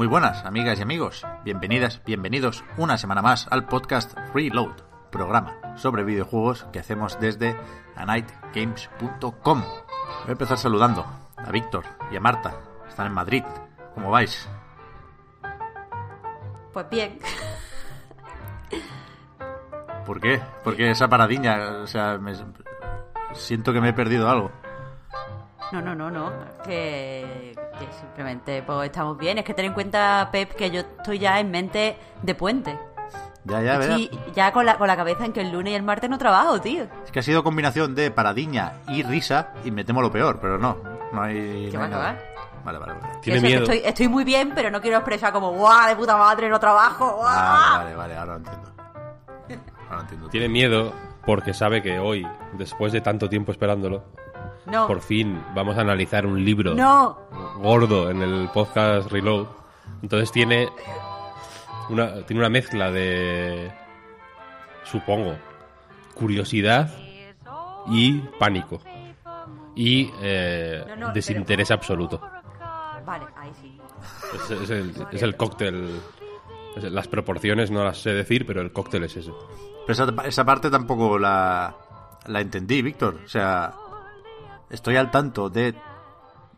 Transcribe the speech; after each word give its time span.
Muy 0.00 0.06
buenas, 0.06 0.46
amigas 0.46 0.78
y 0.78 0.82
amigos. 0.82 1.26
Bienvenidas, 1.44 2.00
bienvenidos 2.06 2.64
una 2.78 2.96
semana 2.96 3.20
más 3.20 3.46
al 3.50 3.66
podcast 3.66 4.16
Reload, 4.32 4.72
programa 5.12 5.76
sobre 5.76 6.04
videojuegos 6.04 6.64
que 6.72 6.78
hacemos 6.78 7.20
desde 7.20 7.54
anightgames.com. 7.96 9.60
Voy 9.60 10.26
a 10.26 10.32
empezar 10.32 10.56
saludando 10.56 11.04
a 11.36 11.50
Víctor 11.52 11.84
y 12.10 12.16
a 12.16 12.20
Marta. 12.20 12.54
Están 12.88 13.08
en 13.08 13.12
Madrid. 13.12 13.44
¿Cómo 13.94 14.10
vais? 14.10 14.48
Pues 16.72 16.88
bien. 16.88 17.18
¿Por 20.06 20.18
qué? 20.18 20.40
Porque 20.64 20.92
esa 20.92 21.08
paradiña, 21.08 21.72
o 21.82 21.86
sea, 21.86 22.16
me- 22.16 22.32
siento 23.34 23.74
que 23.74 23.82
me 23.82 23.90
he 23.90 23.92
perdido 23.92 24.30
algo. 24.30 24.50
No, 25.72 25.80
no, 25.80 25.94
no, 25.94 26.10
no. 26.10 26.32
Que, 26.64 27.54
que 27.78 27.92
simplemente 28.00 28.62
pues 28.62 28.86
estamos 28.86 29.16
bien. 29.18 29.38
Es 29.38 29.44
que 29.44 29.54
ten 29.54 29.66
en 29.66 29.72
cuenta, 29.72 30.28
Pep, 30.32 30.52
que 30.54 30.70
yo 30.70 30.80
estoy 30.80 31.18
ya 31.18 31.38
en 31.40 31.50
mente 31.50 31.96
de 32.22 32.34
puente. 32.34 32.78
Ya, 33.44 33.62
ya. 33.62 33.80
Sí, 33.96 34.10
ya 34.34 34.52
con 34.52 34.66
la, 34.66 34.76
con 34.76 34.86
la 34.86 34.96
cabeza 34.96 35.24
en 35.24 35.32
que 35.32 35.40
el 35.40 35.50
lunes 35.50 35.72
y 35.72 35.76
el 35.76 35.82
martes 35.82 36.10
no 36.10 36.18
trabajo, 36.18 36.60
tío. 36.60 36.84
Es 37.04 37.10
que 37.10 37.20
ha 37.20 37.22
sido 37.22 37.42
combinación 37.42 37.94
de 37.94 38.10
paradiña 38.10 38.74
y 38.88 39.02
risa 39.02 39.54
y 39.64 39.70
me 39.70 39.84
temo 39.84 40.02
lo 40.02 40.12
peor, 40.12 40.38
pero 40.40 40.58
no. 40.58 40.76
No 41.12 41.22
hay. 41.22 41.68
¿Qué 41.70 41.72
no 41.72 41.80
va, 41.80 41.84
hay 41.86 41.90
nada. 41.90 42.12
va? 42.12 42.18
Vale, 42.64 42.78
vale, 42.78 42.92
vale. 42.92 43.14
Tiene 43.22 43.38
eso, 43.38 43.46
que 43.46 43.52
miedo. 43.52 43.62
estoy, 43.62 43.78
estoy 43.88 44.08
muy 44.08 44.24
bien, 44.24 44.52
pero 44.54 44.70
no 44.70 44.80
quiero 44.82 44.98
expresar 44.98 45.32
como, 45.32 45.52
¡guau, 45.52 45.88
de 45.88 45.96
puta 45.96 46.16
madre, 46.16 46.48
no 46.50 46.60
trabajo! 46.60 47.16
¡guau! 47.16 47.24
Vale, 47.24 47.94
vale, 47.94 47.96
vale, 47.96 48.16
ahora 48.16 48.32
lo 48.32 48.38
entiendo. 48.38 48.72
Ahora 49.86 49.96
lo 49.96 50.00
entiendo. 50.02 50.28
Tiene 50.28 50.48
miedo 50.48 50.92
porque 51.24 51.54
sabe 51.54 51.82
que 51.82 51.98
hoy, 51.98 52.26
después 52.52 52.92
de 52.92 53.00
tanto 53.00 53.28
tiempo 53.30 53.50
esperándolo, 53.52 54.04
No, 54.66 54.86
por 54.86 55.00
fin 55.00 55.42
vamos 55.54 55.76
a 55.78 55.80
analizar 55.80 56.26
un 56.26 56.44
libro 56.44 56.74
no. 56.74 57.18
gordo 57.56 58.10
en 58.10 58.22
el 58.22 58.48
podcast 58.52 59.10
Reload. 59.10 59.46
Entonces 60.02 60.30
tiene 60.30 60.68
una, 61.88 62.22
tiene 62.26 62.40
una 62.40 62.48
mezcla 62.50 62.90
de, 62.90 63.72
supongo, 64.84 65.36
curiosidad 66.14 66.90
y 67.88 68.18
pánico. 68.38 68.80
Y 69.74 70.10
eh, 70.20 70.84
No, 70.88 70.96
no, 70.96 71.12
desinterés 71.12 71.70
absoluto. 71.70 72.20
Vale, 73.06 73.24
ahí 73.36 73.50
sí. 73.60 73.80
Es, 74.34 74.50
es 74.50 74.70
el, 74.70 74.94
es 75.10 75.22
el 75.22 75.36
cóctel. 75.36 76.00
Las 76.76 77.08
proporciones 77.08 77.70
no 77.70 77.82
las 77.82 77.98
sé 77.98 78.10
decir, 78.10 78.46
pero 78.46 78.60
el 78.60 78.72
cóctel 78.72 79.04
es 79.04 79.16
eso. 79.16 79.36
Pero 79.86 79.92
esa, 79.92 80.26
esa 80.28 80.44
parte 80.44 80.70
tampoco 80.70 81.18
la, 81.18 81.74
la 82.26 82.40
entendí, 82.40 82.82
Víctor. 82.82 83.20
O 83.24 83.28
sea, 83.28 83.72
estoy 84.70 84.96
al 84.96 85.10
tanto 85.10 85.50
de 85.50 85.74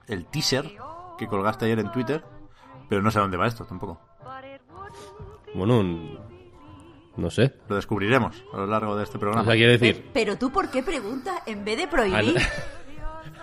el 0.07 0.27
teaser 0.27 0.71
que 1.19 1.27
colgaste 1.27 1.65
ayer 1.67 1.79
en 1.81 1.91
Twitter, 1.93 2.23
pero 2.89 3.03
no 3.03 3.11
sé 3.11 3.19
a 3.19 3.23
dónde 3.23 3.37
va 3.37 3.47
esto 3.47 3.65
tampoco. 3.65 4.01
Bueno, 5.55 5.79
un- 5.81 6.19
no 7.17 7.31
sé. 7.31 7.55
Lo 7.69 7.77
descubriremos 7.77 8.43
a 8.55 8.57
lo 8.59 8.67
largo 8.67 8.97
de 8.97 9.05
este 9.05 9.19
O 9.19 9.21
programa. 9.21 9.45
sea, 9.45 9.55
quiere 9.55 9.77
decir, 9.79 10.11
pero 10.15 10.37
tú, 10.39 10.51
¿por 10.51 10.71
qué 10.71 10.83
preguntas 10.83 11.41
en 11.47 11.65
vez 11.65 11.77
de 11.77 11.87
prohibir? 11.89 12.39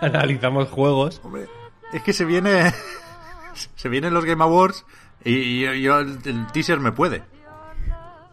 analizamos 0.00 0.68
juegos 0.70 1.20
Hombre, 1.24 1.46
es 1.92 2.02
que 2.02 2.12
se 2.12 2.24
viene 2.24 2.72
se 3.76 3.88
vienen 3.88 4.12
los 4.14 4.24
Game 4.24 4.42
Awards 4.42 4.84
y, 5.24 5.60
yo, 5.60 5.72
yo 5.74 5.98
el, 6.00 6.18
el 6.24 6.46
teaser 6.52 6.80
me 6.80 6.92
puede. 6.92 7.22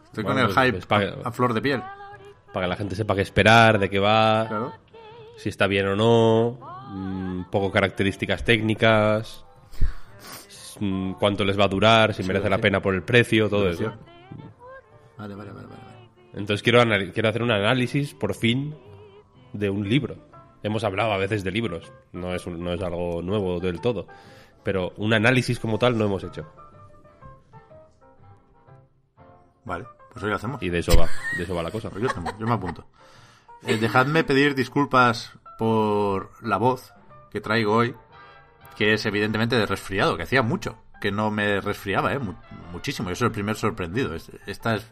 Estoy 0.06 0.24
Bueno, 0.24 0.40
con 0.42 0.50
el 0.50 0.54
pues, 0.54 0.58
hype 0.66 0.72
pues, 0.74 0.86
para- 0.86 1.10
a, 1.24 1.28
a 1.30 1.32
flor 1.32 1.54
de 1.54 1.62
piel. 1.62 1.84
para 2.54 2.66
que 2.66 2.70
la 2.70 2.76
gente 2.78 2.96
sepa 2.96 3.14
qué 3.14 3.22
esperar, 3.22 3.78
de 3.78 3.90
qué 3.90 4.00
va, 4.00 4.46
Claro. 4.48 4.74
Si 5.38 5.50
está 5.50 5.68
bien 5.68 5.88
o 5.88 5.96
no, 5.96 6.60
mm, 6.90 7.38
un 7.38 7.46
poco 7.50 7.72
características 7.72 8.44
técnicas, 8.44 9.46
mm, 10.80 11.14
cuánto 11.14 11.46
les 11.46 11.58
va 11.60 11.66
a 11.66 11.70
durar, 11.70 12.14
si 12.14 12.24
merece 12.24 12.50
la 12.50 12.58
pena 12.58 12.82
por 12.82 12.94
el 12.96 13.04
precio, 13.04 13.48
todo 13.50 13.70
eso. 13.70 13.94
Vale, 15.18 15.36
vale, 15.36 15.52
vale, 15.52 15.68
vale. 15.68 15.82
Entonces 16.34 16.62
quiero, 16.62 16.84
quiero 17.14 17.30
hacer 17.30 17.42
un 17.42 17.52
análisis, 17.52 18.14
por 18.14 18.36
fin, 18.36 18.76
de 19.54 19.70
un 19.70 19.88
libro. 19.88 20.16
Hemos 20.64 20.84
hablado 20.84 21.14
a 21.14 21.18
veces 21.18 21.44
de 21.44 21.52
libros, 21.52 21.92
no 22.12 22.34
es, 22.36 22.46
un- 22.46 22.64
no 22.64 22.74
es 22.74 22.82
algo 22.82 23.22
nuevo 23.22 23.60
del 23.60 23.80
todo, 23.80 24.08
pero 24.64 24.92
un 24.98 25.14
análisis 25.14 25.60
como 25.60 25.80
tal 25.80 25.98
no 25.98 26.06
hemos 26.06 26.24
hecho. 26.24 26.46
Vale, 29.66 29.86
pues 30.12 30.24
hoy 30.24 30.30
lo 30.30 30.36
hacemos. 30.36 30.62
Y 30.64 30.70
de 30.70 30.80
eso 30.80 30.96
va, 30.98 31.08
de 31.38 31.44
eso 31.44 31.56
va 31.56 31.64
la 31.64 31.72
cosa. 31.72 31.90
Yo 32.40 32.48
me 32.48 32.54
apunto. 32.54 32.86
Eh, 33.64 33.78
dejadme 33.78 34.24
pedir 34.24 34.56
disculpas 34.56 35.34
por 35.58 36.32
la 36.42 36.58
voz 36.58 36.94
que 37.32 37.42
traigo 37.42 37.74
hoy, 37.76 37.96
que 38.76 38.94
es 38.94 39.06
evidentemente 39.06 39.56
de 39.58 39.66
resfriado, 39.66 40.16
que 40.18 40.24
hacía 40.24 40.42
mucho 40.44 40.78
que 41.02 41.12
no 41.12 41.30
me 41.30 41.62
resfriaba, 41.62 42.14
¿eh? 42.14 42.20
Mu- 42.20 42.34
muchísimo. 42.72 43.10
Yo 43.10 43.16
soy 43.16 43.28
el 43.28 43.32
primer 43.32 43.56
sorprendido. 43.56 44.16
Es- 44.16 44.32
Esta 44.48 44.76
es 44.76 44.88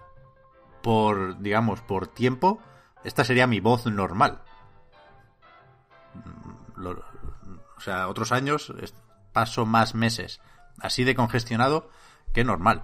por, 0.83 1.39
digamos, 1.39 1.81
por 1.81 2.07
tiempo, 2.07 2.61
esta 3.03 3.23
sería 3.23 3.47
mi 3.47 3.59
voz 3.59 3.85
normal. 3.87 4.41
Mm, 6.13 6.85
o 7.77 7.79
sea, 7.79 8.07
otros 8.07 8.31
años 8.31 8.73
paso 9.33 9.65
más 9.65 9.95
meses 9.95 10.41
así 10.79 11.03
de 11.03 11.15
congestionado 11.15 11.89
que 12.33 12.43
normal. 12.43 12.83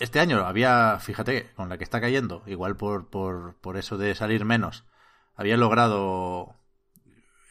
Este 0.00 0.18
año 0.18 0.46
había, 0.46 0.98
fíjate, 0.98 1.52
con 1.54 1.68
la 1.68 1.76
que 1.76 1.84
está 1.84 2.00
cayendo, 2.00 2.42
igual 2.46 2.74
por, 2.74 3.10
por, 3.10 3.56
por 3.56 3.76
eso 3.76 3.98
de 3.98 4.14
salir 4.14 4.46
menos, 4.46 4.84
había 5.36 5.58
logrado 5.58 6.56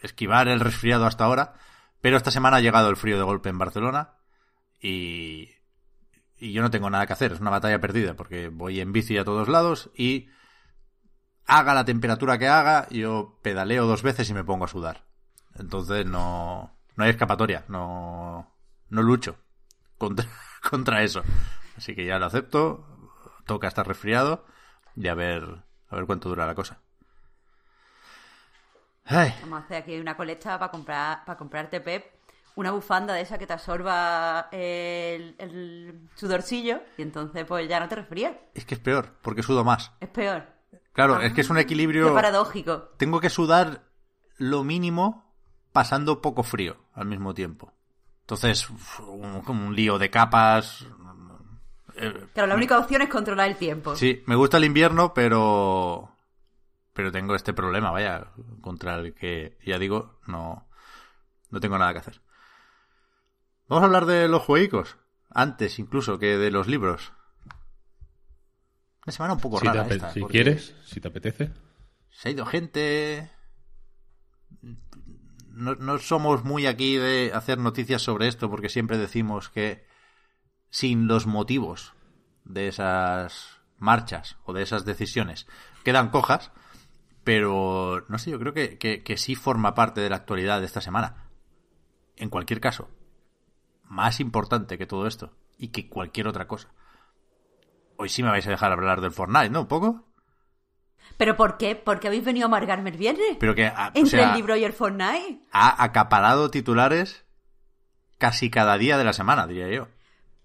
esquivar 0.01 0.47
el 0.47 0.59
resfriado 0.59 1.05
hasta 1.05 1.25
ahora, 1.25 1.53
pero 2.01 2.17
esta 2.17 2.31
semana 2.31 2.57
ha 2.57 2.61
llegado 2.61 2.89
el 2.89 2.97
frío 2.97 3.17
de 3.17 3.23
golpe 3.23 3.49
en 3.49 3.59
Barcelona 3.59 4.15
y, 4.81 5.49
y 6.39 6.51
yo 6.51 6.63
no 6.63 6.71
tengo 6.71 6.89
nada 6.89 7.05
que 7.05 7.13
hacer, 7.13 7.33
es 7.33 7.39
una 7.39 7.51
batalla 7.51 7.79
perdida 7.79 8.15
porque 8.15 8.49
voy 8.49 8.79
en 8.79 8.93
bici 8.93 9.16
a 9.19 9.25
todos 9.25 9.47
lados 9.47 9.91
y 9.95 10.29
haga 11.45 11.75
la 11.75 11.85
temperatura 11.85 12.39
que 12.39 12.47
haga, 12.47 12.87
yo 12.89 13.37
pedaleo 13.43 13.85
dos 13.85 14.01
veces 14.01 14.27
y 14.27 14.33
me 14.33 14.43
pongo 14.43 14.66
a 14.66 14.69
sudar. 14.69 15.05
Entonces 15.59 16.03
no, 16.07 16.75
no 16.95 17.03
hay 17.03 17.11
escapatoria, 17.11 17.66
no, 17.67 18.55
no 18.89 19.03
lucho 19.03 19.37
contra, 19.99 20.25
contra 20.67 21.03
eso. 21.03 21.21
Así 21.79 21.95
que 21.95 22.06
ya 22.06 22.19
lo 22.19 22.25
acepto, 22.25 22.85
toca 23.45 23.69
estar 23.69 23.88
resfriado 23.88 24.44
y 24.97 25.07
a 25.07 25.13
ver, 25.13 25.44
a 25.90 25.95
ver 25.95 26.06
cuánto 26.06 26.28
dura 26.28 26.45
la 26.45 26.53
cosa. 26.56 26.81
Ay, 29.06 29.34
Vamos 29.41 29.62
a 29.62 29.66
hacer 29.66 29.78
aquí 29.78 29.97
una 29.97 30.17
colecta 30.17 30.59
para 30.59 30.69
comprar 30.72 31.23
para 31.25 31.38
comprarte, 31.38 31.79
Pep, 31.79 32.06
una 32.56 32.72
bufanda 32.72 33.13
de 33.13 33.22
esa 33.22 33.38
que 33.38 33.47
te 33.47 33.53
absorba 33.53 34.50
el, 34.51 35.35
el 35.40 36.09
sudorcillo 36.16 36.81
y 36.97 37.02
entonces 37.02 37.46
pues 37.46 37.67
ya 37.70 37.79
no 37.79 37.87
te 37.87 37.96
resfrías. 37.96 38.35
es 38.53 38.66
que 38.66 38.76
es 38.76 38.81
peor, 38.81 39.16
porque 39.22 39.41
sudo 39.41 39.64
más. 39.64 39.93
Es 40.02 40.09
peor. 40.09 40.46
Claro, 40.91 41.22
es 41.22 41.31
que 41.31 41.41
es 41.41 41.49
un 41.49 41.55
Qué 41.55 41.61
equilibrio. 41.64 42.14
paradójico. 42.14 42.90
Tengo 42.97 43.22
que 43.22 43.29
sudar 43.29 43.84
lo 44.37 44.66
mínimo 44.66 45.34
pasando 45.72 46.22
poco 46.22 46.43
frío 46.43 46.76
al 46.93 47.05
mismo 47.05 47.34
tiempo. 47.34 47.72
Entonces, 48.22 48.70
un, 48.99 49.41
como 49.41 49.66
un 49.66 49.76
lío 49.76 49.97
de 49.97 50.09
capas. 50.11 50.85
Eh, 51.99 52.28
Claro, 52.34 52.47
la 52.47 52.55
única 52.55 52.79
opción 52.79 53.01
es 53.01 53.09
controlar 53.09 53.49
el 53.49 53.57
tiempo. 53.57 53.96
Sí, 53.96 54.23
me 54.25 54.35
gusta 54.35 54.57
el 54.57 54.66
invierno, 54.66 55.13
pero. 55.13 56.16
Pero 56.93 57.11
tengo 57.11 57.35
este 57.35 57.53
problema, 57.53 57.91
vaya, 57.91 58.31
contra 58.61 58.96
el 58.96 59.13
que, 59.13 59.57
ya 59.66 59.78
digo, 59.78 60.19
no. 60.28 60.67
No 61.49 61.59
tengo 61.59 61.78
nada 61.78 61.93
que 61.93 61.99
hacer. 61.99 62.22
Vamos 63.67 63.84
a 63.84 63.85
hablar 63.85 64.05
de 64.05 64.28
los 64.28 64.41
juegos. 64.41 64.97
Antes, 65.29 65.79
incluso, 65.79 66.19
que 66.19 66.37
de 66.37 66.51
los 66.51 66.67
libros. 66.67 67.13
Una 69.05 69.13
semana 69.13 69.34
un 69.34 69.40
poco 69.40 69.59
Si, 69.59 69.66
rara 69.66 69.87
esta, 69.87 70.11
si 70.11 70.23
quieres, 70.23 70.75
si 70.85 70.99
te 70.99 71.07
apetece. 71.07 71.52
Se 72.09 72.29
ha 72.29 72.31
ido 72.31 72.45
gente. 72.45 73.29
No, 75.47 75.75
no 75.75 75.97
somos 75.99 76.43
muy 76.43 76.66
aquí 76.67 76.97
de 76.97 77.31
hacer 77.34 77.57
noticias 77.57 78.02
sobre 78.02 78.28
esto 78.28 78.49
porque 78.49 78.69
siempre 78.69 78.97
decimos 78.97 79.49
que 79.49 79.85
sin 80.69 81.07
los 81.07 81.25
motivos 81.27 81.93
de 82.45 82.67
esas 82.67 83.59
marchas 83.77 84.37
o 84.45 84.53
de 84.53 84.61
esas 84.63 84.85
decisiones 84.85 85.47
quedan 85.83 86.09
cojas, 86.09 86.51
pero 87.23 88.05
no 88.09 88.17
sé, 88.17 88.31
yo 88.31 88.39
creo 88.39 88.53
que, 88.53 88.77
que, 88.77 89.03
que 89.03 89.17
sí 89.17 89.35
forma 89.35 89.73
parte 89.75 90.01
de 90.01 90.09
la 90.09 90.17
actualidad 90.17 90.59
de 90.59 90.66
esta 90.66 90.81
semana. 90.81 91.25
En 92.16 92.29
cualquier 92.29 92.59
caso, 92.59 92.89
más 93.83 94.19
importante 94.19 94.77
que 94.77 94.85
todo 94.87 95.07
esto 95.07 95.33
y 95.57 95.69
que 95.69 95.89
cualquier 95.89 96.27
otra 96.27 96.47
cosa. 96.47 96.69
Hoy 97.97 98.09
sí 98.09 98.23
me 98.23 98.29
vais 98.29 98.45
a 98.47 98.49
dejar 98.51 98.71
hablar 98.71 99.01
del 99.01 99.11
Fortnite, 99.11 99.49
¿no? 99.49 99.61
¿Un 99.61 99.67
poco? 99.67 100.05
¿Pero 101.17 101.35
por 101.35 101.57
qué? 101.57 101.75
¿Por 101.75 101.99
qué 101.99 102.07
habéis 102.07 102.23
venido 102.23 102.45
a 102.45 102.47
amargarme 102.47 102.89
el 102.91 102.97
viernes? 102.97 103.37
Pero 103.39 103.55
que 103.55 103.66
a- 103.67 103.91
o 103.93 103.97
Entre 103.97 104.19
sea, 104.19 104.29
el 104.29 104.35
libro 104.35 104.55
y 104.55 104.63
el 104.63 104.73
Fortnite. 104.73 105.41
ha 105.51 105.83
acaparado 105.83 106.49
titulares 106.51 107.25
casi 108.17 108.49
cada 108.49 108.77
día 108.77 108.97
de 108.97 109.03
la 109.03 109.13
semana, 109.13 109.47
diría 109.47 109.69
yo. 109.69 109.87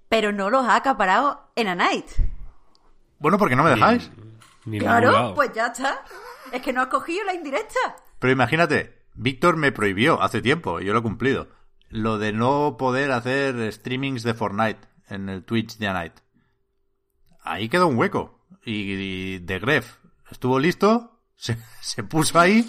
Pero 0.08 0.32
no 0.32 0.50
los 0.50 0.66
ha 0.66 0.76
acaparado 0.76 1.50
en 1.56 1.68
A 1.68 1.74
Night. 1.74 2.06
Bueno, 3.18 3.38
porque 3.38 3.56
no 3.56 3.64
me 3.64 3.70
dejáis. 3.70 4.10
Ni 4.64 4.78
Claro, 4.78 5.34
pues 5.34 5.52
ya 5.52 5.66
está. 5.66 6.02
Es 6.52 6.62
que 6.62 6.72
no 6.72 6.82
has 6.82 6.88
cogido 6.88 7.24
la 7.24 7.34
indirecta. 7.34 7.96
Pero 8.18 8.32
imagínate, 8.32 9.02
Víctor 9.14 9.56
me 9.56 9.72
prohibió 9.72 10.22
hace 10.22 10.42
tiempo, 10.42 10.80
y 10.80 10.84
yo 10.84 10.92
lo 10.92 11.00
he 11.00 11.02
cumplido, 11.02 11.48
lo 11.88 12.18
de 12.18 12.32
no 12.32 12.76
poder 12.78 13.12
hacer 13.12 13.72
streamings 13.72 14.22
de 14.22 14.34
Fortnite 14.34 14.80
en 15.08 15.28
el 15.28 15.44
Twitch 15.44 15.78
de 15.78 15.88
A 15.88 15.92
Night. 15.92 16.14
Ahí 17.42 17.68
quedó 17.68 17.86
un 17.86 17.96
hueco. 17.96 18.46
Y, 18.64 18.92
y 18.92 19.38
de 19.40 19.58
Gref 19.58 19.98
estuvo 20.30 20.58
listo, 20.58 21.20
se, 21.36 21.58
se 21.80 22.02
puso 22.02 22.38
ahí, 22.40 22.66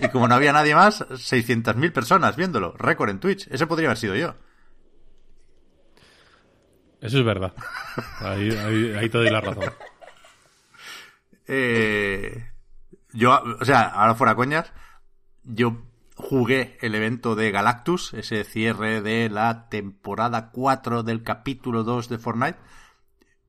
y 0.00 0.08
como 0.08 0.28
no 0.28 0.34
había 0.34 0.52
nadie 0.52 0.74
más, 0.74 1.02
600.000 1.02 1.92
personas 1.92 2.36
viéndolo. 2.36 2.72
Récord 2.76 3.10
en 3.10 3.20
Twitch. 3.20 3.48
Ese 3.50 3.66
podría 3.66 3.88
haber 3.88 3.98
sido 3.98 4.14
yo. 4.14 4.34
Eso 7.02 7.18
es 7.18 7.24
verdad. 7.24 7.52
Ahí, 8.20 8.48
ahí, 8.50 8.94
ahí 8.94 9.08
te 9.08 9.18
doy 9.18 9.28
la 9.28 9.40
razón. 9.40 9.72
Eh, 11.48 12.48
yo, 13.12 13.42
o 13.60 13.64
sea, 13.64 13.88
ahora 13.88 14.14
fuera 14.14 14.36
coñas, 14.36 14.72
yo 15.42 15.82
jugué 16.14 16.78
el 16.80 16.94
evento 16.94 17.34
de 17.34 17.50
Galactus, 17.50 18.14
ese 18.14 18.44
cierre 18.44 19.02
de 19.02 19.28
la 19.28 19.68
temporada 19.68 20.52
4 20.52 21.02
del 21.02 21.24
capítulo 21.24 21.82
2 21.82 22.08
de 22.08 22.18
Fortnite, 22.18 22.58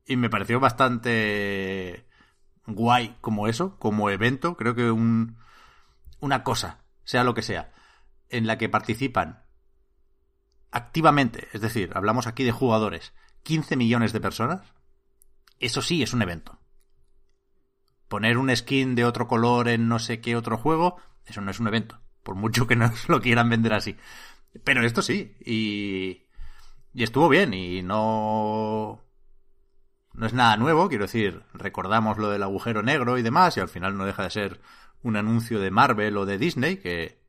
y 0.07 0.17
me 0.17 0.31
pareció 0.31 0.59
bastante 0.59 2.07
guay 2.65 3.15
como 3.21 3.47
eso, 3.47 3.77
como 3.77 4.09
evento, 4.09 4.57
creo 4.57 4.73
que 4.73 4.89
un, 4.89 5.37
una 6.19 6.43
cosa, 6.43 6.79
sea 7.03 7.23
lo 7.23 7.35
que 7.35 7.43
sea, 7.43 7.71
en 8.29 8.47
la 8.47 8.57
que 8.57 8.67
participan 8.67 9.43
activamente, 10.71 11.49
es 11.53 11.61
decir, 11.61 11.91
hablamos 11.93 12.25
aquí 12.25 12.43
de 12.43 12.51
jugadores, 12.51 13.13
15 13.43 13.75
millones 13.75 14.13
de 14.13 14.21
personas, 14.21 14.73
eso 15.59 15.81
sí 15.81 16.01
es 16.01 16.13
un 16.13 16.21
evento 16.21 16.59
poner 18.13 18.37
un 18.37 18.55
skin 18.55 18.93
de 18.93 19.05
otro 19.05 19.27
color 19.27 19.67
en 19.67 19.87
no 19.87 19.97
sé 19.97 20.21
qué 20.21 20.35
otro 20.35 20.55
juego, 20.55 20.97
eso 21.25 21.41
no 21.41 21.49
es 21.49 21.59
un 21.59 21.67
evento, 21.67 21.99
por 22.21 22.35
mucho 22.35 22.67
que 22.67 22.75
nos 22.75 23.09
lo 23.09 23.21
quieran 23.21 23.49
vender 23.49 23.73
así. 23.73 23.97
Pero 24.63 24.85
esto 24.85 25.01
sí, 25.01 25.35
y, 25.43 26.27
y 26.93 27.01
estuvo 27.01 27.27
bien, 27.27 27.55
y 27.55 27.81
no, 27.81 29.01
no 30.13 30.25
es 30.27 30.33
nada 30.33 30.57
nuevo, 30.57 30.89
quiero 30.89 31.05
decir, 31.05 31.41
recordamos 31.55 32.19
lo 32.19 32.29
del 32.29 32.43
agujero 32.43 32.83
negro 32.83 33.17
y 33.17 33.23
demás, 33.23 33.57
y 33.57 33.61
al 33.61 33.67
final 33.67 33.97
no 33.97 34.05
deja 34.05 34.21
de 34.21 34.29
ser 34.29 34.61
un 35.01 35.15
anuncio 35.15 35.59
de 35.59 35.71
Marvel 35.71 36.15
o 36.17 36.27
de 36.27 36.37
Disney, 36.37 36.77
que 36.77 37.19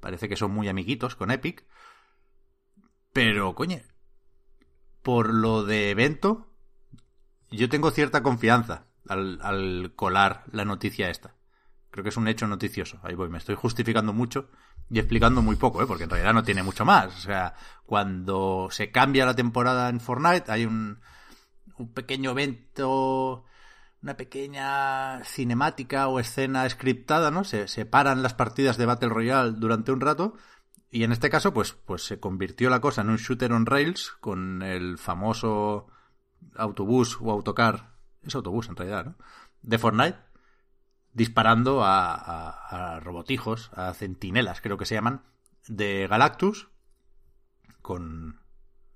parece 0.00 0.28
que 0.28 0.36
son 0.36 0.50
muy 0.50 0.68
amiguitos 0.68 1.16
con 1.16 1.30
Epic. 1.30 1.64
Pero, 3.14 3.54
coño, 3.54 3.80
por 5.02 5.32
lo 5.32 5.64
de 5.64 5.90
evento, 5.90 6.48
yo 7.50 7.68
tengo 7.68 7.90
cierta 7.90 8.22
confianza 8.22 8.86
al, 9.08 9.38
al 9.42 9.92
colar 9.96 10.44
la 10.52 10.64
noticia 10.64 11.10
esta. 11.10 11.34
Creo 11.90 12.04
que 12.04 12.10
es 12.10 12.16
un 12.16 12.28
hecho 12.28 12.46
noticioso. 12.46 13.00
Ahí 13.02 13.14
voy, 13.14 13.28
me 13.28 13.38
estoy 13.38 13.56
justificando 13.56 14.12
mucho 14.12 14.48
y 14.90 14.98
explicando 14.98 15.42
muy 15.42 15.56
poco, 15.56 15.82
¿eh? 15.82 15.86
porque 15.86 16.04
en 16.04 16.10
realidad 16.10 16.34
no 16.34 16.42
tiene 16.42 16.62
mucho 16.62 16.84
más. 16.84 17.16
O 17.16 17.20
sea, 17.20 17.54
cuando 17.84 18.68
se 18.70 18.90
cambia 18.90 19.26
la 19.26 19.34
temporada 19.34 19.88
en 19.88 20.00
Fortnite, 20.00 20.50
hay 20.50 20.66
un, 20.66 21.00
un 21.78 21.92
pequeño 21.92 22.30
evento, 22.30 23.44
una 24.02 24.16
pequeña 24.16 25.24
cinemática 25.24 26.08
o 26.08 26.20
escena 26.20 26.68
scriptada, 26.68 27.30
¿no? 27.30 27.44
Se 27.44 27.68
separan 27.68 28.22
las 28.22 28.34
partidas 28.34 28.76
de 28.76 28.86
Battle 28.86 29.08
Royale 29.08 29.52
durante 29.52 29.92
un 29.92 30.00
rato. 30.00 30.34
Y 30.90 31.04
en 31.04 31.12
este 31.12 31.30
caso, 31.30 31.54
pues, 31.54 31.72
pues 31.72 32.04
se 32.04 32.18
convirtió 32.18 32.68
la 32.68 32.80
cosa 32.80 33.02
en 33.02 33.10
un 33.10 33.16
shooter 33.16 33.52
on 33.52 33.66
rails 33.66 34.10
con 34.20 34.62
el 34.62 34.98
famoso 34.98 35.86
autobús 36.56 37.18
o 37.20 37.30
autocar 37.30 37.90
es 38.22 38.34
autobús 38.34 38.68
en 38.68 38.76
realidad, 38.76 39.06
¿no? 39.06 39.14
De 39.62 39.78
Fortnite, 39.78 40.18
disparando 41.12 41.84
a, 41.84 42.14
a, 42.14 42.96
a 42.96 43.00
robotijos, 43.00 43.70
a 43.74 43.92
centinelas, 43.94 44.60
creo 44.60 44.78
que 44.78 44.86
se 44.86 44.94
llaman, 44.94 45.22
de 45.66 46.06
Galactus, 46.08 46.68
con 47.82 48.40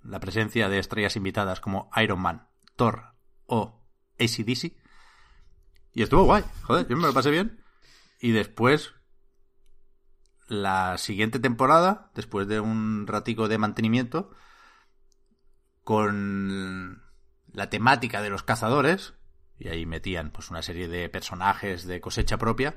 la 0.02 0.20
presencia 0.20 0.68
de 0.68 0.78
estrellas 0.78 1.16
invitadas 1.16 1.60
como 1.60 1.90
Iron 2.02 2.20
Man, 2.20 2.48
Thor 2.76 3.14
o 3.46 3.80
ACDC. 4.18 4.76
Y 5.92 6.02
estuvo 6.02 6.24
guay, 6.24 6.44
joder, 6.62 6.88
yo 6.88 6.96
me 6.96 7.06
lo 7.06 7.14
pasé 7.14 7.30
bien. 7.30 7.62
Y 8.20 8.32
después, 8.32 8.94
la 10.48 10.98
siguiente 10.98 11.38
temporada, 11.38 12.10
después 12.14 12.46
de 12.48 12.60
un 12.60 13.06
ratico 13.06 13.48
de 13.48 13.58
mantenimiento, 13.58 14.30
con 15.82 17.02
la 17.52 17.70
temática 17.70 18.22
de 18.22 18.30
los 18.30 18.42
cazadores, 18.42 19.14
y 19.58 19.68
ahí 19.68 19.86
metían 19.86 20.30
pues 20.30 20.50
una 20.50 20.62
serie 20.62 20.88
de 20.88 21.08
personajes 21.08 21.86
de 21.86 22.00
cosecha 22.00 22.38
propia, 22.38 22.76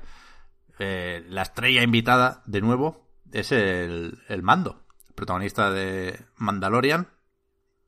eh, 0.78 1.24
la 1.28 1.42
estrella 1.42 1.82
invitada, 1.82 2.42
de 2.46 2.60
nuevo, 2.60 3.08
es 3.32 3.52
el, 3.52 4.22
el 4.28 4.42
Mando, 4.42 4.86
protagonista 5.14 5.70
de 5.70 6.26
Mandalorian, 6.36 7.08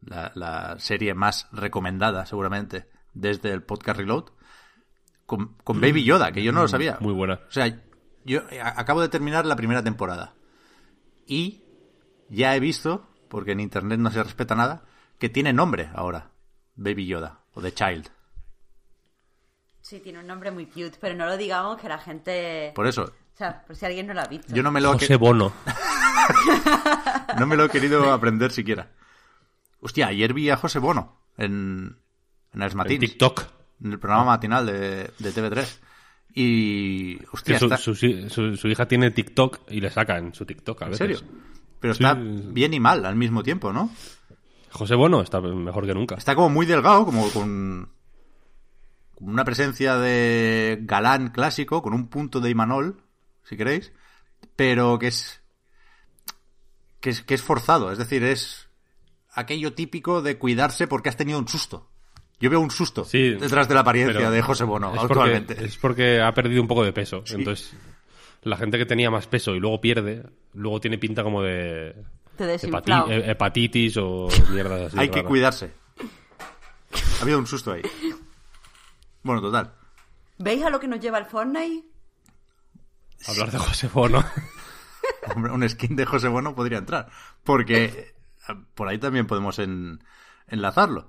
la, 0.00 0.32
la, 0.34 0.78
serie 0.78 1.14
más 1.14 1.46
recomendada 1.52 2.24
seguramente 2.24 2.88
desde 3.12 3.52
el 3.52 3.62
podcast 3.62 3.98
Reload, 3.98 4.24
con, 5.26 5.54
con 5.62 5.80
Baby 5.80 6.04
Yoda, 6.04 6.32
que 6.32 6.42
yo 6.42 6.52
no 6.52 6.62
lo 6.62 6.68
sabía. 6.68 6.98
Muy 7.00 7.12
buena. 7.12 7.34
O 7.48 7.50
sea, 7.52 7.80
yo 8.24 8.42
acabo 8.62 9.00
de 9.00 9.08
terminar 9.08 9.46
la 9.46 9.56
primera 9.56 9.82
temporada 9.82 10.34
y 11.26 11.64
ya 12.28 12.54
he 12.54 12.60
visto, 12.60 13.08
porque 13.28 13.52
en 13.52 13.60
internet 13.60 13.98
no 13.98 14.10
se 14.10 14.22
respeta 14.22 14.54
nada, 14.54 14.84
que 15.18 15.28
tiene 15.28 15.52
nombre 15.52 15.90
ahora, 15.94 16.30
Baby 16.74 17.06
Yoda 17.06 17.40
o 17.52 17.60
The 17.60 17.72
Child. 17.72 18.10
Sí, 19.80 20.00
tiene 20.00 20.20
un 20.20 20.26
nombre 20.26 20.50
muy 20.50 20.66
cute, 20.66 20.98
pero 21.00 21.14
no 21.14 21.26
lo 21.26 21.36
digamos 21.36 21.80
que 21.80 21.88
la 21.88 21.98
gente... 21.98 22.72
Por 22.74 22.86
eso. 22.86 23.02
O 23.04 23.36
sea, 23.36 23.64
por 23.64 23.74
si 23.74 23.86
alguien 23.86 24.06
no 24.06 24.14
lo 24.14 24.20
ha 24.20 24.26
visto. 24.26 24.54
Yo 24.54 24.62
no 24.62 24.70
me 24.70 24.80
lo, 24.80 24.92
José 24.92 25.16
Bono. 25.16 25.52
no 27.38 27.46
me 27.46 27.56
lo 27.56 27.64
he 27.64 27.68
querido 27.70 28.12
aprender 28.12 28.52
siquiera. 28.52 28.90
Hostia, 29.80 30.08
ayer 30.08 30.34
vi 30.34 30.50
a 30.50 30.56
José 30.56 30.78
Bono 30.78 31.22
en, 31.38 31.98
en 32.52 32.76
Matins. 32.76 33.02
En 33.02 33.08
TikTok. 33.08 33.42
En 33.82 33.92
el 33.92 33.98
programa 33.98 34.26
matinal 34.26 34.66
de, 34.66 35.10
de 35.18 35.32
TV3. 35.34 35.78
Y. 36.34 37.18
Hostia, 37.32 37.58
su, 37.58 37.64
está... 37.66 37.76
su, 37.76 37.94
su, 37.94 38.56
su, 38.56 38.68
hija 38.68 38.86
tiene 38.86 39.10
TikTok 39.10 39.70
y 39.70 39.80
le 39.80 39.90
sacan 39.90 40.34
su 40.34 40.44
TikTok 40.44 40.82
a 40.82 40.84
¿En 40.86 40.90
veces. 40.92 41.18
serio? 41.18 41.32
Pero 41.80 41.92
está 41.92 42.14
sí. 42.14 42.20
bien 42.52 42.74
y 42.74 42.80
mal 42.80 43.04
al 43.04 43.16
mismo 43.16 43.42
tiempo, 43.42 43.72
¿no? 43.72 43.90
José 44.70 44.94
Bono 44.94 45.22
está 45.22 45.40
mejor 45.40 45.86
que 45.86 45.94
nunca. 45.94 46.14
Está 46.14 46.34
como 46.34 46.50
muy 46.50 46.66
delgado, 46.66 47.04
como 47.04 47.28
con 47.30 47.90
una 49.20 49.44
presencia 49.44 49.96
de 49.96 50.78
galán 50.82 51.30
clásico, 51.30 51.82
con 51.82 51.92
un 51.92 52.08
punto 52.08 52.40
de 52.40 52.50
Imanol, 52.50 53.02
si 53.42 53.56
queréis, 53.56 53.92
pero 54.56 54.98
que 54.98 55.08
es, 55.08 55.42
que 57.00 57.10
es 57.10 57.22
que 57.22 57.34
es 57.34 57.42
forzado, 57.42 57.92
es 57.92 57.98
decir, 57.98 58.22
es 58.24 58.68
aquello 59.32 59.74
típico 59.74 60.22
de 60.22 60.38
cuidarse 60.38 60.86
porque 60.86 61.08
has 61.08 61.16
tenido 61.16 61.38
un 61.38 61.48
susto. 61.48 61.90
Yo 62.40 62.48
veo 62.48 62.60
un 62.60 62.70
susto 62.70 63.04
sí, 63.04 63.34
detrás 63.34 63.68
de 63.68 63.74
la 63.74 63.80
apariencia 63.80 64.30
de 64.30 64.42
José 64.42 64.64
Bono 64.64 64.94
es 64.94 65.00
actualmente. 65.00 65.54
Porque, 65.54 65.68
es 65.68 65.76
porque 65.76 66.20
ha 66.22 66.32
perdido 66.32 66.62
un 66.62 66.68
poco 66.68 66.84
de 66.84 66.92
peso. 66.92 67.22
Sí. 67.26 67.34
Entonces, 67.34 67.74
la 68.42 68.56
gente 68.56 68.78
que 68.78 68.86
tenía 68.86 69.10
más 69.10 69.26
peso 69.26 69.54
y 69.54 69.60
luego 69.60 69.80
pierde, 69.80 70.24
luego 70.54 70.80
tiene 70.80 70.96
pinta 70.96 71.22
como 71.22 71.42
de, 71.42 71.94
hepati 72.38 72.92
hepatitis 73.10 73.96
o 73.98 74.28
mierdas 74.50 74.86
así. 74.86 74.98
Hay 74.98 75.10
que 75.10 75.22
cuidarse. 75.22 75.72
Ha 77.18 77.22
habido 77.22 77.38
un 77.38 77.46
susto 77.46 77.72
ahí. 77.72 77.82
Bueno, 79.22 79.42
total. 79.42 79.74
¿Veis 80.38 80.64
a 80.64 80.70
lo 80.70 80.80
que 80.80 80.88
nos 80.88 81.00
lleva 81.00 81.18
el 81.18 81.26
Fortnite? 81.26 81.84
Hablar 83.26 83.50
de 83.50 83.58
José 83.58 83.88
Bono. 83.92 84.24
Hombre, 85.36 85.52
un 85.52 85.68
skin 85.68 85.94
de 85.94 86.06
José 86.06 86.28
Bono 86.28 86.54
podría 86.54 86.78
entrar. 86.78 87.10
Porque 87.44 88.14
por 88.74 88.88
ahí 88.88 88.96
también 88.96 89.26
podemos 89.26 89.58
en, 89.58 90.02
enlazarlo. 90.46 91.08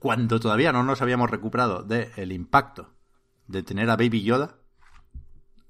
Cuando 0.00 0.40
todavía 0.40 0.72
no 0.72 0.82
nos 0.82 1.02
habíamos 1.02 1.30
recuperado 1.30 1.82
del 1.82 2.10
de 2.14 2.34
impacto 2.34 2.94
de 3.46 3.62
tener 3.62 3.90
a 3.90 3.96
Baby 3.96 4.22
Yoda, 4.22 4.56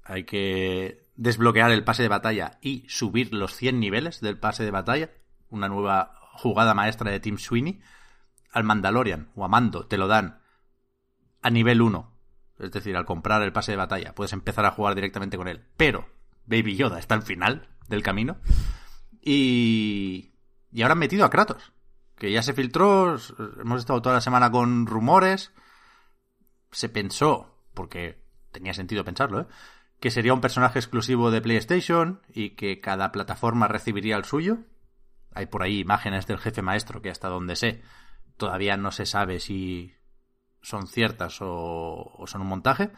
hay 0.05 0.23
que 0.23 1.09
desbloquear 1.17 1.69
el 1.71 1.83
pase 1.83 2.03
de 2.03 2.07
batalla 2.07 2.57
y 2.61 2.85
subir 2.87 3.33
los 3.33 3.53
100 3.53 3.81
niveles 3.81 4.21
del 4.21 4.39
pase 4.39 4.63
de 4.63 4.71
batalla. 4.71 5.11
Una 5.49 5.67
nueva 5.67 6.15
jugada 6.31 6.73
maestra 6.73 7.11
de 7.11 7.19
Team 7.19 7.37
Sweeney. 7.37 7.81
al 8.53 8.63
Mandalorian 8.63 9.31
o 9.35 9.43
a 9.43 9.49
Mando 9.49 9.85
te 9.85 9.97
lo 9.97 10.07
dan 10.07 10.39
a 11.41 11.49
nivel 11.49 11.81
1, 11.81 12.13
es 12.59 12.71
decir, 12.71 12.95
al 12.95 13.05
comprar 13.05 13.41
el 13.41 13.51
pase 13.51 13.73
de 13.73 13.77
batalla, 13.77 14.15
puedes 14.15 14.31
empezar 14.31 14.65
a 14.65 14.71
jugar 14.71 14.95
directamente 14.95 15.35
con 15.35 15.49
él. 15.49 15.65
Pero 15.75 16.07
Baby 16.45 16.77
Yoda 16.77 16.99
está 16.99 17.15
al 17.15 17.23
final 17.23 17.67
del 17.89 18.01
camino. 18.01 18.37
Y, 19.21 20.31
y 20.71 20.81
ahora 20.83 20.93
han 20.93 20.99
metido 20.99 21.25
a 21.25 21.29
Kratos, 21.29 21.73
que 22.21 22.31
ya 22.31 22.43
se 22.43 22.53
filtró, 22.53 23.17
hemos 23.59 23.79
estado 23.79 23.99
toda 23.99 24.13
la 24.13 24.21
semana 24.21 24.51
con 24.51 24.85
rumores, 24.85 25.51
se 26.71 26.87
pensó, 26.87 27.57
porque 27.73 28.23
tenía 28.51 28.75
sentido 28.75 29.03
pensarlo, 29.03 29.41
¿eh? 29.41 29.47
que 29.99 30.11
sería 30.11 30.35
un 30.35 30.39
personaje 30.39 30.77
exclusivo 30.77 31.31
de 31.31 31.41
PlayStation 31.41 32.21
y 32.31 32.51
que 32.51 32.79
cada 32.79 33.11
plataforma 33.11 33.67
recibiría 33.67 34.17
el 34.17 34.25
suyo. 34.25 34.59
Hay 35.33 35.47
por 35.47 35.63
ahí 35.63 35.79
imágenes 35.79 36.27
del 36.27 36.37
jefe 36.37 36.61
maestro 36.61 37.01
que 37.01 37.09
hasta 37.09 37.27
donde 37.27 37.55
sé 37.55 37.81
todavía 38.37 38.77
no 38.77 38.91
se 38.91 39.07
sabe 39.07 39.39
si 39.39 39.95
son 40.61 40.85
ciertas 40.85 41.39
o, 41.41 42.23
son 42.27 42.41
un 42.41 42.47
montaje. 42.47 42.91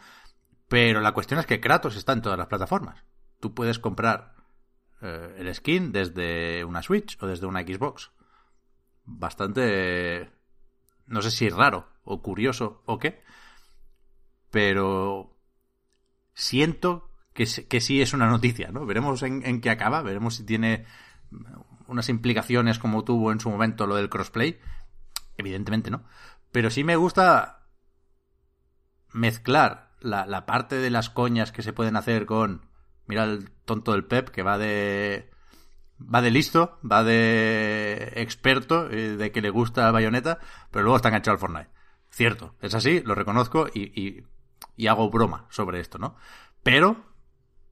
Pero 0.68 1.00
la 1.00 1.12
cuestión 1.12 1.40
es 1.40 1.46
que 1.46 1.60
Kratos 1.60 1.96
está 1.96 2.12
en 2.12 2.20
todas 2.20 2.36
las 2.36 2.48
plataformas. 2.48 3.02
Tú 3.40 3.54
puedes 3.54 3.78
comprar 3.78 4.34
eh, 5.00 5.36
el 5.38 5.54
skin 5.54 5.92
desde 5.92 6.62
una 6.66 6.82
Switch 6.82 7.16
o 7.22 7.26
desde 7.26 7.46
una 7.46 7.62
Xbox. 7.62 8.10
Bastante... 9.04 10.30
No 11.06 11.20
sé 11.22 11.30
si 11.30 11.48
raro 11.48 11.88
o 12.04 12.22
curioso 12.22 12.82
o 12.86 12.98
qué. 12.98 13.22
Pero 14.50 15.36
siento 16.32 17.10
que, 17.32 17.46
que 17.68 17.80
sí 17.80 18.00
es 18.00 18.14
una 18.14 18.28
noticia, 18.28 18.70
¿no? 18.70 18.86
Veremos 18.86 19.22
en, 19.22 19.44
en 19.44 19.60
qué 19.60 19.70
acaba, 19.70 20.02
veremos 20.02 20.36
si 20.36 20.44
tiene 20.44 20.86
unas 21.86 22.08
implicaciones 22.08 22.78
como 22.78 23.04
tuvo 23.04 23.32
en 23.32 23.40
su 23.40 23.50
momento 23.50 23.86
lo 23.86 23.96
del 23.96 24.08
crossplay. 24.08 24.58
Evidentemente 25.36 25.90
no. 25.90 26.04
Pero 26.52 26.70
sí 26.70 26.84
me 26.84 26.96
gusta 26.96 27.66
mezclar 29.12 29.92
la, 30.00 30.26
la, 30.26 30.46
parte 30.46 30.76
de 30.76 30.90
las 30.90 31.10
coñas 31.10 31.52
que 31.52 31.62
se 31.62 31.72
pueden 31.72 31.96
hacer 31.96 32.26
con. 32.26 32.66
Mira 33.06 33.24
el 33.24 33.50
tonto 33.64 33.92
del 33.92 34.04
Pep 34.04 34.28
que 34.28 34.42
va 34.42 34.58
de. 34.58 35.30
Va 36.00 36.22
de 36.22 36.30
listo, 36.30 36.78
va 36.90 37.04
de 37.04 38.12
experto, 38.16 38.90
eh, 38.90 39.16
de 39.16 39.30
que 39.32 39.40
le 39.40 39.50
gusta 39.50 39.90
Bayonetta, 39.90 40.38
pero 40.70 40.82
luego 40.82 40.96
está 40.96 41.08
enganchado 41.08 41.34
al 41.34 41.38
Fortnite. 41.38 41.70
Cierto, 42.10 42.54
es 42.60 42.74
así, 42.74 43.00
lo 43.00 43.14
reconozco 43.14 43.66
y, 43.72 44.24
hago 44.86 45.10
broma 45.10 45.46
sobre 45.50 45.80
esto, 45.80 45.98
¿no? 45.98 46.16
Pero 46.62 46.96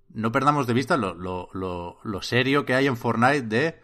no 0.08 0.32
perdamos 0.32 0.66
de 0.66 0.74
vista 0.74 0.96
lo, 0.96 1.14
lo, 1.14 1.48
lo, 1.52 1.98
lo, 2.02 2.22
serio 2.22 2.64
que 2.64 2.74
hay 2.74 2.86
en 2.86 2.96
Fortnite 2.96 3.42
de 3.42 3.80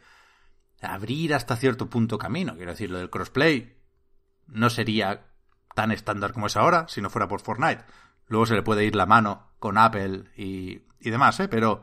abrir 0.83 1.35
hasta 1.35 1.57
cierto 1.57 1.88
punto 1.88 2.18
camino. 2.18 2.57
Quiero 2.57 2.73
decir, 2.73 2.90
lo 2.90 2.99
del 2.99 3.11
crossplay 3.11 3.76
no 4.47 4.71
sería 4.71 5.26
tan 5.75 5.90
estándar 5.92 6.33
como 6.33 6.47
es 6.47 6.57
ahora 6.57 6.87
si 6.88 7.00
no 7.00 7.11
fuera 7.11 7.28
por 7.28 7.40
Fortnite. 7.40 7.85
Luego 8.26 8.47
se 8.47 8.54
le 8.54 8.62
puede 8.62 8.85
ir 8.85 8.95
la 8.95 9.07
mano 9.07 9.52
con 9.59 9.78
Apple 9.78 10.25
y, 10.37 10.83
y 11.00 11.11
demás, 11.11 11.38
¿eh? 11.40 11.49
Pero, 11.49 11.83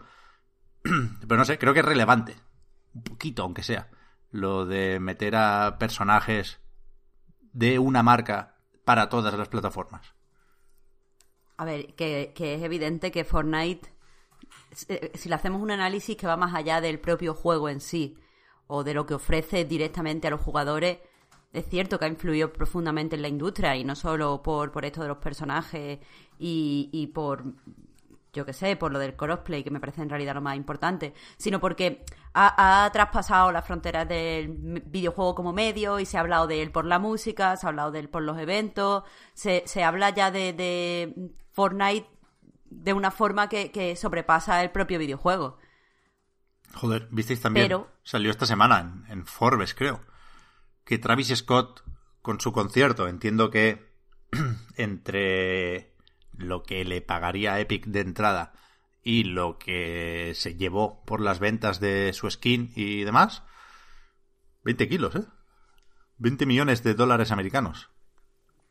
pero 0.84 1.38
no 1.38 1.46
sé, 1.46 1.58
creo 1.58 1.74
que 1.74 1.80
es 1.80 1.86
relevante. 1.86 2.36
Un 2.96 3.04
poquito, 3.04 3.44
aunque 3.44 3.62
sea. 3.62 3.90
Lo 4.32 4.66
de 4.66 5.00
meter 5.00 5.36
a 5.36 5.78
personajes 5.78 6.60
de 7.54 7.78
una 7.78 8.02
marca 8.02 8.58
para 8.84 9.10
todas 9.10 9.34
las 9.34 9.50
plataformas. 9.50 10.14
A 11.58 11.66
ver, 11.66 11.94
que, 11.96 12.34
es 12.36 12.64
evidente 12.64 13.12
que 13.12 13.24
Fortnite, 13.24 13.90
si 15.14 15.30
le 15.30 15.36
hacemos 15.36 15.62
un 15.62 15.72
análisis 15.72 16.18
que 16.18 16.28
va 16.28 16.36
más 16.36 16.54
allá 16.54 16.82
del 16.82 17.00
propio 17.00 17.34
juego 17.34 17.70
en 17.70 17.80
sí, 17.80 18.18
o 18.68 18.84
de 18.84 18.94
lo 18.94 19.06
que 19.06 19.14
ofrece 19.14 19.64
directamente 19.64 20.28
a 20.28 20.32
los 20.32 20.42
jugadores, 20.42 21.00
es 21.54 21.66
cierto 21.70 21.98
que 21.98 22.06
ha 22.06 22.10
influido 22.10 22.52
profundamente 22.52 23.16
en 23.16 23.22
la 23.22 23.30
industria 23.30 23.76
y 23.78 23.86
no 23.86 23.96
solo 23.96 24.42
por, 24.44 24.72
por 24.72 24.84
esto 24.84 25.02
de 25.02 25.08
los 25.08 25.18
personajes 25.20 26.00
y, 26.38 26.90
y 26.92 27.08
por, 27.08 27.44
yo 28.36 28.46
qué 28.46 28.54
sé, 28.54 28.76
por 28.76 28.92
lo 28.92 29.00
del 29.00 29.16
crossplay, 29.16 29.64
que 29.64 29.72
me 29.72 29.80
parece 29.80 30.02
en 30.02 30.10
realidad 30.10 30.36
lo 30.36 30.42
más 30.42 30.58
importante, 30.58 31.14
sino 31.38 31.60
porque 31.60 32.04
ha, 32.34 32.84
ha, 32.84 32.92
traspasado 32.92 33.52
las 33.52 33.66
fronteras 33.66 34.08
del 34.08 34.50
videojuego 34.86 35.34
como 35.34 35.54
medio 35.54 36.00
y 36.00 36.06
se 36.06 36.18
ha 36.18 36.20
hablado 36.20 36.48
de 36.48 36.62
él 36.62 36.72
por 36.72 36.86
la 36.86 37.00
música, 37.00 37.56
se 37.56 37.66
ha 37.66 37.70
hablado 37.70 37.92
de 37.92 38.00
él 38.00 38.10
por 38.10 38.22
los 38.22 38.38
eventos, 38.38 39.04
se, 39.34 39.64
se 39.66 39.84
habla 39.84 40.10
ya 40.10 40.32
de, 40.32 40.54
de 40.54 41.32
Fortnite 41.52 42.08
de 42.66 42.94
una 42.94 43.10
forma 43.10 43.48
que, 43.48 43.72
que 43.72 43.96
sobrepasa 43.96 44.62
el 44.62 44.72
propio 44.72 45.00
videojuego. 45.00 45.58
Joder, 46.74 47.08
visteis 47.12 47.42
también. 47.42 47.68
Pero... 47.68 47.90
Salió 48.04 48.30
esta 48.30 48.46
semana 48.46 48.80
en, 48.82 49.06
en, 49.12 49.26
Forbes, 49.26 49.74
creo. 49.74 50.02
Que 50.84 50.98
Travis 50.98 51.34
Scott, 51.36 51.84
con 52.22 52.40
su 52.42 52.52
concierto, 52.52 53.08
entiendo 53.08 53.50
que 53.50 53.96
entre 54.76 55.95
lo 56.38 56.64
que 56.64 56.86
le 56.86 57.02
pagaría 57.02 57.54
a 57.54 57.60
Epic 57.60 57.86
de 57.86 58.02
entrada 58.02 58.54
y 59.04 59.24
lo 59.24 59.58
que 59.58 60.34
se 60.36 60.56
llevó 60.56 61.04
por 61.06 61.22
las 61.22 61.40
ventas 61.40 61.80
de 61.80 62.12
su 62.14 62.30
skin 62.30 62.72
y 62.76 63.04
demás, 63.04 63.44
20 64.64 64.90
kilos, 64.90 65.16
¿eh? 65.16 65.26
20 66.18 66.46
millones 66.46 66.84
de 66.84 66.94
dólares 66.96 67.32
americanos. 67.32 67.90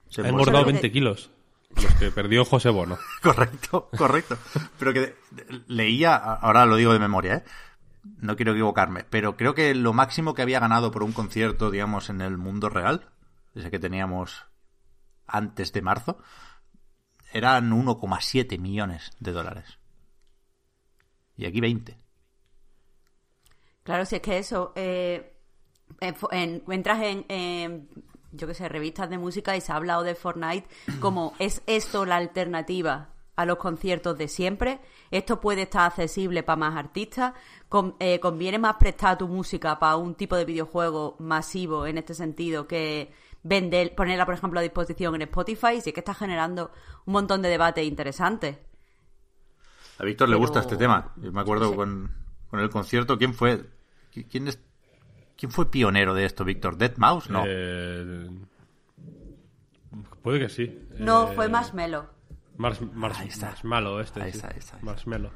Se 0.08 0.22
ha 0.22 0.28
engordado 0.28 0.64
20 0.64 0.90
kilos. 0.90 1.30
Los 1.76 1.94
que 1.94 2.10
perdió 2.10 2.44
José 2.44 2.70
Bono. 2.70 2.98
correcto, 3.22 3.90
correcto. 3.96 4.38
Pero 4.78 4.92
que 4.92 5.14
leía, 5.66 6.16
ahora 6.16 6.66
lo 6.66 6.76
digo 6.76 6.92
de 6.92 6.98
memoria, 6.98 7.34
¿eh? 7.36 7.44
no 8.18 8.36
quiero 8.36 8.52
equivocarme, 8.52 9.04
pero 9.04 9.36
creo 9.36 9.54
que 9.54 9.74
lo 9.74 9.92
máximo 9.92 10.34
que 10.34 10.42
había 10.42 10.60
ganado 10.60 10.90
por 10.90 11.02
un 11.02 11.12
concierto, 11.12 11.70
digamos, 11.70 12.10
en 12.10 12.20
el 12.20 12.36
mundo 12.36 12.68
real, 12.68 13.10
ese 13.54 13.70
que 13.70 13.78
teníamos 13.78 14.46
antes 15.26 15.72
de 15.72 15.82
marzo, 15.82 16.18
eran 17.34 17.72
1,7 17.72 18.58
millones 18.58 19.10
de 19.18 19.32
dólares. 19.32 19.78
Y 21.36 21.46
aquí 21.46 21.60
20. 21.60 21.98
Claro, 23.82 24.06
si 24.06 24.16
es 24.16 24.22
que 24.22 24.38
eso, 24.38 24.72
eh, 24.76 25.36
en, 26.00 26.62
entras 26.68 27.02
en, 27.02 27.26
en, 27.28 27.88
yo 28.30 28.46
qué 28.46 28.54
sé, 28.54 28.68
revistas 28.68 29.10
de 29.10 29.18
música 29.18 29.56
y 29.56 29.60
se 29.60 29.72
ha 29.72 29.76
hablado 29.76 30.04
de 30.04 30.14
Fortnite 30.14 30.68
como 31.00 31.34
es 31.40 31.62
esto 31.66 32.06
la 32.06 32.16
alternativa 32.16 33.10
a 33.34 33.44
los 33.44 33.58
conciertos 33.58 34.16
de 34.16 34.28
siempre. 34.28 34.78
Esto 35.10 35.40
puede 35.40 35.62
estar 35.62 35.86
accesible 35.86 36.44
para 36.44 36.56
más 36.56 36.76
artistas. 36.76 37.34
Con, 37.68 37.96
eh, 37.98 38.20
conviene 38.20 38.60
más 38.60 38.76
prestar 38.76 39.18
tu 39.18 39.26
música 39.26 39.76
para 39.80 39.96
un 39.96 40.14
tipo 40.14 40.36
de 40.36 40.44
videojuego 40.44 41.16
masivo 41.18 41.84
en 41.84 41.98
este 41.98 42.14
sentido 42.14 42.68
que 42.68 43.12
vender, 43.44 43.94
ponerla, 43.94 44.26
por 44.26 44.34
ejemplo, 44.34 44.58
a 44.58 44.62
disposición 44.62 45.14
en 45.14 45.22
Spotify. 45.22 45.80
Si 45.80 45.90
es 45.90 45.94
que 45.94 46.00
está 46.00 46.14
generando 46.14 46.72
un 47.04 47.12
montón 47.12 47.42
de 47.42 47.50
debates 47.50 47.86
interesantes. 47.86 48.58
A 49.98 50.04
Víctor 50.04 50.28
le 50.28 50.36
gusta 50.36 50.58
este 50.58 50.76
tema. 50.76 51.12
Yo 51.16 51.30
me 51.30 51.40
acuerdo 51.40 51.76
con, 51.76 52.10
con, 52.50 52.58
el 52.58 52.68
concierto. 52.68 53.16
¿Quién 53.16 53.32
fue? 53.32 53.64
¿Quién, 54.10 54.48
es, 54.48 54.58
¿Quién 55.36 55.52
fue 55.52 55.70
pionero 55.70 56.14
de 56.14 56.24
esto, 56.24 56.44
Víctor? 56.44 56.76
¿Dead 56.76 56.96
Mouse? 56.96 57.30
No. 57.30 57.44
Eh... 57.46 58.28
Puede 60.22 60.40
que 60.40 60.48
sí. 60.48 60.80
No, 60.98 61.30
eh... 61.30 61.34
fue 61.36 61.48
Marshmello. 61.48 62.06
Mars, 62.56 62.80
Mars, 62.80 63.18
Marshmallow 63.40 64.00
este. 64.00 64.22
Ahí 64.22 64.30
sí. 64.30 64.38
está, 64.38 64.48
ahí 64.48 64.58
está, 64.58 64.76
ahí 64.76 64.80
está. 64.80 64.86
Marshmallow. 64.86 65.30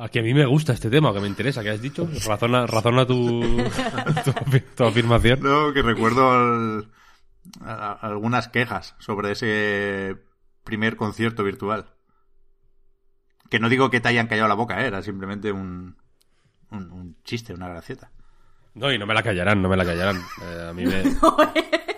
Aquí 0.00 0.18
a 0.18 0.22
mí 0.22 0.32
me 0.32 0.46
gusta 0.46 0.72
este 0.72 0.88
tema, 0.88 1.12
que 1.12 1.20
me 1.20 1.28
interesa, 1.28 1.62
¿qué 1.62 1.70
has 1.70 1.82
dicho? 1.82 2.08
Razona, 2.26 2.66
razona 2.66 3.06
tu, 3.06 3.42
tu, 4.24 4.32
tu, 4.74 4.84
afirmación. 4.84 5.40
No, 5.42 5.74
que 5.74 5.82
recuerdo 5.82 6.30
al, 6.30 6.88
a, 7.60 7.92
algunas 7.92 8.48
quejas 8.48 8.94
sobre 8.98 9.32
ese 9.32 10.16
primer 10.64 10.96
concierto 10.96 11.44
virtual. 11.44 11.90
Que 13.50 13.58
no 13.58 13.68
digo 13.68 13.90
que 13.90 14.00
te 14.00 14.08
hayan 14.08 14.26
callado 14.26 14.48
la 14.48 14.54
boca, 14.54 14.82
¿eh? 14.82 14.86
era 14.86 15.02
simplemente 15.02 15.52
un, 15.52 15.96
un, 16.70 16.90
un, 16.90 17.16
chiste, 17.22 17.52
una 17.52 17.68
gracieta. 17.68 18.10
No, 18.72 18.90
y 18.90 18.98
no 18.98 19.06
me 19.06 19.12
la 19.12 19.22
callarán, 19.22 19.60
no 19.60 19.68
me 19.68 19.76
la 19.76 19.84
callarán. 19.84 20.16
Eh, 20.16 20.66
a 20.70 20.72
mí 20.72 20.86
me... 20.86 21.02
no, 21.02 21.28
o 21.28 21.89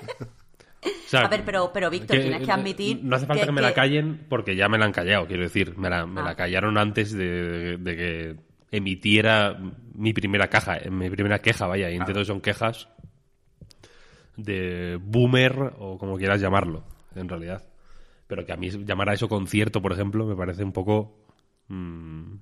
sea, 1.12 1.26
a 1.26 1.28
ver, 1.28 1.44
pero, 1.44 1.70
pero 1.72 1.90
Víctor, 1.90 2.16
que, 2.16 2.22
tienes 2.22 2.42
que 2.42 2.52
admitir. 2.52 3.00
No 3.02 3.16
hace 3.16 3.26
falta 3.26 3.42
que, 3.42 3.46
que, 3.46 3.52
me 3.52 3.62
la 3.62 3.74
callen 3.74 4.26
porque 4.28 4.56
ya 4.56 4.68
me 4.68 4.78
la 4.78 4.86
han 4.86 4.92
callado, 4.92 5.26
quiero 5.26 5.42
decir. 5.42 5.76
Me 5.76 5.88
la, 5.88 6.06
me 6.06 6.20
ah. 6.20 6.24
la 6.24 6.34
callaron 6.34 6.78
antes 6.78 7.12
de, 7.12 7.76
de, 7.78 7.96
que 7.96 8.36
emitiera 8.70 9.58
mi 9.94 10.12
primera 10.12 10.48
caja, 10.48 10.78
mi 10.90 11.10
primera 11.10 11.40
queja, 11.40 11.66
vaya. 11.66 11.90
Y 11.90 11.96
entonces 11.96 12.26
son 12.26 12.40
quejas 12.40 12.88
de 14.36 14.98
boomer 15.00 15.74
o 15.78 15.98
como 15.98 16.16
quieras 16.16 16.40
llamarlo, 16.40 16.84
en 17.14 17.28
realidad. 17.28 17.62
Pero 18.26 18.46
que 18.46 18.52
a 18.52 18.56
mí 18.56 18.70
llamar 18.70 19.10
a 19.10 19.14
eso 19.14 19.28
concierto, 19.28 19.82
por 19.82 19.92
ejemplo, 19.92 20.26
me 20.26 20.34
parece 20.34 20.64
un 20.64 20.72
poco. 20.72 21.26
Mmm, 21.68 22.36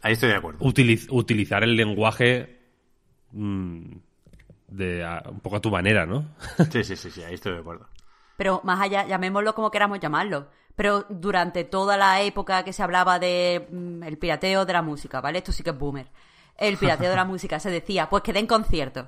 Ahí 0.00 0.12
estoy 0.12 0.30
de 0.30 0.36
acuerdo. 0.36 0.64
Utiliz, 0.64 1.06
utilizar 1.10 1.62
el 1.62 1.76
lenguaje. 1.76 2.58
Mmm, 3.32 3.96
de 4.72 5.04
a, 5.04 5.22
un 5.28 5.40
poco 5.40 5.56
a 5.56 5.60
tu 5.60 5.70
manera, 5.70 6.06
¿no? 6.06 6.34
Sí, 6.72 6.84
sí, 6.84 6.96
sí, 6.96 7.10
sí, 7.10 7.22
ahí 7.22 7.34
estoy 7.34 7.52
de 7.54 7.60
acuerdo. 7.60 7.86
Pero 8.36 8.60
más 8.64 8.80
allá, 8.80 9.06
llamémoslo 9.06 9.54
como 9.54 9.70
queramos 9.70 10.00
llamarlo. 10.00 10.48
Pero 10.74 11.04
durante 11.10 11.64
toda 11.64 11.96
la 11.96 12.22
época 12.22 12.64
que 12.64 12.72
se 12.72 12.82
hablaba 12.82 13.18
de 13.18 13.68
mm, 13.70 14.02
el 14.04 14.18
pirateo 14.18 14.64
de 14.64 14.72
la 14.72 14.82
música, 14.82 15.20
¿vale? 15.20 15.38
Esto 15.38 15.52
sí 15.52 15.62
que 15.62 15.70
es 15.70 15.78
boomer. 15.78 16.10
el 16.56 16.76
pirateo 16.78 17.10
de 17.10 17.16
la 17.16 17.24
música, 17.26 17.60
se 17.60 17.70
decía, 17.70 18.08
pues 18.08 18.22
que 18.22 18.32
den 18.32 18.46
conciertos. 18.46 19.06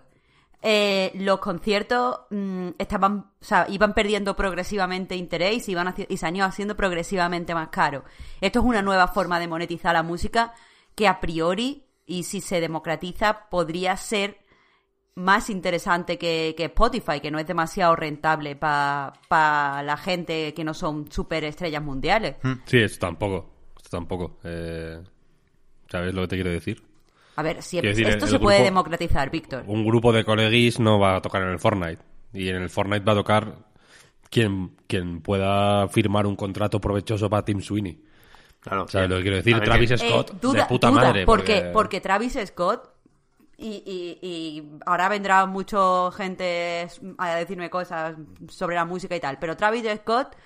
Eh, 0.67 1.11
los 1.17 1.41
conciertos 1.41 2.21
mm, 2.31 2.69
estaban, 2.79 3.19
o 3.19 3.45
sea, 3.45 3.67
iban 3.69 3.93
perdiendo 3.93 4.35
progresivamente 4.35 5.15
interés 5.15 5.69
y, 5.69 5.73
iban 5.73 5.89
haci- 5.89 6.07
y 6.09 6.17
se 6.17 6.27
han 6.27 6.37
ido 6.37 6.47
haciendo 6.47 6.75
progresivamente 6.77 7.55
más 7.55 7.69
caros. 7.69 8.05
Esto 8.41 8.61
es 8.61 8.65
una 8.65 8.81
nueva 8.83 9.09
forma 9.09 9.39
de 9.41 9.49
monetizar 9.49 9.93
la 9.95 10.03
música 10.03 10.55
que 10.95 11.07
a 11.09 11.21
priori, 11.21 11.85
y 12.07 12.23
si 12.25 12.41
se 12.41 12.61
democratiza, 12.61 13.49
podría 13.51 13.97
ser 13.99 14.39
más 15.17 15.49
interesante 15.51 16.19
que, 16.19 16.55
que 16.57 16.65
Spotify, 16.65 17.21
que 17.21 17.31
no 17.31 17.39
es 17.39 17.47
demasiado 17.47 17.95
rentable 17.97 18.57
para 18.57 19.83
la 19.83 19.97
gente 19.97 20.53
que 20.55 20.65
no 20.65 20.75
son 20.75 21.11
super 21.11 21.45
estrellas 21.45 21.83
mundiales. 21.83 22.37
Sí, 22.67 22.79
esto 22.79 23.07
tampoco. 23.07 23.51
Esto 23.77 23.91
tampoco. 23.99 24.39
Eh, 24.45 25.01
¿Sabes 25.89 26.15
lo 26.15 26.23
que 26.23 26.29
te 26.29 26.37
quiero 26.37 26.51
decir? 26.51 26.83
A 27.37 27.43
ver, 27.43 27.63
si 27.63 27.81
decir, 27.81 28.07
esto 28.09 28.25
el 28.27 28.31
se 28.31 28.39
puede 28.39 28.59
grupo- 28.59 28.65
democratizar, 28.65 29.31
Víctor. 29.31 29.65
Un 29.67 29.85
grupo 29.85 30.13
de 30.13 30.25
coleguis 30.25 30.79
no 30.81 30.99
va 30.99 31.17
a 31.17 31.23
tocar 31.23 31.43
en 31.43 31.49
el 31.51 31.59
Fortnite. 31.59 32.03
Y 32.33 32.49
en 32.49 32.57
el 32.57 32.71
Fortnite 32.71 33.05
va 33.05 33.13
a 33.13 33.17
tocar 33.17 33.55
quien, 34.31 34.77
quien 34.89 35.21
pueda 35.21 35.87
firmar 35.89 36.27
un 36.27 36.35
contrato 36.37 36.81
provechoso 36.81 37.29
para 37.31 37.45
Tim 37.45 37.61
Sweeney. 37.61 38.03
Claro. 38.61 38.89
¿Sabes 38.89 39.11
lo 39.11 39.17
que 39.17 39.23
quiero 39.23 39.37
decir? 39.37 39.61
Travis 39.61 39.91
que- 39.91 39.95
Eh, 39.95 40.11
Scott, 40.11 40.41
duda, 40.41 40.63
de 40.63 40.67
puta 40.69 40.89
duda, 40.91 41.03
madre. 41.03 41.27
porque, 41.27 41.71
porque 41.73 42.01
Travis 42.01 42.39
Scott 42.47 42.94
y, 43.57 43.69
y- 43.87 44.19
y 44.27 44.79
ahora 44.87 45.09
vendrá 45.09 45.47
mucha 45.47 46.11
gente 46.13 46.89
a 47.19 47.35
decirme 47.37 47.71
cosas 47.71 48.17
sobre 48.49 48.77
la 48.77 48.85
música 48.85 49.15
y 49.17 49.21
tal, 49.21 49.39
pero 49.39 49.57
Travis 49.57 49.85
Scott 50.01 50.37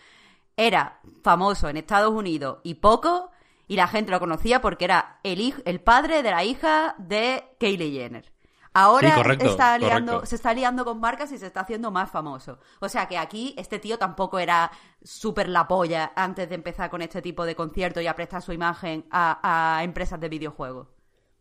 era 0.56 1.00
famoso 1.22 1.68
en 1.68 1.76
Estados 1.76 2.12
Unidos 2.12 2.58
y 2.64 2.74
poco 2.74 3.30
y 3.66 3.76
la 3.76 3.86
gente 3.86 4.10
lo 4.10 4.18
conocía 4.20 4.60
porque 4.60 4.84
era 4.86 5.20
el 5.22 5.38
hij- 5.40 5.62
el 5.64 5.80
padre 5.80 6.22
de 6.22 6.30
la 6.30 6.42
hija 6.44 6.94
de 6.98 7.44
Kylie 7.60 7.92
Jenner. 7.92 8.32
Ahora 8.74 9.10
Sí, 9.10 9.14
correcto, 9.16 9.46
está 9.46 9.78
liando, 9.78 10.12
correcto. 10.12 10.26
se 10.26 10.36
está 10.36 10.54
liando 10.54 10.84
con 10.84 11.00
marcas 11.00 11.32
y 11.32 11.38
se 11.38 11.46
está 11.46 11.60
haciendo 11.60 11.90
más 11.90 12.10
famoso. 12.10 12.58
O 12.80 12.88
sea 12.88 13.06
que 13.08 13.18
aquí 13.18 13.54
este 13.56 13.78
tío 13.78 13.98
tampoco 13.98 14.38
era 14.38 14.70
súper 15.02 15.48
la 15.48 15.66
polla 15.66 16.12
antes 16.14 16.48
de 16.48 16.54
empezar 16.54 16.88
con 16.90 17.02
este 17.02 17.20
tipo 17.22 17.44
de 17.44 17.56
conciertos 17.56 18.02
y 18.02 18.06
a 18.06 18.14
prestar 18.14 18.42
su 18.42 18.52
imagen 18.52 19.06
a, 19.10 19.78
a 19.78 19.82
empresas 19.84 20.20
de 20.20 20.28
videojuegos. 20.28 20.88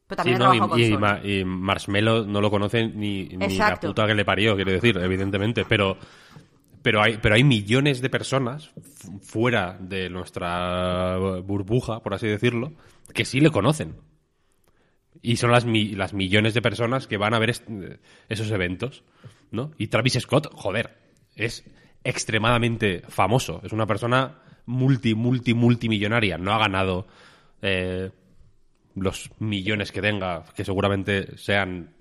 Pero 0.08 0.24
Sí, 0.24 0.30
no, 0.40 0.68
con 0.70 0.80
y, 0.80 0.88
y 1.24 1.44
Marshmello 1.44 2.26
no 2.26 2.40
lo 2.42 2.50
conoce 2.50 2.88
ni, 2.88 3.26
ni 3.26 3.38
la 3.58 3.66
puta 3.90 4.08
que 4.08 4.16
le 4.16 4.24
parió, 4.26 4.56
quiero 4.56 4.72
decir, 4.72 4.98
evidentemente. 4.98 5.66
Pero, 5.66 5.98
pero, 6.82 7.02
hay, 7.04 7.18
pero 7.22 7.36
hay 7.36 7.44
millones 7.44 8.02
de 8.02 8.10
personas 8.10 8.70
fu- 8.82 9.20
fuera 9.20 9.78
de 9.80 10.10
nuestra 10.10 11.18
burbuja, 11.44 12.00
por 12.02 12.14
así 12.14 12.26
decirlo, 12.28 12.72
que 13.14 13.26
sí 13.26 13.42
le 13.42 13.50
conocen. 13.52 13.96
Y 15.22 15.38
son 15.38 15.52
las, 15.52 15.66
mi- 15.66 15.96
las 15.96 16.14
millones 16.14 16.54
de 16.54 16.62
personas 16.62 17.08
que 17.08 17.18
van 17.18 17.34
a 17.34 17.40
ver 17.40 17.50
esos 18.30 18.52
eventos, 18.52 19.04
¿no? 19.52 19.72
Y 19.78 19.88
Travis 19.88 20.14
Scott, 20.22 20.48
joder, 20.54 20.98
es 21.36 21.66
extremadamente 22.04 23.02
famoso. 23.10 23.60
Es 23.64 23.74
una 23.74 23.86
persona 23.88 24.40
multi, 24.66 25.16
multi, 25.16 25.54
multimillonaria. 25.54 26.38
No 26.38 26.54
ha 26.54 26.60
ganado 26.60 27.08
eh, 27.62 28.12
los 28.98 29.30
millones 29.40 29.92
que 29.92 30.02
tenga, 30.02 30.44
que 30.56 30.66
seguramente 30.66 31.38
sean 31.38 31.94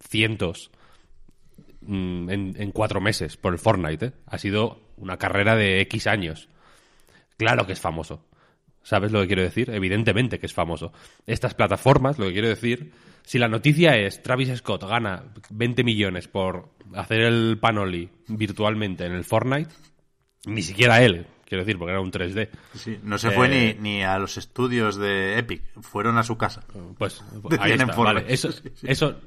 cientos 0.00 0.70
mm, 1.82 2.30
en, 2.30 2.54
en 2.56 2.72
cuatro 2.72 3.00
meses 3.00 3.36
por 3.36 3.52
el 3.52 3.58
Fortnite. 3.58 4.06
¿eh? 4.06 4.12
Ha 4.26 4.38
sido 4.38 4.80
una 4.96 5.16
carrera 5.16 5.56
de 5.56 5.80
X 5.82 6.06
años. 6.06 6.48
Claro 7.36 7.66
que 7.66 7.72
es 7.72 7.80
famoso. 7.80 8.24
¿Sabes 8.82 9.12
lo 9.12 9.20
que 9.20 9.26
quiero 9.26 9.42
decir? 9.42 9.70
Evidentemente 9.70 10.38
que 10.38 10.46
es 10.46 10.54
famoso. 10.54 10.92
Estas 11.26 11.54
plataformas, 11.54 12.18
lo 12.18 12.26
que 12.26 12.32
quiero 12.32 12.48
decir, 12.48 12.92
si 13.22 13.38
la 13.38 13.48
noticia 13.48 13.96
es 13.96 14.22
Travis 14.22 14.56
Scott 14.58 14.84
gana 14.84 15.24
20 15.50 15.84
millones 15.84 16.28
por 16.28 16.70
hacer 16.94 17.20
el 17.20 17.58
panoli 17.60 18.08
virtualmente 18.28 19.04
en 19.04 19.12
el 19.12 19.24
Fortnite, 19.24 19.70
ni 20.46 20.62
siquiera 20.62 21.02
él, 21.02 21.26
quiero 21.50 21.64
decir, 21.64 21.76
porque 21.76 21.90
era 21.90 22.00
un 22.00 22.10
3D. 22.10 22.48
Sí, 22.74 22.98
no 23.02 23.18
se 23.18 23.30
fue 23.32 23.48
Eh, 23.48 23.74
ni, 23.78 23.96
ni 23.96 24.02
a 24.02 24.18
los 24.18 24.38
estudios 24.38 24.96
de 24.96 25.36
Epic, 25.38 25.62
fueron 25.82 26.16
a 26.16 26.22
su 26.22 26.38
casa. 26.38 26.64
Pues 26.96 27.22
Decían 27.50 27.60
ahí 27.60 27.72
está, 27.72 27.94
vale. 27.96 28.24
Eso, 28.28 28.50
Sí, 28.52 28.70
sí. 28.74 28.86
eso 28.88 29.20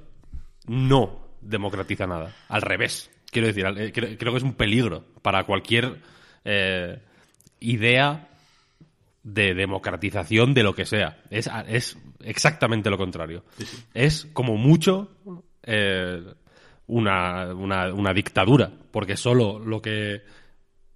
no 0.68 1.28
democratiza 1.42 2.08
nada. 2.08 2.34
Al 2.50 2.62
revés. 2.64 3.12
Quiero 3.30 3.48
decir, 3.48 3.66
al- 3.66 3.78
eh, 3.78 3.92
creo, 3.92 4.18
creo 4.18 4.32
que 4.32 4.38
es 4.38 4.44
un 4.44 4.54
peligro 4.54 5.06
para 5.22 5.44
cualquier 5.44 6.00
eh, 6.46 7.00
idea 7.60 8.30
de 9.24 9.54
democratización 9.54 10.54
de 10.54 10.64
lo 10.64 10.74
que 10.76 10.86
sea. 10.86 11.22
Es, 11.30 11.50
es 11.68 11.98
exactamente 12.22 12.90
lo 12.90 12.98
contrario. 12.98 13.44
Es 13.94 14.28
como 14.34 14.58
mucho 14.58 15.12
eh, 15.64 16.22
una, 16.88 17.54
una, 17.54 17.94
una 17.94 18.14
dictadura, 18.14 18.70
porque 18.92 19.16
solo 19.18 19.60
lo 19.60 19.82
que, 19.82 20.22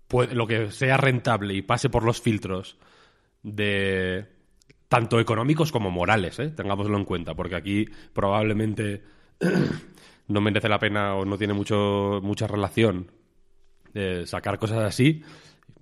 puede- 0.07 0.35
lo 0.35 0.47
que 0.47 0.71
sea 0.71 0.97
rentable 0.97 1.53
y 1.53 1.61
pase 1.61 1.89
por 1.89 2.03
los 2.03 2.21
filtros 2.21 2.77
de 3.43 4.25
tanto 4.87 5.19
económicos 5.19 5.71
como 5.71 5.91
morales, 5.91 6.39
¿eh? 6.39 6.49
tengámoslo 6.49 6.97
en 6.97 7.05
cuenta, 7.05 7.33
porque 7.35 7.55
aquí 7.55 7.85
probablemente 8.13 9.03
no 10.27 10.41
merece 10.41 10.69
la 10.69 10.79
pena 10.79 11.15
o 11.15 11.25
no 11.25 11.37
tiene 11.37 11.53
mucho, 11.53 12.19
mucha 12.23 12.47
relación 12.47 13.11
eh, 13.93 14.23
sacar 14.25 14.59
cosas 14.59 14.79
así, 14.79 15.23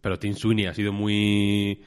pero 0.02 0.18
Tim 0.20 0.34
Sweeney 0.36 0.66
ha 0.68 0.74
sido 0.74 0.92
muy... 0.94 1.84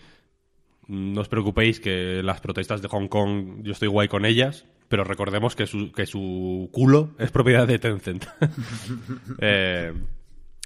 No 0.87 1.21
os 1.21 1.29
preocupéis 1.29 1.81
que 1.81 2.23
las 2.23 2.41
protestas 2.41 2.81
de 2.81 2.89
Hong 2.89 3.09
Kong 3.09 3.63
yo 3.63 3.73
estoy 3.73 3.89
guay 3.89 4.09
con 4.09 4.25
ellas, 4.25 4.65
pero 4.89 5.05
recordemos 5.05 5.55
que 5.55 5.67
su, 5.67 5.93
que 5.93 6.07
su 6.07 6.71
culo 6.73 7.11
es 7.19 7.31
propiedad 7.31 7.67
de 7.67 7.79
Tencent. 7.79 8.25
Eh, 9.41 9.93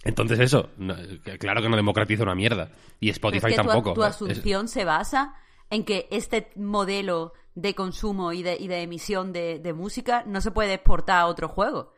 entonces 0.05 0.39
eso, 0.41 0.71
no- 0.77 0.97
claro 1.39 1.63
que 1.63 1.69
no 1.69 1.77
democratiza 1.77 2.23
una 2.25 2.35
mierda. 2.35 2.71
Y 3.01 3.11
Spotify 3.11 3.47
es 3.49 3.53
que 3.57 3.63
tu- 3.63 3.69
tampoco. 3.69 3.95
Tu, 3.95 4.03
Es- 4.03 4.09
asunción 4.09 4.69
se 4.69 4.85
basa 4.85 5.35
en 5.71 5.85
que 5.85 6.09
este 6.11 6.51
modelo 6.57 7.33
de 7.55 7.75
consumo 7.75 8.33
y 8.33 8.43
de, 8.43 8.57
y 8.59 8.67
de 8.69 8.83
emisión 8.83 9.33
de, 9.33 9.59
de 9.59 9.73
música 9.73 10.25
no 10.27 10.41
se 10.41 10.51
puede 10.51 10.75
exportar 10.75 11.19
a 11.21 11.27
otro 11.27 11.49
juego. 11.49 11.93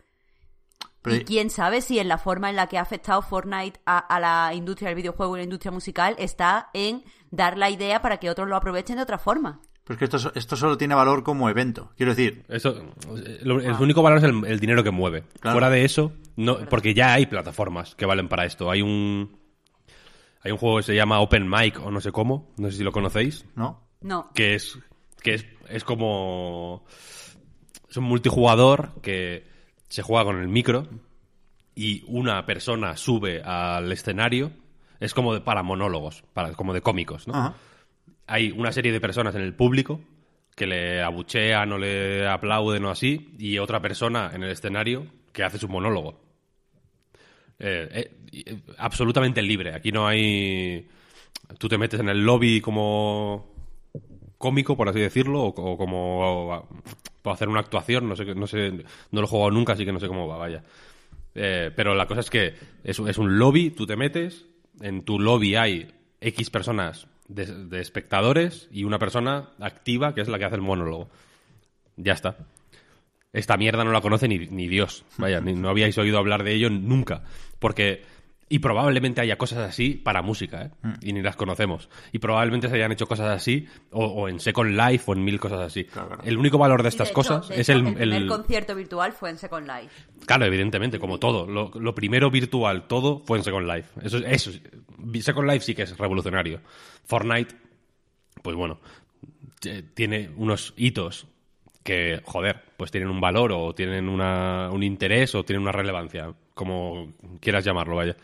Pero- 1.02 1.16
y 1.16 1.24
quién 1.24 1.50
sabe 1.50 1.80
si 1.82 1.98
en 1.98 2.08
la 2.08 2.18
forma 2.18 2.48
en 2.50 2.56
la 2.56 2.66
que 2.66 2.78
ha 2.78 2.82
afectado 2.82 3.20
Fortnite 3.22 3.80
a, 3.84 3.98
a 3.98 4.20
la 4.20 4.54
industria 4.54 4.88
del 4.88 4.96
videojuego 4.96 5.36
y 5.36 5.40
la 5.40 5.44
industria 5.44 5.70
musical 5.70 6.14
está 6.18 6.70
en 6.72 7.04
dar 7.30 7.58
la 7.58 7.68
idea 7.70 8.00
para 8.00 8.16
que 8.18 8.30
otros 8.30 8.48
lo 8.48 8.56
aprovechen 8.56 8.96
de 8.96 9.02
otra 9.02 9.18
forma. 9.18 9.60
Pero 9.86 9.94
es 9.94 9.98
que 9.98 10.16
esto, 10.16 10.32
esto 10.34 10.56
solo 10.56 10.78
tiene 10.78 10.94
valor 10.94 11.22
como 11.22 11.48
evento. 11.50 11.92
Quiero 11.96 12.14
decir, 12.14 12.44
Eso, 12.48 12.70
eh, 13.16 13.40
lo- 13.42 13.60
el 13.60 13.72
único 13.74 14.02
valor 14.02 14.18
es 14.18 14.24
el, 14.24 14.44
el 14.46 14.58
dinero 14.60 14.82
que 14.82 14.90
mueve. 14.90 15.24
Claro. 15.40 15.54
Fuera 15.56 15.68
de 15.70 15.84
eso, 15.84 16.12
no, 16.36 16.58
porque 16.70 16.94
ya 16.94 17.12
hay 17.12 17.26
plataformas 17.26 17.94
que 17.94 18.06
valen 18.06 18.28
para 18.28 18.46
esto. 18.46 18.70
Hay 18.70 18.80
un 18.82 19.36
hay 20.42 20.52
un 20.52 20.58
juego 20.58 20.76
que 20.78 20.82
se 20.84 20.94
llama 20.94 21.20
Open 21.20 21.48
Mic 21.48 21.80
o 21.80 21.90
no 21.90 22.00
sé 22.00 22.12
cómo, 22.12 22.52
no 22.58 22.70
sé 22.70 22.78
si 22.78 22.84
lo 22.84 22.92
conocéis, 22.92 23.46
¿no? 23.54 23.82
No. 24.00 24.30
que 24.34 24.54
es 24.54 24.78
que 25.22 25.34
es, 25.34 25.46
es 25.70 25.84
como 25.84 26.84
es 27.88 27.96
un 27.96 28.04
multijugador 28.04 28.92
que 29.02 29.46
se 29.88 30.02
juega 30.02 30.24
con 30.24 30.38
el 30.40 30.48
micro 30.48 30.86
y 31.74 32.04
una 32.08 32.44
persona 32.46 32.96
sube 32.96 33.42
al 33.42 33.90
escenario. 33.92 34.50
Es 35.00 35.12
como 35.12 35.34
de, 35.34 35.40
para 35.40 35.62
monólogos, 35.62 36.24
para, 36.32 36.52
como 36.54 36.72
de 36.72 36.80
cómicos, 36.80 37.26
¿no? 37.28 37.34
Ajá. 37.34 37.54
Hay 38.26 38.50
una 38.50 38.72
serie 38.72 38.92
de 38.92 39.00
personas 39.00 39.34
en 39.34 39.42
el 39.42 39.54
público 39.54 40.00
que 40.54 40.66
le 40.66 41.02
abuchean 41.02 41.72
o 41.72 41.78
le 41.78 42.26
aplauden 42.26 42.84
o 42.84 42.90
así, 42.90 43.34
y 43.38 43.58
otra 43.58 43.80
persona 43.80 44.30
en 44.32 44.42
el 44.44 44.50
escenario 44.50 45.06
que 45.32 45.42
hace 45.42 45.58
su 45.58 45.68
monólogo. 45.68 46.20
Eh, 47.58 48.10
eh, 48.32 48.60
absolutamente 48.78 49.42
libre. 49.42 49.74
Aquí 49.74 49.90
no 49.90 50.06
hay. 50.06 50.88
Tú 51.58 51.68
te 51.68 51.78
metes 51.78 52.00
en 52.00 52.08
el 52.08 52.24
lobby 52.24 52.60
como 52.60 53.52
cómico, 54.38 54.76
por 54.76 54.88
así 54.88 55.00
decirlo, 55.00 55.42
o, 55.42 55.48
o 55.48 55.76
como 55.76 56.68
para 57.22 57.34
hacer 57.34 57.48
una 57.48 57.60
actuación. 57.60 58.08
No 58.08 58.16
sé, 58.16 58.24
no 58.34 58.46
sé, 58.46 58.70
no 58.70 59.20
lo 59.20 59.24
he 59.24 59.30
jugado 59.30 59.50
nunca, 59.50 59.72
así 59.72 59.84
que 59.84 59.92
no 59.92 60.00
sé 60.00 60.08
cómo 60.08 60.28
va, 60.28 60.36
vaya. 60.36 60.62
Eh, 61.34 61.72
pero 61.74 61.94
la 61.94 62.06
cosa 62.06 62.20
es 62.20 62.30
que 62.30 62.54
es 62.84 62.98
un 62.98 63.38
lobby, 63.38 63.70
tú 63.70 63.86
te 63.86 63.96
metes, 63.96 64.46
en 64.80 65.04
tu 65.04 65.18
lobby 65.18 65.56
hay 65.56 65.92
X 66.20 66.50
personas 66.50 67.08
de, 67.28 67.80
espectadores 67.80 68.68
y 68.70 68.84
una 68.84 68.98
persona 68.98 69.50
activa 69.60 70.14
que 70.14 70.20
es 70.20 70.28
la 70.28 70.38
que 70.38 70.44
hace 70.44 70.56
el 70.56 70.62
monólogo. 70.62 71.08
Ya 71.96 72.12
está. 72.12 72.36
Esta 73.32 73.56
mierda 73.56 73.84
no 73.84 73.92
la 73.92 74.00
conoce 74.00 74.28
ni, 74.28 74.38
ni 74.38 74.68
Dios. 74.68 75.04
Vaya, 75.18 75.40
no 75.40 75.68
habíais 75.68 75.98
oído 75.98 76.18
hablar 76.18 76.44
de 76.44 76.54
ello 76.54 76.70
nunca. 76.70 77.22
Porque. 77.58 78.02
Y 78.48 78.58
probablemente 78.58 79.22
haya 79.22 79.38
cosas 79.38 79.58
así 79.60 79.94
para 79.94 80.20
música, 80.20 80.62
¿eh? 80.66 80.70
Y 81.00 81.12
ni 81.14 81.22
las 81.22 81.34
conocemos. 81.34 81.88
Y 82.12 82.18
probablemente 82.18 82.68
se 82.68 82.74
hayan 82.76 82.92
hecho 82.92 83.06
cosas 83.06 83.28
así, 83.30 83.66
o, 83.90 84.04
o 84.04 84.28
en 84.28 84.38
Second 84.38 84.76
Life, 84.78 85.04
o 85.06 85.14
en 85.14 85.24
mil 85.24 85.40
cosas 85.40 85.60
así. 85.60 85.84
Claro, 85.84 86.08
claro. 86.08 86.22
El 86.24 86.36
único 86.36 86.58
valor 86.58 86.82
de 86.82 86.90
estas 86.90 87.08
de 87.08 87.12
hecho- 87.12 87.14
cosas 87.14 87.48
de 87.48 87.60
es 87.60 87.68
hecho, 87.68 87.78
el, 87.78 88.12
el 88.12 88.26
concierto 88.28 88.74
virtual 88.74 89.12
fue 89.12 89.30
en 89.30 89.38
Second 89.38 89.66
Life. 89.66 89.94
Claro, 90.26 90.44
evidentemente, 90.44 90.98
como 90.98 91.18
todo. 91.18 91.46
Lo, 91.46 91.70
lo 91.74 91.94
primero 91.94 92.30
virtual, 92.30 92.86
todo, 92.86 93.22
fue 93.24 93.38
en 93.38 93.44
Second 93.44 93.66
Life. 93.66 93.88
Eso, 94.02 94.18
eso, 94.18 94.50
Second 95.20 95.48
Life 95.50 95.64
sí 95.64 95.74
que 95.74 95.82
es 95.82 95.96
revolucionario. 95.96 96.60
Fortnite, 97.04 97.54
pues 98.42 98.54
bueno, 98.56 98.78
tiene 99.94 100.30
unos 100.36 100.74
hitos 100.76 101.26
que, 101.82 102.20
joder, 102.24 102.62
pues 102.76 102.90
tienen 102.90 103.08
un 103.08 103.20
valor 103.20 103.52
o 103.52 103.74
tienen 103.74 104.08
una, 104.08 104.70
un 104.70 104.82
interés 104.82 105.34
o 105.34 105.44
tienen 105.44 105.62
una 105.62 105.72
relevancia, 105.72 106.32
como 106.54 107.12
quieras 107.40 107.64
llamarlo, 107.64 107.96
vaya. 107.96 108.16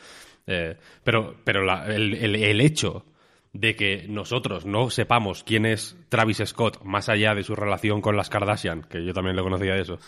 Eh, 0.47 0.77
pero 1.05 1.37
pero 1.45 1.62
la- 1.64 1.87
el, 1.95 2.14
el- 2.14 2.37
el 2.37 2.61
hecho 2.61 3.05
de 3.53 3.75
que 3.77 4.07
nosotros 4.09 4.64
no 4.64 4.90
sepamos 4.90 5.43
quién 5.45 5.66
es 5.66 5.97
Travis 6.09 6.40
Scott, 6.47 6.83
más 6.85 7.09
allá 7.09 7.35
de 7.35 7.43
su 7.43 7.55
relación 7.57 8.01
con 8.01 8.16
las 8.16 8.31
Kardashian, 8.31 8.83
que 8.83 9.05
yo 9.05 9.12
también 9.12 9.35
le 9.37 9.43
conocía 9.43 9.75
de 9.75 9.81
eso, 9.83 9.99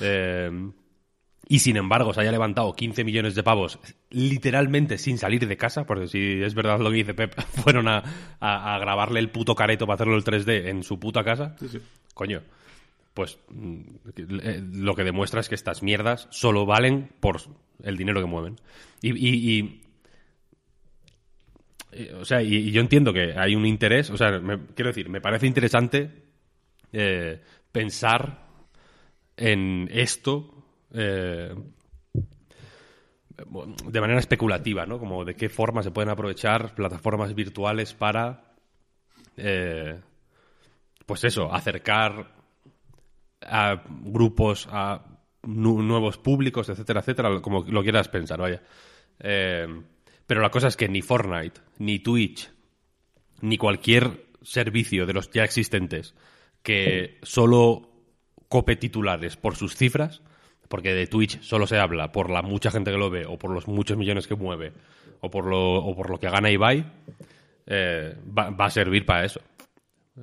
eh, 0.00 0.50
y 1.46 1.58
sin 1.58 1.76
embargo 1.76 2.12
se 2.14 2.22
haya 2.22 2.32
levantado 2.32 2.72
15 2.72 3.04
millones 3.04 3.34
de 3.34 3.42
pavos 3.42 3.78
literalmente 4.10 4.96
sin 4.98 5.18
salir 5.18 5.46
de 5.46 5.56
casa, 5.56 5.84
porque 5.86 6.08
si 6.08 6.42
es 6.42 6.54
verdad 6.54 6.80
lo 6.80 6.90
que 6.90 6.96
dice 6.96 7.14
Pep, 7.14 7.38
fueron 7.62 7.86
a, 7.88 8.02
a- 8.40 8.74
a 8.74 8.78
grabarle 8.78 9.20
el 9.20 9.30
puto 9.30 9.54
careto 9.54 9.86
para 9.86 9.94
hacerlo 9.96 10.16
el 10.16 10.24
3D 10.24 10.68
en 10.68 10.82
su 10.82 10.98
puta 10.98 11.22
casa, 11.22 11.54
coño, 12.14 12.42
pues 13.14 13.38
mm, 13.48 13.82
eh, 14.16 14.62
lo 14.72 14.94
que 14.94 15.04
demuestra 15.04 15.40
es 15.40 15.48
que 15.48 15.54
estas 15.54 15.82
mierdas 15.82 16.28
solo 16.30 16.66
valen 16.66 17.10
por 17.20 17.40
el 17.82 17.96
dinero 17.96 18.20
que 18.20 18.26
mueven. 18.26 18.56
Y, 19.00 19.80
eh, 21.92 22.12
o 22.14 22.24
sea, 22.24 22.42
y, 22.42 22.70
yo 22.70 22.80
entiendo 22.80 23.12
que 23.12 23.34
hay 23.36 23.54
un 23.54 23.66
interés, 23.66 24.10
o 24.10 24.16
sea, 24.16 24.40
quiero 24.74 24.90
decir, 24.90 25.08
me 25.08 25.20
parece 25.20 25.46
interesante 25.46 26.10
eh, 26.92 27.40
pensar 27.72 28.44
en 29.36 29.88
esto 29.92 30.54
eh, 30.92 31.54
de 33.86 34.00
manera 34.00 34.20
especulativa, 34.20 34.86
¿no? 34.86 34.98
Como 34.98 35.24
de 35.24 35.34
qué 35.34 35.48
forma 35.48 35.82
se 35.82 35.90
pueden 35.90 36.10
aprovechar 36.10 36.74
plataformas 36.74 37.34
virtuales 37.34 37.94
para, 37.94 38.54
eh, 39.36 40.00
pues 41.04 41.24
eso, 41.24 41.52
acercar 41.52 42.33
a 43.46 43.82
grupos, 43.88 44.68
a 44.70 45.04
nu- 45.42 45.82
nuevos 45.82 46.18
públicos, 46.18 46.68
etcétera, 46.68 47.00
etcétera, 47.00 47.40
como 47.40 47.64
lo 47.68 47.82
quieras 47.82 48.08
pensar, 48.08 48.40
vaya. 48.40 48.62
Eh, 49.20 49.66
pero 50.26 50.40
la 50.40 50.50
cosa 50.50 50.68
es 50.68 50.76
que 50.76 50.88
ni 50.88 51.02
Fortnite, 51.02 51.60
ni 51.78 51.98
Twitch, 51.98 52.50
ni 53.42 53.58
cualquier 53.58 54.26
servicio 54.42 55.06
de 55.06 55.12
los 55.12 55.30
ya 55.30 55.44
existentes 55.44 56.14
que 56.62 57.18
solo 57.22 57.90
cope 58.48 58.76
titulares 58.76 59.36
por 59.36 59.56
sus 59.56 59.76
cifras, 59.76 60.22
porque 60.68 60.94
de 60.94 61.06
Twitch 61.06 61.40
solo 61.42 61.66
se 61.66 61.78
habla 61.78 62.10
por 62.10 62.30
la 62.30 62.40
mucha 62.42 62.70
gente 62.70 62.90
que 62.90 62.96
lo 62.96 63.10
ve, 63.10 63.26
o 63.26 63.38
por 63.38 63.50
los 63.50 63.68
muchos 63.68 63.98
millones 63.98 64.26
que 64.26 64.34
mueve, 64.34 64.72
o 65.20 65.30
por 65.30 65.44
lo, 65.46 65.74
o 65.76 65.94
por 65.94 66.08
lo 66.10 66.18
que 66.18 66.30
gana 66.30 66.50
Ibai, 66.50 66.84
eh, 67.66 68.16
va, 68.36 68.50
va 68.50 68.66
a 68.66 68.70
servir 68.70 69.04
para 69.04 69.24
eso. 69.24 69.40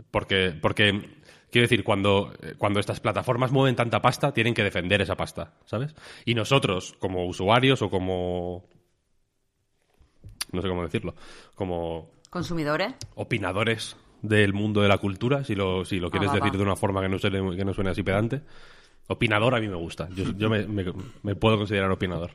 Porque, 0.10 0.54
porque 0.60 1.21
quiero 1.52 1.66
decir, 1.66 1.84
cuando, 1.84 2.34
cuando 2.58 2.80
estas 2.80 3.00
plataformas 3.00 3.52
mueven 3.52 3.76
tanta 3.76 4.02
pasta, 4.02 4.34
tienen 4.34 4.54
que 4.54 4.64
defender 4.64 5.02
esa 5.02 5.16
pasta, 5.16 5.54
¿sabes? 5.66 5.94
Y 6.26 6.34
nosotros, 6.34 6.96
como 7.00 7.26
usuarios 7.28 7.82
o 7.82 7.90
como. 7.90 8.66
No 10.52 10.62
sé 10.62 10.68
cómo 10.68 10.84
decirlo. 10.84 11.16
Como 11.56 12.10
Consumidores. 12.30 12.94
opinadores 13.16 13.96
del 14.22 14.54
mundo 14.54 14.82
de 14.82 14.88
la 14.88 14.98
cultura, 14.98 15.44
si 15.44 15.56
lo, 15.56 15.86
si 15.86 16.00
lo 16.00 16.10
quieres 16.12 16.30
va, 16.30 16.36
decir 16.36 16.52
va. 16.54 16.58
de 16.58 16.64
una 16.64 16.76
forma 16.76 17.02
que 17.02 17.10
no, 17.10 17.18
suene, 17.20 17.56
que 17.56 17.66
no 17.66 17.74
suene 17.74 17.90
así 17.92 18.04
pedante. 18.04 18.42
Opinador 19.08 19.56
a 19.56 19.60
mí 19.60 19.68
me 19.68 19.76
gusta. 19.76 20.08
Yo, 20.16 20.26
yo 20.38 20.50
me, 20.50 20.66
me- 20.68 20.94
me 21.24 21.36
puedo 21.36 21.58
considerar 21.58 21.90
opinador. 21.92 22.32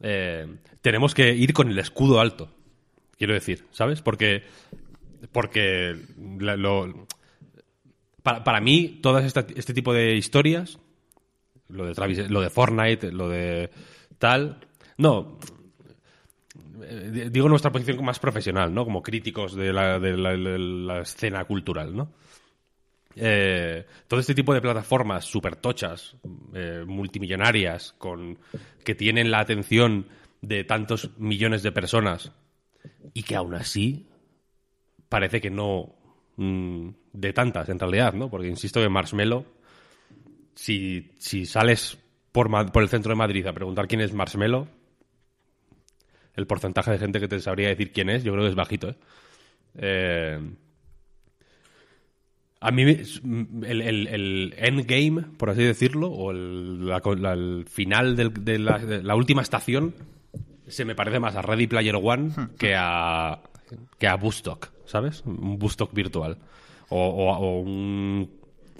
Eh, 0.00 0.46
tenemos 0.80 1.14
que 1.14 1.34
ir 1.34 1.52
con 1.52 1.68
el 1.70 1.78
escudo 1.78 2.20
alto, 2.20 2.48
quiero 3.16 3.34
decir, 3.34 3.64
¿sabes? 3.72 4.00
Porque, 4.00 4.44
porque 5.32 5.96
la- 6.38 6.56
lo- 6.56 7.06
para, 8.28 8.44
para 8.44 8.60
mí, 8.60 8.98
todas 9.02 9.24
esta- 9.24 9.46
este 9.56 9.72
tipo 9.72 9.92
de 9.94 10.16
historias, 10.16 10.78
lo 11.68 11.86
de 11.86 11.94
Travis, 11.94 12.28
lo 12.30 12.40
de 12.42 12.50
Fortnite, 12.50 13.10
lo 13.12 13.28
de 13.28 13.70
tal, 14.18 14.58
no, 14.98 15.38
eh, 16.82 17.28
digo 17.32 17.48
nuestra 17.48 17.72
posición 17.72 18.04
más 18.04 18.18
profesional, 18.18 18.72
¿no? 18.74 18.84
Como 18.84 19.02
críticos 19.02 19.54
de 19.54 19.72
la, 19.72 19.98
de 19.98 20.16
la- 20.16 20.36
de 20.36 20.58
la 20.58 21.00
escena 21.00 21.44
cultural, 21.44 21.96
¿no? 21.96 22.12
Eh, 23.16 23.84
todo 24.06 24.20
este 24.20 24.34
tipo 24.34 24.52
de 24.54 24.60
plataformas 24.60 25.24
súper 25.24 25.56
tochas, 25.56 26.14
eh, 26.54 26.84
multimillonarias, 26.86 27.94
con, 27.98 28.38
que 28.84 28.94
tienen 28.94 29.30
la 29.30 29.40
atención 29.40 30.06
de 30.42 30.64
tantos 30.64 31.10
millones 31.18 31.62
de 31.62 31.72
personas 31.72 32.30
y 33.14 33.22
que 33.24 33.34
aún 33.34 33.54
así 33.54 34.06
parece 35.08 35.40
que 35.40 35.50
no 35.50 35.94
mm, 36.36 36.90
de 37.12 37.32
tantas 37.32 37.68
en 37.68 37.78
realidad, 37.78 38.12
¿no? 38.14 38.28
Porque 38.30 38.48
insisto 38.48 38.80
que 38.80 38.88
Marshmello, 38.88 39.44
si, 40.54 41.10
si 41.18 41.46
sales 41.46 41.98
por, 42.32 42.50
por 42.72 42.82
el 42.82 42.88
centro 42.88 43.10
de 43.10 43.16
Madrid 43.16 43.46
a 43.46 43.52
preguntar 43.52 43.88
quién 43.88 44.00
es 44.00 44.12
Marshmello, 44.12 44.68
el 46.34 46.46
porcentaje 46.46 46.90
de 46.92 46.98
gente 46.98 47.20
que 47.20 47.28
te 47.28 47.40
sabría 47.40 47.68
decir 47.68 47.92
quién 47.92 48.10
es, 48.10 48.22
yo 48.24 48.32
creo 48.32 48.44
que 48.44 48.50
es 48.50 48.54
bajito, 48.54 48.90
¿eh? 48.90 48.96
Eh, 49.80 50.40
a 52.60 52.70
mí 52.72 52.82
el, 52.82 53.82
el- 53.82 54.06
el 54.08 54.54
endgame, 54.58 55.22
por 55.36 55.50
así 55.50 55.62
decirlo, 55.62 56.08
o 56.10 56.32
el, 56.32 56.86
la- 56.88 57.00
la- 57.16 57.32
el 57.32 57.66
final 57.68 58.16
del- 58.16 58.32
de, 58.44 58.58
la, 58.58 58.78
de 58.78 59.02
la 59.02 59.14
última 59.14 59.42
estación, 59.42 59.94
se 60.66 60.84
me 60.84 60.96
parece 60.96 61.20
más 61.20 61.36
a 61.36 61.42
Ready 61.42 61.68
Player 61.68 61.94
One 61.96 62.30
que 62.58 62.74
a 62.76 63.40
que 63.98 64.08
a 64.08 64.16
Bustock, 64.16 64.70
¿sabes? 64.86 65.22
Un 65.24 65.58
Bustock 65.58 65.92
virtual. 65.94 66.38
O, 66.90 66.98
o- 66.98 67.36
o 67.36 67.58
un 67.60 68.38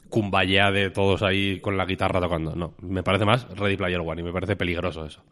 Kumbaya 0.09 0.71
de 0.71 0.89
todos 0.91 1.23
ahí 1.23 1.61
con 1.61 1.77
la 1.77 1.85
guitarra 1.85 2.19
tocando. 2.21 2.55
No, 2.57 2.75
me 2.81 3.03
parece 3.03 3.27
más 3.27 3.47
Ready 3.57 3.77
Player 3.77 4.01
One 4.01 4.23
y 4.23 4.25
me 4.25 4.33
parece 4.33 4.57
peligroso 4.57 5.05
eso. 5.05 5.23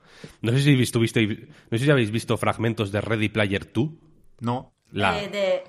No 0.42 0.52
sé 0.52 0.58
si 0.60 0.74
visto, 0.74 1.00
viste- 1.00 1.48
no 1.70 1.78
sé 1.78 1.84
si 1.84 1.90
habéis 1.90 2.10
visto 2.10 2.36
fragmentos 2.36 2.92
de 2.92 3.00
Ready 3.00 3.30
Player 3.30 3.72
2. 3.72 3.88
No. 4.40 4.74
La, 4.92 5.22
Eh, 5.22 5.28
de- 5.28 5.62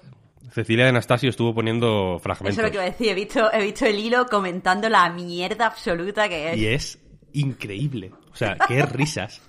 Cecilia 0.52 0.84
de 0.86 0.90
Anastasio 0.90 1.30
estuvo 1.30 1.54
poniendo 1.54 2.20
fragmentos. 2.22 2.58
Eso 2.58 2.62
es 2.62 2.66
lo 2.68 2.72
que 2.72 2.76
iba 2.78 2.84
a 2.84 2.92
decir. 2.92 3.08
He 3.10 3.14
visto, 3.14 3.52
he 3.54 3.62
visto 3.64 3.86
el 3.86 3.98
hilo 4.00 4.26
comentando 4.26 4.90
la 4.90 5.10
mierda 5.10 5.68
absoluta 5.68 6.28
que 6.28 6.52
es. 6.52 6.58
Y 6.58 6.68
es 6.68 7.00
increíble. 7.34 8.12
O 8.32 8.36
sea, 8.36 8.58
qué 8.68 8.82
risas. 8.86 9.42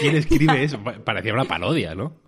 ¿Quién 0.00 0.16
escribe 0.16 0.62
eso? 0.64 0.82
Pa- 0.82 0.98
Parecía 1.04 1.32
una 1.32 1.44
parodia, 1.44 1.94
¿no? 1.94 2.04
O 2.04 2.20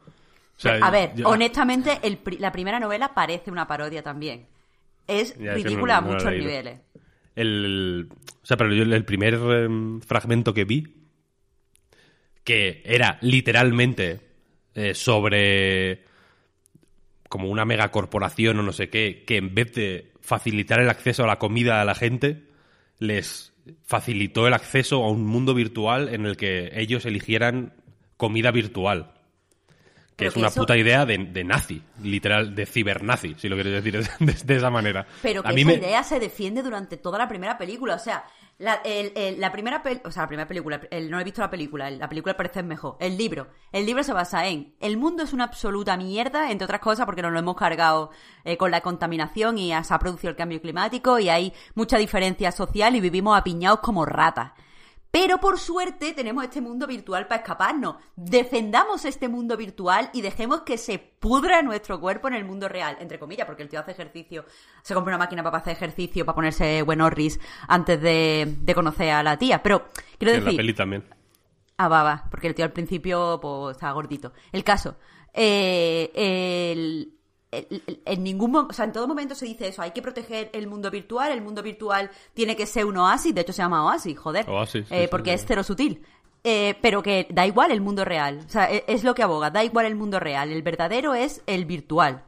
sea, 0.57 0.75
A 0.83 0.91
ver, 0.91 1.15
yo- 1.15 1.29
honestamente, 1.29 1.99
el 2.03 2.17
pri- 2.19 2.39
la 2.39 2.53
primera 2.53 2.79
novela 2.81 3.13
parece 3.15 3.51
una 3.51 3.67
parodia 3.67 4.03
también. 4.03 4.47
Es 5.07 5.37
Ya, 5.39 5.55
es 5.55 5.63
que 5.63 5.69
ridícula 5.69 5.99
a 5.99 6.01
no 6.01 6.13
muchos 6.13 6.33
niveles. 6.33 6.81
El, 7.37 8.09
o 8.43 8.47
sea, 8.47 8.57
pero 8.57 8.73
yo 8.75 8.83
el 8.83 9.05
primer 9.05 9.35
em, 9.35 10.01
fragmento 10.01 10.53
que 10.53 10.65
vi, 10.65 10.87
que 12.45 12.83
era 12.85 13.19
literalmente 13.21 14.21
eh, 14.75 14.95
sobre 14.95 16.05
como 17.29 17.49
una 17.49 17.65
megacorporación 17.65 18.59
o 18.59 18.63
no 18.63 18.73
sé 18.73 18.91
qué, 18.91 19.25
que 19.25 19.37
en 19.37 19.55
vez 19.55 19.73
de 19.73 20.13
facilitar 20.21 20.81
el 20.81 20.91
acceso 20.91 21.23
a 21.23 21.29
la 21.29 21.39
comida 21.39 21.81
a 21.81 21.85
la 21.85 21.95
gente, 21.95 22.49
les 22.99 23.53
facilitó 23.85 24.47
el 24.47 24.55
acceso 24.55 25.05
a 25.05 25.11
un 25.11 25.25
mundo 25.27 25.55
virtual 25.55 26.09
en 26.13 26.27
el 26.27 26.37
que 26.37 26.73
ellos 26.75 27.07
eligieran 27.07 27.75
comida 28.17 28.51
virtual. 28.51 29.15
Que 30.21 30.27
Pero 30.27 30.29
es 30.29 30.35
que 30.35 30.41
una 30.41 30.49
eso- 30.49 30.61
puta 30.61 30.77
idea 30.77 31.05
de, 31.07 31.19
de 31.19 31.45
nazi, 31.45 31.83
literal, 32.03 32.55
de 32.55 32.67
cibernazi, 32.67 33.35
si 33.39 33.49
lo 33.49 33.57
quieres 33.57 33.73
decir 33.83 34.09
de, 34.21 34.33
de 34.45 34.57
esa 34.57 34.71
manera. 34.71 35.07
Pero 35.23 35.43
que 35.43 35.49
A 35.49 35.53
mí 35.53 35.63
esa 35.63 35.71
me- 35.71 35.77
idea 35.77 36.03
se 36.05 36.21
defiende 36.21 36.63
durante 36.63 36.97
toda 36.97 37.19
la 37.19 37.27
primera 37.29 37.57
película. 37.59 37.95
O 37.95 37.99
sea, 37.99 38.25
la, 38.59 38.75
el- 38.85 39.13
el- 39.17 39.41
la 39.41 39.51
primera 39.51 39.83
pel- 39.83 40.03
o 40.05 40.11
sea, 40.11 40.25
la 40.25 40.29
primera 40.29 40.47
película, 40.47 40.81
el- 40.91 41.11
no 41.11 41.19
he 41.19 41.25
visto 41.25 41.41
la 41.41 41.49
película, 41.51 41.89
el- 41.89 41.99
la 41.99 42.09
película 42.09 42.37
parece 42.37 42.63
mejor. 42.63 42.97
El 43.01 43.17
libro. 43.17 43.49
El 43.73 43.87
libro 43.87 44.03
se 44.03 44.13
basa 44.13 44.47
en 44.47 44.75
el 44.81 44.97
mundo 44.99 45.23
es 45.23 45.33
una 45.33 45.45
absoluta 45.45 45.97
mierda, 45.97 46.51
entre 46.51 46.67
otras 46.67 46.81
cosas, 46.81 47.07
porque 47.07 47.23
nos 47.23 47.33
lo 47.33 47.39
hemos 47.39 47.57
cargado 47.57 48.11
eh, 48.45 48.57
con 48.59 48.71
la 48.71 48.83
contaminación 48.83 49.57
y 49.59 49.73
se 49.83 49.95
ha 49.95 49.99
producido 49.99 50.31
el 50.31 50.37
cambio 50.37 50.61
climático 50.61 51.19
y 51.19 51.29
hay 51.31 51.53
mucha 51.75 51.97
diferencia 51.97 52.53
social 52.53 52.95
y 52.97 53.01
vivimos 53.01 53.39
apiñados 53.39 53.81
como 53.81 54.05
ratas. 54.05 54.53
Pero 55.11 55.39
por 55.39 55.59
suerte 55.59 56.13
tenemos 56.13 56.45
este 56.45 56.61
mundo 56.61 56.87
virtual 56.87 57.27
para 57.27 57.41
escaparnos. 57.41 57.97
Defendamos 58.15 59.05
este 59.05 59.29
mundo 59.29 59.57
virtual 59.57 60.09
y 60.13 60.21
dejemos 60.23 60.61
que 60.63 60.79
se 60.79 60.99
pudra 60.99 61.63
nuestro 61.63 62.01
cuerpo 62.01 62.29
en 62.29 62.35
el 62.35 62.45
mundo 62.45 62.69
real, 62.69 62.97
entre 63.01 63.19
comillas, 63.19 63.47
porque 63.47 63.65
el 63.65 63.69
tío 63.69 63.81
hace 63.81 63.91
ejercicio, 63.91 64.45
se 64.83 64.95
compra 64.95 65.11
una 65.17 65.25
máquina 65.25 65.43
para 65.43 65.59
hacer 65.59 65.73
ejercicio, 65.73 66.25
para 66.25 66.37
ponerse 66.37 66.83
buen 66.83 67.01
orris 67.01 67.41
antes 67.67 68.01
de, 68.01 68.57
de 68.61 68.75
conocer 68.75 69.11
a 69.11 69.23
la 69.25 69.37
tía. 69.37 69.63
Pero 69.63 69.87
quiero 70.17 70.33
en 70.35 70.41
la 70.41 70.45
decir, 70.45 70.57
peli 70.59 70.75
también. 70.75 71.05
Ah, 71.77 71.89
va, 71.89 72.03
va, 72.05 72.25
porque 72.31 72.47
el 72.47 72.55
tío 72.55 72.65
al 72.65 72.73
principio 72.73 73.41
pues, 73.43 73.77
estaba 73.77 73.93
gordito. 73.93 74.33
El 74.53 74.63
caso, 74.63 74.97
eh, 75.35 76.11
el- 76.15 77.15
en 77.53 78.23
ningún 78.23 78.55
o 78.55 78.73
sea, 78.73 78.85
en 78.85 78.93
todo 78.93 79.09
momento 79.09 79.35
se 79.35 79.45
dice 79.45 79.69
eso, 79.69 79.83
hay 79.83 79.91
que 79.91 80.03
proteger 80.03 80.51
el 80.53 80.67
mundo 80.69 80.91
virtual, 80.91 81.33
el 81.33 81.43
mundo 81.43 81.63
virtual 81.63 82.11
tiene 82.33 82.55
que 82.57 82.67
ser 82.67 82.85
un 82.87 82.97
oasis, 82.97 83.35
de 83.35 83.41
hecho 83.41 83.53
se 83.53 83.63
llama 83.63 83.85
oasis, 83.85 84.17
joder, 84.19 84.49
Oasis, 84.49 84.87
sí, 84.89 84.95
eh, 84.95 85.03
sí, 85.03 85.09
porque 85.11 85.31
sí. 85.31 85.35
es 85.37 85.45
cero 85.47 85.63
sutil. 85.65 86.05
Eh, 86.43 86.75
pero 86.81 87.03
que 87.03 87.27
da 87.29 87.47
igual 87.47 87.71
el 87.71 87.83
mundo 87.83 88.03
real, 88.05 88.41
o 88.47 88.49
sea, 88.49 88.71
e- 88.73 88.85
es 88.87 89.05
lo 89.05 89.15
que 89.15 89.23
aboga, 89.23 89.51
da 89.51 89.63
igual 89.63 89.85
el 89.85 89.95
mundo 89.97 90.19
real, 90.21 90.51
el 90.51 90.63
verdadero 90.63 91.15
es 91.15 91.43
el 91.47 91.67
virtual. 91.67 92.23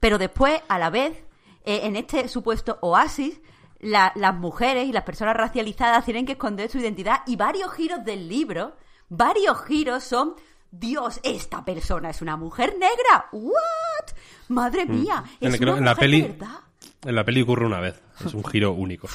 Pero 0.00 0.16
después, 0.16 0.62
a 0.68 0.78
la 0.78 0.88
vez, 0.88 1.22
eh, 1.64 1.80
en 1.82 1.96
este 1.96 2.28
supuesto 2.28 2.78
oasis, 2.80 3.40
la- 3.80 4.12
las 4.14 4.34
mujeres 4.34 4.86
y 4.88 4.92
las 4.92 5.02
personas 5.04 5.36
racializadas 5.36 6.04
tienen 6.06 6.24
que 6.24 6.32
esconder 6.32 6.70
su 6.70 6.78
identidad 6.78 7.18
y 7.26 7.36
varios 7.36 7.74
giros 7.74 8.04
del 8.06 8.26
libro, 8.26 8.74
varios 9.10 9.62
giros 9.66 10.02
son, 10.04 10.34
Dios, 10.70 11.20
esta 11.22 11.62
persona 11.62 12.08
es 12.10 12.22
una 12.22 12.36
mujer 12.38 12.74
negra. 12.78 13.28
¿What? 13.32 14.15
Madre 14.48 14.86
mía, 14.86 15.22
Mm. 15.40 15.44
En 15.44 15.54
es 15.54 15.60
el- 15.60 15.68
una 15.68 15.78
en 15.78 15.84
la 15.84 15.94
peli- 15.94 16.22
de 16.22 16.28
verdad. 16.28 16.60
En 17.04 17.14
la 17.14 17.24
peli 17.24 17.42
ocurre 17.42 17.66
una 17.66 17.80
vez. 17.80 18.00
Es 18.24 18.34
un 18.34 18.44
giro 18.44 18.72
único. 18.72 19.08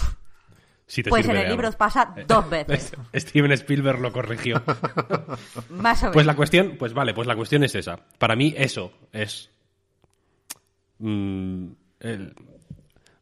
Si 0.87 1.03
Pues 1.03 1.25
en 1.29 1.37
el 1.37 1.47
libro 1.49 1.67
algo. 1.67 1.77
pasa 1.77 2.13
dos 2.27 2.49
veces, 2.49 2.91
Steven 3.15 3.51
Spielberg 3.53 3.99
lo 4.01 4.11
corrigió. 4.11 4.61
más 5.69 5.99
o 6.03 6.05
menos. 6.05 6.13
Pues 6.13 6.25
la 6.25 6.35
cuestión, 6.35 6.75
pues 6.77 6.93
vale, 6.93 7.13
pues 7.13 7.27
la 7.27 7.35
cuestión 7.35 7.63
es 7.63 7.73
esa. 7.75 7.97
Para 8.17 8.35
mí 8.35 8.53
eso 8.57 8.91
es 9.13 9.49
mm, 10.99 11.65
el- 12.01 12.35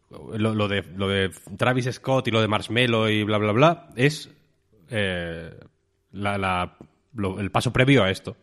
lo, 0.09 0.55
lo 0.55 0.67
de, 0.67 0.81
lo 0.95 1.07
de 1.07 1.29
Travis 1.57 1.87
Scott 1.91 2.27
y 2.27 2.31
lo 2.31 2.41
de 2.41 2.47
Marshmello 2.47 3.07
y 3.09 3.23
bla 3.23 3.37
bla 3.37 3.51
bla 3.51 3.89
es 3.95 4.29
eh, 4.89 5.53
la- 6.13 6.37
la- 6.39 6.75
lo- 7.13 7.39
el 7.39 7.51
paso 7.51 7.71
previo 7.71 8.03
a 8.03 8.09
esto, 8.09 8.35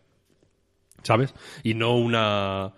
¿sabes? 1.02 1.34
Y 1.64 1.74
no 1.74 1.96
una 1.96 2.72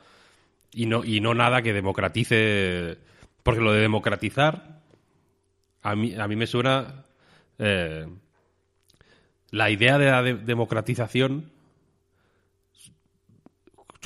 y 0.80 0.86
no 0.86 1.04
y 1.04 1.20
no 1.20 1.34
nada 1.34 1.60
que 1.60 1.72
democratice, 1.72 2.98
porque 3.42 3.60
lo 3.60 3.72
de 3.72 3.80
democratizar 3.80 4.80
a 5.82 5.96
mí 5.96 6.14
a 6.14 6.28
mí 6.28 6.36
me 6.36 6.46
suena 6.46 7.04
eh, 7.58 8.06
la 9.50 9.70
idea 9.70 9.98
de 9.98 10.06
la 10.10 10.22
de- 10.22 10.34
democratización 10.34 11.50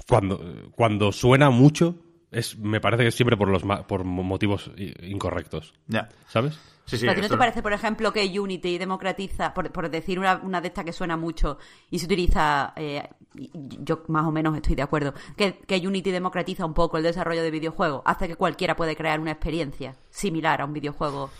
cuando, 0.08 0.70
cuando 0.74 1.12
suena 1.12 1.50
mucho 1.50 1.96
es 2.30 2.56
me 2.58 2.80
parece 2.80 3.02
que 3.02 3.08
es 3.10 3.14
siempre 3.14 3.36
por 3.36 3.48
los 3.48 3.64
ma- 3.64 3.86
por 3.86 4.04
mo- 4.04 4.22
motivos 4.22 4.70
incorrectos 5.02 5.74
Ya. 5.88 6.08
¿sabes? 6.28 6.58
Sí, 6.86 6.96
sí. 6.98 7.06
¿A 7.08 7.14
ti 7.14 7.20
no 7.20 7.28
te 7.28 7.36
parece, 7.36 7.62
por 7.62 7.72
ejemplo, 7.72 8.12
que 8.12 8.24
Unity 8.40 8.76
democratiza, 8.78 9.54
por, 9.54 9.70
por 9.70 9.88
decir 9.88 10.18
una, 10.18 10.36
una 10.42 10.60
de 10.60 10.68
estas 10.68 10.84
que 10.84 10.92
suena 10.92 11.16
mucho 11.16 11.58
y 11.90 11.98
se 12.00 12.06
utiliza, 12.06 12.72
eh, 12.76 13.08
yo 13.34 14.02
más 14.08 14.26
o 14.26 14.32
menos 14.32 14.56
estoy 14.56 14.74
de 14.74 14.82
acuerdo, 14.82 15.14
que, 15.36 15.58
que 15.66 15.86
Unity 15.86 16.10
democratiza 16.10 16.66
un 16.66 16.74
poco 16.74 16.96
el 16.96 17.02
desarrollo 17.02 17.42
de 17.42 17.50
videojuegos, 17.50 18.02
hace 18.04 18.28
que 18.28 18.36
cualquiera 18.36 18.76
puede 18.76 18.96
crear 18.96 19.20
una 19.20 19.32
experiencia 19.32 19.96
similar 20.10 20.60
a 20.60 20.64
un 20.64 20.72
videojuego 20.72 21.30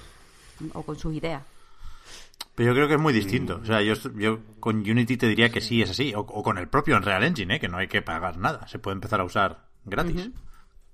o 0.74 0.82
con 0.82 0.98
sus 0.98 1.14
ideas? 1.14 1.42
Pero 2.54 2.70
yo 2.70 2.74
creo 2.74 2.88
que 2.88 2.94
es 2.94 3.00
muy 3.00 3.12
distinto. 3.12 3.60
O 3.62 3.64
sea, 3.64 3.80
yo, 3.80 3.94
yo 4.16 4.40
con 4.60 4.76
Unity 4.78 5.16
te 5.16 5.26
diría 5.26 5.50
que 5.50 5.60
sí 5.60 5.80
es 5.80 5.90
así. 5.90 6.14
O, 6.14 6.20
o 6.20 6.42
con 6.42 6.58
el 6.58 6.68
propio 6.68 6.96
Unreal 6.96 7.24
Engine, 7.24 7.56
¿eh? 7.56 7.60
que 7.60 7.68
no 7.68 7.78
hay 7.78 7.88
que 7.88 8.02
pagar 8.02 8.36
nada. 8.36 8.68
Se 8.68 8.78
puede 8.78 8.94
empezar 8.94 9.20
a 9.20 9.24
usar 9.24 9.68
gratis. 9.84 10.30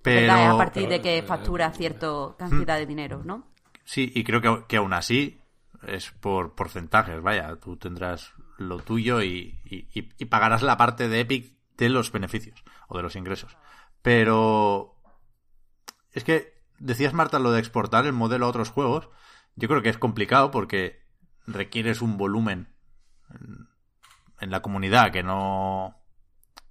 Pero. 0.03 0.21
¿Verdad? 0.21 0.45
Es 0.45 0.51
a 0.51 0.57
partir 0.57 0.89
de 0.89 1.01
que 1.01 1.23
factura 1.23 1.73
cierta 1.73 2.09
cantidad 2.39 2.79
de 2.79 2.87
dinero, 2.87 3.23
¿no? 3.25 3.49
Sí, 3.85 4.13
y 4.15 4.23
creo 4.23 4.41
que, 4.41 4.67
que 4.69 4.77
aún 4.77 4.93
así 4.93 5.41
es 5.87 6.11
por 6.13 6.55
porcentajes. 6.55 7.21
Vaya, 7.21 7.57
tú 7.57 7.77
tendrás 7.77 8.33
lo 8.59 8.79
tuyo 8.81 9.23
y, 9.23 9.61
y- 9.65 9.89
y- 9.95 10.25
pagarás 10.27 10.63
la 10.63 10.77
parte 10.77 11.09
de 11.09 11.21
Epic 11.21 11.57
de 11.77 11.89
los 11.89 12.13
beneficios 12.13 12.63
o 12.89 12.97
de 12.97 13.03
los 13.03 13.17
ingresos. 13.17 13.57
Pero. 14.03 15.01
Es 16.13 16.25
que 16.25 16.61
decías, 16.79 17.15
Marta, 17.15 17.39
lo 17.39 17.53
de 17.53 17.61
exportar 17.61 18.05
el 18.07 18.13
modelo 18.13 18.47
a 18.47 18.49
otros 18.51 18.71
juegos. 18.71 19.09
Yo 19.57 19.69
creo 19.69 19.83
que 19.83 19.89
es 19.89 19.99
complicado 19.99 20.51
porque 20.51 21.03
requieres 21.47 22.03
un 22.03 22.17
volumen 22.19 22.75
en- 23.31 23.69
en 24.41 24.51
la 24.51 24.61
comunidad 24.63 25.13
que 25.13 25.23
no 25.23 25.95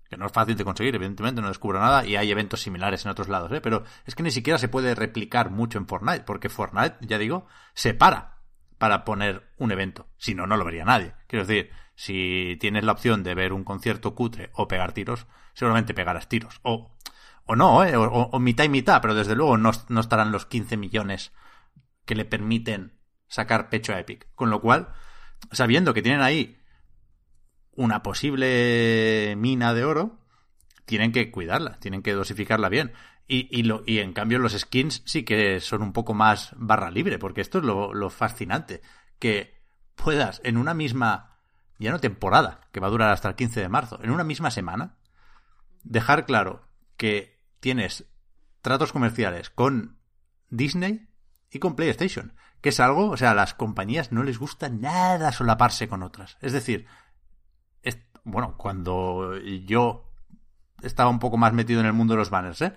que 0.10 0.16
no 0.16 0.26
es 0.28 0.32
fácil 0.32 0.56
de 0.56 0.64
conseguir, 0.64 0.96
evidentemente 0.96 1.42
no 1.42 1.50
descubro 1.50 1.82
nada 1.82 2.06
y 2.06 2.16
hay 2.16 2.32
eventos 2.32 2.62
similares 2.62 3.04
en 3.04 3.12
otros 3.12 3.28
lados, 3.28 3.52
¿eh? 3.52 3.60
pero 3.60 3.84
es 4.06 4.16
que 4.16 4.24
ni 4.24 4.32
siquiera 4.32 4.58
se 4.58 4.70
puede 4.70 4.96
replicar 4.96 5.50
mucho 5.50 5.78
en 5.78 5.86
Fortnite, 5.86 6.22
porque 6.22 6.48
Fortnite, 6.48 6.96
ya 7.02 7.18
digo, 7.18 7.46
se 7.74 7.94
para 7.94 8.37
para 8.78 9.06
poner 9.06 9.44
un 9.58 9.72
evento, 9.72 10.08
si 10.18 10.36
no, 10.36 10.48
no 10.48 10.58
lo 10.58 10.66
vería 10.66 10.86
nadie. 10.86 11.14
Quiero 11.28 11.46
decir, 11.46 11.72
si 11.96 12.58
tienes 12.60 12.84
la 12.84 12.92
opción 12.92 13.24
de 13.24 13.36
ver 13.36 13.54
un 13.54 13.64
concierto 13.64 14.16
cutre 14.16 14.50
o 14.54 14.68
pegar 14.68 14.94
tiros, 14.94 15.26
seguramente 15.54 15.94
pegarás 15.94 16.30
tiros, 16.30 16.60
o, 16.64 16.96
o 17.46 17.56
no, 17.56 17.84
¿eh? 17.84 17.96
o, 17.96 18.04
o- 18.04 18.40
mitad 18.40 18.64
y 18.66 18.70
mitad, 18.70 19.02
pero 19.02 19.16
desde 19.16 19.36
luego 19.36 19.58
no, 19.58 19.72
no 19.90 20.00
estarán 20.02 20.32
los 20.32 20.46
15 20.46 20.78
millones 20.78 21.32
que 22.06 22.16
le 22.16 22.26
permiten 22.26 22.94
sacar 23.28 23.70
pecho 23.70 23.94
a 23.94 24.00
Epic. 24.00 24.28
Con 24.36 24.50
lo 24.50 24.62
cual, 24.62 24.90
sabiendo 25.52 25.94
que 25.94 26.02
tienen 26.02 26.22
ahí 26.22 26.58
una 27.76 28.02
posible 28.04 29.36
mina 29.38 29.74
de 29.74 29.84
oro, 29.86 30.20
tienen 30.86 31.12
que 31.12 31.32
cuidarla, 31.32 31.80
tienen 31.80 32.02
que 32.04 32.14
dosificarla 32.14 32.70
bien. 32.70 32.94
Y, 33.28 33.48
y, 33.52 33.64
lo, 33.64 33.84
y 33.86 34.00
en 34.00 34.14
cambio 34.14 34.40
los 34.40 34.54
skins 34.58 35.02
sí 35.06 35.24
que 35.24 35.60
son 35.60 35.82
un 35.82 35.92
poco 35.94 36.14
más 36.14 36.52
barra 36.56 36.90
libre, 36.92 37.20
porque 37.20 37.42
esto 37.42 37.58
es 37.58 37.66
lo, 37.66 37.94
lo 37.94 38.10
fascinante, 38.10 38.82
que 39.20 39.54
puedas 39.96 40.40
en 40.46 40.58
una 40.58 40.74
misma, 40.74 41.38
ya 41.78 41.92
no 41.92 42.00
temporada, 42.00 42.62
que 42.72 42.80
va 42.80 42.88
a 42.88 42.92
durar 42.92 43.12
hasta 43.12 43.28
el 43.28 43.36
15 43.36 43.60
de 43.60 43.68
marzo, 43.70 44.00
en 44.02 44.12
una 44.12 44.24
misma 44.24 44.50
semana, 44.50 44.96
dejar 45.84 46.26
claro 46.26 46.62
que 46.96 47.42
tienes 47.60 48.06
tratos 48.62 48.92
comerciales 48.94 49.50
con 49.50 49.98
Disney 50.50 51.10
y 51.52 51.60
con 51.60 51.76
PlayStation, 51.76 52.34
que 52.62 52.70
es 52.70 52.80
algo, 52.80 53.10
o 53.10 53.18
sea, 53.18 53.32
a 53.32 53.36
las 53.36 53.54
compañías 53.54 54.12
no 54.12 54.24
les 54.24 54.40
gusta 54.40 54.70
nada 54.70 55.32
solaparse 55.32 55.88
con 55.88 56.04
otras. 56.04 56.38
Es 56.42 56.54
decir, 56.54 56.88
es- 57.82 58.00
bueno, 58.24 58.56
cuando 58.58 59.38
yo 59.38 60.12
estaba 60.82 61.10
un 61.10 61.20
poco 61.20 61.38
más 61.38 61.54
metido 61.54 61.80
en 61.80 61.86
el 61.88 61.94
mundo 61.94 62.14
de 62.14 62.20
los 62.20 62.30
banners, 62.30 62.62
¿eh? 62.62 62.74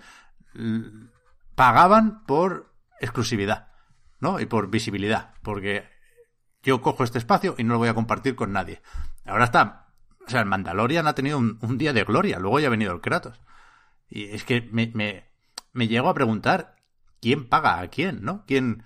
L- 0.54 1.10
pagaban 1.54 2.24
por 2.24 2.72
exclusividad, 3.00 3.68
¿no? 4.18 4.40
Y 4.40 4.46
por 4.46 4.70
visibilidad, 4.70 5.34
porque 5.42 5.88
yo 6.62 6.80
cojo 6.80 7.04
este 7.04 7.18
espacio 7.18 7.54
y 7.58 7.64
no 7.64 7.74
lo 7.74 7.78
voy 7.78 7.88
a 7.88 7.94
compartir 7.94 8.34
con 8.34 8.52
nadie. 8.52 8.82
Ahora 9.24 9.44
está, 9.44 9.88
o 10.26 10.30
sea, 10.30 10.40
el 10.40 10.46
Mandalorian 10.46 11.06
ha 11.06 11.14
tenido 11.14 11.38
un, 11.38 11.78
día 11.78 11.92
de 11.92 12.04
gloria, 12.04 12.38
luego 12.38 12.60
ya 12.60 12.68
ha 12.68 12.70
venido 12.70 12.92
el 12.92 13.00
Kratos. 13.00 13.40
Y 14.08 14.24
es 14.24 14.44
que 14.44 14.62
me, 14.72 14.90
me, 15.72 15.88
llego 15.88 16.08
a 16.08 16.14
preguntar 16.14 16.76
quién 17.20 17.48
paga 17.48 17.80
a 17.80 17.88
quién, 17.88 18.22
¿no? 18.22 18.44
¿Quién, 18.46 18.84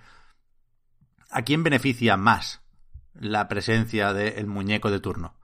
¿A 1.29 1.41
quién 1.43 1.63
beneficia 1.63 2.17
más 2.17 2.61
la 3.13 3.47
presencia 3.47 4.13
del 4.13 4.47
muñeco 4.47 4.91
de 4.91 4.99
turno? 4.99 5.37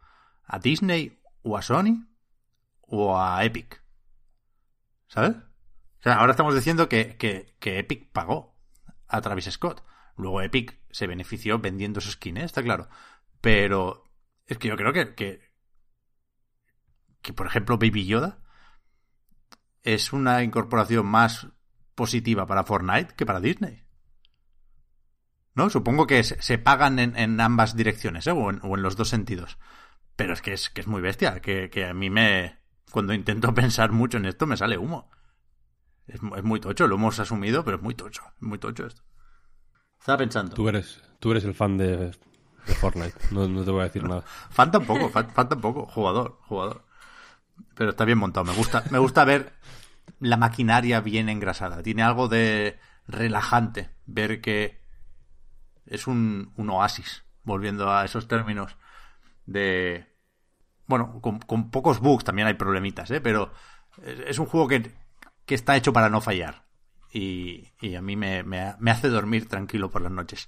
¿A 0.45 0.59
Disney 0.59 1.19
o 1.43 1.57
a 1.57 1.61
Sony 1.61 2.07
o 2.81 3.19
a 3.19 3.43
Epic? 3.43 3.83
¿Sabes? 5.07 5.35
O 6.01 6.03
sea, 6.03 6.15
ahora 6.15 6.31
estamos 6.31 6.55
diciendo 6.55 6.89
que, 6.89 7.15
que, 7.15 7.55
que 7.59 7.77
Epic 7.77 8.11
pagó 8.11 8.57
a 9.07 9.21
Travis 9.21 9.45
Scott. 9.51 9.85
Luego 10.17 10.41
Epic 10.41 10.79
se 10.89 11.05
benefició 11.05 11.59
vendiendo 11.59 12.01
sus 12.01 12.13
skins, 12.13 12.39
está 12.39 12.63
claro. 12.63 12.89
Pero 13.39 14.11
es 14.47 14.57
que 14.57 14.67
yo 14.67 14.75
creo 14.77 14.93
que, 14.93 15.13
que, 15.13 15.51
que, 17.21 17.33
por 17.33 17.45
ejemplo, 17.45 17.77
Baby 17.77 18.07
Yoda 18.07 18.39
es 19.83 20.11
una 20.11 20.41
incorporación 20.41 21.05
más 21.05 21.49
positiva 21.93 22.47
para 22.47 22.63
Fortnite 22.63 23.13
que 23.15 23.27
para 23.27 23.39
Disney. 23.39 23.83
¿No? 25.53 25.69
Supongo 25.69 26.07
que 26.07 26.23
se, 26.23 26.41
se 26.41 26.57
pagan 26.57 26.97
en, 26.97 27.15
en 27.15 27.39
ambas 27.39 27.75
direcciones, 27.75 28.25
¿eh? 28.25 28.31
o, 28.31 28.49
en, 28.49 28.59
o 28.63 28.75
en 28.75 28.81
los 28.81 28.95
dos 28.95 29.09
sentidos. 29.09 29.59
Pero 30.15 30.33
es 30.33 30.41
que 30.41 30.53
es, 30.53 30.71
que 30.71 30.81
es 30.81 30.87
muy 30.87 31.01
bestia, 31.01 31.41
que, 31.41 31.69
que 31.69 31.85
a 31.85 31.93
mí 31.93 32.09
me... 32.09 32.57
Cuando 32.89 33.13
intento 33.13 33.53
pensar 33.53 33.91
mucho 33.91 34.17
en 34.17 34.25
esto 34.25 34.47
me 34.47 34.57
sale 34.57 34.79
humo. 34.79 35.11
Es, 36.13 36.21
mu- 36.21 36.35
es 36.35 36.43
muy 36.43 36.59
tocho, 36.59 36.87
lo 36.87 36.95
hemos 36.95 37.19
asumido, 37.19 37.63
pero 37.63 37.77
es 37.77 37.83
muy 37.83 37.95
tocho, 37.95 38.23
muy 38.39 38.57
tocho 38.57 38.85
esto. 38.85 39.01
Estaba 39.99 40.17
pensando. 40.17 40.55
Tú 40.55 40.67
eres, 40.67 41.01
tú 41.19 41.31
eres 41.31 41.43
el 41.45 41.53
fan 41.53 41.77
de, 41.77 41.97
de 42.67 42.75
Fortnite, 42.75 43.15
no, 43.31 43.47
no 43.47 43.63
te 43.63 43.71
voy 43.71 43.81
a 43.81 43.85
decir 43.85 44.03
nada. 44.03 44.21
Fan 44.51 44.71
tampoco, 44.71 45.09
fan, 45.09 45.29
fan 45.29 45.47
tampoco, 45.49 45.85
jugador, 45.85 46.39
jugador. 46.47 46.85
Pero 47.75 47.91
está 47.91 48.05
bien 48.05 48.17
montado, 48.17 48.45
me 48.45 48.53
gusta, 48.53 48.83
me 48.91 48.97
gusta 48.99 49.23
ver 49.25 49.53
la 50.19 50.37
maquinaria 50.37 51.01
bien 51.01 51.29
engrasada. 51.29 51.83
Tiene 51.83 52.03
algo 52.03 52.27
de 52.27 52.79
relajante 53.07 53.89
ver 54.05 54.41
que 54.41 54.81
es 55.85 56.07
un, 56.07 56.53
un 56.57 56.69
oasis, 56.69 57.23
volviendo 57.43 57.91
a 57.91 58.05
esos 58.05 58.27
términos 58.27 58.77
de... 59.45 60.07
Bueno, 60.87 61.21
con, 61.21 61.39
con 61.39 61.71
pocos 61.71 61.99
bugs 61.99 62.23
también 62.23 62.47
hay 62.47 62.55
problemitas, 62.55 63.11
¿eh? 63.11 63.21
Pero 63.21 63.53
es, 64.03 64.19
es 64.27 64.39
un 64.39 64.45
juego 64.45 64.67
que, 64.67 64.93
que 65.51 65.55
está 65.55 65.75
hecho 65.75 65.91
para 65.91 66.07
no 66.09 66.21
fallar. 66.21 66.63
Y, 67.11 67.73
y 67.81 67.95
a 67.95 68.01
mí 68.01 68.15
me, 68.15 68.41
me, 68.43 68.73
me 68.79 68.89
hace 68.89 69.09
dormir 69.09 69.49
tranquilo 69.49 69.91
por 69.91 70.01
las 70.01 70.13
noches. 70.13 70.47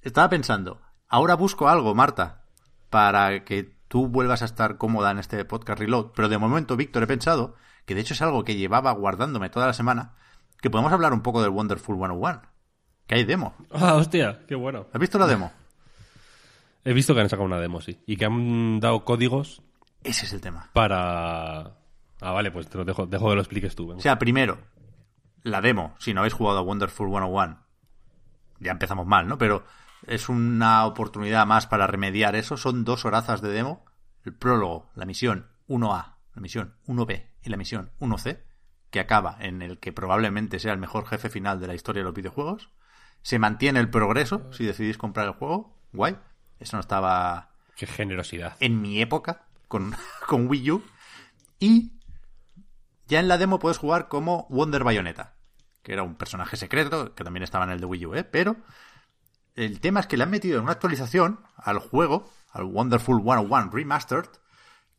Estaba 0.00 0.30
pensando, 0.30 0.80
ahora 1.08 1.34
busco 1.34 1.68
algo, 1.68 1.94
Marta, 1.94 2.46
para 2.88 3.44
que 3.44 3.76
tú 3.86 4.08
vuelvas 4.08 4.40
a 4.40 4.46
estar 4.46 4.78
cómoda 4.78 5.10
en 5.10 5.18
este 5.18 5.44
podcast 5.44 5.78
reload. 5.78 6.12
Pero 6.16 6.30
de 6.30 6.38
momento, 6.38 6.74
Víctor, 6.74 7.02
he 7.02 7.06
pensado 7.06 7.54
que 7.84 7.94
de 7.94 8.00
hecho 8.00 8.14
es 8.14 8.22
algo 8.22 8.44
que 8.44 8.56
llevaba 8.56 8.92
guardándome 8.92 9.50
toda 9.50 9.66
la 9.66 9.74
semana, 9.74 10.14
que 10.62 10.70
podemos 10.70 10.90
hablar 10.94 11.12
un 11.12 11.20
poco 11.20 11.42
del 11.42 11.50
Wonderful 11.50 11.98
101. 11.98 12.40
Que 13.06 13.16
hay 13.16 13.24
demo. 13.24 13.54
Ah, 13.72 13.92
hostia, 13.96 14.40
qué 14.48 14.54
bueno. 14.54 14.86
¿Has 14.90 15.00
visto 15.02 15.18
la 15.18 15.26
demo? 15.26 15.52
He 16.82 16.94
visto 16.94 17.14
que 17.14 17.20
han 17.20 17.28
sacado 17.28 17.44
una 17.44 17.60
demo, 17.60 17.82
sí. 17.82 18.00
Y 18.06 18.16
que 18.16 18.24
han 18.24 18.80
dado 18.80 19.04
códigos 19.04 19.60
Ese 20.02 20.24
es 20.24 20.32
el 20.32 20.40
tema. 20.40 20.70
para... 20.72 21.83
Ah, 22.24 22.32
vale, 22.32 22.50
pues 22.50 22.68
te 22.68 22.78
lo 22.78 22.84
dejo, 22.84 23.06
dejo 23.06 23.28
que 23.28 23.34
lo 23.34 23.40
expliques 23.40 23.74
tú. 23.76 23.86
venga. 23.88 23.98
O 23.98 24.02
sea, 24.02 24.18
primero, 24.18 24.58
la 25.42 25.60
demo, 25.60 25.94
si 25.98 26.14
no 26.14 26.20
habéis 26.20 26.32
jugado 26.34 26.58
a 26.58 26.62
Wonderful 26.62 27.08
101, 27.08 27.58
ya 28.60 28.72
empezamos 28.72 29.06
mal, 29.06 29.28
¿no? 29.28 29.36
Pero 29.36 29.64
es 30.06 30.28
una 30.28 30.86
oportunidad 30.86 31.46
más 31.46 31.66
para 31.66 31.86
remediar 31.86 32.34
eso. 32.34 32.56
Son 32.56 32.84
dos 32.84 33.04
horazas 33.04 33.42
de 33.42 33.50
demo. 33.50 33.84
El 34.24 34.34
prólogo, 34.34 34.90
la 34.94 35.04
misión 35.04 35.48
1A, 35.68 36.14
la 36.34 36.40
misión 36.40 36.74
1B 36.86 37.26
y 37.42 37.50
la 37.50 37.56
misión 37.58 37.90
1C, 38.00 38.40
que 38.90 39.00
acaba 39.00 39.36
en 39.40 39.60
el 39.60 39.78
que 39.78 39.92
probablemente 39.92 40.58
sea 40.58 40.72
el 40.72 40.78
mejor 40.78 41.06
jefe 41.06 41.28
final 41.28 41.60
de 41.60 41.66
la 41.66 41.74
historia 41.74 42.00
de 42.00 42.04
los 42.06 42.14
videojuegos. 42.14 42.70
Se 43.20 43.38
mantiene 43.38 43.80
el 43.80 43.90
progreso 43.90 44.50
si 44.52 44.64
decidís 44.64 44.96
comprar 44.96 45.26
el 45.26 45.32
juego. 45.32 45.76
Guay. 45.92 46.16
Eso 46.58 46.76
no 46.76 46.80
estaba 46.80 47.50
Qué 47.76 47.86
generosidad. 47.86 48.56
en 48.60 48.80
mi 48.80 49.02
época 49.02 49.46
con, 49.68 49.94
con 50.26 50.46
Wii 50.48 50.70
U. 50.70 50.82
Y 51.58 51.93
ya 53.06 53.20
en 53.20 53.28
la 53.28 53.38
demo 53.38 53.58
puedes 53.58 53.78
jugar 53.78 54.08
como 54.08 54.46
Wonder 54.50 54.84
Bayonetta, 54.84 55.34
que 55.82 55.92
era 55.92 56.02
un 56.02 56.16
personaje 56.16 56.56
secreto, 56.56 57.14
que 57.14 57.24
también 57.24 57.42
estaba 57.42 57.64
en 57.64 57.70
el 57.70 57.80
de 57.80 57.86
Wii 57.86 58.06
U, 58.06 58.14
¿eh? 58.14 58.24
Pero 58.24 58.56
el 59.54 59.80
tema 59.80 60.00
es 60.00 60.06
que 60.06 60.16
le 60.16 60.24
han 60.24 60.30
metido 60.30 60.58
en 60.58 60.64
una 60.64 60.72
actualización 60.72 61.40
al 61.56 61.78
juego, 61.78 62.30
al 62.50 62.64
Wonderful 62.64 63.22
101 63.22 63.70
Remastered, 63.70 64.28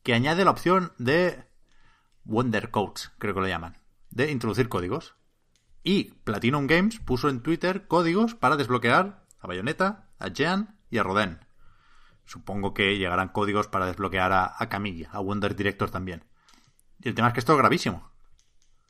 que 0.03 0.13
añade 0.13 0.45
la 0.45 0.51
opción 0.51 0.93
de 0.97 1.45
Wonder 2.23 2.71
Codes, 2.71 3.11
creo 3.17 3.33
que 3.33 3.41
lo 3.41 3.47
llaman, 3.47 3.77
de 4.11 4.31
introducir 4.31 4.69
códigos. 4.69 5.15
Y 5.83 6.13
Platinum 6.23 6.67
Games 6.67 6.99
puso 6.99 7.29
en 7.29 7.41
Twitter 7.41 7.87
códigos 7.87 8.33
para 8.33 8.55
desbloquear 8.55 9.23
a 9.39 9.47
Bayonetta, 9.47 10.09
a 10.19 10.29
Jean 10.29 10.79
y 10.89 10.97
a 10.97 11.03
Rodin. 11.03 11.39
Supongo 12.25 12.73
que 12.73 12.97
llegarán 12.97 13.29
códigos 13.29 13.67
para 13.67 13.85
desbloquear 13.85 14.31
a, 14.31 14.45
a 14.45 14.69
a 15.11 15.19
Wonder 15.19 15.55
Director 15.55 15.91
también. 15.91 16.23
Y 17.01 17.09
el 17.09 17.15
tema 17.15 17.27
es 17.29 17.33
que 17.33 17.39
esto 17.39 17.53
es 17.53 17.57
gravísimo. 17.57 18.09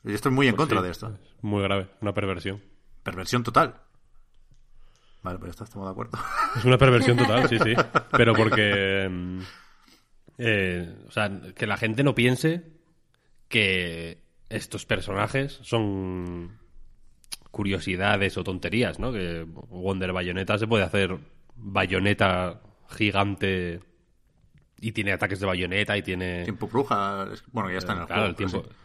Yo 0.02 0.14
estoy 0.14 0.32
muy 0.32 0.46
en 0.48 0.54
Pues 0.54 0.68
contra 0.68 0.80
sí, 0.80 0.84
de 0.86 0.90
esto. 0.92 1.18
es 1.22 1.42
Muy 1.42 1.62
grave, 1.62 1.88
una 2.00 2.14
perversión. 2.14 2.62
Perversión 3.02 3.42
total. 3.42 3.80
Vale, 5.22 5.38
pues 5.38 5.48
ya 5.48 5.50
está, 5.52 5.64
estamos 5.64 5.88
de 5.88 5.92
acuerdo. 5.92 6.18
Es 6.56 6.64
una 6.64 6.78
perversión 6.78 7.16
total, 7.16 7.48
sí, 7.48 7.58
sí. 7.58 7.74
Pero 8.12 8.34
porque. 8.34 9.40
eh, 10.38 10.96
o 11.08 11.10
sea, 11.10 11.30
que 11.54 11.66
la 11.66 11.76
gente 11.76 12.04
no 12.04 12.14
piense 12.14 12.62
que 13.48 14.22
estos 14.48 14.86
personajes 14.86 15.58
son 15.62 16.58
curiosidades 17.50 18.36
o 18.36 18.44
tonterías, 18.44 18.98
¿no? 19.00 19.12
Que 19.12 19.44
Wonder 19.48 20.12
Bayonetta 20.12 20.58
se 20.58 20.66
puede 20.66 20.84
hacer 20.84 21.18
bayoneta 21.56 22.60
gigante 22.88 23.80
y 24.80 24.92
tiene 24.92 25.12
ataques 25.12 25.40
de 25.40 25.46
bayoneta 25.46 25.96
y 25.96 26.02
tiene. 26.02 26.44
Tiempo 26.44 26.66
bruja. 26.68 27.26
Bueno, 27.52 27.70
ya 27.70 27.78
está 27.78 27.92
en 27.94 28.00
el 28.00 28.06
claro, 28.06 28.22
juego. 28.22 28.30
el 28.30 28.36
tiempo. 28.36 28.62
sí. 28.68 28.76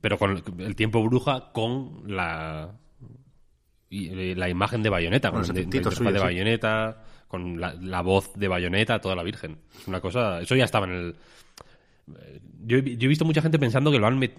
Pero 0.00 0.16
con 0.18 0.42
el 0.58 0.76
tiempo 0.76 1.02
bruja 1.02 1.50
con 1.52 2.02
la 2.06 2.70
y- 3.88 4.34
la 4.36 4.48
imagen 4.48 4.82
de 4.82 4.88
Bayonetta, 4.90 5.32
con 5.32 5.42
efectitos 5.42 5.94
interfaz 5.94 6.12
de 6.12 6.18
sí. 6.20 6.24
Bayonetta, 6.24 7.02
con 7.26 7.60
la, 7.60 7.74
la 7.74 8.00
voz 8.02 8.32
de 8.34 8.46
Bayonetta, 8.46 9.00
toda 9.00 9.16
la 9.16 9.24
Virgen. 9.24 9.58
Es 9.80 9.88
una 9.88 10.00
cosa, 10.00 10.40
eso 10.40 10.54
ya 10.54 10.64
estaba 10.64 10.86
en 10.86 10.92
el 10.92 11.16
eh, 12.16 12.40
yo, 12.64 12.78
he- 12.78 12.96
yo 12.96 13.06
he 13.06 13.08
visto 13.08 13.24
mucha 13.24 13.42
gente 13.42 13.58
pensando 13.58 13.90
que 13.90 13.98
lo 13.98 14.06
han 14.06 14.20
met- 14.20 14.34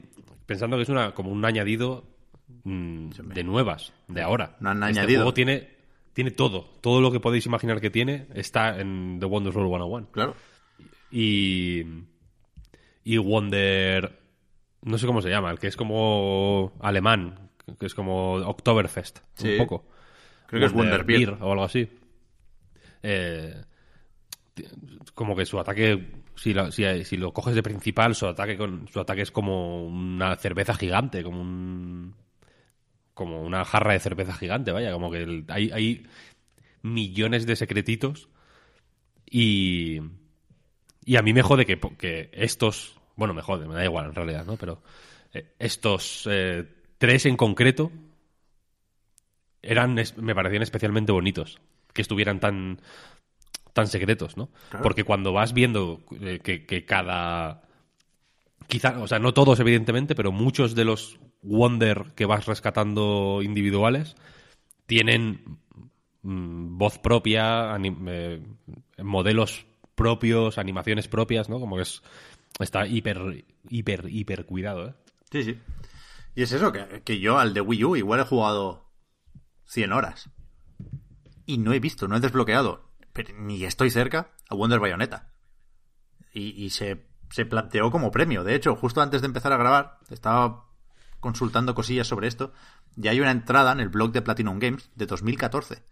pensando 0.46 0.78
que 0.78 0.84
es 0.84 0.90
una 0.90 1.12
como 1.14 1.30
un 1.32 1.44
añadido 1.44 2.06
mm, 2.64 3.10
de 3.34 3.44
nuevas, 3.44 3.92
de 4.08 4.22
ahora. 4.22 4.56
No 4.62 4.70
han 4.70 4.78
este 4.84 5.00
añadido. 5.00 5.20
juego 5.22 5.34
tiene 5.34 5.68
tiene 6.14 6.32
todo, 6.32 6.66
todo 6.82 7.02
lo 7.02 7.12
que 7.12 7.20
podéis 7.20 7.46
imaginar 7.46 7.80
que 7.82 7.90
tiene 7.90 8.28
está 8.34 8.80
en 8.80 9.18
The 9.20 9.26
Wonderful 9.26 9.68
101 9.68 10.08
Claro. 10.12 10.36
y 11.12 11.84
y 13.04 13.18
Wonder 13.18 14.20
no 14.84 14.98
sé 14.98 15.06
cómo 15.08 15.22
se 15.22 15.30
llama 15.30 15.52
el 15.52 15.60
que 15.60 15.68
es 15.68 15.76
como 15.76 16.74
alemán 16.80 17.50
que 17.80 17.86
es 17.86 17.94
como 17.96 18.34
Oktoberfest 18.36 19.20
Sí. 19.36 19.52
un 19.54 19.58
poco 19.58 19.88
Creo 20.48 20.60
que 20.60 20.66
es 20.66 20.74
Wonder 20.74 21.04
Beer. 21.06 21.38
O 21.40 21.52
algo 21.52 21.64
así 21.64 21.88
Eh, 23.04 23.56
como 25.16 25.36
que 25.36 25.46
su 25.46 25.60
ataque 25.60 26.12
si 26.36 26.54
lo, 26.54 26.72
si, 26.72 26.84
si 27.06 27.18
lo 27.18 27.32
coges 27.34 27.56
de 27.56 27.64
principal 27.64 28.16
su 28.16 28.28
ataque 28.28 28.58
con 28.58 28.88
su 28.90 29.00
ataque 29.00 29.22
es 29.22 29.32
como 29.32 29.86
una 29.86 30.36
cerveza 30.36 30.74
gigante 30.74 31.24
como 31.24 31.40
un 31.42 32.14
como 33.14 33.42
una 33.42 33.66
jarra 33.66 33.94
de 33.94 34.00
cerveza 34.00 34.34
gigante 34.34 34.72
vaya 34.72 34.92
como 34.92 35.12
que 35.12 35.24
el- 35.24 35.46
hay, 35.50 35.72
hay 35.72 36.08
millones 36.82 37.46
de 37.46 37.56
secretitos 37.56 38.30
y 39.30 40.00
y 41.04 41.16
a 41.16 41.22
mí 41.24 41.34
me 41.34 41.42
jode 41.42 41.66
que, 41.66 41.80
que 41.98 42.30
estos, 42.32 42.96
bueno, 43.16 43.34
me 43.34 43.42
jode, 43.42 43.68
me 43.68 43.74
da 43.74 43.84
igual 43.84 44.06
en 44.06 44.16
realidad, 44.16 44.46
¿no? 44.46 44.56
Pero 44.58 44.84
eh, 45.34 45.54
estos 45.58 46.28
eh, 46.30 46.64
tres 47.00 47.26
en 47.26 47.38
concreto 47.38 47.92
eran, 49.62 49.98
es- 50.00 50.18
me 50.18 50.36
parecían 50.36 50.62
especialmente 50.64 51.12
bonitos, 51.12 51.60
que 51.94 52.02
estuvieran 52.02 52.40
tan, 52.40 52.80
tan 53.74 53.88
secretos, 53.88 54.38
¿no? 54.38 54.50
Claro. 54.70 54.84
Porque 54.84 55.04
cuando 55.04 55.34
vas 55.34 55.54
viendo 55.54 56.04
eh, 56.22 56.40
que, 56.44 56.66
que 56.66 56.86
cada, 56.86 57.64
quizá, 58.68 59.00
o 59.00 59.08
sea, 59.08 59.20
no 59.20 59.34
todos 59.34 59.60
evidentemente, 59.60 60.16
pero 60.16 60.32
muchos 60.32 60.76
de 60.76 60.86
los 60.86 61.20
Wonder 61.42 62.14
que 62.16 62.26
vas 62.26 62.46
rescatando 62.46 63.42
individuales 63.42 64.16
tienen 64.86 65.60
mm, 66.22 66.78
voz 66.78 67.00
propia, 67.00 67.76
eh, 67.78 68.42
modelos 69.00 69.66
propios, 69.96 70.58
animaciones 70.58 71.08
propias, 71.08 71.50
¿no? 71.50 71.60
Como 71.60 71.78
que 71.78 71.84
es 71.84 72.02
está 72.60 72.86
hiper 72.86 73.46
hiper 73.70 74.10
hiper 74.10 74.46
cuidado, 74.46 74.90
¿eh? 74.90 74.94
Sí, 75.32 75.44
sí. 75.44 75.60
Y 76.36 76.44
es 76.44 76.52
eso, 76.52 76.72
que, 76.72 77.02
que 77.04 77.20
yo 77.20 77.40
al 77.40 77.54
de 77.54 77.62
Wii 77.62 77.84
U 77.86 77.96
igual 77.96 78.20
he 78.20 78.26
jugado 78.26 78.92
100 79.66 79.92
horas. 79.92 80.30
Y 81.46 81.58
no 81.58 81.74
he 81.74 81.80
visto, 81.80 82.08
no 82.08 82.16
he 82.16 82.20
desbloqueado, 82.20 82.92
pero 83.14 83.34
ni 83.38 83.64
estoy 83.64 83.90
cerca 83.90 84.32
a 84.50 84.56
Wonder 84.56 84.80
Bayonetta. 84.80 85.34
Y, 86.34 86.64
y 86.64 86.70
se, 86.70 87.06
se 87.30 87.46
planteó 87.46 87.92
como 87.92 88.12
premio. 88.12 88.44
De 88.44 88.56
hecho, 88.56 88.76
justo 88.76 89.02
antes 89.02 89.22
de 89.22 89.28
empezar 89.28 89.52
a 89.52 89.58
grabar, 89.58 90.00
estaba 90.10 90.71
consultando 91.22 91.74
cosillas 91.74 92.08
sobre 92.08 92.28
esto. 92.28 92.52
Y 92.98 93.08
hay 93.08 93.22
una 93.22 93.32
entrada 93.32 93.72
en 93.72 93.80
el 93.80 93.88
blog 93.88 94.12
de 94.12 94.22
Platinum 94.22 94.60
Games 94.60 94.90
de 94.96 95.06
2014 95.06 95.84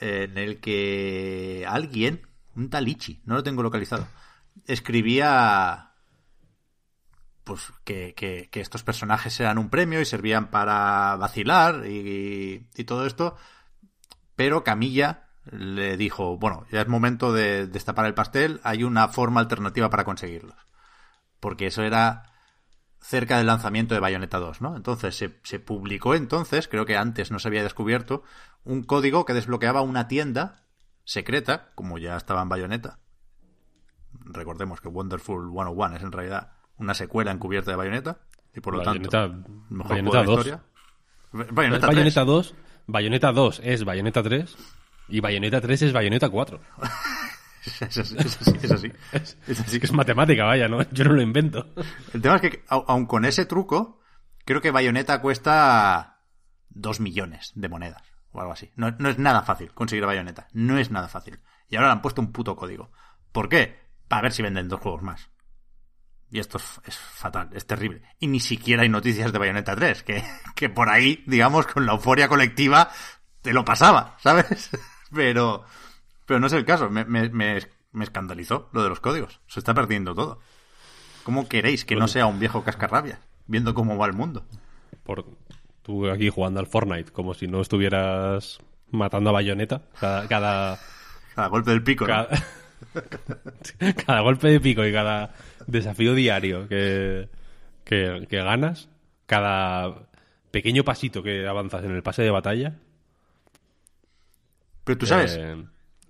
en 0.00 0.38
el 0.38 0.60
que 0.60 1.64
alguien, 1.68 2.26
un 2.56 2.70
talichi, 2.70 3.20
no 3.24 3.34
lo 3.34 3.42
tengo 3.42 3.62
localizado, 3.62 4.08
escribía 4.66 5.92
pues 7.44 7.72
que, 7.84 8.48
estos 8.52 8.82
personajes 8.82 9.38
eran 9.40 9.58
un 9.58 9.70
premio 9.70 10.00
y 10.00 10.04
servían 10.04 10.50
para 10.50 11.16
vacilar 11.16 11.86
y, 11.86 12.68
y 12.74 12.84
todo 12.84 13.06
esto, 13.06 13.36
pero 14.36 14.64
Camilla 14.64 15.28
le 15.50 15.96
dijo, 15.96 16.36
bueno, 16.38 16.66
ya 16.70 16.82
es 16.82 16.88
momento 16.88 17.32
de 17.32 17.66
destapar 17.66 18.06
el 18.06 18.14
pastel, 18.14 18.60
hay 18.62 18.84
una 18.84 19.08
forma 19.08 19.40
alternativa 19.40 19.90
para 19.90 20.04
conseguirlos. 20.04 20.56
Porque 21.40 21.66
eso 21.66 21.82
era 21.82 22.29
cerca 23.00 23.38
del 23.38 23.46
lanzamiento 23.46 23.94
de 23.94 24.00
Bayonetta 24.00 24.38
2, 24.38 24.60
¿no? 24.60 24.76
Entonces 24.76 25.16
se, 25.16 25.38
se 25.42 25.58
publicó 25.58 26.14
entonces, 26.14 26.68
creo 26.68 26.84
que 26.86 26.96
antes 26.96 27.30
no 27.30 27.38
se 27.38 27.48
había 27.48 27.62
descubierto, 27.62 28.22
un 28.64 28.82
código 28.82 29.24
que 29.24 29.32
desbloqueaba 29.34 29.80
una 29.82 30.06
tienda 30.08 30.64
secreta, 31.04 31.70
como 31.74 31.98
ya 31.98 32.16
estaba 32.16 32.42
en 32.42 32.48
Bayonetta. 32.50 32.98
Recordemos 34.24 34.80
que 34.80 34.88
Wonderful 34.88 35.50
101 35.50 35.96
es 35.96 36.02
en 36.02 36.12
realidad 36.12 36.52
una 36.76 36.94
secuela 36.94 37.30
encubierta 37.30 37.70
de 37.70 37.76
Bayonetta 37.76 38.18
y 38.54 38.60
por 38.60 38.74
lo 38.74 38.82
Bayonetta- 38.82 39.10
tanto 39.10 39.48
mejor 39.70 39.88
Bayonetta 39.90 40.10
juego 40.10 40.12
de 40.12 40.18
la 40.18 40.24
2. 40.24 40.46
historia. 40.46 41.52
Bayonetta 41.52 41.86
3. 41.86 41.96
Bayonetta 41.96 42.24
2, 42.24 42.54
Bayonetta 42.86 43.32
2 43.32 43.60
es 43.64 43.84
Bayonetta 43.84 44.22
3 44.22 44.56
y 45.08 45.20
Bayonetta 45.20 45.60
3 45.60 45.82
es 45.82 45.92
Bayonetta 45.92 46.28
4. 46.28 46.60
Es 47.64 47.82
así, 47.98 48.16
es 48.18 48.40
así, 48.40 48.52
es 48.62 48.70
así. 48.72 48.92
Es 49.12 49.60
así. 49.60 49.78
Es 49.82 49.92
matemática, 49.92 50.44
vaya, 50.44 50.68
¿no? 50.68 50.82
Yo 50.90 51.04
no 51.04 51.12
lo 51.12 51.22
invento. 51.22 51.72
El 52.14 52.22
tema 52.22 52.36
es 52.36 52.40
que, 52.42 52.64
au- 52.66 52.84
aun 52.88 53.06
con 53.06 53.24
ese 53.24 53.44
truco, 53.46 54.00
creo 54.44 54.60
que 54.60 54.70
Bayonetta 54.70 55.20
cuesta 55.20 56.20
2 56.70 57.00
millones 57.00 57.52
de 57.54 57.68
monedas 57.68 58.02
o 58.32 58.40
algo 58.40 58.52
así. 58.52 58.70
No, 58.76 58.90
no 58.98 59.08
es 59.10 59.18
nada 59.18 59.42
fácil 59.42 59.72
conseguir 59.74 60.06
Bayonetta. 60.06 60.48
No 60.52 60.78
es 60.78 60.90
nada 60.90 61.08
fácil. 61.08 61.40
Y 61.68 61.76
ahora 61.76 61.88
le 61.88 61.92
han 61.92 62.02
puesto 62.02 62.20
un 62.22 62.32
puto 62.32 62.56
código. 62.56 62.90
¿Por 63.32 63.48
qué? 63.48 63.78
Para 64.08 64.22
ver 64.22 64.32
si 64.32 64.42
venden 64.42 64.68
dos 64.68 64.80
juegos 64.80 65.02
más. 65.02 65.28
Y 66.32 66.38
esto 66.38 66.58
es, 66.58 66.80
es 66.86 66.96
fatal, 66.96 67.50
es 67.52 67.66
terrible. 67.66 68.02
Y 68.20 68.28
ni 68.28 68.38
siquiera 68.40 68.82
hay 68.84 68.88
noticias 68.88 69.32
de 69.32 69.38
Bayonetta 69.38 69.74
3, 69.74 70.02
que, 70.04 70.24
que 70.54 70.68
por 70.70 70.88
ahí, 70.88 71.24
digamos, 71.26 71.66
con 71.66 71.84
la 71.86 71.92
euforia 71.92 72.28
colectiva, 72.28 72.88
te 73.42 73.52
lo 73.52 73.64
pasaba, 73.64 74.16
¿sabes? 74.22 74.70
Pero, 75.12 75.64
pero 76.30 76.38
no 76.38 76.46
es 76.46 76.52
el 76.52 76.64
caso. 76.64 76.88
Me, 76.90 77.04
me, 77.04 77.28
me, 77.30 77.58
me 77.90 78.04
escandalizó 78.04 78.68
lo 78.72 78.84
de 78.84 78.88
los 78.88 79.00
códigos. 79.00 79.40
Se 79.48 79.58
está 79.58 79.74
perdiendo 79.74 80.14
todo. 80.14 80.38
¿Cómo 81.24 81.48
queréis 81.48 81.84
que 81.84 81.96
no 81.96 82.06
sea 82.06 82.26
un 82.26 82.38
viejo 82.38 82.62
cascarrabias? 82.62 83.18
Viendo 83.48 83.74
cómo 83.74 83.98
va 83.98 84.06
el 84.06 84.12
mundo. 84.12 84.46
Por, 85.02 85.26
tú 85.82 86.08
aquí 86.08 86.28
jugando 86.28 86.60
al 86.60 86.68
Fortnite, 86.68 87.10
como 87.10 87.34
si 87.34 87.48
no 87.48 87.60
estuvieras 87.60 88.60
matando 88.92 89.30
a 89.30 89.32
Bayonetta 89.32 89.82
cada, 89.98 90.28
cada, 90.28 90.78
Cada 91.34 91.48
golpe 91.48 91.72
del 91.72 91.82
pico, 91.82 92.06
¿no? 92.06 92.12
cada, 92.12 92.28
cada 94.06 94.20
golpe 94.20 94.50
de 94.50 94.60
pico 94.60 94.86
y 94.86 94.92
cada 94.92 95.34
desafío 95.66 96.14
diario 96.14 96.68
que, 96.68 97.28
que, 97.82 98.24
que 98.30 98.36
ganas, 98.36 98.88
cada 99.26 100.06
pequeño 100.52 100.84
pasito 100.84 101.24
que 101.24 101.48
avanzas 101.48 101.82
en 101.82 101.90
el 101.90 102.04
pase 102.04 102.22
de 102.22 102.30
batalla, 102.30 102.76
Pero 104.84 104.96
tú 104.96 105.06
sabes, 105.06 105.36
Eh, 105.36 105.56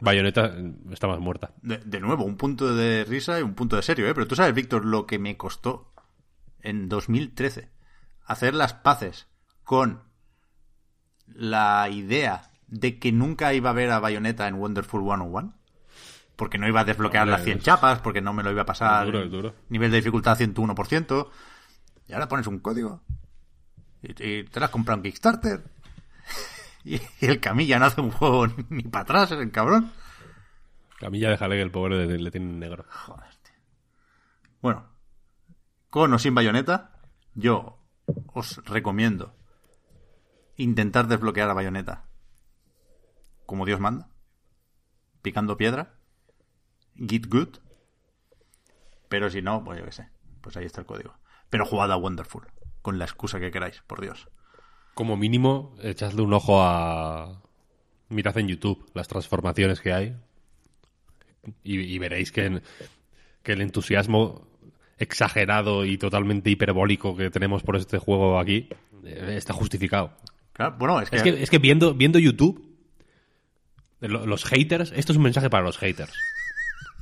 Bayonetta 0.00 0.52
está 0.90 1.06
más 1.08 1.18
muerta. 1.20 1.52
de, 1.62 1.78
de 1.78 2.00
nuevo, 2.00 2.24
un 2.24 2.36
punto 2.36 2.74
de 2.74 3.04
risa 3.04 3.38
y 3.38 3.42
un 3.42 3.54
punto 3.54 3.76
de 3.76 3.82
serio, 3.82 4.08
¿eh? 4.08 4.14
Pero 4.14 4.26
tú 4.26 4.34
sabes, 4.36 4.54
Víctor, 4.54 4.84
lo 4.84 5.06
que 5.06 5.18
me 5.18 5.36
costó 5.36 5.92
en 6.62 6.88
2013 6.88 7.68
hacer 8.26 8.54
las 8.54 8.72
paces 8.74 9.26
con 9.64 10.02
la 11.26 11.88
idea 11.90 12.50
de 12.68 12.98
que 12.98 13.12
nunca 13.12 13.52
iba 13.54 13.70
a 13.70 13.74
ver 13.74 13.90
a 13.90 13.98
Bayonetta 14.00 14.46
en 14.48 14.54
Wonderful 14.56 15.02
101. 15.02 15.54
Porque 16.36 16.56
no 16.56 16.66
iba 16.66 16.80
a 16.80 16.84
desbloquear 16.84 17.28
las 17.28 17.44
100 17.44 17.58
es- 17.58 17.64
chapas, 17.64 17.98
porque 18.00 18.22
no 18.22 18.32
me 18.32 18.42
lo 18.42 18.50
iba 18.50 18.62
a 18.62 18.66
pasar. 18.66 19.06
Es 19.06 19.12
duro, 19.12 19.24
es 19.24 19.30
duro. 19.30 19.54
Nivel 19.68 19.90
de 19.90 19.98
dificultad 19.98 20.38
101%. 20.38 21.28
Y 22.08 22.12
ahora 22.14 22.28
pones 22.28 22.46
un 22.46 22.60
código. 22.60 23.02
Y, 24.02 24.10
y 24.12 24.44
te 24.44 24.58
lo 24.58 24.64
has 24.64 24.70
comprado 24.72 24.98
en 24.98 25.02
Kickstarter. 25.02 25.62
Y, 26.84 27.00
el 27.20 27.40
Camilla 27.40 27.78
no 27.78 27.86
hace 27.86 28.00
un 28.00 28.10
juego 28.10 28.46
ni 28.68 28.82
para 28.82 29.02
atrás, 29.02 29.32
el 29.32 29.50
cabrón. 29.50 29.92
Camilla, 30.98 31.30
déjale 31.30 31.56
que 31.56 31.62
el 31.62 31.70
pobre 31.70 32.06
le, 32.06 32.18
le 32.18 32.30
tiene 32.30 32.52
negro. 32.52 32.84
Bueno, 34.60 34.86
con 35.88 36.12
o 36.12 36.18
sin 36.18 36.34
bayoneta, 36.34 36.92
yo 37.34 37.78
os 38.32 38.64
recomiendo 38.64 39.34
intentar 40.56 41.06
desbloquear 41.06 41.48
a 41.48 41.54
bayoneta 41.54 42.04
como 43.50 43.66
Dios 43.66 43.80
manda, 43.80 44.08
picando 45.22 45.56
piedra, 45.56 45.96
git 46.94 47.26
good, 47.26 47.56
pero 49.08 49.28
si 49.28 49.42
no, 49.42 49.64
pues 49.64 49.76
yo 49.80 49.84
qué 49.84 49.90
sé, 49.90 50.08
pues 50.40 50.56
ahí 50.56 50.66
está 50.66 50.82
el 50.82 50.86
código. 50.86 51.16
Pero 51.48 51.66
jugad 51.66 51.90
a 51.90 51.96
Wonderful, 51.96 52.46
con 52.80 53.00
la 53.00 53.06
excusa 53.06 53.40
que 53.40 53.50
queráis, 53.50 53.82
por 53.88 54.00
Dios. 54.00 54.28
Como 55.00 55.16
mínimo, 55.16 55.74
echadle 55.82 56.20
un 56.20 56.34
ojo 56.34 56.60
a. 56.60 57.40
Mirad 58.10 58.36
en 58.36 58.48
YouTube 58.48 58.84
las 58.92 59.08
transformaciones 59.08 59.80
que 59.80 59.94
hay. 59.94 60.14
Y, 61.64 61.78
y 61.80 61.98
veréis 61.98 62.30
que, 62.32 62.60
que 63.42 63.52
el 63.52 63.62
entusiasmo 63.62 64.46
exagerado 64.98 65.86
y 65.86 65.96
totalmente 65.96 66.50
hiperbólico 66.50 67.16
que 67.16 67.30
tenemos 67.30 67.62
por 67.62 67.76
este 67.76 67.96
juego 67.96 68.38
aquí 68.38 68.68
eh, 69.02 69.36
está 69.38 69.54
justificado. 69.54 70.12
Claro, 70.52 70.76
bueno, 70.78 71.00
es 71.00 71.08
que, 71.08 71.16
Es 71.16 71.22
que, 71.22 71.42
es 71.44 71.48
que 71.48 71.56
viendo, 71.58 71.94
viendo 71.94 72.18
YouTube, 72.18 72.62
lo- 74.00 74.26
los 74.26 74.44
haters, 74.44 74.92
esto 74.94 75.12
es 75.12 75.16
un 75.16 75.22
mensaje 75.22 75.48
para 75.48 75.64
los 75.64 75.78
haters. 75.78 76.12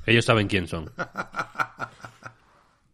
Ellos 0.07 0.25
saben 0.25 0.47
quién 0.47 0.69
son. 0.69 0.93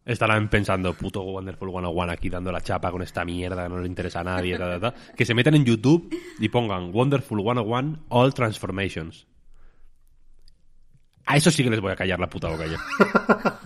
Estarán 0.05 0.51
pensando, 0.51 0.93
puto 0.93 1.23
Wonderful 1.23 1.71
101 1.71 2.13
aquí 2.13 2.29
dando 2.29 2.53
la 2.53 2.61
chapa 2.61 2.91
con 2.91 3.01
esta 3.03 3.25
mierda, 3.25 3.69
no 3.71 3.79
le 3.79 3.87
interesa 3.87 4.21
a 4.21 4.25
nadie, 4.25 4.59
ta, 4.59 4.79
ta, 4.79 4.93
ta. 4.93 4.99
que 5.17 5.25
se 5.25 5.33
metan 5.35 5.55
en 5.55 5.65
YouTube 5.65 6.15
y 6.39 6.49
pongan 6.51 6.91
Wonderful 6.93 7.41
101 7.41 8.05
All 8.11 8.35
Transformations. 8.35 9.27
A 11.25 11.37
eso 11.39 11.51
sí 11.51 11.65
que 11.65 11.71
les 11.71 11.81
voy 11.81 11.93
a 11.93 11.97
callar 11.97 12.21
la 12.21 12.29
puta 12.29 12.49
boca 12.49 12.67
ya. 12.67 12.79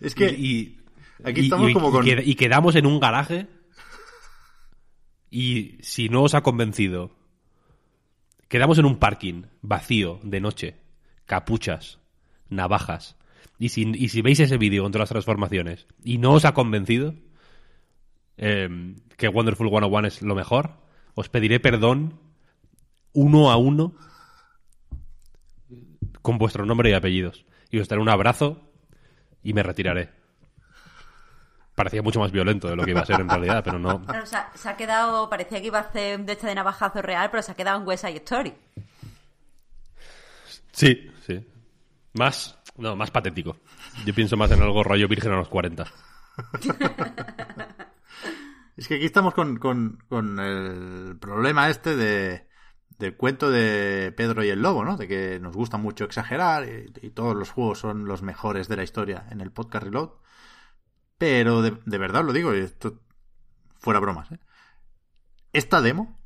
es 0.00 0.14
que 0.14 0.28
y, 0.30 0.78
aquí 1.24 1.40
y- 1.40 1.44
estamos 1.44 1.70
y- 1.70 1.72
como 1.72 1.90
con... 1.90 2.06
y 2.06 2.34
quedamos 2.36 2.76
en 2.76 2.86
un 2.86 3.00
garaje 3.00 3.48
y 5.30 5.78
si 5.82 6.08
no 6.08 6.22
os 6.22 6.34
ha 6.34 6.42
convencido, 6.42 7.10
quedamos 8.46 8.78
en 8.78 8.84
un 8.84 9.00
parking 9.00 9.46
vacío 9.62 10.20
de 10.22 10.40
noche, 10.40 10.76
capuchas, 11.26 11.98
navajas. 12.48 13.16
Y 13.58 13.68
si, 13.68 13.82
y 13.94 14.08
si 14.08 14.20
veis 14.22 14.40
ese 14.40 14.58
vídeo 14.58 14.82
con 14.82 14.92
todas 14.92 15.02
las 15.02 15.10
transformaciones 15.10 15.86
y 16.02 16.18
no 16.18 16.32
os 16.32 16.44
ha 16.44 16.54
convencido 16.54 17.14
eh, 18.36 18.68
que 19.16 19.28
Wonderful 19.28 19.68
101 19.68 20.08
es 20.08 20.22
lo 20.22 20.34
mejor, 20.34 20.78
os 21.14 21.28
pediré 21.28 21.60
perdón 21.60 22.18
uno 23.12 23.50
a 23.50 23.56
uno 23.56 23.94
con 26.20 26.38
vuestro 26.38 26.66
nombre 26.66 26.90
y 26.90 26.94
apellidos. 26.94 27.44
Y 27.70 27.78
os 27.78 27.88
daré 27.88 28.00
un 28.00 28.08
abrazo 28.08 28.70
y 29.42 29.52
me 29.52 29.62
retiraré. 29.62 30.10
Parecía 31.74 32.02
mucho 32.02 32.20
más 32.20 32.30
violento 32.30 32.68
de 32.68 32.76
lo 32.76 32.84
que 32.84 32.92
iba 32.92 33.00
a 33.00 33.06
ser 33.06 33.20
en 33.20 33.28
realidad, 33.28 33.62
pero 33.64 33.78
no. 33.78 34.00
Claro, 34.04 34.22
o 34.22 34.26
sea, 34.26 34.50
se 34.54 34.68
ha 34.68 34.76
quedado, 34.76 35.28
parecía 35.28 35.60
que 35.60 35.66
iba 35.66 35.78
a 35.78 35.82
hacer 35.82 36.18
un 36.18 36.26
de 36.26 36.34
este 36.34 36.46
de 36.46 36.54
navajazo 36.54 37.02
real, 37.02 37.30
pero 37.30 37.42
se 37.42 37.52
ha 37.52 37.56
quedado 37.56 37.80
en 37.80 37.86
West 37.86 38.06
Side 38.06 38.18
Story. 38.18 38.54
Sí, 40.72 41.10
sí. 41.26 41.44
Más, 42.12 42.56
no, 42.76 42.96
más 42.96 43.10
patético. 43.10 43.56
Yo 44.04 44.14
pienso 44.14 44.36
más 44.36 44.50
en 44.50 44.62
algo 44.62 44.82
rollo 44.82 45.08
virgen 45.08 45.32
a 45.32 45.36
los 45.36 45.48
40. 45.48 45.86
Es 48.76 48.88
que 48.88 48.96
aquí 48.96 49.04
estamos 49.04 49.34
con, 49.34 49.58
con, 49.58 50.02
con 50.08 50.40
el 50.40 51.16
problema 51.20 51.70
este 51.70 51.94
de, 51.94 52.48
del 52.98 53.16
cuento 53.16 53.50
de 53.50 54.12
Pedro 54.16 54.42
y 54.42 54.48
el 54.48 54.62
Lobo, 54.62 54.84
¿no? 54.84 54.96
De 54.96 55.06
que 55.06 55.38
nos 55.40 55.54
gusta 55.54 55.76
mucho 55.76 56.04
exagerar 56.04 56.66
y, 56.68 57.10
todos 57.10 57.36
los 57.36 57.50
juegos 57.50 57.78
son 57.78 58.06
los 58.06 58.22
mejores 58.22 58.68
de 58.68 58.76
la 58.76 58.82
historia 58.82 59.26
en 59.30 59.40
el 59.40 59.52
podcast 59.52 59.84
Reload. 59.84 60.10
Pero 61.18 61.62
de, 61.62 61.78
de 61.86 61.98
verdad 61.98 62.24
lo 62.24 62.32
digo, 62.32 62.52
esto 62.52 63.00
fuera 63.78 64.00
bromas, 64.00 64.32
¿eh? 64.32 64.40
Esta 65.52 65.80
demo, 65.80 66.18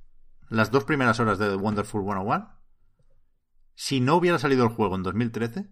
las 0.48 0.70
dos 0.70 0.84
primeras 0.84 1.20
horas 1.20 1.38
de 1.38 1.54
Wonderful 1.54 2.02
101, 2.02 2.48
si 3.74 4.00
no 4.00 4.16
hubiera 4.16 4.38
salido 4.38 4.64
el 4.64 4.70
juego 4.70 4.96
en 4.96 5.02
2013, 5.02 5.68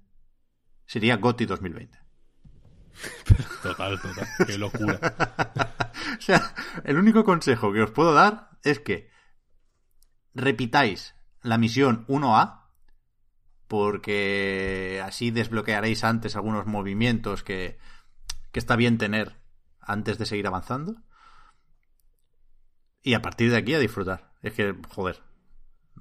sería 0.87 1.17
GOTY 1.17 1.47
2020. 1.47 1.99
Total, 3.63 4.01
total. 4.01 4.27
Qué 4.47 4.59
locura. 4.59 4.99
O 6.19 6.21
sea, 6.21 6.55
el 6.85 6.97
único 6.99 7.25
consejo 7.25 7.73
que 7.73 7.83
os 7.83 7.91
puedo 7.91 8.15
dar 8.15 8.51
es 8.63 8.79
que 8.81 9.11
repitáis 10.35 11.15
la 11.43 11.59
misión 11.59 12.07
1A, 12.07 12.63
porque 13.67 15.03
así 15.05 15.31
desbloquearéis 15.31 16.05
antes 16.05 16.37
algunos 16.37 16.67
movimientos 16.67 17.43
que, 17.43 17.79
que 18.53 18.59
está 18.59 18.77
bien 18.77 18.99
tener 18.99 19.37
antes 19.81 20.17
de 20.19 20.27
seguir 20.27 20.47
avanzando. 20.47 20.97
Y 23.03 23.15
a 23.15 23.23
partir 23.23 23.51
de 23.51 23.57
aquí 23.59 23.75
a 23.75 23.79
disfrutar. 23.79 24.33
Es 24.43 24.53
que, 24.55 24.75
joder, 24.89 25.23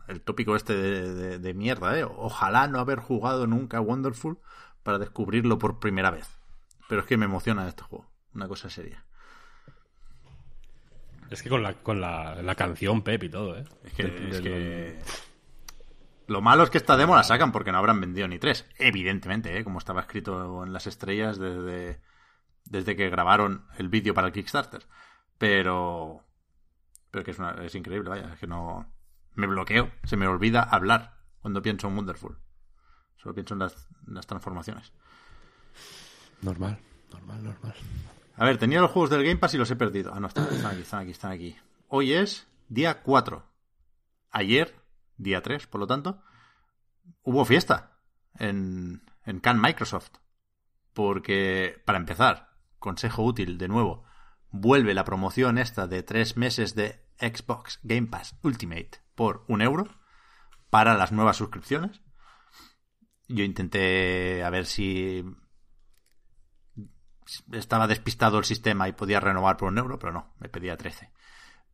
el 0.08 0.22
tópico 0.22 0.56
este 0.56 0.76
de, 0.76 1.14
de- 1.14 1.40
de 1.40 1.54
mierda, 1.54 1.98
¿eh? 2.00 2.04
Ojalá 2.04 2.68
no 2.68 2.80
haber 2.80 3.00
jugado 3.00 3.48
nunca 3.48 3.82
Wonderful 3.82 4.40
para 4.86 5.00
descubrirlo 5.00 5.58
por 5.58 5.80
primera 5.80 6.12
vez. 6.12 6.30
Pero 6.88 7.02
es 7.02 7.08
que 7.08 7.18
me 7.18 7.26
emociona 7.26 7.68
este 7.68 7.82
juego. 7.82 8.06
Una 8.36 8.48
cosa 8.48 8.70
seria. 8.70 9.04
Es 11.32 11.42
que 11.42 11.50
con 11.50 11.64
la, 11.64 11.74
con 11.74 12.00
la, 12.00 12.36
la 12.44 12.54
canción 12.54 13.02
Pep 13.02 13.24
y 13.24 13.30
todo, 13.30 13.58
¿eh? 13.58 13.66
Es 13.84 13.94
que, 13.94 14.04
es 14.30 14.42
Lo 16.28 16.40
malo 16.42 16.62
es 16.64 16.70
que 16.70 16.78
esta 16.78 16.98
demo 16.98 17.16
la 17.16 17.24
sacan 17.24 17.52
porque 17.52 17.72
no 17.72 17.80
habrán 17.80 18.00
vendido 18.00 18.28
ni 18.28 18.38
tres. 18.38 18.68
Evidentemente, 18.78 19.58
¿eh? 19.58 19.64
como 19.64 19.80
estaba 19.80 20.02
escrito 20.02 20.64
en 20.64 20.72
las 20.72 20.86
estrellas 20.86 21.40
desde, 21.40 22.00
desde 22.66 22.96
que 22.96 23.10
grabaron 23.10 23.66
el 23.80 23.90
vídeo 23.90 24.14
para 24.14 24.28
el 24.28 24.34
Kickstarter. 24.34 24.86
Pero. 25.40 26.22
Pero 27.10 27.24
que 27.24 27.32
es, 27.32 27.40
una- 27.40 27.56
es 27.66 27.74
increíble, 27.74 28.08
vaya. 28.10 28.32
Es 28.34 28.40
que 28.40 28.46
no. 28.46 28.86
Me 29.34 29.48
bloqueo. 29.48 29.90
Se 30.04 30.18
me 30.18 30.28
olvida 30.28 30.62
hablar 30.62 31.18
cuando 31.42 31.64
pienso 31.64 31.88
en 31.88 31.96
Wonderful. 31.98 32.38
Solo 33.26 33.34
pienso 33.34 33.56
en 33.56 33.62
las, 33.62 33.88
en 34.08 34.14
las 34.14 34.28
transformaciones. 34.28 34.94
Normal, 36.44 36.78
normal, 37.12 37.44
normal. 37.44 37.74
A 38.36 38.46
ver, 38.46 38.60
tenía 38.60 38.82
los 38.82 38.92
juegos 38.92 39.10
del 39.10 39.24
Game 39.24 39.38
Pass 39.38 39.56
y 39.56 39.58
los 39.58 39.72
he 39.72 39.76
perdido. 39.76 40.14
Ah, 40.14 40.20
no, 40.20 40.28
están, 40.28 40.44
están 40.54 40.74
aquí, 40.74 40.82
están 40.82 41.00
aquí, 41.00 41.10
están 41.10 41.32
aquí. 41.32 41.58
Hoy 41.88 42.14
es 42.14 42.48
día 42.68 43.02
4. 43.02 43.44
Ayer, 44.30 44.80
día 45.18 45.42
3, 45.42 45.66
por 45.66 45.80
lo 45.80 45.88
tanto, 45.88 46.22
hubo 47.24 47.46
fiesta 47.46 47.98
en, 48.38 49.02
en 49.26 49.40
Cannes 49.40 49.64
Microsoft. 49.64 50.12
Porque, 50.94 51.82
para 51.84 51.98
empezar, 51.98 52.52
consejo 52.78 53.24
útil 53.24 53.58
de 53.58 53.68
nuevo, 53.68 54.04
vuelve 54.52 54.94
la 54.94 55.04
promoción 55.04 55.58
esta 55.58 55.88
de 55.88 56.04
tres 56.04 56.38
meses 56.38 56.76
de 56.76 57.04
Xbox 57.18 57.80
Game 57.82 58.06
Pass 58.06 58.38
Ultimate 58.44 59.02
por 59.16 59.46
un 59.48 59.64
euro 59.64 59.88
para 60.70 60.94
las 60.94 61.12
nuevas 61.12 61.38
suscripciones. 61.38 62.05
Yo 63.28 63.44
intenté 63.44 64.44
a 64.44 64.50
ver 64.50 64.66
si 64.66 65.26
estaba 67.52 67.88
despistado 67.88 68.38
el 68.38 68.46
sistema 68.46 68.88
y 68.88 68.94
podía 68.94 69.20
renovar 69.20 69.58
por 69.58 69.70
un 69.70 69.78
euro, 69.78 69.98
pero 69.98 70.14
no, 70.14 70.34
me 70.40 70.50
pedía 70.50 70.78
13. 70.78 71.12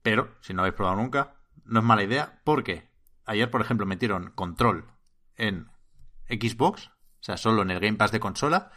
Pero, 0.01 0.37
si 0.41 0.53
no 0.53 0.61
habéis 0.61 0.75
probado 0.75 0.97
nunca, 0.97 1.35
no 1.65 1.79
es 1.79 1.85
mala 1.85 2.03
idea, 2.03 2.41
porque 2.43 2.89
ayer, 3.25 3.51
por 3.51 3.61
ejemplo, 3.61 3.85
metieron 3.85 4.31
control 4.31 4.91
en 5.35 5.69
Xbox, 6.29 6.87
o 6.87 7.23
sea, 7.23 7.37
solo 7.37 7.61
en 7.61 7.71
el 7.71 7.79
Game 7.79 7.97
Pass 7.97 8.11
de 8.11 8.19
consola, 8.19 8.71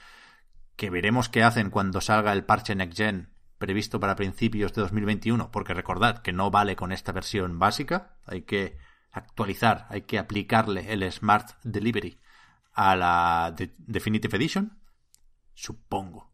que 0.76 0.90
veremos 0.90 1.28
qué 1.28 1.42
hacen 1.42 1.70
cuando 1.70 2.00
salga 2.00 2.32
el 2.32 2.44
parche 2.44 2.74
Next 2.74 2.96
Gen 2.96 3.30
previsto 3.58 4.00
para 4.00 4.16
principios 4.16 4.72
de 4.74 4.82
2021, 4.82 5.50
porque 5.50 5.74
recordad 5.74 6.18
que 6.18 6.32
no 6.32 6.50
vale 6.50 6.76
con 6.76 6.92
esta 6.92 7.12
versión 7.12 7.58
básica, 7.58 8.18
hay 8.26 8.42
que 8.42 8.76
actualizar, 9.12 9.86
hay 9.90 10.02
que 10.02 10.18
aplicarle 10.18 10.92
el 10.92 11.10
Smart 11.10 11.52
Delivery 11.62 12.20
a 12.74 12.96
la 12.96 13.54
de- 13.56 13.74
Definitive 13.78 14.36
Edition, 14.36 14.78
supongo 15.54 16.32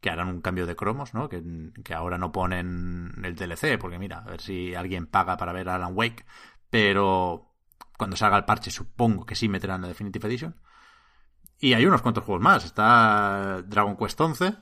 que 0.00 0.10
harán 0.10 0.28
un 0.28 0.40
cambio 0.40 0.66
de 0.66 0.76
cromos, 0.76 1.14
¿no? 1.14 1.28
Que, 1.28 1.42
que 1.84 1.94
ahora 1.94 2.18
no 2.18 2.30
ponen 2.32 3.12
el 3.24 3.34
DLC, 3.34 3.78
porque 3.78 3.98
mira, 3.98 4.18
a 4.18 4.30
ver 4.30 4.40
si 4.40 4.74
alguien 4.74 5.06
paga 5.06 5.36
para 5.36 5.52
ver 5.52 5.68
Alan 5.68 5.92
Wake, 5.96 6.24
pero 6.70 7.54
cuando 7.96 8.16
salga 8.16 8.36
el 8.36 8.44
parche 8.44 8.70
supongo 8.70 9.24
que 9.26 9.34
sí 9.34 9.48
meterán 9.48 9.82
la 9.82 9.88
Definitive 9.88 10.28
Edition. 10.28 10.56
Y 11.58 11.72
hay 11.72 11.86
unos 11.86 12.02
cuantos 12.02 12.22
juegos 12.24 12.42
más. 12.42 12.64
Está 12.66 13.62
Dragon 13.66 13.96
Quest 13.96 14.20
11, 14.20 14.54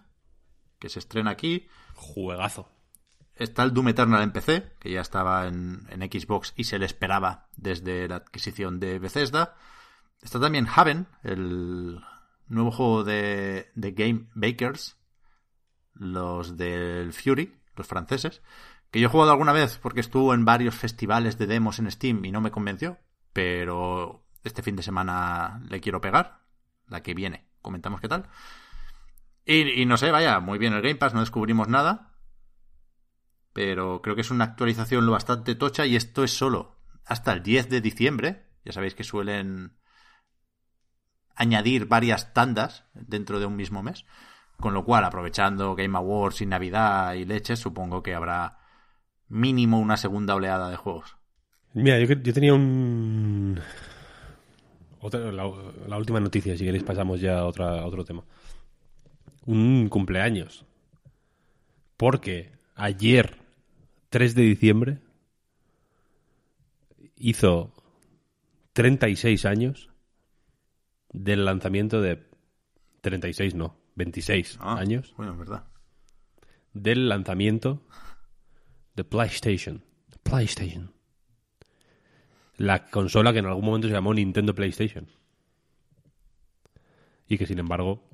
que 0.79 0.89
se 0.89 1.01
estrena 1.01 1.31
aquí. 1.33 1.67
Juegazo. 1.95 2.71
Está 3.35 3.65
el 3.65 3.75
Doom 3.75 3.89
Eternal 3.89 4.23
en 4.23 4.31
PC, 4.33 4.77
que 4.79 4.93
ya 4.93 5.01
estaba 5.01 5.49
en, 5.49 5.89
en 5.91 6.01
Xbox 6.03 6.53
y 6.57 6.65
se 6.65 6.79
le 6.79 6.87
esperaba 6.87 7.49
desde 7.57 8.07
la 8.07 8.17
adquisición 8.17 8.79
de 8.79 9.01
Bethesda. 9.01 9.57
Está 10.25 10.41
también 10.41 10.67
Haven, 10.75 11.07
el 11.23 12.01
nuevo 12.49 12.71
juego 12.71 13.05
de, 13.05 13.71
Game 13.77 14.27
Bakers, 14.35 14.97
los 15.93 16.57
del 16.57 17.13
Fury, 17.13 17.55
los 17.77 17.87
franceses, 17.87 18.43
que 18.91 19.01
yo 19.01 19.09
he 19.09 19.11
jugado 19.11 19.33
alguna 19.33 19.53
vez 19.53 19.79
porque 19.79 20.01
estuvo 20.01 20.33
en 20.33 20.47
varios 20.47 20.75
festivales 20.75 21.37
de 21.37 21.47
demos 21.47 21.79
en 21.79 21.91
Steam 21.91 22.25
y 22.25 22.33
no 22.33 22.41
me 22.41 22.51
convenció, 22.51 22.99
pero 23.35 24.25
este 24.43 24.63
fin 24.63 24.77
de 24.77 24.83
semana 24.83 25.63
le 25.69 25.81
quiero 25.81 26.01
pegar, 26.01 26.41
la 26.89 27.03
que 27.03 27.13
viene, 27.13 27.47
comentamos 27.61 28.01
qué 28.01 28.09
tal. 28.09 28.27
Y, 29.45 29.83
y 29.83 29.85
no 29.85 29.99
sé, 29.99 30.11
vaya, 30.11 30.41
muy 30.41 30.59
bien 30.59 30.73
el 30.73 30.81
Game 30.81 30.97
Pass, 30.97 31.13
no 31.13 31.21
descubrimos 31.21 31.69
nada, 31.69 32.15
pero 33.53 34.01
creo 34.01 34.15
que 34.15 34.23
es 34.23 34.31
una 34.31 34.45
actualización 34.45 35.05
lo 35.05 35.13
bastante 35.13 35.55
tocha 35.55 35.85
y 35.85 35.97
esto 35.97 36.25
es 36.25 36.33
solo 36.33 36.79
hasta 37.05 37.35
el 37.35 37.43
10 37.43 37.69
de 37.69 37.83
diciembre. 37.83 38.47
Ya 38.65 38.73
sabéis 38.73 38.95
que 38.95 39.05
suelen 39.05 39.77
añadir 41.37 41.87
varias 41.87 42.33
tandas 42.33 42.85
dentro 42.95 43.41
de 43.41 43.47
un 43.47 43.57
mismo 43.57 43.83
mes. 43.83 44.05
Con 44.59 44.73
lo 44.75 44.85
cual, 44.85 45.05
aprovechando 45.05 45.75
Game 45.75 45.97
Awards 45.97 46.41
y 46.41 46.47
Navidad 46.47 47.15
y 47.15 47.25
leches, 47.25 47.59
supongo 47.59 48.03
que 48.03 48.15
habrá 48.15 48.59
mínimo 49.29 49.81
una 49.81 49.97
segunda 49.97 50.35
oleada 50.35 50.71
de 50.71 50.77
juegos. 50.77 51.17
Mira, 51.73 51.99
yo, 51.99 52.07
yo 52.07 52.33
tenía 52.33 52.55
un... 52.55 53.61
La, 55.13 55.53
la, 55.87 55.99
última 55.99 56.19
noticia, 56.19 56.57
si 56.57 56.65
queréis 56.65 56.83
pasamos 56.83 57.21
ya 57.21 57.41
a, 57.41 57.45
otra, 57.45 57.81
a 57.81 57.85
otro 57.85 58.07
tema. 58.07 58.25
Un 59.45 59.89
cumpleaños. 59.91 60.65
Porque 61.99 62.53
ayer 62.75 63.37
3 64.09 64.35
de 64.35 64.43
diciembre 64.43 64.99
hizo 67.17 67.73
36 68.73 69.45
años 69.45 69.91
del 71.15 71.45
lanzamiento 71.47 72.03
de 72.03 72.29
36 73.01 73.55
no, 73.55 73.77
26 73.95 74.59
Ah, 74.61 74.77
años 74.79 75.15
Bueno, 75.17 75.33
es 75.33 75.39
verdad. 75.39 75.65
del 76.75 77.09
lanzamiento 77.09 77.83
de 78.95 79.05
PlayStation. 79.05 79.83
PlayStation. 80.23 80.93
La 82.57 82.87
consola 82.87 83.33
que 83.33 83.39
en 83.41 83.47
algún 83.47 83.65
momento 83.65 83.89
se 83.89 83.95
llamó 83.95 84.13
Nintendo 84.15 84.55
PlayStation. 84.55 85.09
Y 87.29 87.39
que 87.39 87.47
sin 87.47 87.59
embargo 87.59 88.09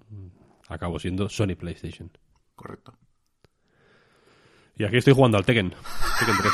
acabó 0.69 0.99
siendo 0.99 1.29
Sony 1.29 1.57
PlayStation. 1.59 2.11
Correcto. 2.55 2.95
Y 4.77 4.85
aquí 4.85 4.97
estoy 4.99 5.15
jugando 5.15 5.37
al 5.39 5.45
Tekken. 5.45 5.71
Tekken 6.19 6.37
3. 6.39 6.53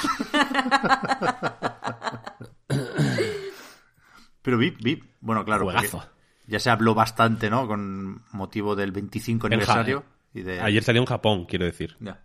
Pero 4.43 4.59
vi, 4.59 4.71
vi, 4.71 5.03
bueno, 5.21 5.45
claro, 5.45 5.65
porque 5.65 5.79
Juegazo. 5.89 6.11
Ya 6.47 6.59
se 6.61 6.71
habló 6.71 6.95
bastante, 6.95 7.51
¿no? 7.51 7.67
Con 7.67 8.23
motivo 8.33 8.75
del 8.77 8.93
25 8.93 9.47
En 9.47 9.51
Ja- 9.51 9.55
aniversario. 9.57 10.05
Y 10.35 10.43
de... 10.43 10.61
Ayer 10.61 10.83
salió 10.83 11.01
en 11.03 11.07
Japón, 11.07 11.47
quiero 11.47 11.65
decir. 11.65 11.97
Ya. 12.01 12.25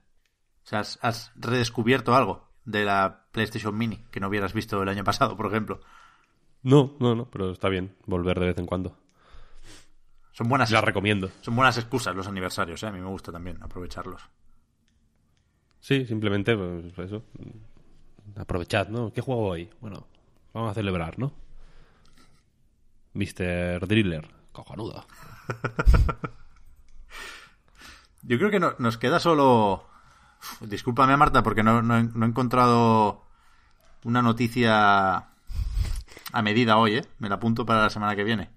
O 0.63 0.67
sea, 0.67 0.79
has, 0.79 0.99
has 1.01 1.31
redescubierto 1.35 2.13
algo 2.15 2.49
de 2.65 2.85
la 2.85 3.25
PlayStation 3.31 3.75
Mini 3.77 4.03
que 4.11 4.19
no 4.19 4.27
hubieras 4.27 4.53
visto 4.53 4.81
el 4.83 4.89
año 4.89 5.03
pasado, 5.03 5.35
por 5.37 5.47
ejemplo. 5.47 5.79
No, 6.61 6.95
no, 6.99 7.15
no, 7.15 7.29
pero 7.31 7.51
está 7.51 7.69
bien 7.69 7.95
volver 8.05 8.39
de 8.39 8.47
vez 8.47 8.57
en 8.57 8.65
cuando. 8.67 8.97
Son 10.33 10.47
buenas, 10.47 10.71
La 10.71 10.81
recomiendo. 10.81 11.29
son 11.41 11.55
buenas 11.55 11.77
excusas 11.77 12.15
los 12.15 12.27
aniversarios, 12.27 12.81
¿eh? 12.83 12.87
A 12.87 12.91
mí 12.91 12.99
me 12.99 13.07
gusta 13.07 13.31
también 13.31 13.57
aprovecharlos. 13.61 14.21
Sí, 15.79 16.05
simplemente 16.05 16.55
pues, 16.55 16.97
eso. 16.99 17.23
Aprovechad, 18.35 18.87
¿no? 18.89 19.11
¿Qué 19.11 19.21
juego 19.21 19.47
hoy? 19.47 19.69
Bueno, 19.81 20.07
vamos 20.53 20.71
a 20.71 20.73
celebrar, 20.73 21.17
¿no? 21.17 21.33
Mr. 23.13 23.85
Driller. 23.87 24.29
Cojonudo. 24.51 25.05
Yo 28.23 28.37
creo 28.37 28.51
que 28.51 28.59
no- 28.59 28.75
nos 28.77 28.97
queda 28.97 29.19
solo... 29.19 29.87
Uf, 30.39 30.61
discúlpame, 30.69 31.17
Marta, 31.17 31.43
porque 31.43 31.63
no, 31.63 31.81
no 31.81 31.97
he, 31.97 32.03
no 32.03 32.25
he 32.25 32.29
encontrado 32.29 33.25
una 34.03 34.21
noticia 34.21 35.15
a 36.33 36.41
medida 36.41 36.77
hoy, 36.77 36.97
¿eh? 36.97 37.05
Me 37.19 37.29
la 37.29 37.35
apunto 37.35 37.65
para 37.65 37.81
la 37.83 37.89
semana 37.89 38.15
que 38.15 38.23
viene. 38.23 38.49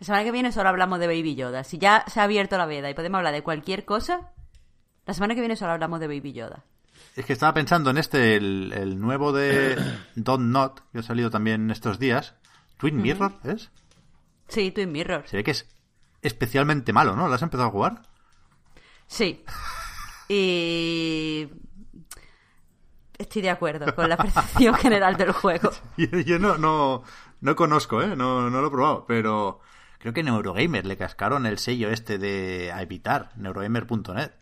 La 0.00 0.06
semana 0.06 0.24
que 0.24 0.32
viene 0.32 0.52
solo 0.52 0.68
hablamos 0.68 0.98
de 0.98 1.06
Baby 1.06 1.34
Yoda. 1.34 1.64
Si 1.64 1.78
ya 1.78 2.04
se 2.08 2.20
ha 2.20 2.24
abierto 2.24 2.56
la 2.58 2.66
veda 2.66 2.90
y 2.90 2.94
podemos 2.94 3.18
hablar 3.18 3.34
de 3.34 3.42
cualquier 3.42 3.84
cosa, 3.84 4.32
la 5.06 5.14
semana 5.14 5.34
que 5.34 5.40
viene 5.40 5.56
solo 5.56 5.72
hablamos 5.72 6.00
de 6.00 6.08
Baby 6.08 6.32
Yoda. 6.32 6.64
Es 7.14 7.24
que 7.26 7.32
estaba 7.34 7.52
pensando 7.54 7.90
en 7.90 7.98
este, 7.98 8.36
el, 8.36 8.72
el 8.74 8.98
nuevo 9.00 9.32
de 9.32 9.76
Don't 10.16 10.50
Not, 10.50 10.80
que 10.92 10.98
ha 11.00 11.02
salido 11.02 11.30
también 11.30 11.70
estos 11.70 11.98
días. 11.98 12.34
Twin 12.82 13.00
Mirror, 13.00 13.32
¿es? 13.44 13.70
Sí, 14.48 14.72
Twin 14.72 14.90
Mirror. 14.90 15.22
Se 15.28 15.36
ve 15.36 15.44
que 15.44 15.52
es 15.52 15.68
especialmente 16.20 16.92
malo, 16.92 17.14
¿no? 17.14 17.28
¿Lo 17.28 17.34
has 17.34 17.42
empezado 17.42 17.68
a 17.68 17.70
jugar? 17.70 18.02
Sí. 19.06 19.44
Y... 20.28 21.48
Estoy 23.16 23.42
de 23.42 23.50
acuerdo 23.50 23.94
con 23.94 24.08
la 24.08 24.16
percepción 24.16 24.74
general 24.78 25.16
del 25.16 25.30
juego. 25.30 25.70
Yo, 25.96 26.08
yo 26.18 26.40
no, 26.40 26.58
no, 26.58 27.04
no 27.40 27.54
conozco, 27.54 28.02
¿eh? 28.02 28.16
No, 28.16 28.50
no 28.50 28.60
lo 28.60 28.66
he 28.66 28.70
probado, 28.70 29.06
pero 29.06 29.60
creo 29.98 30.12
que 30.12 30.24
Neurogamer 30.24 30.84
le 30.84 30.96
cascaron 30.96 31.46
el 31.46 31.58
sello 31.58 31.88
este 31.88 32.18
de 32.18 32.72
a 32.72 32.82
evitar, 32.82 33.30
neurogamer.net, 33.36 34.32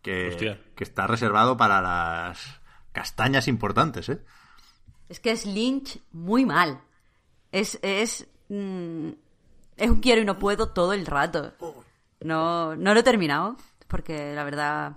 que, 0.00 0.58
que 0.74 0.84
está 0.84 1.06
reservado 1.06 1.58
para 1.58 1.82
las 1.82 2.62
castañas 2.92 3.46
importantes, 3.46 4.08
¿eh? 4.08 4.24
Es 5.10 5.20
que 5.20 5.32
es 5.32 5.44
Lynch 5.44 6.00
muy 6.12 6.46
mal. 6.46 6.80
Es, 7.54 7.78
es, 7.82 8.26
mm, 8.48 9.08
es 9.76 9.90
un 9.90 10.00
quiero 10.00 10.20
y 10.22 10.24
no 10.24 10.38
puedo 10.40 10.70
todo 10.70 10.92
el 10.92 11.06
rato. 11.06 11.52
No, 12.20 12.74
no 12.74 12.94
lo 12.94 13.00
he 13.00 13.02
terminado, 13.04 13.56
porque 13.86 14.34
la 14.34 14.42
verdad 14.44 14.96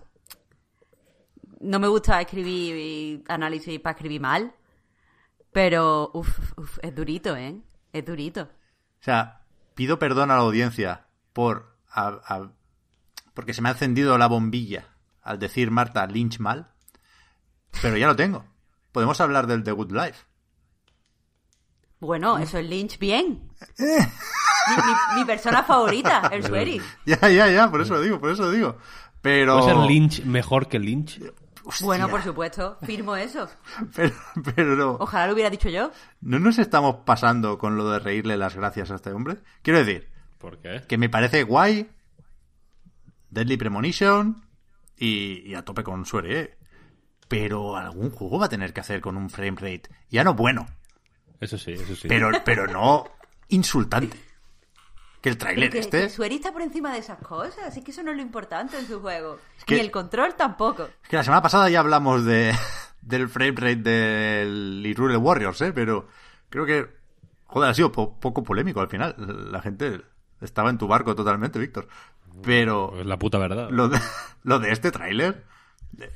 no 1.59 1.79
me 1.79 1.87
gusta 1.87 2.21
escribir 2.21 3.23
análisis 3.27 3.79
para 3.79 3.93
escribir 3.95 4.21
mal. 4.21 4.53
Pero, 5.51 6.11
uff, 6.13 6.39
es 6.81 6.95
durito, 6.95 7.35
¿eh? 7.35 7.59
Es 7.93 8.05
durito. 8.05 8.41
O 8.43 9.03
sea, 9.03 9.41
pido 9.75 9.97
perdón 9.99 10.31
a 10.31 10.35
la 10.35 10.41
audiencia 10.41 11.05
por 11.33 11.75
a- 11.89 12.49
porque 13.33 13.53
se 13.53 13.61
me 13.61 13.69
ha 13.69 13.73
encendido 13.73 14.17
la 14.17 14.27
bombilla 14.27 14.85
al 15.21 15.37
decir 15.39 15.69
Marta 15.71 16.05
Lynch 16.07 16.39
mal, 16.39 16.71
pero 17.81 17.97
ya 17.97 18.07
lo 18.07 18.15
tengo. 18.15 18.45
Podemos 18.91 19.19
hablar 19.21 19.45
del 19.47 19.63
The 19.63 19.71
Good 19.73 19.91
Life. 19.91 20.25
Bueno, 21.99 22.37
eso 22.37 22.57
es 22.59 22.67
Lynch 22.69 22.99
bien. 22.99 23.49
Mi, 23.77 24.75
mi- 24.75 25.19
mi 25.21 25.25
persona 25.25 25.63
favorita, 25.63 26.29
el 26.31 26.43
Swery. 26.43 26.81
Ya, 27.05 27.17
ya, 27.29 27.47
ya, 27.49 27.71
por 27.71 27.81
eso 27.81 27.93
lo 27.93 28.01
digo, 28.01 28.19
por 28.19 28.31
eso 28.31 28.43
lo 28.43 28.51
digo. 28.51 28.77
Pero, 29.21 29.59
¿Puede 29.59 29.73
ser 29.73 29.83
Lynch 29.85 30.23
mejor 30.25 30.67
que 30.67 30.77
Lynch? 30.77 31.21
Hostia, 31.63 31.85
Bueno, 31.85 32.09
por 32.09 32.21
supuesto, 32.21 32.77
firmo 32.85 33.15
eso. 33.15 33.47
pero, 33.95 34.13
pero 34.55 34.75
no, 34.75 34.91
Ojalá 34.99 35.27
lo 35.27 35.33
hubiera 35.33 35.49
dicho 35.49 35.69
yo. 35.69 35.91
¿no 36.21 36.39
nos 36.39 36.59
estamos 36.59 36.97
pasando 37.05 37.57
con 37.57 37.77
lo 37.77 37.89
de 37.89 37.99
reírle 37.99 38.35
las 38.37 38.55
gracias 38.55 38.91
a 38.91 38.95
este 38.95 39.11
hombre? 39.11 39.37
Quiero 39.61 39.79
decir, 39.79 40.09
¿Por 40.37 40.59
qué? 40.59 40.83
que 40.87 40.97
me 40.97 41.07
parece 41.09 41.43
guay, 41.43 41.89
Deadly 43.29 43.57
Premonition 43.57 44.43
y, 44.97 45.49
y 45.49 45.55
a 45.55 45.63
tope 45.63 45.83
con 45.83 46.05
Suere, 46.05 46.39
¿eh? 46.39 46.57
Pero 47.29 47.75
algún 47.77 48.11
juego 48.11 48.39
va 48.39 48.45
a 48.45 48.49
tener 48.49 48.73
que 48.73 48.79
hacer 48.81 49.01
con 49.01 49.17
un 49.17 49.29
frame 49.29 49.55
rate, 49.57 49.83
ya 50.09 50.23
no 50.23 50.33
bueno, 50.33 50.67
Eso 51.39 51.57
sí, 51.57 51.71
eso 51.73 51.95
sí. 51.95 52.07
pero, 52.07 52.31
pero 52.45 52.67
no 52.67 53.09
insultante. 53.49 54.17
Que 55.21 55.29
el 55.29 55.37
tráiler 55.37 55.69
que, 55.71 55.79
este... 55.79 56.01
que 56.03 56.09
Swery 56.09 56.35
está 56.35 56.51
por 56.51 56.61
encima 56.61 56.91
de 56.93 56.99
esas 56.99 57.17
cosas, 57.19 57.59
así 57.65 57.83
que 57.83 57.91
eso 57.91 58.03
no 58.03 58.11
es 58.11 58.17
lo 58.17 58.21
importante 58.21 58.77
en 58.77 58.87
su 58.87 58.99
juego. 59.01 59.39
que- 59.65 59.75
Ni 59.75 59.81
el 59.81 59.91
control 59.91 60.35
tampoco. 60.35 60.83
Es 61.03 61.09
que 61.09 61.15
la 61.17 61.23
semana 61.23 61.41
pasada 61.41 61.69
ya 61.69 61.79
hablamos 61.79 62.23
de, 62.25 62.53
del 63.01 63.27
frame 63.29 63.51
rate 63.55 63.75
del 63.77 64.83
Hyrule 64.85 65.17
Warriors, 65.17 65.59
¿eh? 65.61 65.71
Pero 65.73 66.07
creo 66.49 66.65
que, 66.65 66.87
joder, 67.45 67.69
ha 67.71 67.73
sido 67.73 67.91
po- 67.91 68.19
poco 68.19 68.43
polémico 68.43 68.79
al 68.79 68.89
final. 68.89 69.15
La 69.51 69.61
gente 69.61 70.01
estaba 70.41 70.69
en 70.69 70.77
tu 70.77 70.87
barco 70.87 71.15
totalmente, 71.15 71.57
Víctor. 71.59 71.87
Pero 72.43 72.93
Es 72.99 73.05
la 73.07 73.17
puta 73.17 73.39
verdad. 73.39 73.69
lo 73.71 73.89
de, 73.89 73.99
lo 74.43 74.59
de 74.59 74.71
este 74.71 74.91
tráiler, 74.91 75.43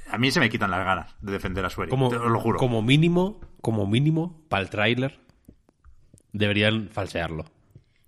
a 0.09 0.17
mí 0.17 0.31
se 0.31 0.39
me 0.39 0.49
quitan 0.49 0.71
las 0.71 0.85
ganas 0.85 1.15
de 1.21 1.31
defender 1.31 1.65
a 1.65 1.69
Sueri. 1.69 1.89
como, 1.89 2.09
te 2.09 2.17
lo 2.17 2.39
juro. 2.39 2.59
como 2.59 2.81
mínimo, 2.81 3.39
como 3.61 3.87
mínimo, 3.87 4.45
para 4.49 4.63
el 4.63 4.69
tráiler, 4.69 5.19
deberían 6.33 6.89
falsearlo. 6.89 7.45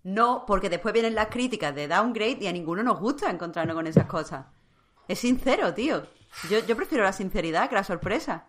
No, 0.03 0.43
porque 0.45 0.69
después 0.69 0.93
vienen 0.93 1.15
las 1.15 1.27
críticas 1.27 1.73
de 1.73 1.87
downgrade 1.87 2.39
y 2.41 2.47
a 2.47 2.51
ninguno 2.51 2.83
nos 2.83 2.99
gusta 2.99 3.29
encontrarnos 3.29 3.75
con 3.75 3.87
esas 3.87 4.05
cosas. 4.05 4.45
Es 5.07 5.19
sincero, 5.19 5.73
tío. 5.73 6.05
Yo, 6.49 6.65
yo 6.65 6.75
prefiero 6.75 7.03
la 7.03 7.13
sinceridad 7.13 7.69
que 7.69 7.75
la 7.75 7.83
sorpresa. 7.83 8.47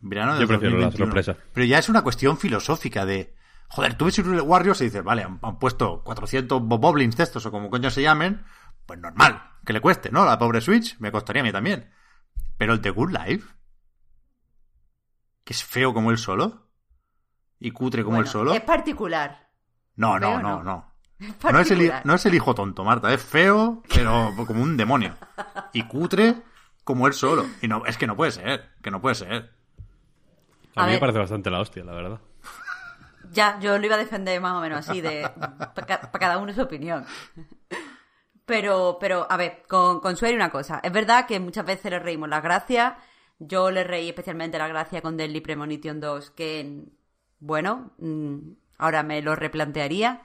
Verano 0.00 0.38
Yo 0.40 0.46
prefiero 0.46 0.76
la 0.78 0.86
2021. 0.86 1.06
sorpresa. 1.06 1.36
Pero 1.52 1.66
ya 1.66 1.78
es 1.78 1.88
una 1.88 2.02
cuestión 2.02 2.36
filosófica 2.38 3.04
de... 3.06 3.34
Joder, 3.68 3.94
tú 3.94 4.04
ves 4.04 4.18
Hyrule 4.18 4.42
Warriors 4.42 4.80
y 4.82 4.84
dices, 4.84 5.02
vale, 5.02 5.22
han, 5.22 5.38
han 5.42 5.58
puesto 5.58 6.02
400 6.04 6.60
boblins 6.62 7.16
de 7.16 7.22
estos 7.22 7.46
o 7.46 7.50
como 7.50 7.70
coño 7.70 7.90
se 7.90 8.02
llamen, 8.02 8.44
pues 8.84 8.98
normal, 9.00 9.42
que 9.64 9.72
le 9.72 9.80
cueste, 9.80 10.10
¿no? 10.10 10.24
La 10.26 10.38
pobre 10.38 10.60
Switch 10.60 10.98
me 10.98 11.10
costaría 11.10 11.40
a 11.40 11.44
mí 11.44 11.52
también. 11.52 11.88
Pero 12.58 12.74
el 12.74 12.80
de 12.80 12.90
Good 12.90 13.10
Life, 13.10 13.48
que 15.44 15.52
es 15.52 15.64
feo 15.64 15.92
como 15.92 16.10
él 16.10 16.18
solo, 16.18 16.68
y 17.58 17.70
cutre 17.70 18.04
como 18.04 18.20
él 18.20 18.26
solo... 18.26 18.52
Es 18.52 18.60
particular. 18.62 19.50
No, 19.96 20.18
no, 20.18 20.28
feo 20.28 20.42
no, 20.42 20.62
no. 20.62 20.62
no. 20.62 20.92
Es 21.22 21.52
No 21.52 21.60
es, 21.60 21.70
el, 21.70 21.92
no 22.04 22.14
es 22.14 22.26
el 22.26 22.34
hijo 22.34 22.54
tonto, 22.54 22.82
Marta. 22.82 23.12
Es 23.12 23.22
feo, 23.22 23.82
pero 23.88 24.34
como 24.46 24.62
un 24.62 24.76
demonio. 24.76 25.16
Y 25.72 25.84
cutre 25.84 26.42
como 26.84 27.06
él 27.06 27.12
solo. 27.12 27.46
Y 27.60 27.68
no, 27.68 27.86
es 27.86 27.96
que 27.96 28.06
no 28.08 28.16
puede 28.16 28.32
ser, 28.32 28.70
que 28.82 28.90
no 28.90 29.00
puede 29.00 29.14
ser. 29.14 29.52
A, 30.74 30.82
A 30.82 30.86
mí 30.86 30.92
me 30.92 30.98
parece 30.98 31.18
bastante 31.20 31.50
la 31.50 31.60
hostia, 31.60 31.84
la 31.84 31.92
verdad. 31.92 32.20
Ya, 33.30 33.58
yo 33.60 33.78
lo 33.78 33.86
iba 33.86 33.94
a 33.94 33.98
defender 33.98 34.40
más 34.40 34.54
o 34.54 34.60
menos 34.60 34.88
así, 34.88 35.00
de 35.00 35.28
para 35.74 36.10
cada 36.10 36.38
uno 36.38 36.52
su 36.52 36.62
opinión. 36.62 37.06
Pero, 38.46 38.98
pero, 39.00 39.26
a 39.30 39.36
ver, 39.36 39.62
con, 39.68 40.00
con 40.00 40.16
Sueri 40.16 40.34
una 40.36 40.50
cosa. 40.50 40.80
Es 40.82 40.92
verdad 40.92 41.26
que 41.26 41.38
muchas 41.40 41.64
veces 41.64 41.90
le 41.90 41.98
reímos 41.98 42.28
las 42.28 42.42
gracias. 42.42 42.94
Yo 43.38 43.70
le 43.70 43.84
reí 43.84 44.08
especialmente 44.08 44.58
la 44.58 44.68
gracia 44.68 45.00
con 45.02 45.16
Deadly 45.16 45.40
Premonition 45.40 46.00
2, 46.00 46.30
que, 46.30 46.84
bueno, 47.40 47.92
mm, 47.98 48.38
ahora 48.78 49.02
me 49.02 49.22
lo 49.22 49.36
replantearía. 49.36 50.22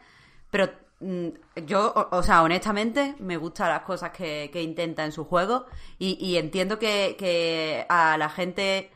Pero 0.51 0.69
mm, 0.99 1.27
yo, 1.65 1.93
o, 2.11 2.23
sea, 2.23 2.43
honestamente, 2.43 3.15
me 3.19 3.37
gustan 3.37 3.69
las 3.69 3.81
cosas 3.83 4.11
que, 4.11 4.49
que 4.51 4.61
intenta 4.63 5.05
en 5.05 5.11
su 5.11 5.25
juego. 5.25 5.65
Y, 5.99 6.17
y 6.25 6.37
entiendo 6.37 6.79
que, 6.79 7.15
que 7.17 7.85
a 7.89 8.17
la 8.17 8.29
gente 8.29 8.91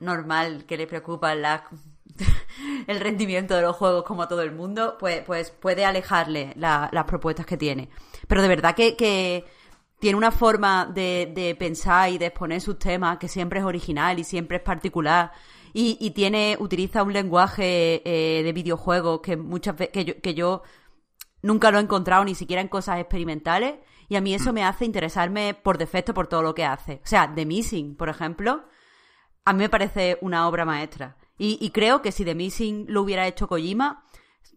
normal 0.00 0.64
que 0.66 0.76
le 0.76 0.86
preocupa 0.86 1.34
la- 1.34 1.68
el 2.86 3.00
rendimiento 3.00 3.54
de 3.56 3.62
los 3.62 3.76
juegos 3.76 4.04
como 4.04 4.22
a 4.22 4.28
todo 4.28 4.42
el 4.42 4.52
mundo, 4.52 4.96
pues, 4.98 5.22
pues 5.24 5.50
puede 5.50 5.84
alejarle 5.84 6.52
la- 6.56 6.88
las 6.92 7.04
propuestas 7.04 7.46
que 7.46 7.56
tiene. 7.56 7.88
Pero 8.28 8.42
de 8.42 8.48
verdad 8.48 8.74
que, 8.74 8.96
que 8.96 9.44
tiene 9.98 10.16
una 10.18 10.30
forma 10.30 10.86
de, 10.86 11.32
de 11.34 11.54
pensar 11.54 12.10
y 12.10 12.18
de 12.18 12.26
exponer 12.26 12.60
sus 12.60 12.78
temas 12.78 13.18
que 13.18 13.28
siempre 13.28 13.60
es 13.60 13.64
original 13.64 14.18
y 14.18 14.24
siempre 14.24 14.58
es 14.58 14.62
particular. 14.62 15.32
Y, 15.72 15.96
y 16.00 16.10
tiene, 16.12 16.56
utiliza 16.60 17.02
un 17.02 17.12
lenguaje 17.12 18.02
eh, 18.04 18.42
de 18.44 18.52
videojuegos 18.52 19.20
que 19.20 19.36
muchas 19.36 19.76
veces, 19.76 19.92
que 19.92 20.04
yo, 20.04 20.20
que 20.20 20.34
yo 20.34 20.62
nunca 21.42 21.70
lo 21.70 21.78
he 21.78 21.82
encontrado 21.82 22.24
ni 22.24 22.34
siquiera 22.34 22.62
en 22.62 22.68
cosas 22.68 23.00
experimentales 23.00 23.74
y 24.08 24.16
a 24.16 24.20
mí 24.20 24.34
eso 24.34 24.52
me 24.52 24.62
hace 24.64 24.84
interesarme 24.84 25.54
por 25.54 25.78
defecto 25.78 26.14
por 26.14 26.26
todo 26.28 26.42
lo 26.42 26.54
que 26.54 26.64
hace. 26.64 27.00
O 27.02 27.06
sea, 27.06 27.32
The 27.34 27.44
Missing, 27.46 27.96
por 27.96 28.08
ejemplo, 28.08 28.64
a 29.44 29.52
mí 29.52 29.58
me 29.58 29.68
parece 29.68 30.18
una 30.20 30.46
obra 30.48 30.64
maestra. 30.64 31.16
Y, 31.38 31.58
y 31.60 31.70
creo 31.70 32.02
que 32.02 32.12
si 32.12 32.24
The 32.24 32.34
Missing 32.34 32.86
lo 32.88 33.02
hubiera 33.02 33.26
hecho 33.26 33.48
Kojima, 33.48 34.04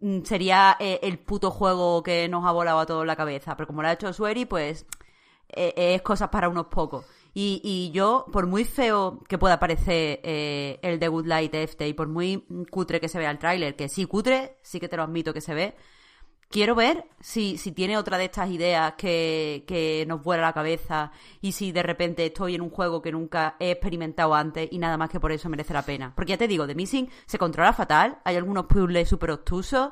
mm, 0.02 0.22
sería 0.24 0.78
eh, 0.80 1.00
el 1.04 1.20
puto 1.20 1.52
juego 1.52 2.04
que 2.04 2.28
nos 2.30 2.46
ha 2.46 2.52
volado 2.52 2.80
a 2.80 2.86
todos 2.86 3.06
la 3.06 3.16
cabeza. 3.16 3.56
Pero 3.58 3.68
como 3.68 3.82
lo 3.82 3.88
ha 3.88 3.94
hecho 3.94 4.12
Sueri, 4.14 4.46
pues 4.46 4.86
eh, 5.50 5.74
es 5.76 6.02
cosas 6.02 6.30
para 6.30 6.50
unos 6.50 6.68
pocos. 6.68 7.06
Y, 7.34 7.62
y 7.64 7.92
yo, 7.92 8.26
por 8.32 8.48
muy 8.48 8.66
feo 8.66 9.22
que 9.28 9.38
pueda 9.38 9.60
parecer 9.60 10.20
eh, 10.24 10.80
el 10.82 11.00
de 11.00 11.08
Good 11.08 11.28
Light 11.28 11.54
este 11.54 11.88
y 11.88 11.94
por 11.94 12.08
muy 12.08 12.44
cutre 12.72 13.00
que 13.00 13.10
se 13.10 13.20
vea 13.20 13.30
el 13.30 13.38
tráiler, 13.38 13.76
que 13.76 13.90
sí 13.90 14.06
cutre, 14.06 14.58
sí 14.64 14.80
que 14.80 14.90
te 14.90 14.98
lo 14.98 15.04
admito 15.04 15.34
que 15.36 15.42
se 15.42 15.54
ve, 15.54 15.76
quiero 16.50 16.76
ver 16.76 17.06
si, 17.20 17.58
si 17.58 17.72
tiene 17.72 17.98
otra 17.98 18.18
de 18.18 18.26
estas 18.26 18.50
ideas 18.50 18.94
que, 18.98 19.64
que 19.68 20.06
nos 20.08 20.24
vuela 20.24 20.44
la 20.44 20.54
cabeza 20.54 21.12
y 21.42 21.52
si 21.52 21.72
de 21.72 21.84
repente 21.84 22.26
estoy 22.26 22.56
en 22.56 22.62
un 22.62 22.70
juego 22.70 23.02
que 23.02 23.12
nunca 23.12 23.56
he 23.60 23.72
experimentado 23.72 24.34
antes 24.34 24.68
y 24.72 24.80
nada 24.80 24.98
más 24.98 25.10
que 25.10 25.20
por 25.20 25.32
eso 25.32 25.50
merece 25.50 25.74
la 25.74 25.82
pena. 25.82 26.14
Porque 26.16 26.32
ya 26.32 26.38
te 26.38 26.48
digo, 26.48 26.68
The 26.68 26.76
Missing 26.76 27.10
se 27.26 27.38
controla 27.38 27.74
fatal, 27.74 28.20
hay 28.24 28.36
algunos 28.36 28.66
puzzles 28.66 29.10
súper 29.10 29.32
obtusos, 29.32 29.92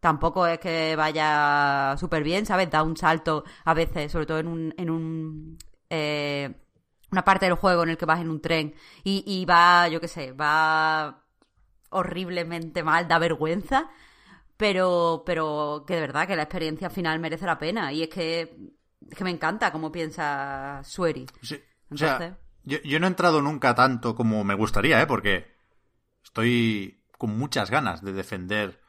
tampoco 0.00 0.46
es 0.46 0.58
que 0.58 0.94
vaya 0.96 1.96
súper 1.98 2.22
bien, 2.22 2.46
¿sabes? 2.46 2.70
Da 2.70 2.82
un 2.82 2.96
salto 2.96 3.44
a 3.64 3.74
veces, 3.74 4.12
sobre 4.12 4.26
todo 4.26 4.38
en 4.38 4.48
un... 4.48 4.74
En 4.76 4.90
un 4.90 5.58
eh, 5.90 6.54
una 7.08 7.24
parte 7.24 7.46
del 7.46 7.54
juego 7.54 7.84
en 7.84 7.90
el 7.90 7.96
que 7.96 8.04
vas 8.04 8.20
en 8.20 8.28
un 8.28 8.40
tren 8.40 8.74
y, 9.04 9.22
y 9.26 9.44
va, 9.44 9.88
yo 9.88 10.00
qué 10.00 10.08
sé, 10.08 10.32
va 10.32 11.22
horriblemente 11.90 12.82
mal, 12.82 13.06
da 13.06 13.18
vergüenza, 13.18 13.88
pero, 14.56 15.22
pero 15.26 15.84
que 15.86 15.94
de 15.94 16.00
verdad 16.00 16.26
que 16.26 16.36
la 16.36 16.42
experiencia 16.42 16.90
final 16.90 17.18
merece 17.20 17.46
la 17.46 17.58
pena. 17.58 17.92
Y 17.92 18.02
es 18.04 18.08
que, 18.08 18.56
es 19.10 19.16
que 19.16 19.24
me 19.24 19.30
encanta 19.30 19.72
cómo 19.72 19.92
piensa 19.92 20.80
Sueri. 20.84 21.26
Sí. 21.42 21.60
O 21.90 21.96
sea, 21.96 22.12
Entonces- 22.14 22.38
yo, 22.64 22.78
yo 22.82 22.98
no 22.98 23.06
he 23.06 23.10
entrado 23.10 23.42
nunca 23.42 23.74
tanto 23.74 24.14
como 24.14 24.42
me 24.44 24.54
gustaría, 24.54 25.00
¿eh? 25.00 25.06
Porque 25.06 25.54
estoy 26.24 27.04
con 27.18 27.36
muchas 27.38 27.70
ganas 27.70 28.02
de 28.02 28.12
defender 28.12 28.80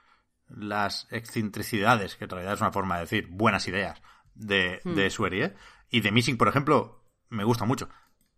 las 0.49 1.07
excentricidades, 1.11 2.15
que 2.15 2.23
en 2.23 2.29
realidad 2.31 2.53
es 2.53 2.61
una 2.61 2.71
forma 2.71 2.95
de 2.95 3.01
decir 3.01 3.27
buenas 3.29 3.67
ideas, 3.67 4.01
de, 4.33 4.79
de 4.83 5.09
Sueri, 5.09 5.43
¿eh? 5.43 5.55
Y 5.89 6.01
The 6.01 6.11
Missing, 6.11 6.37
por 6.37 6.47
ejemplo, 6.47 7.05
me 7.29 7.43
gusta 7.43 7.65
mucho. 7.65 7.89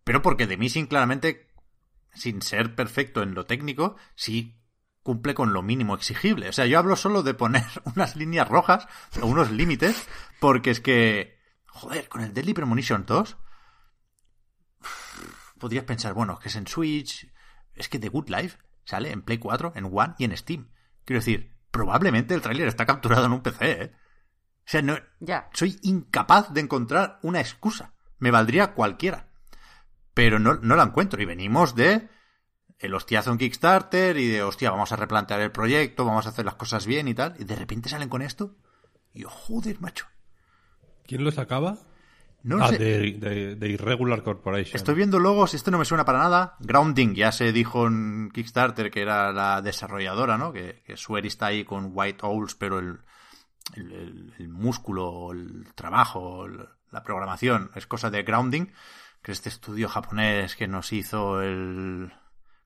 Pero 0.04 0.22
porque 0.22 0.46
The 0.46 0.56
Missing 0.56 0.86
claramente, 0.86 1.52
sin 2.12 2.42
ser 2.42 2.74
perfecto 2.74 3.22
en 3.22 3.34
lo 3.34 3.46
técnico, 3.46 3.96
sí 4.14 4.59
cumple 5.02 5.34
con 5.34 5.52
lo 5.52 5.62
mínimo 5.62 5.94
exigible. 5.94 6.48
O 6.48 6.52
sea, 6.52 6.66
yo 6.66 6.78
hablo 6.78 6.96
solo 6.96 7.22
de 7.22 7.34
poner 7.34 7.64
unas 7.96 8.16
líneas 8.16 8.48
rojas 8.48 8.86
o 9.20 9.26
unos 9.26 9.50
límites, 9.50 10.06
porque 10.40 10.70
es 10.70 10.80
que, 10.80 11.38
joder, 11.66 12.08
con 12.08 12.20
el 12.22 12.34
Deadly 12.34 12.54
Premonition 12.54 13.04
2 13.06 13.36
podrías 15.58 15.84
pensar, 15.84 16.14
bueno, 16.14 16.38
que 16.38 16.48
es 16.48 16.56
en 16.56 16.66
Switch, 16.66 17.30
es 17.74 17.88
que 17.88 17.98
The 17.98 18.08
Good 18.08 18.28
Life 18.30 18.58
sale 18.84 19.10
en 19.12 19.22
Play 19.22 19.38
4, 19.38 19.72
en 19.76 19.90
One 19.92 20.14
y 20.18 20.24
en 20.24 20.36
Steam. 20.36 20.70
Quiero 21.04 21.20
decir, 21.20 21.54
probablemente 21.70 22.34
el 22.34 22.40
tráiler 22.42 22.68
está 22.68 22.86
capturado 22.86 23.26
en 23.26 23.32
un 23.32 23.42
PC, 23.42 23.70
¿eh? 23.82 23.92
O 23.94 24.70
sea, 24.70 24.82
no, 24.82 24.96
Ya. 25.20 25.50
soy 25.52 25.78
incapaz 25.82 26.52
de 26.52 26.60
encontrar 26.60 27.18
una 27.22 27.40
excusa. 27.40 27.92
Me 28.18 28.30
valdría 28.30 28.72
cualquiera. 28.74 29.28
Pero 30.14 30.38
no, 30.38 30.54
no 30.56 30.76
la 30.76 30.84
encuentro. 30.84 31.20
Y 31.20 31.24
venimos 31.24 31.74
de 31.74 32.08
el 32.80 32.94
hostiazo 32.94 33.30
en 33.30 33.38
Kickstarter 33.38 34.16
y 34.16 34.26
de, 34.28 34.42
hostia, 34.42 34.70
vamos 34.70 34.90
a 34.92 34.96
replantear 34.96 35.40
el 35.40 35.52
proyecto, 35.52 36.04
vamos 36.04 36.26
a 36.26 36.30
hacer 36.30 36.44
las 36.44 36.54
cosas 36.56 36.86
bien 36.86 37.06
y 37.08 37.14
tal. 37.14 37.34
Y 37.38 37.44
de 37.44 37.54
repente 37.54 37.88
salen 37.88 38.08
con 38.08 38.22
esto. 38.22 38.56
Y 39.14 39.20
yo, 39.22 39.30
joder, 39.30 39.80
macho. 39.80 40.06
¿Quién 41.06 41.22
lo 41.24 41.30
sacaba? 41.30 41.78
No 42.42 42.56
lo 42.56 42.64
ah, 42.64 42.68
sé. 42.68 42.78
de, 42.78 43.12
de- 43.18 43.54
de 43.56 43.68
Irregular 43.68 44.22
Corporation. 44.22 44.74
Estoy 44.76 44.94
viendo 44.94 45.18
logos, 45.18 45.52
esto 45.52 45.70
no 45.70 45.76
me 45.78 45.84
suena 45.84 46.06
para 46.06 46.20
nada. 46.20 46.56
Grounding, 46.60 47.14
ya 47.14 47.32
se 47.32 47.52
dijo 47.52 47.86
en 47.86 48.30
Kickstarter 48.32 48.90
que 48.90 49.02
era 49.02 49.30
la 49.32 49.60
desarrolladora, 49.60 50.38
¿no? 50.38 50.50
Que, 50.52 50.82
que 50.86 50.96
Sueri 50.96 51.28
está 51.28 51.46
ahí 51.46 51.64
con 51.64 51.90
White 51.92 52.20
Owls, 52.22 52.54
pero 52.54 52.78
el, 52.78 52.98
el, 53.74 53.92
el- 53.92 54.34
el 54.38 54.48
músculo, 54.48 55.32
el 55.32 55.66
trabajo, 55.74 56.48
la 56.48 57.02
programación 57.02 57.70
es 57.74 57.86
cosa 57.86 58.08
de 58.10 58.22
Grounding, 58.22 58.72
que 59.22 59.32
es 59.32 59.38
este 59.38 59.50
estudio 59.50 59.90
japonés 59.90 60.56
que 60.56 60.66
nos 60.66 60.94
hizo 60.94 61.42
el 61.42 62.10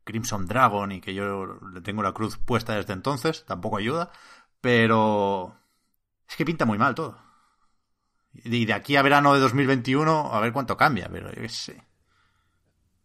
Crimson 0.04 0.46
Dragon 0.46 0.92
y 0.92 1.00
que 1.00 1.14
yo 1.14 1.58
le 1.72 1.80
tengo 1.80 2.02
la 2.02 2.12
cruz 2.12 2.36
puesta 2.38 2.74
desde 2.76 2.92
entonces, 2.92 3.44
tampoco 3.46 3.78
ayuda, 3.78 4.10
pero 4.60 5.54
es 6.28 6.36
que 6.36 6.44
pinta 6.44 6.64
muy 6.64 6.78
mal 6.78 6.94
todo. 6.94 7.18
Y 8.32 8.64
de 8.66 8.72
aquí 8.72 8.96
a 8.96 9.02
verano 9.02 9.32
de 9.34 9.40
2021, 9.40 10.30
a 10.32 10.40
ver 10.40 10.52
cuánto 10.52 10.76
cambia, 10.76 11.08
pero 11.10 11.28
yo 11.32 11.40
qué 11.42 11.48
sé. 11.48 11.82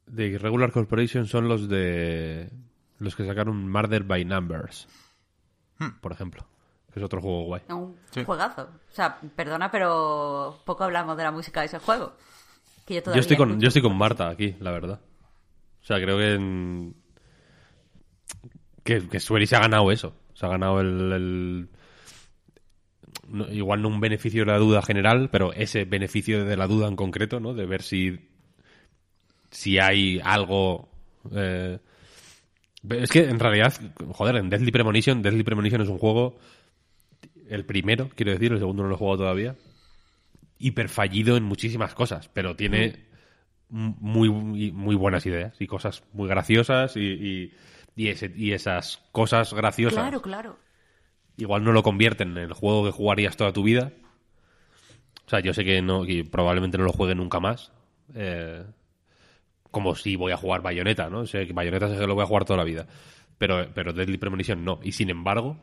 De 0.08 0.28
Irregular 0.28 0.72
Corporation 0.72 1.28
son 1.28 1.48
los 1.48 1.70
de. 1.70 2.52
Los 2.98 3.16
que 3.16 3.26
sacaron 3.28 3.70
Murder 3.72 4.04
by 4.04 4.26
Numbers. 4.26 4.88
Hmm. 5.78 6.00
Por 6.02 6.12
ejemplo. 6.12 6.46
Que 6.92 7.00
es 7.00 7.06
otro 7.06 7.22
juego 7.22 7.44
guay. 7.44 7.62
Es 7.68 7.74
un 7.76 7.96
Sí. 8.10 8.24
juegazo. 8.26 8.64
O 8.64 8.92
sea, 8.92 9.20
perdona, 9.36 9.70
pero 9.70 10.60
poco 10.66 10.84
hablamos 10.84 11.16
de 11.16 11.24
la 11.24 11.32
música 11.32 11.60
de 11.60 11.68
ese 11.68 11.78
juego. 11.78 12.14
Que 12.88 12.96
yo, 12.96 13.14
Yo 13.14 13.20
estoy, 13.20 13.38
con, 13.38 13.60
yo 13.62 13.68
estoy 13.68 13.84
con 13.84 13.96
Marta 13.96 14.30
aquí, 14.30 14.56
la 14.60 14.72
verdad. 14.72 15.00
O 15.90 15.94
sea, 15.96 16.00
creo 16.04 16.18
que. 16.20 16.34
en- 16.36 16.96
Que, 18.84 19.08
que 19.08 19.20
se 19.20 19.56
ha 19.56 19.60
ganado 19.60 19.92
eso. 19.92 20.14
Se 20.36 20.46
ha 20.46 20.50
ganado 20.50 20.80
el. 20.82 21.68
igual 23.52 23.82
no 23.82 23.88
un 23.88 24.00
beneficio 24.00 24.46
de 24.46 24.52
la 24.52 24.58
duda 24.60 24.82
general, 24.82 25.30
pero 25.32 25.52
ese 25.54 25.86
beneficio 25.86 26.46
de 26.46 26.58
la 26.58 26.68
duda 26.68 26.88
en 26.88 26.96
concreto, 26.96 27.40
¿no? 27.40 27.54
De 27.54 27.66
ver 27.66 27.82
si. 27.82 28.20
Si 29.52 29.80
hay 29.80 30.20
algo. 30.24 30.90
eh, 31.34 31.80
es 32.90 33.10
que 33.10 33.24
en 33.26 33.40
realidad, 33.40 33.74
joder, 34.10 34.36
en 34.38 34.50
Deadly 34.50 34.72
Premonition, 34.72 35.22
Deadly 35.22 35.44
Premonition 35.44 35.82
es 35.82 35.90
un 35.90 35.98
juego. 35.98 36.38
El 37.50 37.66
primero, 37.66 38.10
quiero 38.16 38.32
decir, 38.32 38.52
el 38.52 38.60
segundo 38.60 38.84
no 38.84 38.90
lo 38.90 38.96
he 38.96 38.98
jugado 39.00 39.18
todavía 39.24 39.56
hiper 40.60 40.88
fallido 40.90 41.36
en 41.38 41.44
muchísimas 41.44 41.96
cosas, 41.96 42.28
pero 42.30 42.56
tiene 42.56 42.84
m- 42.86 43.06
muy, 43.70 44.30
muy 44.30 44.96
buenas 44.96 45.26
ideas 45.26 45.56
y 45.60 45.68
cosas 45.68 46.04
muy 46.14 46.28
graciosas 46.28 46.96
y, 46.98 47.02
y, 47.02 47.54
y 47.96 48.08
ese- 48.10 48.34
y 48.36 48.52
esas 48.54 48.98
cosas 49.12 49.54
graciosas 49.54 50.00
Claro, 50.02 50.22
claro. 50.22 50.58
igual 51.38 51.64
no 51.64 51.72
lo 51.72 51.84
convierten 51.84 52.32
en 52.32 52.38
el 52.40 52.54
juego 52.54 52.84
que 52.86 52.92
jugarías 52.92 53.38
toda 53.38 53.54
tu 53.54 53.64
vida. 53.64 53.92
O 55.26 55.30
sea, 55.30 55.40
yo 55.42 55.54
sé 55.54 55.64
que, 55.64 55.82
no, 55.82 56.04
que 56.06 56.24
probablemente 56.26 56.78
no 56.78 56.86
lo 56.86 56.92
juegue 56.94 57.14
nunca 57.16 57.40
más. 57.40 57.72
eh, 58.16 58.64
como 59.72 59.94
si 59.96 60.16
voy 60.16 60.32
a 60.32 60.38
jugar 60.38 60.62
Bayonetta, 60.64 61.10
¿no? 61.12 61.20
O 61.20 61.26
sea, 61.28 61.46
que 61.46 61.54
Bayonetta 61.54 61.88
sé 61.90 62.00
que 62.00 62.08
lo 62.08 62.16
voy 62.16 62.24
a 62.24 62.28
jugar 62.28 62.44
toda 62.46 62.58
la 62.58 62.64
vida. 62.64 62.88
Pero, 63.38 63.68
pero 63.76 63.94
Deadly 63.94 64.18
Premonition 64.18 64.66
no. 64.66 64.80
Y 64.82 64.94
sin 64.94 65.12
embargo, 65.12 65.58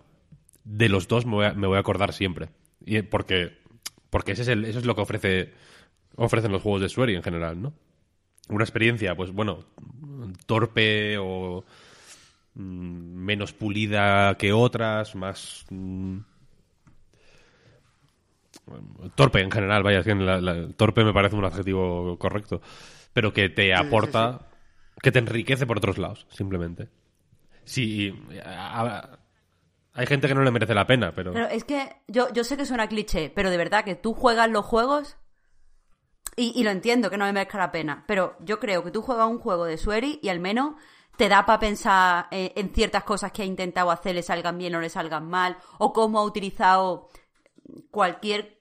de 0.62 0.88
los 0.88 1.08
dos 1.08 1.26
me 1.26 1.32
voy 1.32 1.46
a, 1.46 1.54
me 1.54 1.66
voy 1.66 1.76
a 1.76 1.80
acordar 1.80 2.12
siempre. 2.12 2.48
Y 2.84 3.02
porque, 3.02 3.58
porque 4.08 4.32
ese 4.32 4.42
es 4.42 4.48
el, 4.48 4.64
eso 4.64 4.78
es 4.78 4.84
lo 4.86 4.94
que 4.94 5.00
ofrece, 5.00 5.52
ofrecen 6.14 6.52
los 6.52 6.62
juegos 6.62 6.82
de 6.82 6.88
Swery 6.88 7.16
en 7.16 7.24
general, 7.24 7.60
¿no? 7.60 7.72
Una 8.48 8.64
experiencia, 8.64 9.14
pues 9.16 9.32
bueno, 9.32 9.64
torpe 10.46 11.16
o 11.18 11.64
mm, 12.54 12.60
menos 13.24 13.52
pulida 13.52 14.36
que 14.36 14.52
otras, 14.52 15.14
más... 15.14 15.64
mm, 15.70 16.18
torpe 19.14 19.40
en 19.40 19.50
general, 19.50 19.82
vaya, 19.82 20.00
es 20.00 20.04
que 20.04 20.14
la- 20.14 20.40
la- 20.40 20.68
torpe 20.76 21.04
me 21.04 21.12
parece 21.12 21.36
un 21.36 21.44
adjetivo 21.44 22.18
correcto, 22.18 22.60
pero 23.12 23.32
que 23.32 23.48
te 23.48 23.74
aporta, 23.74 24.40
que 25.02 25.12
te 25.12 25.18
enriquece 25.18 25.66
por 25.66 25.78
otros 25.78 25.98
lados, 25.98 26.26
simplemente. 26.30 26.88
Sí, 27.64 28.14
a- 28.44 28.82
a- 28.82 29.18
hay 29.92 30.06
gente 30.06 30.28
que 30.28 30.34
no 30.34 30.42
le 30.42 30.50
merece 30.50 30.74
la 30.74 30.86
pena, 30.86 31.12
pero... 31.14 31.32
Pero 31.32 31.46
es 31.48 31.64
que 31.64 31.96
yo, 32.08 32.32
yo 32.32 32.44
sé 32.44 32.56
que 32.56 32.66
suena 32.66 32.88
cliché, 32.88 33.30
pero 33.34 33.50
de 33.50 33.56
verdad 33.56 33.84
que 33.84 33.94
tú 33.94 34.12
juegas 34.14 34.50
los 34.50 34.64
juegos 34.64 35.16
y, 36.36 36.52
y 36.54 36.62
lo 36.62 36.70
entiendo 36.70 37.10
que 37.10 37.16
no 37.16 37.24
me 37.24 37.32
merezca 37.32 37.58
la 37.58 37.72
pena, 37.72 38.04
pero 38.06 38.36
yo 38.40 38.60
creo 38.60 38.84
que 38.84 38.90
tú 38.90 39.02
juegas 39.02 39.26
un 39.26 39.38
juego 39.38 39.64
de 39.64 39.78
Sueri 39.78 40.20
y 40.22 40.28
al 40.28 40.38
menos 40.38 40.74
te 41.16 41.28
da 41.28 41.46
para 41.46 41.58
pensar 41.58 42.28
eh, 42.30 42.52
en 42.56 42.72
ciertas 42.74 43.04
cosas 43.04 43.32
que 43.32 43.42
ha 43.42 43.46
intentado 43.46 43.90
hacer, 43.90 44.14
le 44.14 44.22
salgan 44.22 44.58
bien 44.58 44.74
o 44.74 44.80
le 44.80 44.90
salgan 44.90 45.28
mal, 45.28 45.56
o 45.78 45.92
cómo 45.92 46.18
ha 46.18 46.24
utilizado 46.24 47.08
cualquier 47.90 48.55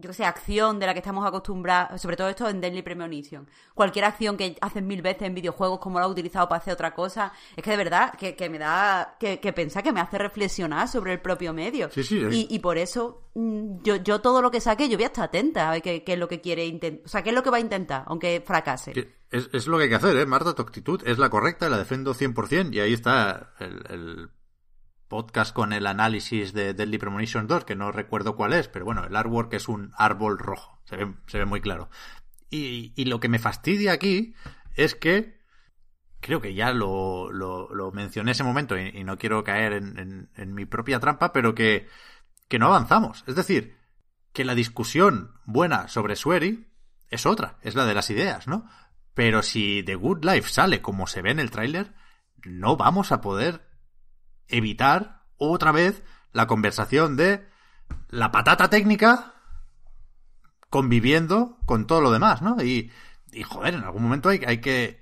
yo 0.00 0.08
que 0.10 0.14
sé, 0.14 0.24
acción 0.24 0.78
de 0.78 0.86
la 0.86 0.92
que 0.92 1.00
estamos 1.00 1.26
acostumbrados, 1.26 2.00
sobre 2.00 2.16
todo 2.16 2.28
esto 2.28 2.48
en 2.48 2.60
Deadly 2.60 2.82
Premonition. 2.82 3.48
Cualquier 3.74 4.04
acción 4.04 4.36
que 4.36 4.56
hacen 4.60 4.86
mil 4.86 5.02
veces 5.02 5.22
en 5.22 5.34
videojuegos, 5.34 5.78
como 5.78 5.98
lo 5.98 6.04
ha 6.04 6.08
utilizado 6.08 6.48
para 6.48 6.60
hacer 6.60 6.74
otra 6.74 6.94
cosa, 6.94 7.32
es 7.56 7.62
que 7.64 7.70
de 7.70 7.76
verdad 7.76 8.12
que, 8.14 8.34
que 8.36 8.48
me 8.50 8.58
da 8.58 9.16
que, 9.18 9.40
que 9.40 9.52
pensar, 9.52 9.82
que 9.82 9.92
me 9.92 10.00
hace 10.00 10.18
reflexionar 10.18 10.88
sobre 10.88 11.12
el 11.12 11.20
propio 11.20 11.52
medio. 11.52 11.90
Sí, 11.90 12.02
sí, 12.02 12.22
es- 12.22 12.34
y, 12.34 12.46
y 12.50 12.58
por 12.58 12.78
eso 12.78 13.22
mm, 13.34 13.82
yo, 13.82 13.96
yo 13.96 14.20
todo 14.20 14.42
lo 14.42 14.50
que 14.50 14.60
saque, 14.60 14.88
yo 14.88 14.96
voy 14.96 15.04
a 15.04 15.08
estar 15.08 15.24
atenta 15.24 15.68
a 15.68 15.72
ver 15.72 15.82
qué, 15.82 16.04
qué 16.04 16.12
es 16.14 16.18
lo 16.18 16.28
que 16.28 16.40
quiere 16.40 16.66
intentar, 16.66 17.04
o 17.04 17.08
sea, 17.08 17.22
qué 17.22 17.30
es 17.30 17.34
lo 17.34 17.42
que 17.42 17.50
va 17.50 17.56
a 17.56 17.60
intentar, 17.60 18.04
aunque 18.06 18.42
fracase. 18.46 18.92
Es, 19.30 19.48
es 19.52 19.66
lo 19.66 19.76
que 19.76 19.84
hay 19.84 19.88
que 19.88 19.96
hacer, 19.96 20.16
¿eh? 20.16 20.24
Marta, 20.24 20.54
tu 20.54 20.62
actitud 20.62 21.02
es 21.04 21.18
la 21.18 21.28
correcta, 21.30 21.68
la 21.68 21.78
defiendo 21.78 22.14
100%. 22.14 22.72
Y 22.72 22.78
ahí 22.80 22.92
está 22.92 23.50
el, 23.58 23.82
el 23.90 24.30
podcast 25.08 25.54
con 25.54 25.72
el 25.72 25.86
análisis 25.86 26.52
de 26.52 26.74
Deadly 26.74 26.98
Premonition 26.98 27.46
2, 27.46 27.64
que 27.64 27.76
no 27.76 27.92
recuerdo 27.92 28.36
cuál 28.36 28.52
es, 28.52 28.68
pero 28.68 28.84
bueno, 28.84 29.04
el 29.04 29.14
artwork 29.14 29.52
es 29.54 29.68
un 29.68 29.92
árbol 29.96 30.38
rojo, 30.38 30.80
se 30.84 30.96
ve, 30.96 31.44
muy 31.44 31.60
claro. 31.60 31.88
Y, 32.50 33.04
lo 33.04 33.20
que 33.20 33.28
me 33.28 33.38
fastidia 33.38 33.92
aquí 33.92 34.34
es 34.74 34.94
que 34.94 35.40
creo 36.20 36.40
que 36.40 36.54
ya 36.54 36.72
lo, 36.72 37.30
mencioné 37.92 38.30
en 38.30 38.32
ese 38.32 38.44
momento 38.44 38.78
y, 38.78 39.04
no 39.04 39.18
quiero 39.18 39.44
caer 39.44 39.74
en, 39.74 40.54
mi 40.54 40.64
propia 40.64 41.00
trampa, 41.00 41.32
pero 41.32 41.54
que, 41.54 41.88
que 42.48 42.58
no 42.58 42.66
avanzamos. 42.66 43.24
Es 43.26 43.34
decir, 43.34 43.76
que 44.32 44.44
la 44.44 44.54
discusión 44.54 45.32
buena 45.44 45.88
sobre 45.88 46.16
Swery 46.16 46.66
es 47.10 47.26
otra, 47.26 47.58
es 47.62 47.74
la 47.74 47.86
de 47.86 47.94
las 47.94 48.10
ideas, 48.10 48.46
¿no? 48.46 48.68
Pero 49.14 49.42
si 49.42 49.82
The 49.82 49.94
Good 49.94 50.24
Life 50.24 50.50
sale 50.50 50.82
como 50.82 51.06
se 51.06 51.22
ve 51.22 51.30
en 51.30 51.40
el 51.40 51.50
tráiler, 51.50 51.94
no 52.44 52.76
vamos 52.76 53.12
a 53.12 53.20
poder 53.20 53.65
evitar 54.48 55.22
otra 55.36 55.72
vez 55.72 56.02
la 56.32 56.46
conversación 56.46 57.16
de 57.16 57.46
la 58.08 58.30
patata 58.32 58.68
técnica 58.70 59.34
conviviendo 60.70 61.58
con 61.66 61.86
todo 61.86 62.00
lo 62.00 62.10
demás, 62.10 62.42
¿no? 62.42 62.62
Y, 62.62 62.90
y 63.32 63.42
joder, 63.42 63.74
en 63.74 63.84
algún 63.84 64.02
momento 64.02 64.28
hay, 64.28 64.40
hay 64.46 64.60
que 64.60 65.00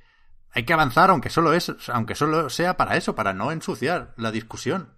hay 0.52 0.64
que 0.64 0.72
avanzar, 0.72 1.10
aunque 1.10 1.30
solo 1.30 1.52
es, 1.52 1.72
aunque 1.88 2.14
solo 2.14 2.48
sea 2.48 2.76
para 2.76 2.96
eso, 2.96 3.16
para 3.16 3.32
no 3.34 3.50
ensuciar 3.50 4.14
la 4.16 4.30
discusión. 4.30 4.92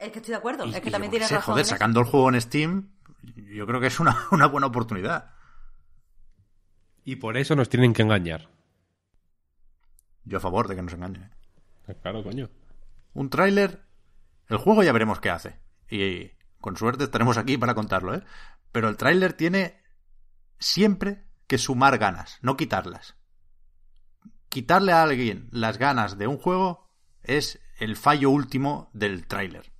Es 0.00 0.12
que 0.12 0.18
estoy 0.20 0.32
de 0.32 0.38
acuerdo, 0.38 0.64
Y- 0.64 0.74
es 0.74 0.80
que 0.80 0.90
también 0.90 1.10
tienes 1.10 1.28
sé, 1.28 1.34
razón. 1.36 1.52
Joder, 1.52 1.66
sacando 1.66 2.00
el 2.00 2.06
juego 2.06 2.30
en 2.30 2.40
Steam, 2.40 2.90
yo 3.52 3.66
creo 3.66 3.80
que 3.80 3.88
es 3.88 4.00
una, 4.00 4.16
una 4.30 4.46
buena 4.46 4.66
oportunidad. 4.68 5.34
Y 7.04 7.16
por 7.16 7.36
eso 7.36 7.54
nos 7.54 7.68
tienen 7.68 7.92
que 7.92 8.02
engañar. 8.02 8.48
Yo 10.24 10.38
a 10.38 10.40
favor 10.40 10.68
de 10.68 10.76
que 10.76 10.82
nos 10.82 10.92
engañen. 10.94 11.30
¿eh? 11.88 11.94
Claro, 12.00 12.22
coño. 12.22 12.48
Un 13.18 13.30
tráiler, 13.30 13.84
el 14.46 14.58
juego 14.58 14.84
ya 14.84 14.92
veremos 14.92 15.18
qué 15.20 15.28
hace. 15.30 15.58
Y 15.90 16.30
con 16.60 16.76
suerte 16.76 17.02
estaremos 17.02 17.36
aquí 17.36 17.58
para 17.58 17.74
contarlo, 17.74 18.14
¿eh? 18.14 18.22
Pero 18.70 18.88
el 18.88 18.96
tráiler 18.96 19.32
tiene 19.32 19.82
siempre 20.60 21.24
que 21.48 21.58
sumar 21.58 21.98
ganas, 21.98 22.38
no 22.42 22.56
quitarlas. 22.56 23.16
Quitarle 24.48 24.92
a 24.92 25.02
alguien 25.02 25.48
las 25.50 25.78
ganas 25.78 26.16
de 26.16 26.28
un 26.28 26.38
juego 26.38 26.86
es 27.22 27.58
el 27.80 27.96
fallo 27.96 28.30
último 28.30 28.88
del 28.92 29.26
tráiler. 29.26 29.72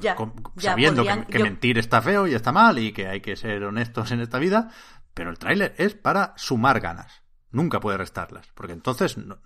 Ya, 0.00 0.16
ya, 0.56 0.70
sabiendo 0.70 1.02
que- 1.04 1.08
podrían- 1.10 1.26
que, 1.26 1.38
yo- 1.38 1.44
mentir 1.44 1.78
está 1.78 2.02
feo 2.02 2.26
y 2.26 2.34
está 2.34 2.50
mal 2.52 2.76
y 2.78 2.92
que 2.92 3.06
hay 3.06 3.20
que 3.20 3.36
ser 3.36 3.62
honestos 3.62 4.10
en 4.10 4.20
esta 4.20 4.38
vida, 4.38 4.70
pero 5.14 5.30
el 5.30 5.38
tráiler 5.38 5.74
es 5.78 5.94
para 5.94 6.34
sumar 6.36 6.80
ganas. 6.80 7.22
Nunca 7.50 7.78
puede 7.80 7.98
restarlas, 7.98 8.48
porque 8.54 8.72
entonces 8.74 9.16
no- 9.16 9.38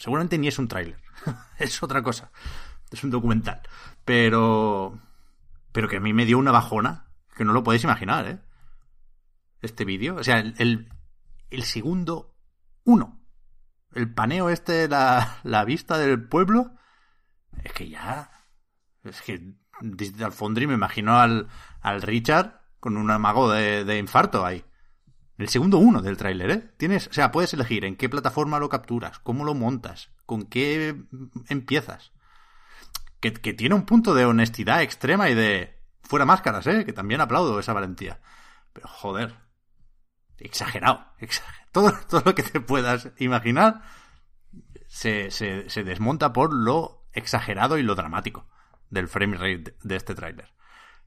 seguramente 0.00 0.38
ni 0.38 0.48
es 0.48 0.58
un 0.58 0.66
tráiler, 0.66 0.98
es 1.58 1.82
otra 1.82 2.02
cosa, 2.02 2.32
es 2.90 3.04
un 3.04 3.10
documental, 3.10 3.60
pero 4.04 4.98
pero 5.72 5.88
que 5.88 5.98
a 5.98 6.00
mí 6.00 6.12
me 6.12 6.24
dio 6.24 6.38
una 6.38 6.50
bajona 6.50 7.04
que 7.36 7.44
no 7.44 7.52
lo 7.52 7.62
podéis 7.62 7.84
imaginar, 7.84 8.26
¿eh? 8.26 8.38
Este 9.60 9.84
vídeo, 9.84 10.16
o 10.16 10.24
sea, 10.24 10.38
el, 10.38 10.54
el, 10.58 10.88
el 11.50 11.62
segundo 11.64 12.34
uno, 12.84 13.20
el 13.94 14.12
paneo 14.12 14.48
este, 14.48 14.88
la, 14.88 15.38
la 15.42 15.64
vista 15.66 15.98
del 15.98 16.26
pueblo, 16.26 16.72
es 17.62 17.72
que 17.74 17.90
ya 17.90 18.30
es 19.04 19.20
que 19.20 19.54
desde 19.82 20.24
Alfondri 20.24 20.66
me 20.66 20.74
imagino 20.74 21.18
al, 21.18 21.48
al 21.82 22.00
Richard 22.00 22.60
con 22.80 22.96
un 22.96 23.10
amago 23.10 23.50
de, 23.50 23.84
de 23.84 23.98
infarto 23.98 24.46
ahí. 24.46 24.64
El 25.40 25.48
segundo 25.48 25.78
uno 25.78 26.02
del 26.02 26.18
tráiler, 26.18 26.50
¿eh? 26.50 26.70
Tienes, 26.76 27.06
o 27.08 27.12
sea, 27.14 27.32
puedes 27.32 27.54
elegir 27.54 27.86
en 27.86 27.96
qué 27.96 28.10
plataforma 28.10 28.58
lo 28.58 28.68
capturas, 28.68 29.18
cómo 29.20 29.42
lo 29.42 29.54
montas, 29.54 30.10
con 30.26 30.42
qué 30.44 31.02
empiezas. 31.48 32.12
Que, 33.20 33.32
que 33.32 33.54
tiene 33.54 33.74
un 33.74 33.86
punto 33.86 34.12
de 34.12 34.26
honestidad 34.26 34.82
extrema 34.82 35.30
y 35.30 35.34
de 35.34 35.80
fuera 36.02 36.26
máscaras, 36.26 36.66
¿eh? 36.66 36.84
Que 36.84 36.92
también 36.92 37.22
aplaudo 37.22 37.58
esa 37.58 37.72
valentía. 37.72 38.20
Pero 38.74 38.86
joder, 38.88 39.34
exagerado. 40.36 41.06
exager- 41.18 41.68
Todo, 41.72 41.92
todo 42.08 42.22
lo 42.26 42.34
que 42.34 42.42
te 42.42 42.60
puedas 42.60 43.08
imaginar 43.18 43.80
se, 44.88 45.30
se, 45.30 45.70
se 45.70 45.84
desmonta 45.84 46.34
por 46.34 46.52
lo 46.52 47.06
exagerado 47.14 47.78
y 47.78 47.82
lo 47.82 47.94
dramático 47.94 48.46
del 48.90 49.08
frame 49.08 49.38
rate 49.38 49.74
de 49.82 49.96
este 49.96 50.14
tráiler. 50.14 50.52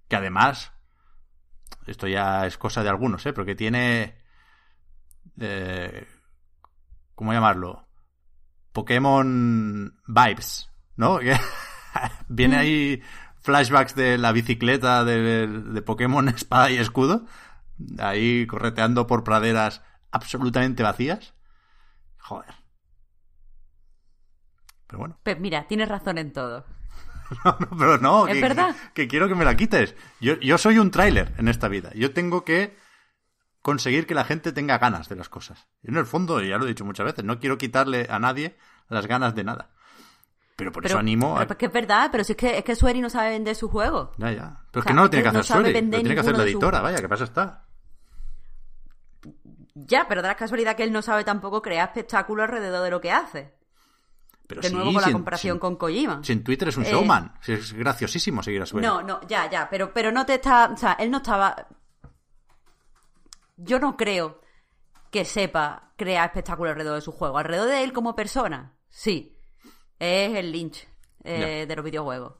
Que 0.07 0.15
además, 0.15 0.71
esto 1.85 2.07
ya 2.07 2.47
es 2.47 2.57
cosa 2.57 2.81
de 2.81 2.89
algunos, 2.89 3.23
¿eh? 3.27 3.33
Pero 3.33 3.45
que 3.45 3.53
tiene... 3.53 4.22
eh, 5.39 6.07
¿Cómo 7.15 7.33
llamarlo? 7.33 7.87
Pokémon 8.71 9.95
vibes, 10.07 10.69
¿no? 10.95 11.19
Que 11.19 11.37
Viene 12.27 12.57
ahí 12.57 13.03
flashbacks 13.41 13.93
de 13.95 14.17
la 14.17 14.31
bicicleta 14.31 15.03
de, 15.03 15.47
de 15.47 15.81
Pokémon 15.81 16.27
Espada 16.29 16.71
y 16.71 16.77
Escudo, 16.77 17.25
ahí 17.99 18.47
correteando 18.47 19.05
por 19.05 19.23
praderas 19.23 19.83
absolutamente 20.11 20.81
vacías. 20.81 21.35
Joder. 22.17 22.55
Pero 24.87 24.99
bueno. 24.99 25.19
Pues 25.23 25.39
mira, 25.39 25.67
tienes 25.67 25.89
razón 25.89 26.17
en 26.17 26.33
todo. 26.33 26.65
No, 27.45 27.57
no, 27.59 27.77
pero 27.77 27.97
no, 27.97 28.27
¿Es 28.27 28.35
que, 28.35 28.41
verdad? 28.41 28.75
que 28.93 29.07
quiero 29.07 29.27
que 29.27 29.33
me 29.33 29.45
la 29.45 29.55
quites. 29.55 29.95
Yo, 30.21 30.39
yo 30.39 30.59
soy 30.59 30.77
un 30.77 30.91
tráiler 30.91 31.33
en 31.37 31.47
esta 31.47 31.67
vida. 31.67 31.89
Yo 31.95 32.13
tengo 32.13 32.43
que 32.43 32.77
conseguir 33.63 34.05
que 34.05 34.13
la 34.13 34.25
gente 34.25 34.51
tenga 34.51 34.77
ganas 34.77 35.09
de 35.09 35.15
las 35.15 35.29
cosas. 35.29 35.67
En 35.81 35.97
el 35.97 36.05
fondo, 36.05 36.39
ya 36.41 36.57
lo 36.59 36.65
he 36.65 36.67
dicho 36.67 36.85
muchas 36.85 37.07
veces, 37.07 37.25
no 37.25 37.39
quiero 37.39 37.57
quitarle 37.57 38.05
a 38.07 38.19
nadie 38.19 38.55
las 38.89 39.07
ganas 39.07 39.33
de 39.33 39.43
nada. 39.43 39.71
Pero 40.55 40.71
por 40.71 40.85
eso 40.85 40.99
animo 40.99 41.35
a... 41.35 41.39
pero 41.39 41.53
es 41.53 41.57
que 41.57 41.65
es 41.65 41.73
verdad, 41.73 42.09
pero 42.11 42.23
si 42.23 42.33
es 42.33 42.37
que, 42.37 42.57
es 42.59 42.63
que 42.63 42.75
Sueri 42.75 43.01
no 43.01 43.09
sabe 43.09 43.31
vender 43.31 43.55
su 43.55 43.69
juego. 43.69 44.11
Ya, 44.17 44.31
ya. 44.31 44.61
Pero 44.69 44.81
es 44.81 44.83
sea, 44.83 44.91
que 44.91 44.93
no 44.93 45.03
lo 45.03 45.09
tiene 45.09 45.23
que 45.23 45.29
que 45.29 45.33
no 45.33 45.39
hacer 45.39 45.47
sabe 45.47 45.71
Sueri, 45.71 45.81
lo 45.81 45.91
tiene 45.97 46.13
que 46.13 46.19
hacer 46.19 46.37
la 46.37 46.43
editora, 46.43 46.77
juegos. 46.79 46.83
vaya, 46.83 47.01
que 47.01 47.09
pasa 47.09 47.23
está. 47.23 47.65
Ya, 49.73 50.07
pero 50.07 50.21
da 50.21 50.27
la 50.27 50.35
casualidad 50.35 50.75
que 50.75 50.83
él 50.83 50.91
no 50.91 51.01
sabe 51.01 51.23
tampoco 51.23 51.61
crear 51.61 51.87
espectáculo 51.87 52.43
alrededor 52.43 52.83
de 52.83 52.91
lo 52.91 53.01
que 53.01 53.11
hace. 53.11 53.53
Pero 54.45 54.61
De 54.61 54.67
sí, 54.67 54.75
nuevo 54.75 54.93
con 54.93 55.01
la 55.01 55.11
comparación 55.11 55.57
con 55.57 55.77
Kojima. 55.77 56.19
Si 56.23 56.33
en 56.33 56.43
Twitter 56.43 56.67
es 56.67 56.77
un 56.77 56.83
Eh, 56.83 56.91
showman, 56.91 57.33
es 57.47 57.73
graciosísimo 57.73 58.43
seguir 58.43 58.61
a 58.61 58.65
Sueri. 58.65 58.85
No, 58.85 59.01
no, 59.01 59.21
ya, 59.27 59.49
ya, 59.49 59.67
pero, 59.69 59.91
pero 59.93 60.11
no 60.11 60.25
te 60.25 60.35
está. 60.35 60.69
O 60.71 60.77
sea, 60.77 60.93
él 60.93 61.09
no 61.09 61.17
estaba. 61.17 61.55
Yo 63.57 63.79
no 63.79 63.95
creo 63.97 64.41
que 65.11 65.25
sepa 65.25 65.91
crear 65.95 66.25
espectáculo 66.25 66.71
alrededor 66.71 66.95
de 66.95 67.01
su 67.01 67.11
juego. 67.11 67.37
Alrededor 67.37 67.67
de 67.69 67.83
él 67.83 67.93
como 67.93 68.15
persona, 68.15 68.73
sí. 68.89 69.37
Es 69.99 70.35
el 70.35 70.51
Lynch 70.51 70.87
eh, 71.23 71.65
de 71.67 71.75
los 71.75 71.85
videojuegos. 71.85 72.33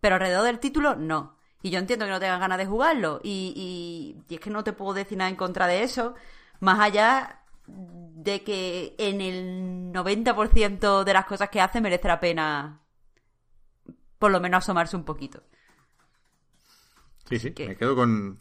Pero 0.00 0.16
alrededor 0.16 0.44
del 0.44 0.58
título, 0.58 0.96
no. 0.96 1.36
Y 1.62 1.70
yo 1.70 1.78
entiendo 1.78 2.04
que 2.06 2.10
no 2.10 2.20
tengas 2.20 2.40
ganas 2.40 2.58
de 2.58 2.66
jugarlo. 2.66 3.20
Y, 3.22 3.52
y, 3.54 4.24
y 4.28 4.34
es 4.34 4.40
que 4.40 4.50
no 4.50 4.64
te 4.64 4.72
puedo 4.72 4.94
decir 4.94 5.16
nada 5.18 5.30
en 5.30 5.36
contra 5.36 5.66
de 5.66 5.82
eso. 5.82 6.14
Más 6.60 6.80
allá 6.80 7.42
de 7.66 8.42
que 8.42 8.94
en 8.98 9.20
el 9.20 9.92
90% 9.92 11.04
de 11.04 11.12
las 11.12 11.26
cosas 11.26 11.48
que 11.50 11.60
hace 11.60 11.80
merece 11.80 12.08
la 12.08 12.18
pena 12.20 12.80
por 14.18 14.30
lo 14.30 14.40
menos 14.40 14.64
asomarse 14.64 14.96
un 14.96 15.04
poquito. 15.04 15.42
Sí, 17.28 17.38
sí, 17.38 17.52
que- 17.52 17.68
me 17.68 17.76
quedo 17.76 17.94
con... 17.94 18.38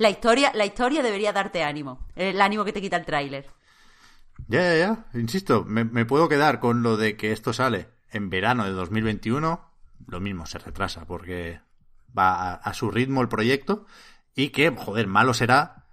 La 0.00 0.08
historia, 0.08 0.50
la 0.54 0.64
historia 0.64 1.02
debería 1.02 1.30
darte 1.30 1.62
ánimo. 1.62 2.06
El 2.16 2.40
ánimo 2.40 2.64
que 2.64 2.72
te 2.72 2.80
quita 2.80 2.96
el 2.96 3.04
tráiler. 3.04 3.50
Ya, 4.48 4.62
ya, 4.62 4.78
ya. 4.78 5.04
Insisto, 5.12 5.66
me, 5.66 6.06
puedo 6.06 6.26
quedar 6.26 6.58
con 6.58 6.82
lo 6.82 6.96
de 6.96 7.18
que 7.18 7.32
esto 7.32 7.52
sale 7.52 7.90
en 8.10 8.30
verano 8.30 8.64
de 8.64 8.70
2021. 8.70 9.60
Lo 10.06 10.20
mismo, 10.20 10.46
se 10.46 10.58
retrasa 10.58 11.04
porque 11.04 11.60
va 12.18 12.32
a, 12.32 12.54
a 12.54 12.72
su 12.72 12.90
ritmo 12.90 13.20
el 13.20 13.28
proyecto. 13.28 13.84
Y 14.34 14.48
que, 14.48 14.70
joder, 14.70 15.06
malo 15.06 15.34
será 15.34 15.84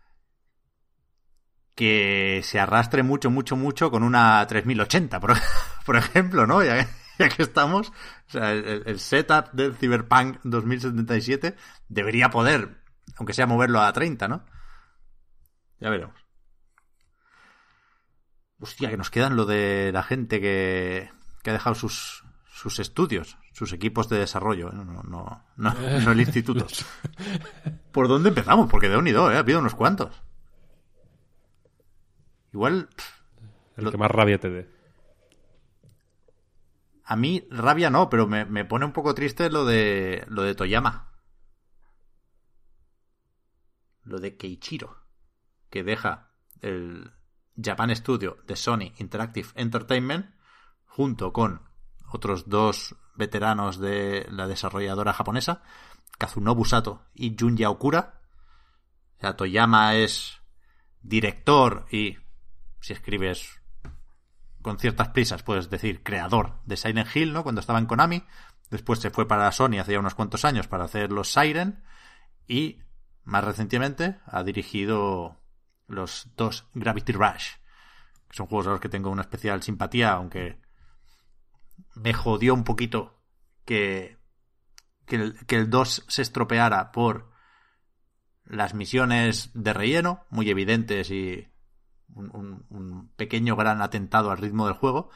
que 1.75 2.39
se 2.45 2.61
arrastre 2.61 3.03
mucho, 3.03 3.29
mucho, 3.29 3.57
mucho 3.57 3.91
con 3.91 4.03
una 4.03 4.47
3080, 4.47 5.19
por, 5.19 5.33
por 5.85 5.97
ejemplo, 5.97 6.47
¿no? 6.47 6.63
Ya, 6.63 6.87
ya 7.19 7.27
que 7.27 7.43
estamos, 7.43 7.89
o 7.89 8.31
sea, 8.31 8.53
el, 8.53 8.83
el 8.85 8.99
setup 9.01 9.51
del 9.51 9.75
Cyberpunk 9.75 10.37
2077 10.43 11.57
debería 11.89 12.29
poder, 12.29 12.86
aunque 13.15 13.33
sea 13.33 13.47
moverlo 13.47 13.81
a 13.81 13.91
30, 13.93 14.27
¿no? 14.27 14.45
Ya 15.79 15.89
veremos. 15.89 16.15
Hostia, 18.59 18.89
que 18.89 18.97
nos 18.97 19.09
quedan 19.11 19.35
lo 19.35 19.45
de 19.45 19.91
la 19.93 20.03
gente 20.03 20.41
que, 20.41 21.11
que 21.43 21.49
ha 21.51 21.53
dejado 21.53 21.75
sus, 21.75 22.23
sus 22.51 22.79
estudios, 22.79 23.37
sus 23.53 23.71
equipos 23.71 24.09
de 24.09 24.17
desarrollo, 24.17 24.69
¿eh? 24.69 24.75
no, 24.75 24.83
no, 24.83 25.03
no, 25.03 25.43
no, 25.57 25.73
no 26.01 26.11
el 26.11 26.19
instituto. 26.19 26.65
¿Por 27.91 28.07
dónde 28.07 28.29
empezamos? 28.29 28.67
Porque 28.69 28.89
de 28.89 28.97
unido, 28.97 29.31
¿eh? 29.31 29.35
Ha 29.35 29.39
habido 29.39 29.59
unos 29.59 29.75
cuantos. 29.75 30.23
Igual, 32.51 32.89
pff, 32.95 33.21
El 33.77 33.83
Lo- 33.85 33.91
que 33.91 33.97
más 33.97 34.09
rabia 34.09 34.39
te 34.39 34.49
dé. 34.49 34.69
a 37.03 37.15
mí 37.15 37.47
rabia 37.51 37.89
no, 37.89 38.09
pero 38.09 38.27
me, 38.27 38.45
me 38.45 38.65
pone 38.65 38.85
un 38.85 38.91
poco 38.91 39.13
triste 39.13 39.49
lo 39.49 39.65
de 39.65 40.25
lo 40.27 40.41
de 40.41 40.55
Toyama. 40.55 41.11
Lo 44.07 44.19
de 44.19 44.37
Keiichiro, 44.37 45.03
que 45.69 45.83
deja 45.83 46.31
el 46.61 47.11
Japan 47.61 47.95
Studio 47.95 48.37
de 48.45 48.55
Sony 48.55 48.93
Interactive 48.97 49.49
Entertainment 49.55 50.33
junto 50.85 51.33
con 51.33 51.61
otros 52.09 52.47
dos 52.47 52.95
veteranos 53.15 53.79
de 53.79 54.25
la 54.29 54.47
desarrolladora 54.47 55.13
japonesa, 55.13 55.61
Kazunobu 56.17 56.63
Sato 56.65 57.05
y 57.13 57.35
Junya 57.37 57.69
Okura. 57.69 58.21
O 59.17 59.19
sea, 59.19 59.35
Toyama 59.35 59.95
es 59.95 60.41
director 61.01 61.85
y 61.91 62.17
si 62.79 62.93
escribes 62.93 63.61
con 64.61 64.79
ciertas 64.79 65.09
prisas, 65.09 65.43
puedes 65.43 65.69
decir, 65.69 66.03
creador 66.03 66.59
de 66.65 66.77
Silent 66.77 67.15
Hill, 67.15 67.33
¿no? 67.33 67.43
Cuando 67.43 67.61
estaba 67.61 67.79
en 67.79 67.85
Konami. 67.85 68.23
Después 68.69 68.99
se 68.99 69.11
fue 69.11 69.27
para 69.27 69.51
Sony 69.51 69.79
hace 69.79 69.93
ya 69.93 69.99
unos 69.99 70.15
cuantos 70.15 70.45
años 70.45 70.67
para 70.67 70.85
hacer 70.85 71.11
los 71.11 71.31
Siren. 71.31 71.83
Y 72.47 72.81
más 73.27 73.43
recientemente 73.43 74.19
ha 74.25 74.41
dirigido 74.43 75.37
los 75.87 76.29
dos 76.37 76.65
Gravity 76.73 77.11
Rush. 77.11 77.55
Que 78.29 78.37
son 78.37 78.47
juegos 78.47 78.67
a 78.67 78.71
los 78.71 78.79
que 78.79 78.87
tengo 78.87 79.09
una 79.09 79.23
especial 79.23 79.61
simpatía, 79.61 80.13
aunque 80.13 80.61
me 81.93 82.13
jodió 82.13 82.53
un 82.53 82.63
poquito 82.63 83.21
que, 83.65 84.17
que, 85.05 85.17
el, 85.17 85.45
que 85.45 85.57
el 85.57 85.69
2 85.69 86.05
se 86.07 86.21
estropeara 86.21 86.93
por 86.93 87.29
las 88.45 88.73
misiones 88.73 89.51
de 89.53 89.73
relleno, 89.73 90.25
muy 90.29 90.49
evidentes 90.49 91.11
y 91.11 91.49
un, 92.15 93.11
pequeño 93.17 93.57
gran 93.57 93.81
atentado 93.81 94.31
al 94.31 94.37
ritmo 94.37 94.67
del 94.67 94.75
juego. 94.75 95.09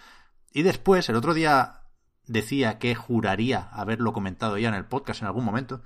Y 0.51 0.63
después, 0.63 1.07
el 1.07 1.15
otro 1.15 1.33
día 1.33 1.83
decía 2.27 2.77
que 2.77 2.93
juraría 2.93 3.69
haberlo 3.71 4.11
comentado 4.11 4.57
ya 4.57 4.67
en 4.67 4.75
el 4.75 4.85
podcast 4.85 5.21
en 5.21 5.27
algún 5.27 5.45
momento. 5.45 5.81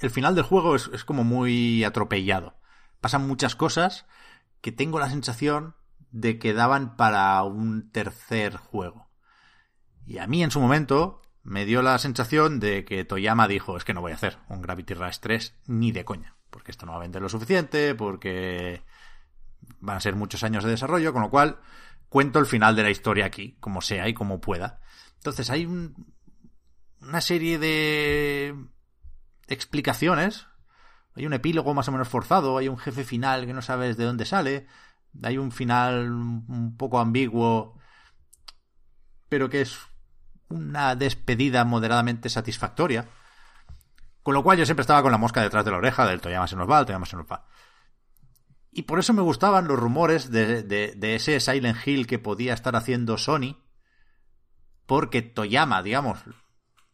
El 0.00 0.10
final 0.10 0.34
del 0.34 0.44
juego 0.44 0.76
es, 0.76 1.04
como 1.04 1.24
muy 1.24 1.84
atropellado. 1.84 2.58
Pasan 3.00 3.26
muchas 3.26 3.54
cosas 3.54 4.06
que 4.62 4.72
tengo 4.72 4.98
la 4.98 5.10
sensación 5.10 5.74
de 6.10 6.38
que 6.38 6.54
daban 6.54 6.96
para 6.96 7.42
un 7.42 7.90
tercer 7.90 8.56
juego. 8.56 9.10
Y 10.06 10.18
a 10.18 10.26
mí 10.26 10.42
en 10.42 10.50
su 10.50 10.60
momento 10.60 11.20
me 11.42 11.66
dio 11.66 11.82
la 11.82 11.98
sensación 11.98 12.60
de 12.60 12.84
que 12.84 13.04
Toyama 13.04 13.46
dijo, 13.46 13.76
es 13.76 13.84
que 13.84 13.94
no 13.94 14.00
voy 14.00 14.12
a 14.12 14.16
hacer 14.16 14.38
un 14.48 14.62
Gravity 14.62 14.94
Rush 14.94 15.18
3 15.20 15.54
ni 15.66 15.92
de 15.92 16.04
coña, 16.04 16.36
porque 16.48 16.70
esto 16.70 16.86
no 16.86 16.92
va 16.92 16.98
a 16.98 17.02
vender 17.02 17.20
lo 17.20 17.28
suficiente, 17.28 17.94
porque 17.94 18.82
van 19.80 19.98
a 19.98 20.00
ser 20.00 20.16
muchos 20.16 20.42
años 20.42 20.64
de 20.64 20.70
desarrollo, 20.70 21.12
con 21.12 21.22
lo 21.22 21.30
cual 21.30 21.60
cuento 22.08 22.38
el 22.38 22.46
final 22.46 22.74
de 22.74 22.82
la 22.84 22.90
historia 22.90 23.26
aquí, 23.26 23.56
como 23.60 23.82
sea 23.82 24.08
y 24.08 24.14
como 24.14 24.40
pueda. 24.40 24.80
Entonces 25.16 25.50
hay 25.50 25.66
un, 25.66 26.12
una 27.02 27.20
serie 27.20 27.58
de 27.58 28.54
explicaciones, 29.50 30.46
hay 31.14 31.26
un 31.26 31.34
epílogo 31.34 31.74
más 31.74 31.88
o 31.88 31.92
menos 31.92 32.08
forzado, 32.08 32.56
hay 32.56 32.68
un 32.68 32.78
jefe 32.78 33.04
final 33.04 33.46
que 33.46 33.52
no 33.52 33.62
sabes 33.62 33.96
de 33.96 34.04
dónde 34.04 34.24
sale, 34.24 34.66
hay 35.22 35.38
un 35.38 35.52
final 35.52 36.10
un 36.10 36.76
poco 36.76 36.98
ambiguo, 36.98 37.78
pero 39.28 39.50
que 39.50 39.60
es 39.62 39.78
una 40.48 40.94
despedida 40.96 41.64
moderadamente 41.64 42.28
satisfactoria. 42.28 43.08
Con 44.22 44.34
lo 44.34 44.42
cual 44.42 44.58
yo 44.58 44.66
siempre 44.66 44.82
estaba 44.82 45.02
con 45.02 45.12
la 45.12 45.18
mosca 45.18 45.42
detrás 45.42 45.64
de 45.64 45.70
la 45.70 45.78
oreja 45.78 46.06
del 46.06 46.20
Toyama 46.20 46.46
se 46.46 46.56
nos 46.56 46.70
va, 46.70 46.84
Toyama 46.84 47.06
se 47.06 47.16
nos 47.16 47.26
va. 47.26 47.46
Y 48.72 48.82
por 48.82 48.98
eso 48.98 49.12
me 49.12 49.22
gustaban 49.22 49.66
los 49.66 49.78
rumores 49.78 50.30
de, 50.30 50.62
de, 50.62 51.14
ese 51.14 51.40
Silent 51.40 51.78
Hill 51.86 52.06
que 52.06 52.18
podía 52.18 52.54
estar 52.54 52.76
haciendo 52.76 53.18
Sony. 53.18 53.56
Porque 54.86 55.22
Toyama, 55.22 55.82
digamos, 55.82 56.20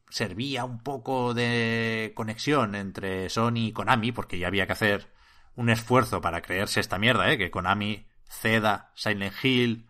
servía 0.09 0.65
un 0.65 0.81
poco 0.83 1.35
de 1.35 2.13
conexión 2.15 2.75
entre 2.75 3.29
Sony 3.29 3.69
y 3.69 3.73
Konami, 3.73 4.13
porque 4.13 4.39
ya 4.39 4.49
había 4.49 4.67
que 4.67 4.73
hacer 4.73 5.13
un 5.55 5.71
esfuerzo 5.71 6.21
para 6.21 6.43
creerse 6.43 6.81
esta 6.81 6.99
mierda, 6.99 7.31
¿eh? 7.31 7.39
Que 7.39 7.51
Konami 7.51 8.07
ceda 8.29 8.93
Silent 8.95 9.35
Hill 9.43 9.89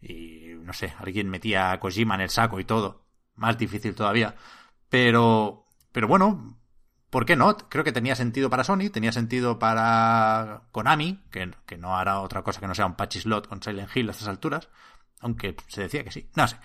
y, 0.00 0.54
no 0.62 0.72
sé, 0.72 0.94
alguien 0.98 1.28
metía 1.28 1.72
a 1.72 1.80
Kojima 1.80 2.14
en 2.14 2.22
el 2.22 2.30
saco 2.30 2.60
y 2.60 2.64
todo. 2.64 3.06
Más 3.34 3.58
difícil 3.58 3.94
todavía. 3.94 4.36
Pero, 4.88 5.66
pero 5.92 6.08
bueno, 6.08 6.60
¿Por 7.10 7.26
qué 7.26 7.34
no? 7.34 7.56
Creo 7.56 7.82
que 7.82 7.92
tenía 7.92 8.14
sentido 8.14 8.48
para 8.50 8.62
Sony, 8.62 8.88
tenía 8.92 9.10
sentido 9.10 9.58
para 9.58 10.68
Konami, 10.70 11.20
que, 11.32 11.50
que, 11.66 11.76
no 11.76 11.96
hará 11.96 12.20
otra 12.20 12.42
cosa 12.42 12.60
que 12.60 12.68
no 12.68 12.74
sea 12.74 12.86
un 12.86 12.94
patch 12.94 13.18
slot 13.18 13.48
con 13.48 13.60
Silent 13.60 13.90
Hill 13.94 14.08
a 14.08 14.12
estas 14.12 14.28
alturas, 14.28 14.68
aunque 15.18 15.56
se 15.66 15.82
decía 15.82 16.04
que 16.04 16.12
sí, 16.12 16.30
no 16.36 16.46
sé. 16.46 16.56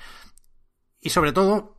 Y 1.02 1.10
sobre 1.10 1.34
todo, 1.34 1.75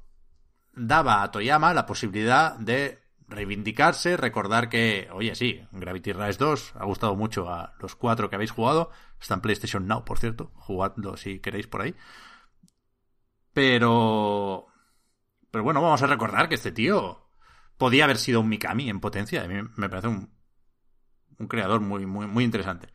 daba 0.77 1.23
a 1.23 1.31
Toyama 1.31 1.75
la 1.75 1.87
posibilidad 1.87 2.57
de 2.59 3.03
reivindicarse, 3.29 4.17
recordar 4.17 4.69
que, 4.69 5.09
oye, 5.13 5.35
sí, 5.35 5.67
Gravity 5.73 6.13
Rush 6.13 6.37
2 6.37 6.75
ha 6.77 6.85
gustado 6.85 7.17
mucho 7.17 7.51
a 7.51 7.75
los 7.81 7.97
cuatro 7.97 8.31
que 8.31 8.37
habéis 8.37 8.53
jugado, 8.53 8.91
está 9.21 9.35
en 9.35 9.41
PlayStation 9.41 9.87
Now, 9.89 10.05
por 10.05 10.19
cierto, 10.19 10.53
jugadlo 10.55 11.17
si 11.17 11.41
queréis 11.41 11.67
por 11.67 11.83
ahí. 11.83 11.95
Pero... 13.53 14.67
Pero 15.51 15.65
bueno, 15.65 15.81
vamos 15.81 16.03
a 16.03 16.07
recordar 16.07 16.49
que 16.49 16.57
este 16.57 16.73
tío 16.73 17.31
podía 17.79 18.05
haber 18.05 18.19
sido 18.19 18.41
un 18.41 18.49
Mikami 18.49 18.91
en 18.91 19.01
potencia. 19.01 19.43
A 19.43 19.49
mí 19.49 19.55
me 19.77 19.89
parece 19.89 20.09
un, 20.09 20.31
un 21.39 21.49
creador 21.49 21.81
muy, 21.81 22.05
muy, 22.05 22.27
muy 22.27 22.45
interesante. 22.45 22.93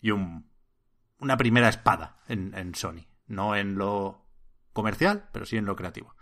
Y 0.00 0.10
un, 0.10 0.50
una 1.18 1.36
primera 1.36 1.68
espada 1.68 2.18
en, 2.26 2.54
en, 2.54 2.74
Sony. 2.74 3.06
No 3.26 3.54
en 3.54 3.76
lo 3.76 4.26
comercial, 4.72 5.28
pero 5.32 5.46
sí 5.46 5.56
en 5.56 5.66
lo 5.66 5.76
creativo. 5.76 6.14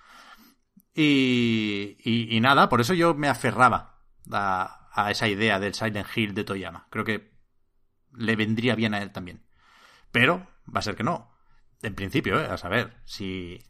Y, 1.00 1.96
y, 2.02 2.40
nada, 2.40 2.68
por 2.68 2.80
eso 2.80 2.92
yo 2.92 3.14
me 3.14 3.28
aferraba 3.28 4.00
a, 4.32 4.90
a, 4.92 5.10
esa 5.12 5.28
idea 5.28 5.60
del 5.60 5.72
Silent 5.72 6.08
Hill 6.12 6.34
de 6.34 6.42
Toyama. 6.42 6.88
Creo 6.90 7.04
que 7.04 7.30
le 8.16 8.34
vendría 8.34 8.74
bien 8.74 8.94
a 8.94 9.00
él 9.00 9.12
también. 9.12 9.46
Pero 10.10 10.48
va 10.66 10.80
a 10.80 10.82
ser 10.82 10.96
que 10.96 11.04
no. 11.04 11.30
En 11.82 11.94
principio, 11.94 12.40
¿eh? 12.40 12.48
a 12.50 12.56
saber, 12.56 12.96
si 13.04 13.62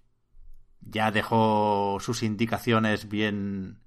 ya 0.80 1.10
dejó 1.10 1.98
sus 2.00 2.22
indicaciones 2.22 3.10
bien 3.10 3.82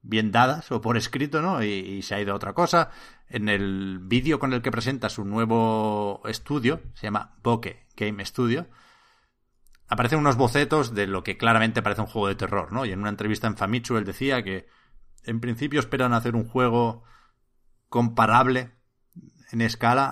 bien 0.00 0.30
dadas 0.30 0.70
o 0.70 0.80
por 0.80 0.96
escrito, 0.96 1.42
¿no? 1.42 1.64
Y, 1.64 1.66
y, 1.66 2.02
se 2.02 2.14
ha 2.14 2.20
ido 2.20 2.32
a 2.32 2.36
otra 2.36 2.52
cosa. 2.52 2.92
En 3.28 3.48
el 3.48 3.98
vídeo 4.00 4.38
con 4.38 4.52
el 4.52 4.62
que 4.62 4.70
presenta 4.70 5.08
su 5.08 5.24
nuevo 5.24 6.22
estudio, 6.26 6.80
se 6.94 7.08
llama 7.08 7.34
Bokeh 7.42 7.88
Game 7.96 8.24
Studio, 8.24 8.68
aparecen 9.88 10.18
unos 10.18 10.36
bocetos 10.36 10.94
de 10.94 11.06
lo 11.06 11.24
que 11.24 11.36
claramente 11.36 11.82
parece 11.82 12.02
un 12.02 12.06
juego 12.06 12.28
de 12.28 12.34
terror, 12.34 12.72
¿no? 12.72 12.84
Y 12.84 12.92
en 12.92 13.00
una 13.00 13.08
entrevista 13.08 13.46
en 13.46 13.56
Famitsu 13.56 13.96
él 13.96 14.04
decía 14.04 14.42
que 14.42 14.68
en 15.24 15.40
principio 15.40 15.80
esperan 15.80 16.12
hacer 16.12 16.36
un 16.36 16.46
juego 16.46 17.04
comparable 17.88 18.72
en 19.50 19.62
escala 19.62 20.06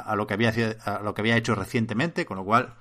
a, 0.00 0.14
lo 0.14 0.26
que 0.26 0.34
había 0.34 0.52
a 0.84 1.00
lo 1.00 1.12
que 1.12 1.22
había 1.22 1.36
hecho 1.36 1.54
recientemente, 1.56 2.24
con 2.24 2.36
lo 2.36 2.44
cual 2.44 2.76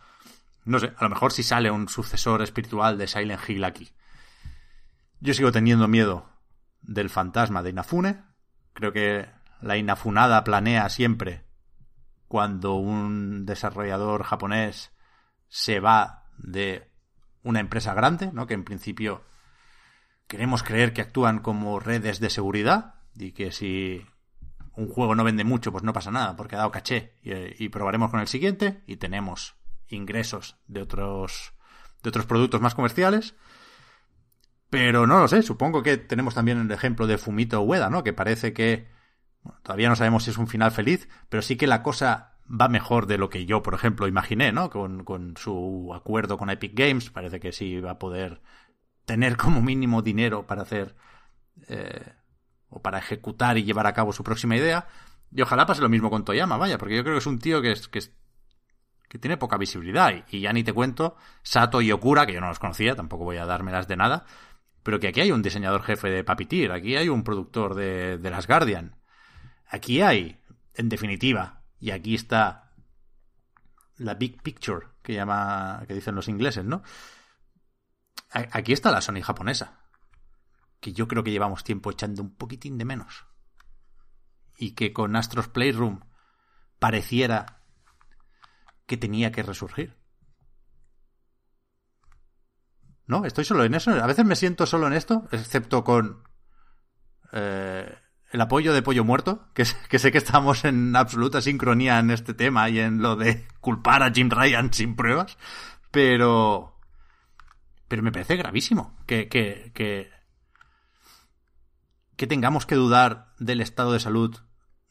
no 0.66 0.80
sé, 0.80 0.94
a 0.98 1.04
lo 1.04 1.10
mejor 1.10 1.32
si 1.32 1.44
sale 1.44 1.70
un 1.70 1.88
sucesor 1.88 2.42
espiritual 2.42 2.98
de 2.98 3.08
Silent 3.08 3.42
Hill 3.48 3.64
aquí. 3.64 3.92
Yo 5.20 5.34
sigo 5.34 5.52
teniendo 5.52 5.88
miedo 5.88 6.30
del 6.82 7.10
fantasma 7.10 7.64
de 7.64 7.70
Inafune. 7.70 8.24
Creo 8.74 8.92
que 8.92 9.30
la 9.62 9.78
Inafunada 9.78 10.44
planea 10.44 10.90
siempre 10.90 11.46
cuando 12.28 12.74
un 12.74 13.46
desarrollador 13.46 14.24
japonés 14.24 14.92
se 15.48 15.80
va 15.80 16.25
de 16.38 16.90
una 17.44 17.60
empresa 17.60 17.94
grande, 17.94 18.32
¿no? 18.34 18.48
Que 18.48 18.54
en 18.54 18.64
principio 18.64 19.24
queremos 20.28 20.64
creer 20.64 20.94
que 20.94 21.02
actúan 21.02 21.40
como 21.40 21.80
redes 21.80 22.20
de 22.20 22.30
seguridad 22.30 22.96
y 23.16 23.32
que 23.32 23.52
si 23.52 24.06
un 24.76 24.90
juego 24.90 25.16
no 25.16 25.24
vende 25.24 25.44
mucho, 25.44 25.72
pues 25.72 25.84
no 25.84 25.94
pasa 25.94 26.12
nada, 26.12 26.36
porque 26.36 26.56
ha 26.56 26.60
dado 26.60 26.72
caché 26.72 27.14
y, 27.24 27.70
probaremos 27.70 28.12
con 28.12 28.20
el 28.20 28.28
siguiente 28.28 28.84
y 28.88 28.98
tenemos 28.98 29.56
ingresos 29.88 30.58
de 30.68 30.82
otros 30.82 31.54
de 32.04 32.10
otros 32.10 32.26
productos 32.26 32.62
más 32.62 32.76
comerciales. 32.76 33.36
Pero 34.70 35.08
no 35.08 35.20
lo 35.20 35.28
sé, 35.28 35.42
supongo 35.44 35.84
que 35.84 35.98
tenemos 35.98 36.34
también 36.36 36.60
el 36.60 36.72
ejemplo 36.72 37.08
de 37.08 37.18
Fumito 37.18 37.62
Ueda, 37.62 37.90
¿no? 37.90 38.04
Que 38.04 38.14
parece 38.14 38.54
que 38.54 38.90
todavía 39.64 39.90
no 39.90 39.96
sabemos 39.96 40.24
si 40.24 40.32
es 40.32 40.38
un 40.38 40.48
final 40.48 40.72
feliz, 40.72 41.08
pero 41.30 41.42
sí 41.42 41.56
que 41.56 41.68
la 41.68 41.84
cosa 41.84 42.35
va 42.50 42.68
mejor 42.68 43.08
de 43.08 43.18
lo 43.18 43.30
que 43.30 43.46
yo, 43.46 43.62
por 43.62 43.74
ejemplo, 43.74 44.08
imaginé, 44.08 44.52
¿no? 44.52 44.70
Con, 44.70 45.36
su 45.38 45.92
acuerdo 45.94 46.38
con 46.38 46.50
Epic 46.50 46.74
Games, 46.76 47.10
parece 47.10 47.40
que 47.40 47.52
sí 47.52 47.80
va 47.80 47.92
a 47.92 48.00
poder 48.00 48.42
tener 49.06 49.38
como 49.38 49.62
mínimo 49.62 50.02
dinero 50.02 50.46
para 50.46 50.64
hacer 50.64 50.96
eh, 51.68 52.14
o 52.70 52.82
para 52.82 53.00
ejecutar 53.00 53.58
y 53.58 53.64
llevar 53.64 53.88
a 53.88 53.94
cabo 53.94 54.14
su 54.14 54.24
próxima 54.24 54.56
idea. 54.56 54.88
Y 55.32 55.42
ojalá 55.42 55.66
pase 55.66 55.82
lo 55.82 55.90
mismo 55.90 56.10
con 56.10 56.24
Toyama, 56.24 56.58
vaya, 56.58 56.78
porque 56.78 56.96
yo 56.96 57.04
creo 57.04 57.16
que 57.16 57.20
es 57.20 57.28
un 57.28 57.40
tío 57.40 57.62
que 57.62 57.72
es, 57.72 57.88
que, 57.88 58.00
que 59.10 59.18
tiene 59.18 59.38
poca 59.38 59.58
visibilidad. 59.58 60.14
Y, 60.30 60.42
ya 60.42 60.54
ni 60.54 60.64
te 60.64 60.74
cuento, 60.74 61.16
Sato 61.42 61.82
y 61.82 61.92
Okura, 61.92 62.26
que 62.26 62.34
yo 62.34 62.42
no 62.42 62.48
los 62.48 62.60
conocía, 62.60 62.96
tampoco 62.96 63.24
voy 63.24 63.38
a 63.38 63.46
dármelas 63.46 63.88
de 63.88 63.98
nada, 63.98 64.26
pero 64.84 65.00
que 65.00 65.08
aquí 65.08 65.22
hay 65.22 65.32
un 65.32 65.42
diseñador 65.42 65.82
jefe 65.84 66.10
de 66.10 66.24
Papitir, 66.24 66.72
aquí 66.72 66.96
hay 66.96 67.10
un 67.10 67.24
productor 67.24 67.74
de, 67.74 68.18
de 68.18 68.30
Las 68.30 68.48
Guardian. 68.48 68.96
Aquí 69.68 70.02
hay, 70.02 70.40
en 70.76 70.90
definitiva, 70.90 71.55
y 71.80 71.92
aquí 71.92 72.16
está 72.16 72.72
la 73.98 74.16
big 74.16 74.42
picture 74.42 74.88
que 75.02 75.14
llama 75.14 75.84
que 75.88 75.94
dicen 75.94 76.16
los 76.16 76.28
ingleses, 76.28 76.66
¿no? 76.66 76.84
Aquí 78.30 78.74
está 78.74 78.92
la 78.92 79.02
Sony 79.02 79.22
japonesa 79.22 79.86
que 80.86 80.94
yo 80.94 81.08
creo 81.08 81.24
que 81.24 81.32
llevamos 81.32 81.64
tiempo 81.64 81.90
echando 81.90 82.22
un 82.22 82.36
poquitín 82.36 82.78
de 82.78 82.86
menos. 82.86 83.26
Y 84.56 84.76
que 84.76 84.94
con 84.94 85.16
Astros 85.16 85.48
Playroom 85.48 86.02
pareciera 86.78 87.64
que 88.86 88.96
tenía 88.96 89.32
que 89.32 89.42
resurgir. 89.42 89.98
¿No? 93.08 93.26
Estoy 93.26 93.46
solo 93.46 93.64
en 93.64 93.74
eso. 93.74 93.90
A 93.92 94.06
veces 94.06 94.26
me 94.26 94.36
siento 94.36 94.68
solo 94.68 94.86
en 94.86 94.94
esto, 94.94 95.28
excepto 95.32 95.84
con 95.84 96.24
eh, 97.32 97.98
el 98.36 98.42
apoyo 98.42 98.74
de 98.74 98.82
Pollo 98.82 99.04
Muerto, 99.04 99.48
que, 99.54 99.66
que 99.90 99.98
sé 99.98 100.12
que 100.12 100.18
estamos 100.18 100.66
en 100.66 100.96
absoluta 100.96 101.42
sincronía 101.42 102.00
en 102.00 102.12
este 102.12 102.34
tema 102.34 102.70
y 102.70 102.80
en 102.80 103.02
lo 103.02 103.16
de 103.16 103.46
culpar 103.62 104.04
a 104.04 104.12
Jim 104.12 104.30
Ryan 104.30 104.72
sin 104.72 104.96
pruebas, 104.96 105.38
pero... 105.92 106.74
Pero 107.88 108.02
me 108.02 108.12
parece 108.12 108.36
gravísimo 108.36 108.98
que, 109.06 109.28
que, 109.28 109.72
que 109.74 110.10
que 112.16 112.28
tengamos 112.28 112.66
que 112.66 112.76
dudar 112.76 113.34
del 113.40 113.62
estado 113.62 113.94
de 113.94 114.00
salud 114.00 114.36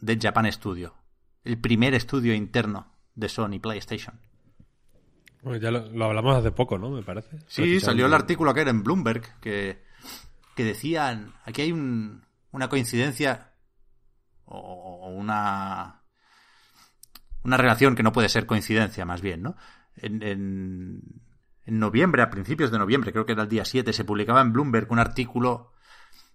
de 0.00 0.18
Japan 0.20 0.50
Studio, 0.52 0.94
el 1.42 1.58
primer 1.58 1.94
estudio 1.94 2.34
interno 2.34 2.92
de 3.14 3.28
Sony 3.28 3.58
PlayStation. 3.60 4.20
Bueno, 5.42 5.58
ya 5.58 5.70
lo, 5.70 6.04
hablamos 6.04 6.36
hace 6.36 6.52
poco, 6.52 6.78
¿no? 6.78 6.90
Me 6.90 7.02
parece. 7.02 7.38
Sí, 7.46 7.80
salió 7.80 8.06
el 8.06 8.14
artículo 8.14 8.54
que 8.54 8.60
era 8.62 8.70
en 8.70 8.82
Bloomberg 8.82 9.40
que, 9.40 9.82
que 10.54 10.64
decían, 10.64 11.34
aquí 11.44 11.62
hay 11.62 11.72
un, 11.72 12.24
una 12.54 12.68
coincidencia 12.68 13.52
o, 14.44 15.08
una 15.08 16.02
una 17.42 17.56
relación 17.58 17.94
que 17.94 18.02
no 18.02 18.12
puede 18.12 18.30
ser 18.30 18.46
coincidencia, 18.46 19.04
más 19.04 19.20
bien, 19.20 19.42
¿no? 19.42 19.56
En, 19.96 20.22
en, 20.22 21.02
noviembre, 21.66 22.22
a 22.22 22.30
principios 22.30 22.70
de 22.70 22.78
noviembre, 22.78 23.12
creo 23.12 23.26
que 23.26 23.32
era 23.32 23.42
el 23.42 23.48
día 23.48 23.64
7, 23.64 23.92
se 23.92 24.04
publicaba 24.04 24.40
en 24.40 24.52
Bloomberg 24.52 24.90
un 24.90 24.98
artículo 24.98 25.72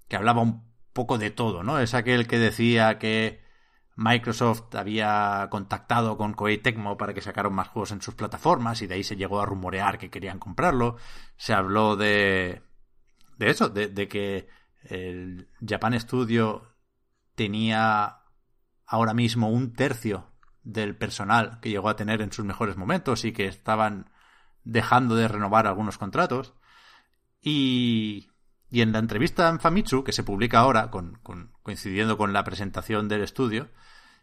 que 0.07 0.17
hablaba 0.17 0.41
un 0.41 0.69
poco 0.93 1.17
de 1.17 1.31
todo, 1.31 1.63
¿no? 1.63 1.79
Es 1.79 1.93
aquel 1.93 2.27
que 2.27 2.37
decía 2.37 2.99
que 2.99 3.41
Microsoft 3.95 4.75
había 4.75 5.47
contactado 5.49 6.17
con 6.17 6.33
Koei 6.33 6.57
Tecmo 6.59 6.97
para 6.97 7.13
que 7.13 7.21
sacaran 7.21 7.53
más 7.53 7.69
juegos 7.69 7.91
en 7.91 8.01
sus 8.01 8.15
plataformas 8.15 8.81
y 8.81 8.87
de 8.87 8.95
ahí 8.95 9.03
se 9.03 9.15
llegó 9.15 9.41
a 9.41 9.45
rumorear 9.45 9.97
que 9.97 10.09
querían 10.09 10.37
comprarlo. 10.37 10.97
Se 11.37 11.53
habló 11.53 11.95
de, 11.95 12.61
de 13.37 13.49
eso, 13.49 13.69
de, 13.69 13.87
de 13.87 14.07
que 14.07 14.47
el 14.83 15.49
Japan 15.65 15.99
Studio 15.99 16.75
tenía 17.35 18.19
ahora 18.85 19.13
mismo 19.13 19.49
un 19.49 19.73
tercio 19.73 20.27
del 20.63 20.95
personal 20.95 21.59
que 21.61 21.69
llegó 21.69 21.89
a 21.89 21.95
tener 21.95 22.21
en 22.21 22.31
sus 22.31 22.45
mejores 22.45 22.77
momentos 22.77 23.25
y 23.25 23.31
que 23.31 23.47
estaban 23.47 24.09
dejando 24.63 25.15
de 25.15 25.27
renovar 25.27 25.67
algunos 25.67 25.97
contratos. 25.97 26.53
Y 27.41 28.29
y 28.71 28.81
en 28.81 28.91
la 28.91 28.99
entrevista 28.99 29.49
en 29.49 29.59
Famitsu, 29.59 30.03
que 30.03 30.11
se 30.11 30.23
publica 30.23 30.59
ahora, 30.59 30.91
con, 30.91 31.19
coincidiendo 31.63 32.17
con 32.17 32.33
la 32.33 32.43
presentación 32.43 33.07
del 33.07 33.23
estudio, 33.23 33.69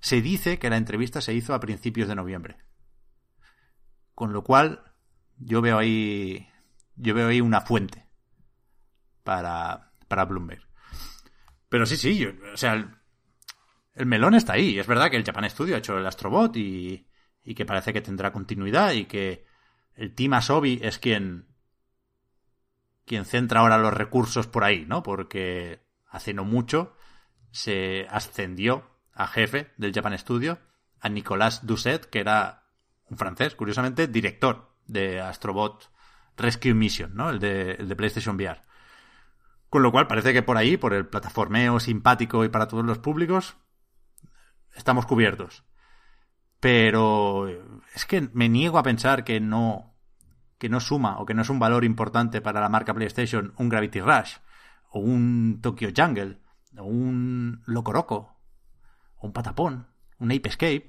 se 0.01 0.23
dice 0.23 0.59
que 0.59 0.71
la 0.71 0.77
entrevista 0.77 1.21
se 1.21 1.35
hizo 1.35 1.53
a 1.53 1.61
principios 1.61 2.09
de 2.09 2.15
noviembre. 2.15 2.57
Con 4.15 4.33
lo 4.33 4.45
cual, 4.45 4.93
yo 5.39 5.61
veo 5.61 5.79
ahí. 5.79 6.49
Yo 6.95 7.13
veo 7.13 7.29
ahí 7.29 7.41
una 7.41 7.61
fuente 7.61 8.07
para, 9.23 9.86
para 10.09 10.25
Bloomberg. 10.25 10.63
Pero 11.69 11.87
sí, 11.87 11.97
sí, 11.97 12.27
o 12.27 12.57
sea, 12.57 12.75
el, 13.95 14.07
melón 14.07 14.35
está 14.35 14.55
ahí. 14.55 14.79
Es 14.79 14.87
verdad 14.87 15.11
que 15.11 15.17
el 15.17 15.25
Japan 15.25 15.49
Studio 15.51 15.75
ha 15.75 15.79
hecho 15.79 15.99
el 15.99 16.07
Astrobot 16.07 16.57
y, 16.57 17.07
y 17.45 17.55
que 17.55 17.67
parece 17.67 17.93
que 17.93 18.01
tendrá 18.01 18.33
continuidad 18.33 18.93
y 18.93 19.07
que 19.07 19.45
el 19.95 20.15
Team 20.15 20.35
Asobi 20.35 20.81
es 20.83 20.99
quien 20.99 21.47
quien 23.07 23.25
centra 23.25 23.61
ahora 23.61 23.79
los 23.79 23.95
recursos 23.95 24.49
por 24.49 24.65
ahí, 24.65 24.85
¿no? 24.85 25.03
Porque 25.03 25.81
hace 26.09 26.35
no 26.35 26.45
mucho 26.45 26.97
se 27.53 28.07
ascendió 28.11 28.91
a 29.13 29.29
jefe 29.29 29.73
del 29.77 29.95
Japan 29.95 30.19
Studio 30.19 30.59
a 31.01 31.09
Nicolas 31.09 31.67
Doucet, 31.67 32.07
que 32.07 32.19
era 32.21 32.65
un 33.09 33.17
francés, 33.17 33.55
curiosamente, 33.55 34.09
director 34.09 34.75
de 34.87 35.21
Astrobot 35.21 35.91
Rescue 36.37 36.75
Mission, 36.75 37.15
¿no? 37.15 37.31
El 37.31 37.39
de, 37.39 37.73
el 37.73 37.89
de 37.89 37.97
PlayStation 37.97 38.37
VR. 38.37 38.61
Con 39.77 39.83
lo 39.83 39.93
cual 39.93 40.07
parece 40.07 40.33
que 40.33 40.43
por 40.43 40.57
ahí, 40.57 40.79
por 40.79 40.95
el 40.95 41.07
plataformeo 41.07 41.79
simpático 41.81 42.47
y 42.47 42.49
para 42.49 42.67
todos 42.67 42.83
los 42.83 42.97
públicos, 42.97 43.59
estamos 44.75 45.05
cubiertos. 45.05 45.65
Pero 46.61 47.47
es 47.95 48.07
que 48.07 48.31
me 48.33 48.49
niego 48.49 48.79
a 48.79 48.83
pensar 48.83 49.23
que 49.23 49.39
no 49.39 49.95
que 50.57 50.71
no 50.71 50.81
suma 50.81 51.19
o 51.19 51.27
que 51.27 51.35
no 51.35 51.43
es 51.43 51.51
un 51.51 51.59
valor 51.59 51.85
importante 51.85 52.41
para 52.41 52.63
la 52.63 52.71
marca 52.71 52.95
PlayStation 52.95 53.53
un 53.59 53.69
Gravity 53.69 54.01
Rush 54.01 54.37
o 54.93 55.01
un 55.01 55.61
Tokyo 55.61 55.91
Jungle 55.95 56.39
o 56.79 56.85
un 56.85 57.61
Locoroco 57.67 58.39
o 59.19 59.27
un 59.27 59.35
Patapón, 59.35 59.89
un 60.19 60.33
Ape 60.33 60.49
Escape. 60.49 60.87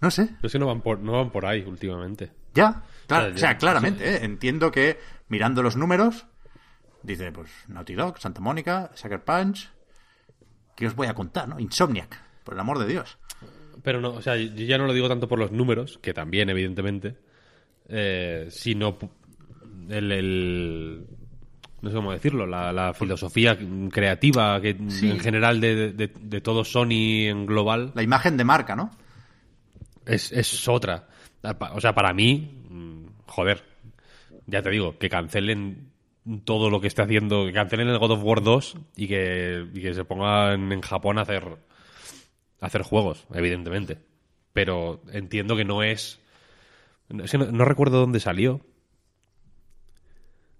No 0.00 0.12
sé. 0.12 0.36
Pero 0.36 0.48
si 0.48 0.60
no 0.60 0.66
van 0.66 0.82
por, 0.82 1.00
no 1.00 1.10
van 1.10 1.32
por 1.32 1.46
ahí 1.46 1.64
últimamente. 1.64 2.30
Ya, 2.54 2.84
o 3.10 3.36
sea, 3.36 3.58
claramente, 3.58 4.08
¿eh? 4.08 4.24
entiendo 4.24 4.70
que 4.70 5.00
mirando 5.26 5.64
los 5.64 5.74
números, 5.74 6.28
dice, 7.04 7.30
pues 7.30 7.50
Naughty 7.68 7.94
Dog, 7.94 8.18
Santa 8.18 8.40
Mónica, 8.40 8.90
Sucker 8.94 9.22
Punch, 9.22 9.70
¿qué 10.74 10.86
os 10.86 10.94
voy 10.94 11.06
a 11.06 11.14
contar, 11.14 11.48
no? 11.48 11.60
Insomniac, 11.60 12.20
por 12.42 12.54
el 12.54 12.60
amor 12.60 12.78
de 12.78 12.86
Dios. 12.86 13.18
Pero 13.82 14.00
no, 14.00 14.10
o 14.10 14.22
sea, 14.22 14.36
yo 14.36 14.64
ya 14.64 14.78
no 14.78 14.86
lo 14.86 14.92
digo 14.92 15.08
tanto 15.08 15.28
por 15.28 15.38
los 15.38 15.52
números, 15.52 15.98
que 16.00 16.14
también, 16.14 16.48
evidentemente, 16.48 17.16
eh, 17.88 18.48
sino 18.50 18.98
el, 19.90 21.06
no 21.82 21.90
sé 21.90 21.96
cómo 21.96 22.12
decirlo, 22.12 22.46
la, 22.46 22.94
filosofía 22.94 23.58
creativa 23.90 24.60
que 24.60 24.70
en 24.70 25.20
general 25.20 25.60
de, 25.60 26.40
todo 26.42 26.64
Sony 26.64 27.26
en 27.28 27.44
global. 27.44 27.92
La 27.94 28.02
imagen 28.02 28.36
de 28.36 28.44
marca, 28.44 28.74
¿no? 28.74 28.90
Es, 30.06 30.68
otra. 30.68 31.08
O 31.74 31.80
sea, 31.80 31.94
para 31.94 32.14
mí, 32.14 32.62
mm, 32.70 33.04
joder, 33.26 33.62
ya 34.46 34.62
te 34.62 34.70
digo, 34.70 34.98
que 34.98 35.10
cancelen 35.10 35.93
todo 36.44 36.70
lo 36.70 36.80
que 36.80 36.86
esté 36.86 37.02
haciendo, 37.02 37.46
que 37.46 37.52
cancelen 37.52 37.88
el 37.88 37.98
God 37.98 38.12
of 38.12 38.24
War 38.24 38.42
2 38.42 38.76
y 38.96 39.08
que, 39.08 39.66
y 39.72 39.80
que 39.80 39.94
se 39.94 40.04
pongan 40.04 40.72
en 40.72 40.80
Japón 40.80 41.18
a 41.18 41.22
hacer, 41.22 41.44
a 42.60 42.66
hacer 42.66 42.82
juegos, 42.82 43.26
evidentemente. 43.32 43.98
Pero 44.52 45.00
entiendo 45.12 45.56
que 45.56 45.64
no 45.64 45.82
es 45.82 46.20
no, 47.08 47.64
recuerdo 47.64 48.00
dónde 48.00 48.20
salió. 48.20 48.60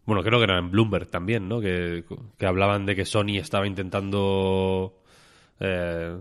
Bueno, 0.05 0.23
creo 0.23 0.39
que 0.39 0.45
era 0.45 0.59
en 0.59 0.71
Bloomberg 0.71 1.09
también, 1.09 1.49
¿no? 1.49 1.61
Que, 1.61 2.05
hablaban 2.41 2.85
de 2.85 2.95
que 2.95 3.07
Sony 3.07 3.39
estaba 3.39 3.67
intentando 3.67 5.01
eh, 5.61 6.19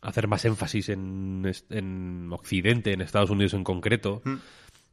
hacer 0.00 0.28
más 0.28 0.44
énfasis 0.46 0.88
en, 0.88 1.50
en, 1.68 2.32
Occidente, 2.32 2.92
en 2.92 3.02
Estados 3.02 3.30
Unidos 3.30 3.52
en 3.52 3.64
concreto. 3.64 4.22
Mm. 4.24 4.34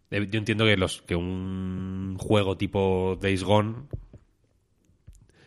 Eh, 0.09 0.27
yo 0.29 0.39
entiendo 0.39 0.65
que 0.65 0.77
los 0.77 1.01
que 1.01 1.15
un 1.15 2.17
juego 2.19 2.57
tipo 2.57 3.17
Days 3.21 3.43
Gone, 3.43 3.75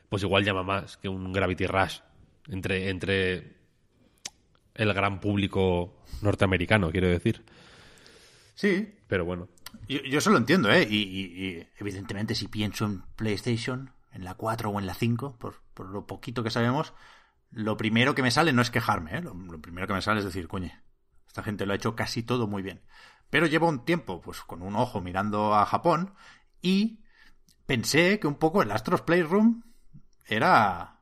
pues 0.08 0.22
igual 0.22 0.44
llama 0.44 0.62
más 0.62 0.96
que 0.96 1.08
un 1.08 1.32
Gravity 1.32 1.66
Rush 1.66 2.00
entre 2.48 2.90
entre 2.90 3.56
el 4.74 4.92
gran 4.94 5.20
público 5.20 5.94
norteamericano, 6.22 6.90
quiero 6.90 7.08
decir. 7.08 7.44
Sí. 8.54 8.94
Pero 9.08 9.24
bueno. 9.24 9.48
Yo, 9.88 10.00
yo 10.02 10.18
eso 10.18 10.30
lo 10.30 10.38
entiendo, 10.38 10.70
¿eh? 10.70 10.86
Y, 10.88 10.96
y- 10.96 11.46
y, 11.58 11.66
evidentemente 11.78 12.34
si 12.34 12.48
pienso 12.48 12.84
en 12.86 13.02
PlayStation, 13.16 13.92
en 14.12 14.24
la 14.24 14.34
4 14.34 14.70
o 14.70 14.78
en 14.80 14.86
la 14.86 14.94
5, 14.94 15.36
por, 15.38 15.56
por 15.74 15.88
lo 15.88 16.06
poquito 16.06 16.42
que 16.42 16.50
sabemos, 16.50 16.92
lo 17.50 17.76
primero 17.76 18.14
que 18.14 18.22
me 18.22 18.30
sale 18.30 18.52
no 18.52 18.62
es 18.62 18.70
quejarme, 18.70 19.16
¿eh? 19.18 19.22
Lo, 19.22 19.34
lo 19.34 19.61
primero 19.61 19.86
que 19.86 19.94
me 19.94 20.02
sale 20.02 20.20
es 20.20 20.24
decir, 20.24 20.48
coño, 20.48 20.70
esta 21.26 21.42
gente 21.42 21.66
lo 21.66 21.72
ha 21.72 21.76
hecho 21.76 21.94
casi 21.94 22.22
todo 22.22 22.46
muy 22.46 22.62
bien. 22.62 22.80
Pero 23.30 23.46
llevo 23.46 23.68
un 23.68 23.84
tiempo, 23.84 24.20
pues 24.20 24.40
con 24.42 24.62
un 24.62 24.76
ojo 24.76 25.00
mirando 25.00 25.54
a 25.54 25.64
Japón 25.64 26.14
y 26.60 27.00
pensé 27.64 28.18
que 28.18 28.26
un 28.26 28.34
poco 28.34 28.62
el 28.62 28.72
Astros 28.72 29.02
Playroom 29.02 29.62
era 30.26 31.00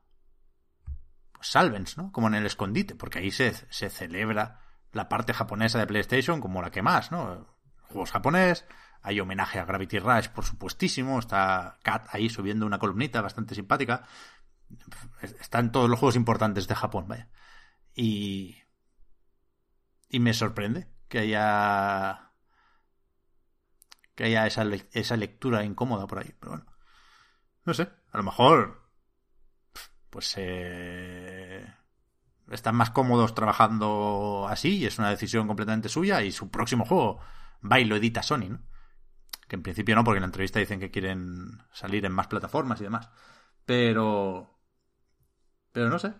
pues, 1.33 1.49
Salvens, 1.49 1.97
¿no? 1.97 2.13
Como 2.13 2.29
en 2.29 2.35
el 2.35 2.47
escondite, 2.47 2.95
porque 2.95 3.21
ahí 3.21 3.31
se, 3.31 3.55
se 3.55 3.89
celebra 3.89 4.61
la 4.93 5.09
parte 5.09 5.33
japonesa 5.33 5.79
de 5.79 5.87
PlayStation 5.87 6.41
como 6.41 6.61
la 6.61 6.71
que 6.71 6.83
más, 6.83 7.11
¿no? 7.11 7.57
Juegos 7.89 8.11
japonés, 8.11 8.67
hay 9.01 9.21
homenaje 9.21 9.59
a 9.59 9.65
Gravity 9.65 9.99
Rush, 9.99 10.29
por 10.29 10.45
supuestísimo, 10.45 11.19
está 11.19 11.79
Kat 11.83 12.09
ahí 12.13 12.29
subiendo 12.29 12.67
una 12.67 12.79
columnita 12.79 13.23
bastante 13.23 13.55
simpática. 13.55 14.07
Están 15.41 15.73
todos 15.73 15.89
los 15.89 15.99
juegos 15.99 16.17
importantes 16.17 16.69
de 16.69 16.75
Japón, 16.75 17.09
vaya. 17.09 17.31
Y. 17.95 18.63
Y 20.11 20.21
me 20.21 20.35
sorprende 20.35 20.89
que 21.09 21.19
haya. 21.19 22.33
que 24.15 24.25
haya 24.25 24.47
esa, 24.47 24.65
esa 24.93 25.17
lectura 25.17 25.65
incómoda 25.65 26.07
por 26.07 26.19
ahí, 26.19 26.35
pero 26.39 26.53
bueno. 26.53 26.67
No 27.65 27.75
sé, 27.75 27.89
a 28.13 28.17
lo 28.17 28.23
mejor. 28.23 28.89
Pues 30.11 30.35
eh, 30.39 31.67
están 32.51 32.75
más 32.77 32.91
cómodos 32.91 33.35
trabajando 33.35 34.47
así 34.49 34.79
y 34.79 34.87
es 34.87 34.99
una 34.99 35.11
decisión 35.11 35.47
completamente 35.47 35.89
suya 35.89 36.23
y 36.23 36.33
su 36.33 36.51
próximo 36.51 36.87
juego 36.87 37.21
va 37.71 37.79
y 37.79 37.85
lo 37.85 37.97
edita 37.97 38.23
Sony, 38.23 38.49
¿no? 38.49 38.61
Que 39.47 39.57
en 39.57 39.63
principio 39.63 39.95
no, 39.95 40.05
porque 40.05 40.19
en 40.19 40.23
la 40.23 40.29
entrevista 40.29 40.59
dicen 40.59 40.81
que 40.81 40.91
quieren 40.91 41.63
salir 41.73 42.05
en 42.05 42.13
más 42.13 42.27
plataformas 42.27 42.81
y 42.81 42.85
demás. 42.85 43.11
Pero... 43.65 44.59
Pero 45.73 45.89
no 45.89 45.99
sé. 45.99 46.15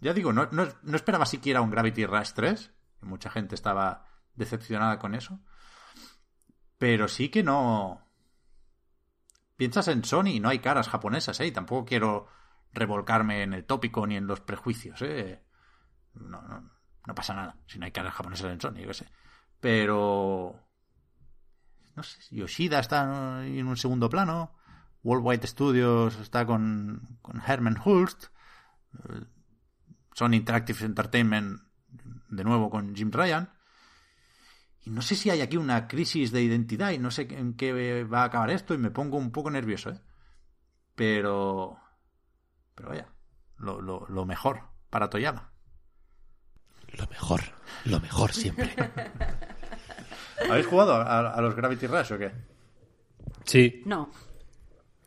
Ya 0.00 0.12
digo, 0.12 0.32
no, 0.32 0.48
no, 0.50 0.66
no 0.82 0.96
esperaba 0.96 1.26
siquiera 1.26 1.60
un 1.60 1.70
Gravity 1.70 2.06
Rush 2.06 2.32
3. 2.34 2.72
Mucha 3.02 3.30
gente 3.30 3.54
estaba 3.54 4.06
decepcionada 4.34 4.98
con 4.98 5.14
eso. 5.14 5.40
Pero 6.78 7.08
sí 7.08 7.28
que 7.28 7.42
no... 7.42 8.06
Piensas 9.56 9.88
en 9.88 10.04
Sony 10.04 10.28
y 10.28 10.40
no 10.40 10.48
hay 10.48 10.58
caras 10.58 10.88
japonesas, 10.88 11.38
¿eh? 11.40 11.46
Y 11.46 11.52
tampoco 11.52 11.84
quiero 11.84 12.26
revolcarme 12.72 13.42
en 13.42 13.52
el 13.52 13.64
tópico 13.64 14.06
ni 14.06 14.16
en 14.16 14.26
los 14.26 14.40
prejuicios, 14.40 15.00
¿eh? 15.02 15.44
No, 16.14 16.42
no, 16.42 16.70
no 17.06 17.14
pasa 17.14 17.34
nada 17.34 17.56
si 17.66 17.78
no 17.78 17.84
hay 17.84 17.92
caras 17.92 18.14
japonesas 18.14 18.50
en 18.50 18.60
Sony, 18.60 18.80
yo 18.80 18.88
qué 18.88 18.94
sé. 18.94 19.08
Pero... 19.60 20.58
No 21.94 22.02
sé, 22.02 22.18
Yoshida 22.34 22.78
está 22.78 23.46
en 23.46 23.66
un 23.66 23.76
segundo 23.76 24.08
plano. 24.08 24.56
Worldwide 25.02 25.46
Studios 25.46 26.18
está 26.18 26.46
con, 26.46 27.18
con 27.20 27.42
Herman 27.46 27.80
Hulst. 27.84 28.26
eh, 28.94 29.24
Sony 30.14 30.34
Interactive 30.34 30.84
Entertainment 30.84 31.62
de 32.32 32.44
nuevo 32.44 32.68
con 32.70 32.94
Jim 32.96 33.10
Ryan. 33.12 33.52
Y 34.84 34.90
no 34.90 35.00
sé 35.02 35.14
si 35.14 35.30
hay 35.30 35.40
aquí 35.42 35.56
una 35.56 35.86
crisis 35.86 36.32
de 36.32 36.42
identidad 36.42 36.90
y 36.90 36.98
no 36.98 37.10
sé 37.12 37.28
en 37.30 37.54
qué 37.54 38.02
va 38.04 38.22
a 38.22 38.24
acabar 38.24 38.50
esto 38.50 38.74
y 38.74 38.78
me 38.78 38.90
pongo 38.90 39.16
un 39.16 39.30
poco 39.30 39.50
nervioso, 39.50 39.90
¿eh? 39.90 40.00
Pero... 40.94 41.78
Pero 42.74 42.88
vaya, 42.88 43.06
lo, 43.58 43.80
lo, 43.80 44.06
lo 44.08 44.24
mejor 44.26 44.62
para 44.90 45.08
Toyama. 45.08 45.52
Lo 46.98 47.06
mejor, 47.06 47.40
lo 47.84 48.00
mejor 48.00 48.32
siempre. 48.32 48.74
¿Habéis 50.50 50.66
jugado 50.66 50.94
a, 50.94 51.30
a 51.32 51.40
los 51.40 51.54
Gravity 51.54 51.86
Rush 51.86 52.12
o 52.14 52.18
qué? 52.18 52.32
Sí. 53.44 53.82
No. 53.86 54.10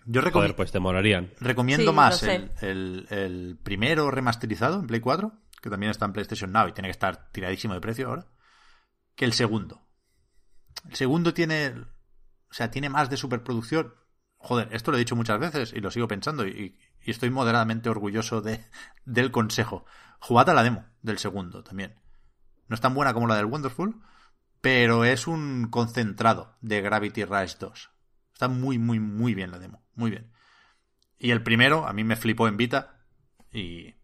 Yo 0.06 0.22
recomiendo... 0.22 0.32
Joder, 0.40 0.56
pues 0.56 0.72
te 0.72 0.80
molarían. 0.80 1.32
Recomiendo 1.40 1.92
Sí, 1.92 1.96
más 1.96 2.24
el, 2.24 2.52
el- 2.62 3.08
el 3.10 3.58
primero 3.62 4.10
remasterizado 4.12 4.80
en 4.80 4.88
Play 4.88 5.00
4, 5.02 5.32
que 5.66 5.72
también 5.72 5.90
está 5.90 6.06
en 6.06 6.14
PlayStation 6.14 6.52
Now 6.52 6.68
y 6.68 6.74
tiene 6.74 6.90
que 6.90 6.92
estar 6.92 7.32
tiradísimo 7.32 7.74
de 7.74 7.82
precio 7.82 8.08
ahora, 8.08 8.28
que 9.16 9.26
el 9.26 9.34
segundo. 9.34 9.82
El 10.88 10.96
segundo 10.96 11.34
tiene, 11.34 11.72
o 11.72 12.54
sea, 12.54 12.70
tiene 12.70 12.88
más 12.88 13.10
de 13.10 13.18
superproducción. 13.18 13.96
Joder, 14.38 14.70
esto 14.74 14.92
lo 14.92 14.98
he 14.98 15.00
dicho 15.00 15.16
muchas 15.16 15.40
veces 15.40 15.74
y 15.74 15.80
lo 15.80 15.90
sigo 15.90 16.08
pensando 16.08 16.46
y, 16.46 16.78
estoy 17.00 17.32
moderadamente 17.32 17.90
orgulloso 17.90 18.42
de, 18.42 18.64
del 19.06 19.32
consejo. 19.32 19.86
Jugad 20.20 20.52
a 20.52 20.54
la 20.54 20.62
demo 20.62 20.86
del 21.02 21.18
segundo 21.18 21.64
también. 21.64 22.00
No 22.68 22.76
es 22.76 22.82
tan 22.82 22.94
buena 22.94 23.16
como 23.16 23.26
la 23.26 23.36
del 23.36 23.46
Wonderful, 23.46 24.00
pero 24.62 25.04
es 25.04 25.26
un 25.26 25.70
concentrado 25.72 26.58
de 26.62 26.82
Gravity 26.82 27.26
Rush 27.26 27.56
2. 27.58 27.90
Está 28.34 28.50
muy, 28.50 28.78
muy, 28.78 29.00
muy 29.00 29.34
bien 29.34 29.50
la 29.50 29.58
demo. 29.58 29.84
Muy 29.96 30.12
bien. 30.12 30.32
Y 31.18 31.32
el 31.32 31.42
primero, 31.42 31.88
a 31.88 31.94
mí 31.94 32.04
me 32.04 32.18
flipó 32.18 32.48
en 32.48 32.58
Vita. 32.58 33.04
Y, 33.52 33.96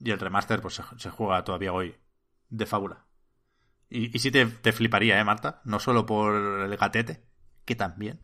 y 0.00 0.10
el 0.10 0.18
remaster, 0.20 0.60
pues 0.62 0.74
se, 0.98 1.10
juega 1.10 1.44
todavía 1.44 1.72
hoy 1.72 1.96
de 2.48 2.66
fábula. 2.66 3.06
Y, 3.88 4.14
y 4.16 4.20
sí 4.20 4.30
te, 4.30 4.46
te 4.46 4.72
fliparía, 4.72 5.18
¿eh, 5.20 5.24
Marta? 5.24 5.60
No 5.64 5.80
solo 5.80 6.06
por 6.06 6.34
el 6.62 6.76
gatete, 6.76 7.24
que 7.64 7.74
también. 7.76 8.20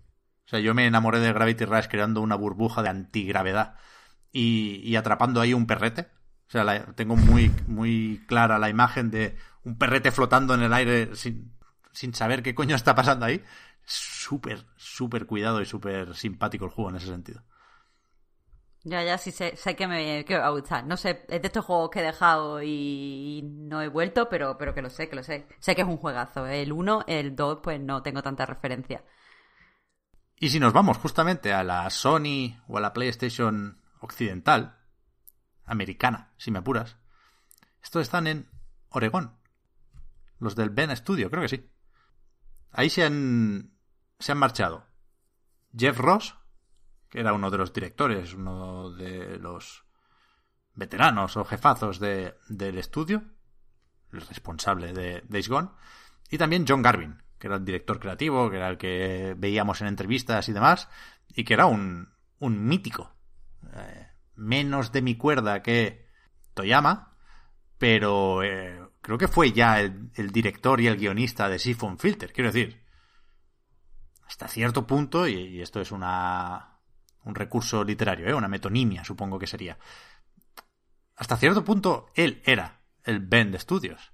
O 0.47 0.49
sea, 0.49 0.61
yo 0.61 0.75
me 0.75 0.87
enamoré 0.87 1.19
de 1.21 1.33
Gravity 1.33 1.65
Rush 1.65 1.87
creando 1.89 2.21
una 2.21 2.37
burbuja 2.37 2.83
de 2.83 2.89
antigravedad 2.91 3.77
y, 4.33 4.81
y 4.85 4.97
atrapando 4.97 5.41
ahí 5.41 5.55
un 5.55 5.67
perrete. 5.67 6.03
O 6.49 6.51
sea, 6.53 6.65
la- 6.65 6.87
tengo 6.95 7.17
muy, 7.17 7.51
muy 7.67 8.25
clara 8.29 8.59
la 8.59 8.69
imagen 8.71 9.11
de 9.11 9.37
un 9.65 9.79
perrete 9.79 10.13
flotando 10.13 10.55
en 10.55 10.63
el 10.63 10.73
aire 10.73 11.17
sin, 11.17 11.53
sin 11.93 12.15
saber 12.15 12.43
qué 12.43 12.55
coño 12.55 12.77
está 12.77 12.95
pasando 12.95 13.27
ahí. 13.27 13.43
Súper, 13.85 14.67
súper 14.77 15.27
cuidado 15.27 15.61
y 15.63 15.67
súper 15.67 16.15
simpático 16.15 16.65
el 16.67 16.71
juego 16.73 16.91
en 16.91 16.97
ese 16.97 17.07
sentido. 17.07 17.43
Ya, 18.89 19.03
ya 19.03 19.19
sí 19.19 19.33
sé, 19.33 19.57
sé 19.57 19.75
que, 19.75 19.89
me, 19.89 20.23
va 20.23 20.47
a 20.47 20.51
gustar. 20.51 20.87
No 20.87 20.97
sé, 20.97 21.25
es 21.29 21.43
de 21.43 21.49
estos 21.49 21.65
juegos 21.65 21.91
que 21.91 21.99
he 21.99 22.05
dejado 22.05 22.63
y 22.63 23.43
no 23.43 23.83
he 23.83 23.89
vuelto, 23.89 24.29
pero, 24.29 24.57
pero 24.59 24.75
que 24.75 24.81
lo 24.81 24.91
sé, 24.91 25.09
que 25.09 25.17
lo 25.17 25.25
sé. 25.25 25.49
Sé 25.59 25.75
que 25.75 25.83
es 25.83 25.89
un 25.89 25.97
juegazo. 25.97 26.47
El 26.47 26.71
1, 26.73 27.05
el 27.09 27.35
2, 27.35 27.59
pues 27.65 27.81
no 27.81 28.01
tengo 28.05 28.23
tanta 28.23 28.47
referencia. 28.47 29.05
Y 30.39 30.51
si 30.51 30.61
nos 30.61 30.73
vamos 30.73 30.99
justamente 30.99 31.53
a 31.53 31.65
la 31.65 31.91
Sony 31.91 32.63
o 32.69 32.79
a 32.79 32.81
la 32.81 32.93
PlayStation 32.93 33.83
occidental, 34.01 34.79
americana, 35.65 36.33
si 36.37 36.53
me 36.53 36.61
apuras, 36.61 36.97
estos 37.83 38.03
están 38.03 38.29
en 38.29 38.49
Oregón. 38.91 39.37
Los 40.39 40.55
del 40.55 40.71
Ben 40.71 40.97
Studio, 40.97 41.29
creo 41.29 41.43
que 41.43 41.49
sí. 41.49 41.69
Ahí 42.71 42.89
se 42.89 43.03
han, 43.03 43.77
se 44.21 44.31
han 44.31 44.39
marchado 44.39 44.87
Jeff 45.77 45.99
Ross, 45.99 46.37
que 47.09 47.21
era 47.21 47.33
uno 47.33 47.51
de 47.51 47.59
los 47.59 47.73
directores, 47.73 48.35
uno 48.35 48.91
de 48.91 49.39
los 49.39 49.85
veteranos 50.75 51.37
o 51.37 51.45
jefazos 51.45 51.99
de, 51.99 52.35
del 52.49 52.79
estudio, 52.79 53.25
el 54.13 54.21
responsable 54.21 54.93
de 54.93 55.23
Days 55.29 55.49
Gone, 55.49 55.71
y 56.31 56.39
también 56.39 56.65
John 56.69 56.83
Garvin, 56.83 57.23
que 57.39 57.47
era 57.47 57.57
el 57.57 57.65
director 57.65 57.99
creativo, 57.99 58.51
que 58.51 58.57
era 58.57 58.69
el 58.69 58.79
que 58.79 59.35
veíamos 59.37 59.81
en 59.81 59.89
entrevistas 59.89 60.49
y 60.49 60.53
demás, 60.53 60.89
y 61.29 61.45
que 61.45 61.55
era 61.55 61.67
un, 61.67 62.13
un 62.39 62.67
mítico. 62.67 63.15
Eh, 63.75 64.07
menos 64.35 64.93
de 64.93 65.03
mi 65.03 65.17
cuerda 65.17 65.63
que 65.63 66.07
Toyama, 66.55 67.17
pero 67.79 68.43
eh, 68.43 68.81
creo 69.01 69.19
que 69.19 69.29
fue 69.29 69.53
ya 69.53 69.81
el, 69.81 70.11
director 70.33 70.81
y 70.81 70.87
el 70.87 70.97
guionista 70.97 71.49
de 71.49 71.59
Siphon 71.59 71.99
Filter, 71.99 72.33
quiero 72.33 72.53
decir. 72.53 72.85
Hasta 74.27 74.49
cierto 74.49 74.87
punto, 74.87 75.29
y 75.29 75.63
esto 75.63 75.81
es 75.81 75.93
una, 75.93 76.76
un 77.27 77.35
recurso 77.35 77.85
literario, 77.85 78.29
¿eh? 78.29 78.35
una 78.35 78.49
metonimia, 78.49 79.05
supongo 79.05 79.39
que 79.39 79.49
sería. 79.49 79.79
Hasta 81.17 81.37
cierto 81.37 81.65
punto, 81.65 82.11
él 82.15 82.41
era 82.45 82.81
el 83.05 83.21
Ben 83.21 83.51
de 83.51 83.59
estudios. 83.59 84.13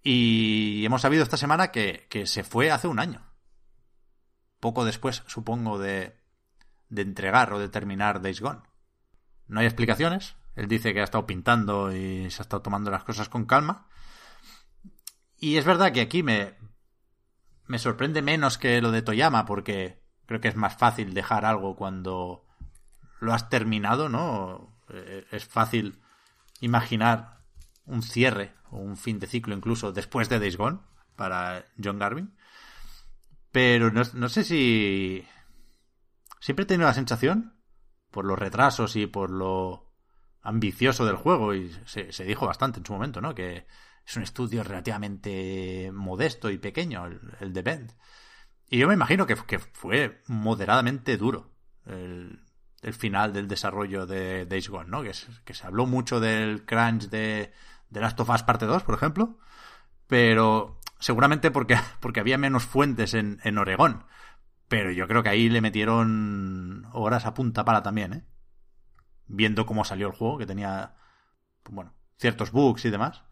Y 0.00 0.84
hemos 0.84 1.02
sabido 1.02 1.22
esta 1.22 1.36
semana 1.36 1.72
que, 1.72 2.06
que 2.08 2.26
se 2.26 2.44
fue 2.44 2.70
hace 2.70 2.86
un 2.86 3.00
año. 3.00 3.26
Poco 4.60 4.84
después, 4.84 5.24
supongo, 5.26 5.78
de, 5.78 6.16
de 6.88 7.02
entregar 7.02 7.52
o 7.52 7.58
de 7.58 7.68
terminar 7.68 8.22
Days 8.22 8.40
Gone. 8.40 8.62
No 9.48 9.60
hay 9.60 9.66
explicaciones. 9.66 10.36
Él 10.54 10.68
dice 10.68 10.94
que 10.94 11.00
ha 11.00 11.04
estado 11.04 11.26
pintando 11.26 11.92
y 11.92 12.30
se 12.30 12.42
ha 12.42 12.44
estado 12.44 12.62
tomando 12.62 12.90
las 12.90 13.02
cosas 13.02 13.28
con 13.28 13.44
calma. 13.44 13.88
Y 15.36 15.56
es 15.56 15.64
verdad 15.64 15.92
que 15.92 16.00
aquí 16.00 16.22
me, 16.22 16.54
me 17.66 17.80
sorprende 17.80 18.22
menos 18.22 18.56
que 18.56 18.80
lo 18.80 18.92
de 18.92 19.02
Toyama, 19.02 19.46
porque 19.46 20.03
creo 20.26 20.40
que 20.40 20.48
es 20.48 20.56
más 20.56 20.76
fácil 20.76 21.14
dejar 21.14 21.44
algo 21.44 21.76
cuando 21.76 22.44
lo 23.20 23.32
has 23.32 23.48
terminado, 23.48 24.08
¿no? 24.08 24.76
Eh, 24.88 25.26
Es 25.30 25.44
fácil 25.44 26.00
imaginar 26.60 27.40
un 27.86 28.02
cierre 28.02 28.54
o 28.70 28.78
un 28.78 28.96
fin 28.96 29.18
de 29.18 29.26
ciclo 29.26 29.54
incluso 29.54 29.92
después 29.92 30.28
de 30.28 30.38
Days 30.38 30.56
Gone 30.56 30.80
para 31.16 31.64
John 31.82 31.98
Garvin. 31.98 32.34
Pero 33.52 33.90
no, 33.90 34.02
no 34.14 34.28
sé 34.28 34.44
si... 34.44 35.26
Siempre 36.40 36.64
he 36.64 36.66
tenido 36.66 36.88
la 36.88 36.94
sensación, 36.94 37.54
por 38.10 38.24
los 38.24 38.38
retrasos 38.38 38.96
y 38.96 39.06
por 39.06 39.30
lo 39.30 39.92
ambicioso 40.42 41.06
del 41.06 41.16
juego 41.16 41.54
y 41.54 41.74
se, 41.86 42.12
se 42.12 42.24
dijo 42.24 42.46
bastante 42.46 42.78
en 42.78 42.86
su 42.86 42.92
momento, 42.92 43.20
¿no? 43.20 43.34
Que 43.34 43.66
es 44.06 44.16
un 44.16 44.22
estudio 44.22 44.62
relativamente 44.62 45.90
modesto 45.92 46.50
y 46.50 46.58
pequeño, 46.58 47.06
el, 47.06 47.20
el 47.40 47.52
de 47.52 47.62
Bend. 47.62 47.92
Y 48.74 48.78
yo 48.78 48.88
me 48.88 48.94
imagino 48.94 49.24
que, 49.24 49.36
fue 49.36 50.20
moderadamente 50.26 51.16
duro 51.16 51.52
el, 51.86 52.40
final 52.92 53.32
del 53.32 53.46
desarrollo 53.46 54.04
de 54.04 54.46
Days 54.46 54.68
Gone, 54.68 54.90
¿no? 54.90 55.04
Que 55.04 55.54
se 55.54 55.64
habló 55.64 55.86
mucho 55.86 56.18
del 56.18 56.64
crunch 56.64 57.08
de, 57.08 57.52
de 57.90 58.00
Last 58.00 58.18
of 58.18 58.30
Us 58.30 58.42
Parte 58.42 58.66
2, 58.66 58.82
por 58.82 58.96
ejemplo, 58.96 59.38
pero 60.08 60.80
seguramente 60.98 61.52
porque, 61.52 61.76
porque 62.00 62.18
había 62.18 62.36
menos 62.36 62.64
fuentes 62.64 63.14
en, 63.14 63.38
en 63.44 63.58
Oregón. 63.58 64.06
Pero 64.66 64.90
yo 64.90 65.06
creo 65.06 65.22
que 65.22 65.28
ahí 65.28 65.48
le 65.48 65.60
metieron 65.60 66.88
horas 66.94 67.26
a 67.26 67.34
punta 67.34 67.64
para 67.64 67.84
también, 67.84 68.12
¿eh? 68.12 68.24
Viendo 69.28 69.66
cómo 69.66 69.84
salió 69.84 70.08
el 70.08 70.14
juego, 70.14 70.38
que 70.38 70.46
tenía, 70.46 70.96
bueno, 71.70 71.94
ciertos 72.18 72.50
bugs 72.50 72.84
y 72.86 72.90
demás. 72.90 73.22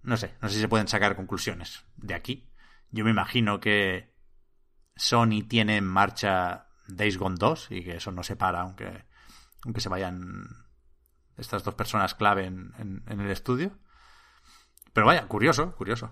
No 0.00 0.16
sé, 0.16 0.34
no 0.40 0.48
sé 0.48 0.54
si 0.54 0.60
se 0.62 0.68
pueden 0.68 0.88
sacar 0.88 1.14
conclusiones 1.14 1.84
de 1.98 2.14
aquí. 2.14 2.48
Yo 2.90 3.04
me 3.04 3.10
imagino 3.10 3.60
que 3.60 4.16
Sony 4.98 5.46
tiene 5.48 5.78
en 5.78 5.86
marcha 5.86 6.66
Days 6.86 7.16
Gone 7.16 7.36
2 7.38 7.68
y 7.70 7.84
que 7.84 7.96
eso 7.96 8.12
no 8.12 8.22
se 8.22 8.36
para 8.36 8.60
aunque, 8.60 9.04
aunque 9.64 9.80
se 9.80 9.88
vayan 9.88 10.66
estas 11.38 11.64
dos 11.64 11.74
personas 11.74 12.14
clave 12.14 12.44
en, 12.44 12.72
en, 12.78 13.02
en 13.06 13.20
el 13.20 13.30
estudio. 13.30 13.72
Pero 14.92 15.06
vaya, 15.06 15.26
curioso, 15.26 15.72
curioso. 15.76 16.10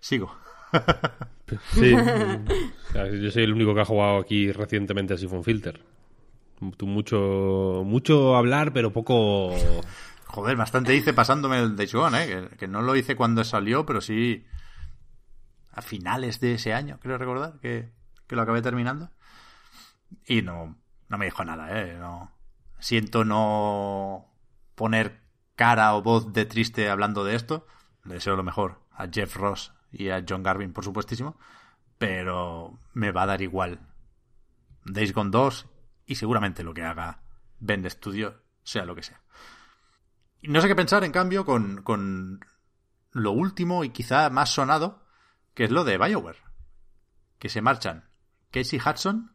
Sigo. 0.00 0.34
Sí. 1.72 1.94
Yo 2.94 3.30
soy 3.30 3.42
el 3.42 3.52
único 3.52 3.74
que 3.74 3.80
ha 3.80 3.84
jugado 3.84 4.18
aquí 4.18 4.52
recientemente 4.52 5.14
a 5.14 5.16
Siphon 5.16 5.42
Filter. 5.42 5.80
Tú 6.76 6.86
mucho, 6.86 7.82
mucho 7.84 8.36
hablar, 8.36 8.72
pero 8.72 8.92
poco. 8.92 9.54
Joder, 10.28 10.56
bastante 10.56 10.94
hice 10.94 11.12
pasándome 11.12 11.58
el 11.58 11.74
Days 11.74 11.94
Gone, 11.94 12.22
¿eh? 12.22 12.48
Que, 12.50 12.56
que, 12.56 12.68
no 12.68 12.82
lo 12.82 12.94
hice 12.96 13.16
cuando 13.16 13.44
salió, 13.44 13.86
pero 13.86 14.00
sí 14.00 14.46
a 15.72 15.82
finales 15.82 16.40
de 16.40 16.54
ese 16.54 16.74
año, 16.74 16.98
creo 17.00 17.18
recordar, 17.18 17.60
que, 17.60 17.92
que 18.26 18.36
lo 18.36 18.42
acabé 18.42 18.62
terminando. 18.62 19.10
Y 20.26 20.42
no, 20.42 20.76
no 21.08 21.18
me 21.18 21.26
dijo 21.26 21.44
nada, 21.44 21.80
¿eh? 21.80 21.96
No, 21.98 22.32
siento 22.78 23.24
no 23.24 24.34
poner 24.74 25.22
cara 25.56 25.94
o 25.94 26.02
voz 26.02 26.32
de 26.32 26.44
triste 26.44 26.90
hablando 26.90 27.24
de 27.24 27.34
esto. 27.34 27.66
Le 28.04 28.14
deseo 28.14 28.36
lo 28.36 28.42
mejor 28.42 28.86
a 28.92 29.08
Jeff 29.08 29.36
Ross 29.36 29.72
y 29.90 30.10
a 30.10 30.24
John 30.28 30.42
Garvin, 30.42 30.72
por 30.72 30.84
supuestísimo. 30.84 31.38
Pero 31.98 32.78
me 32.92 33.10
va 33.10 33.22
a 33.22 33.26
dar 33.26 33.42
igual 33.42 33.80
Days 34.84 35.12
Gone 35.12 35.30
2 35.30 35.66
y 36.06 36.14
seguramente 36.14 36.62
lo 36.62 36.74
que 36.74 36.82
haga 36.82 37.22
Bend 37.58 37.88
Studio, 37.88 38.42
sea 38.62 38.84
lo 38.84 38.94
que 38.94 39.02
sea. 39.02 39.20
Y 40.40 40.48
no 40.48 40.60
sé 40.60 40.68
qué 40.68 40.76
pensar, 40.76 41.04
en 41.04 41.12
cambio, 41.12 41.44
con, 41.44 41.82
con 41.82 42.40
lo 43.12 43.32
último 43.32 43.84
y 43.84 43.90
quizá 43.90 44.30
más 44.30 44.50
sonado, 44.50 45.04
que 45.54 45.64
es 45.64 45.70
lo 45.70 45.84
de 45.84 45.98
Bioware. 45.98 46.38
Que 47.38 47.48
se 47.48 47.60
marchan. 47.62 48.08
Casey 48.50 48.80
Hudson 48.84 49.32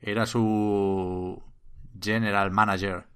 era 0.00 0.26
su 0.26 1.42
general 2.00 2.50
manager 2.50 3.06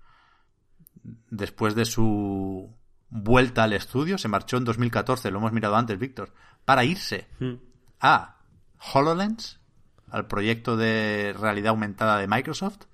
después 1.03 1.75
de 1.75 1.85
su 1.85 2.77
vuelta 3.09 3.65
al 3.65 3.73
estudio. 3.73 4.19
Se 4.19 4.29
marchó 4.29 4.57
en 4.57 4.65
2014, 4.65 5.31
lo 5.31 5.39
hemos 5.39 5.53
mirado 5.53 5.77
antes, 5.77 5.99
Víctor, 5.99 6.33
para 6.65 6.85
irse 6.85 7.29
Hmm. 7.41 7.55
a 8.01 8.39
HoloLens, 8.95 9.61
al 10.11 10.27
proyecto 10.27 10.77
de 10.77 11.35
realidad 11.39 11.71
aumentada 11.71 12.19
de 12.19 12.29
Microsoft. 12.29 12.85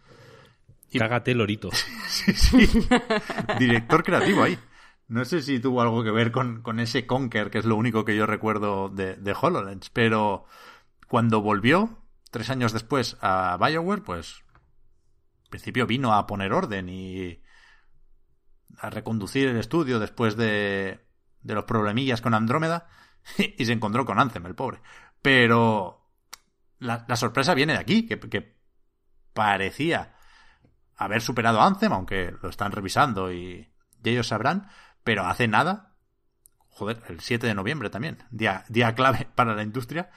Y- 0.91 0.99
Cágate, 0.99 1.35
Lorito. 1.35 1.71
Sí, 2.09 2.33
sí. 2.33 2.89
Director 3.59 4.03
creativo 4.03 4.43
ahí. 4.43 4.59
No 5.09 5.25
sé 5.25 5.41
si 5.43 5.61
tuvo 5.61 5.81
algo 5.81 6.05
que 6.05 6.11
ver 6.11 6.33
con, 6.33 6.63
con 6.63 6.81
ese 6.81 7.07
Conker, 7.07 7.51
que 7.51 7.59
es 7.59 7.65
lo 7.65 7.77
único 7.77 8.05
que 8.05 8.17
yo 8.17 8.27
recuerdo 8.27 8.89
de, 8.91 9.17
de 9.17 9.37
HoloLens, 9.39 9.89
pero 9.91 10.45
cuando 11.09 11.41
volvió, 11.41 11.99
tres 12.31 12.51
años 12.51 12.73
después, 12.73 13.17
a 13.23 13.57
Bioware, 13.59 14.03
pues 14.03 14.43
en 15.45 15.51
principio 15.51 15.87
vino 15.87 16.13
a 16.13 16.27
poner 16.27 16.53
orden 16.53 16.91
y 16.91 17.41
a 18.77 18.91
reconducir 18.91 19.49
el 19.49 19.57
estudio 19.57 19.99
después 19.99 20.37
de, 20.37 21.07
de 21.41 21.55
los 21.55 21.65
problemillas 21.65 22.21
con 22.21 22.35
Andrómeda 22.35 22.89
y 23.39 23.65
se 23.65 23.73
encontró 23.73 24.05
con 24.05 24.21
Anthem, 24.21 24.45
el 24.45 24.55
pobre. 24.55 24.83
Pero 25.23 26.11
la, 26.79 27.17
sorpresa 27.17 27.55
viene 27.55 27.73
de 27.73 27.79
aquí, 27.79 28.07
que 28.07 28.57
parecía 29.33 30.18
haber 30.99 31.23
superado 31.23 31.63
Anthem, 31.63 31.93
aunque 31.93 32.35
lo 32.43 32.51
están 32.51 32.73
revisando 32.73 33.33
y, 33.33 33.73
ellos 34.05 34.29
sabrán, 34.29 34.71
pero 35.05 35.27
hace 35.27 35.49
nada, 35.49 35.95
joder, 36.71 37.03
el 37.09 37.21
7 37.21 37.47
de 37.47 37.55
noviembre 37.55 37.91
también, 37.91 38.25
día, 38.31 38.65
día 38.69 38.95
clave 38.95 39.29
para 39.35 39.55
la 39.55 39.63
industria, 39.63 40.11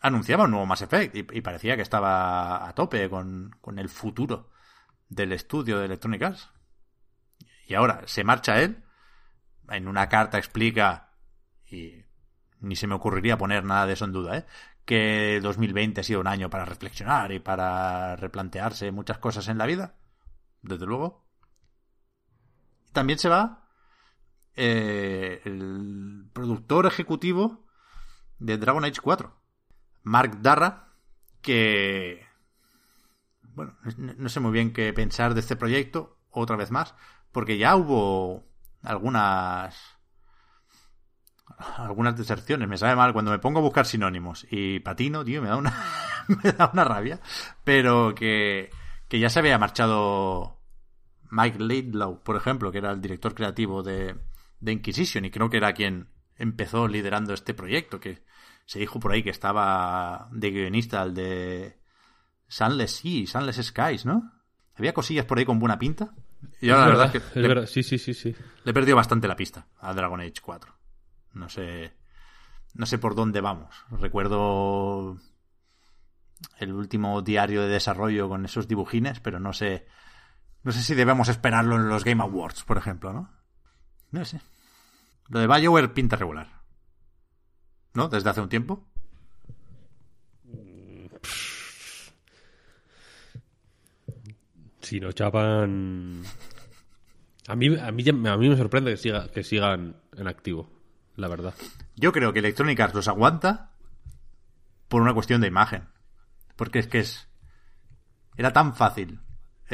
anunciaba 0.00 0.44
un 0.44 0.52
nuevo 0.52 0.66
Mass 0.66 0.82
Effect 0.82 1.16
y, 1.16 1.26
y 1.32 1.40
parecía 1.40 1.74
que 1.74 1.82
estaba 1.82 2.68
a 2.68 2.74
tope 2.74 3.10
con, 3.10 3.50
con, 3.60 3.80
el 3.80 3.88
futuro 3.88 4.50
del 5.08 5.32
estudio 5.32 5.78
de 5.78 5.86
Electronic 5.86 6.22
Arts. 6.22 6.50
Y 7.66 7.74
ahora 7.74 8.02
se 8.06 8.22
marcha 8.22 8.60
él, 8.60 8.84
en 9.68 9.88
una 9.88 10.08
carta 10.08 10.38
explica, 10.38 11.10
y 11.66 12.04
ni 12.60 12.76
se 12.76 12.86
me 12.86 12.94
ocurriría 12.94 13.36
poner 13.36 13.64
nada 13.64 13.86
de 13.86 13.94
eso 13.94 14.04
en 14.04 14.12
duda, 14.12 14.38
¿eh? 14.38 14.46
que 14.84 15.40
2020 15.42 16.00
ha 16.00 16.04
sido 16.04 16.20
un 16.20 16.28
año 16.28 16.50
para 16.50 16.64
reflexionar 16.64 17.32
y 17.32 17.40
para 17.40 18.14
replantearse 18.16 18.92
muchas 18.92 19.18
cosas 19.18 19.48
en 19.48 19.58
la 19.58 19.66
vida, 19.66 19.94
desde 20.64 20.86
luego. 20.86 21.24
También 22.92 23.18
se 23.18 23.28
va 23.28 23.68
eh, 24.56 25.40
el 25.44 26.26
productor 26.32 26.86
ejecutivo 26.86 27.64
de 28.38 28.58
Dragon 28.58 28.84
Age 28.84 29.00
4, 29.02 29.34
Mark 30.02 30.40
Darra, 30.40 30.92
que 31.40 32.26
bueno, 33.54 33.76
no 33.96 34.28
sé 34.28 34.40
muy 34.40 34.52
bien 34.52 34.72
qué 34.72 34.92
pensar 34.92 35.34
de 35.34 35.40
este 35.40 35.56
proyecto, 35.56 36.18
otra 36.30 36.56
vez 36.56 36.70
más, 36.70 36.94
porque 37.32 37.58
ya 37.58 37.76
hubo 37.76 38.44
algunas 38.82 39.76
algunas 41.76 42.16
deserciones. 42.16 42.68
Me 42.68 42.78
sabe 42.78 42.96
mal 42.96 43.12
cuando 43.12 43.30
me 43.30 43.38
pongo 43.38 43.60
a 43.60 43.62
buscar 43.62 43.86
sinónimos 43.86 44.46
y 44.50 44.80
patino, 44.80 45.24
tío, 45.24 45.42
me 45.42 45.48
da 45.48 45.56
una 45.56 45.72
me 46.42 46.52
da 46.52 46.70
una 46.72 46.84
rabia, 46.84 47.20
pero 47.64 48.14
que 48.14 48.70
que 49.08 49.18
ya 49.18 49.30
se 49.30 49.38
había 49.38 49.58
marchado 49.58 50.53
Mike 51.34 51.58
Laidlaw, 51.58 52.22
por 52.22 52.36
ejemplo, 52.36 52.70
que 52.70 52.78
era 52.78 52.92
el 52.92 53.00
director 53.00 53.34
creativo 53.34 53.82
de, 53.82 54.14
de 54.60 54.72
Inquisition 54.72 55.24
y 55.24 55.30
creo 55.30 55.50
que 55.50 55.56
era 55.56 55.72
quien 55.72 56.08
empezó 56.36 56.86
liderando 56.86 57.34
este 57.34 57.54
proyecto, 57.54 57.98
que 57.98 58.22
se 58.66 58.78
dijo 58.78 59.00
por 59.00 59.12
ahí 59.12 59.22
que 59.24 59.30
estaba 59.30 60.28
de 60.30 60.50
guionista 60.50 61.02
al 61.02 61.12
de 61.12 61.76
Sunless 62.46 62.96
Sea, 62.96 63.26
Sunless 63.26 63.56
Skies, 63.56 64.06
¿no? 64.06 64.32
Había 64.76 64.94
cosillas 64.94 65.26
por 65.26 65.38
ahí 65.38 65.44
con 65.44 65.58
buena 65.58 65.78
pinta. 65.78 66.14
Y 66.60 66.70
ahora 66.70 66.82
es 66.84 66.86
la 66.86 66.86
verdad, 66.86 66.98
verdad 66.98 67.06
es 67.06 67.22
que 67.22 67.28
es 67.28 67.42
le, 67.42 67.48
verdad. 67.48 67.66
Sí, 67.66 67.82
sí, 67.82 67.98
sí, 67.98 68.14
sí. 68.14 68.34
le 68.64 68.70
he 68.70 68.74
perdido 68.74 68.96
bastante 68.96 69.26
la 69.26 69.36
pista 69.36 69.66
a 69.80 69.92
Dragon 69.92 70.20
Age 70.20 70.40
4. 70.40 70.72
No 71.32 71.48
sé. 71.48 71.94
No 72.74 72.86
sé 72.86 72.98
por 72.98 73.14
dónde 73.16 73.40
vamos. 73.40 73.74
Recuerdo 73.90 75.18
el 76.58 76.72
último 76.72 77.22
diario 77.22 77.62
de 77.62 77.68
desarrollo 77.68 78.28
con 78.28 78.44
esos 78.44 78.68
dibujines, 78.68 79.18
pero 79.18 79.40
no 79.40 79.52
sé. 79.52 79.86
No 80.64 80.72
sé 80.72 80.82
si 80.82 80.94
debemos 80.94 81.28
esperarlo 81.28 81.76
en 81.76 81.88
los 81.88 82.04
Game 82.04 82.22
Awards, 82.22 82.64
por 82.64 82.78
ejemplo, 82.78 83.12
¿no? 83.12 83.30
No 84.10 84.24
sé. 84.24 84.40
Lo 85.28 85.40
de 85.40 85.46
Bioware 85.46 85.92
pinta 85.92 86.16
regular. 86.16 86.62
¿No? 87.92 88.08
Desde 88.08 88.30
hace 88.30 88.40
un 88.40 88.48
tiempo. 88.48 88.86
Si 94.80 95.00
no 95.00 95.12
chapan. 95.12 96.22
A 97.46 97.56
mí, 97.56 97.76
a 97.78 97.92
mí, 97.92 98.08
a 98.08 98.36
mí 98.36 98.48
me 98.48 98.56
sorprende 98.56 98.90
que, 98.92 98.96
siga, 98.96 99.28
que 99.28 99.44
sigan 99.44 99.96
en 100.16 100.28
activo, 100.28 100.70
la 101.16 101.28
verdad. 101.28 101.54
Yo 101.94 102.10
creo 102.12 102.32
que 102.32 102.38
Electronic 102.38 102.80
Arts 102.80 102.94
los 102.94 103.08
aguanta 103.08 103.72
por 104.88 105.02
una 105.02 105.12
cuestión 105.12 105.42
de 105.42 105.48
imagen. 105.48 105.88
Porque 106.56 106.78
es 106.78 106.86
que 106.86 107.00
es. 107.00 107.28
Era 108.36 108.52
tan 108.52 108.74
fácil 108.74 109.20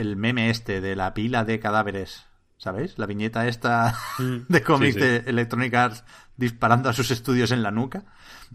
el 0.01 0.17
meme 0.17 0.51
este 0.51 0.81
de 0.81 0.97
la 0.97 1.15
pila 1.15 1.45
de 1.45 1.61
cadáveres. 1.61 2.27
¿Sabéis? 2.57 2.99
La 2.99 3.07
viñeta 3.07 3.49
esta 3.49 3.97
de 4.49 4.63
cómics 4.63 4.95
sí, 4.95 5.01
sí. 5.01 5.07
de 5.07 5.17
Electronic 5.31 5.73
Arts 5.75 6.05
disparando 6.37 6.89
a 6.89 6.93
sus 6.93 7.11
estudios 7.11 7.53
en 7.53 7.63
la 7.63 7.71
nuca. 7.71 8.05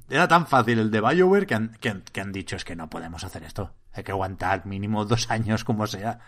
Era 0.09 0.27
tan 0.27 0.45
fácil 0.47 0.79
el 0.79 0.91
de 0.91 1.01
Bioware 1.01 1.47
que 1.47 1.55
han, 1.55 1.69
que, 1.79 1.89
han, 1.89 2.01
que 2.01 2.21
han 2.21 2.31
dicho 2.31 2.55
es 2.55 2.65
que 2.65 2.75
no 2.75 2.89
podemos 2.89 3.23
hacer 3.23 3.43
esto. 3.43 3.73
Hay 3.93 4.03
que 4.03 4.11
aguantar 4.11 4.65
mínimo 4.65 5.05
dos 5.05 5.31
años 5.31 5.63
como 5.63 5.87
sea. 5.87 6.19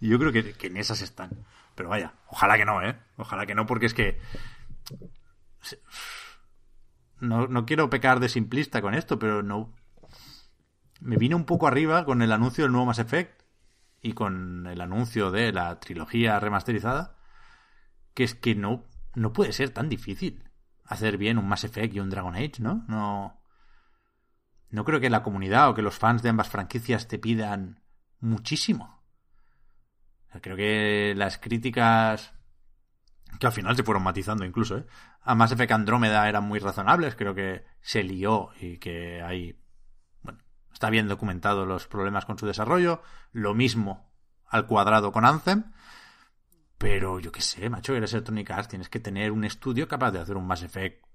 Y 0.00 0.08
yo 0.08 0.18
creo 0.18 0.32
que, 0.32 0.52
que 0.52 0.66
en 0.68 0.76
esas 0.76 1.00
están. 1.02 1.30
Pero 1.74 1.88
vaya, 1.88 2.14
ojalá 2.28 2.56
que 2.56 2.64
no, 2.64 2.82
¿eh? 2.82 2.96
Ojalá 3.16 3.46
que 3.46 3.54
no, 3.54 3.66
porque 3.66 3.86
es 3.86 3.94
que 3.94 4.20
no, 7.20 7.48
no 7.48 7.66
quiero 7.66 7.90
pecar 7.90 8.20
de 8.20 8.28
simplista 8.28 8.80
con 8.80 8.94
esto, 8.94 9.18
pero 9.18 9.42
no. 9.42 9.72
me 11.00 11.16
vine 11.16 11.34
un 11.34 11.46
poco 11.46 11.66
arriba 11.66 12.04
con 12.04 12.22
el 12.22 12.30
anuncio 12.30 12.64
del 12.64 12.72
nuevo 12.72 12.86
Mass 12.86 13.00
Effect 13.00 13.43
y 14.04 14.12
con 14.12 14.66
el 14.66 14.82
anuncio 14.82 15.30
de 15.30 15.50
la 15.50 15.80
trilogía 15.80 16.38
remasterizada, 16.38 17.16
que 18.12 18.22
es 18.22 18.34
que 18.34 18.54
no, 18.54 18.84
no 19.14 19.32
puede 19.32 19.52
ser 19.52 19.70
tan 19.70 19.88
difícil 19.88 20.44
hacer 20.84 21.16
bien 21.16 21.38
un 21.38 21.48
Mass 21.48 21.64
Effect 21.64 21.94
y 21.94 22.00
un 22.00 22.10
Dragon 22.10 22.34
Age, 22.34 22.60
¿no? 22.60 22.84
No, 22.86 23.40
no 24.68 24.84
creo 24.84 25.00
que 25.00 25.08
la 25.08 25.22
comunidad 25.22 25.70
o 25.70 25.74
que 25.74 25.80
los 25.80 25.98
fans 25.98 26.22
de 26.22 26.28
ambas 26.28 26.50
franquicias 26.50 27.08
te 27.08 27.18
pidan 27.18 27.80
muchísimo. 28.20 29.02
creo 30.42 30.56
que 30.56 31.14
las 31.16 31.38
críticas 31.38 32.34
que 33.40 33.46
al 33.46 33.52
final 33.52 33.74
se 33.74 33.84
fueron 33.84 34.02
matizando 34.02 34.44
incluso, 34.44 34.76
¿eh? 34.76 34.86
A 35.22 35.34
Mass 35.34 35.52
Effect 35.52 35.72
Andrómeda 35.72 36.28
eran 36.28 36.44
muy 36.44 36.58
razonables, 36.58 37.16
creo 37.16 37.34
que 37.34 37.64
se 37.80 38.02
lió 38.02 38.50
y 38.60 38.76
que 38.76 39.22
hay 39.22 39.58
Está 40.74 40.90
bien 40.90 41.06
documentado 41.06 41.64
los 41.64 41.86
problemas 41.86 42.24
con 42.24 42.36
su 42.36 42.46
desarrollo. 42.46 43.00
Lo 43.32 43.54
mismo 43.54 44.10
al 44.48 44.66
cuadrado 44.66 45.12
con 45.12 45.24
Anthem. 45.24 45.72
Pero 46.78 47.20
yo 47.20 47.30
qué 47.30 47.40
sé, 47.40 47.70
macho, 47.70 47.94
eres 47.94 48.12
Electronic 48.12 48.50
Arts, 48.50 48.68
tienes 48.68 48.88
que 48.88 48.98
tener 48.98 49.30
un 49.30 49.44
estudio 49.44 49.86
capaz 49.86 50.10
de 50.10 50.18
hacer 50.18 50.36
un 50.36 50.46
Mass 50.46 50.64
Effect 50.64 51.06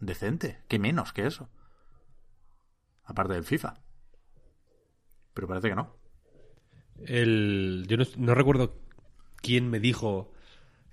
decente. 0.00 0.64
¿Qué 0.68 0.80
menos 0.80 1.12
que 1.12 1.24
eso? 1.24 1.48
Aparte 3.04 3.34
del 3.34 3.44
FIFA. 3.44 3.78
Pero 5.32 5.46
parece 5.46 5.68
que 5.68 5.76
no. 5.76 5.96
El, 6.98 7.86
yo 7.88 7.96
no, 8.16 8.34
recuerdo 8.34 8.80
quién 9.36 9.70
me 9.70 9.78
dijo 9.78 10.32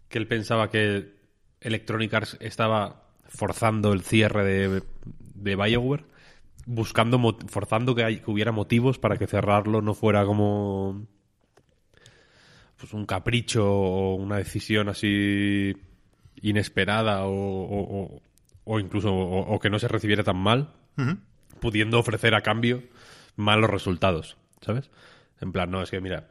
que 0.07 0.19
él 0.19 0.27
pensaba 0.27 0.69
que 0.69 1.18
Electronic 1.61 2.14
Arts 2.14 2.38
estaba 2.40 3.10
forzando 3.27 3.91
el 3.91 4.03
cierre 4.03 4.44
de, 4.44 4.84
de 5.03 5.56
Bioware 5.56 6.06
buscando, 6.65 7.19
forzando 7.48 7.95
que, 7.95 8.22
hubiera 8.26 8.52
motivos 8.52 8.99
para 8.99 9.18
que 9.18 9.27
cerrarlo 9.27 9.81
no 9.81 9.94
fuera 9.94 10.26
como 10.26 11.06
pues 12.77 12.94
un 12.94 13.06
capricho 13.06 13.65
o 13.65 14.15
una 14.15 14.38
decisión 14.38 14.90
así 14.90 15.73
inesperada 16.41 17.26
o, 17.26 18.22
o, 18.65 18.80
incluso 18.80 19.14
o, 19.14 19.60
que 19.60 19.69
no 19.69 19.80
se 19.80 19.88
recibiera 19.88 20.23
tan 20.23 20.38
mal, 20.38 20.73
pudiendo 21.61 21.99
ofrecer 21.99 22.35
a 22.35 22.41
cambio 22.41 22.84
malos 23.35 23.69
resultados, 23.69 24.38
¿sabes? 24.61 24.91
En 25.40 25.52
plan, 25.52 25.72
no, 25.72 25.81
es 25.81 25.91
que 25.91 26.02
mira, 26.02 26.30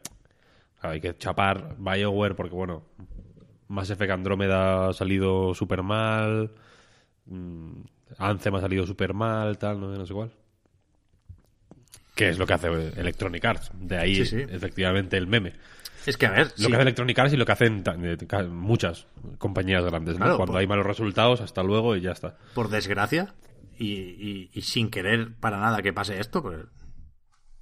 hay 0.81 1.01
que 1.01 1.17
chapar 1.17 1.77
BioWare 1.79 2.35
porque, 2.35 2.55
bueno, 2.55 2.85
Mass 3.69 3.91
Effect 3.91 4.13
Andrómeda 4.13 4.89
ha 4.89 4.93
salido 4.93 5.55
súper 5.55 5.83
mal, 5.83 6.53
mm, 7.27 7.81
Anthem 8.19 8.55
ha 8.55 8.61
salido 8.61 8.87
súper 8.87 9.15
mal, 9.15 9.59
tal, 9.59 9.81
no, 9.81 10.07
sé 10.07 10.15
cuál. 10.15 10.33
¿Qué 12.15 12.29
es 12.29 12.39
lo 12.39 12.47
que 12.47 12.53
hace 12.53 12.69
Electronic 12.69 13.45
Arts? 13.45 13.71
De 13.75 13.99
ahí, 13.99 14.21
efectivamente, 14.21 15.17
el 15.17 15.27
meme. 15.27 15.55
Es 16.05 16.17
que, 16.17 16.27
a 16.27 16.31
ver. 16.31 16.53
Lo 16.59 16.69
que 16.69 16.75
hace 16.75 16.83
Electronic 16.83 17.19
Arts 17.19 17.33
y 17.33 17.37
lo 17.37 17.47
que 17.47 17.53
hacen 17.53 17.83
eh, 17.87 18.17
muchas 18.49 19.07
compañías 19.39 19.85
grandes, 19.85 20.19
¿no? 20.19 20.37
Cuando 20.37 20.59
hay 20.59 20.67
malos 20.67 20.87
resultados, 20.87 21.41
hasta 21.41 21.63
luego 21.63 21.97
y 21.97 22.01
ya 22.01 22.13
está. 22.13 22.37
Por 22.55 22.69
desgracia, 22.69 23.35
y, 23.79 24.51
sin 24.63 24.91
querer 24.91 25.35
para 25.37 25.59
nada 25.59 25.83
que 25.83 25.93
pase 25.93 26.21
esto, 26.21 26.43
pues 26.43 26.59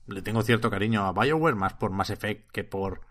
le 0.07 0.23
tengo 0.23 0.43
cierto 0.43 0.71
cariño 0.71 1.05
a 1.07 1.13
Bioware, 1.13 1.55
más 1.55 1.75
por 1.75 1.91
Mass 1.91 2.11
Effect 2.11 2.51
que 2.51 2.65
por 2.65 3.03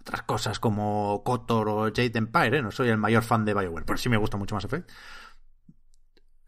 otras 0.00 0.22
cosas 0.22 0.58
como 0.58 1.22
Kotor 1.24 1.68
o 1.68 1.82
Jade 1.84 2.12
Empire, 2.14 2.58
¿eh? 2.58 2.62
No 2.62 2.70
soy 2.70 2.88
el 2.88 2.96
mayor 2.98 3.22
fan 3.22 3.44
de 3.44 3.54
Bioware, 3.54 3.84
pero 3.84 3.98
sí 3.98 4.08
me 4.08 4.16
gusta 4.16 4.36
mucho 4.36 4.54
Mass 4.54 4.64
Effect 4.64 4.90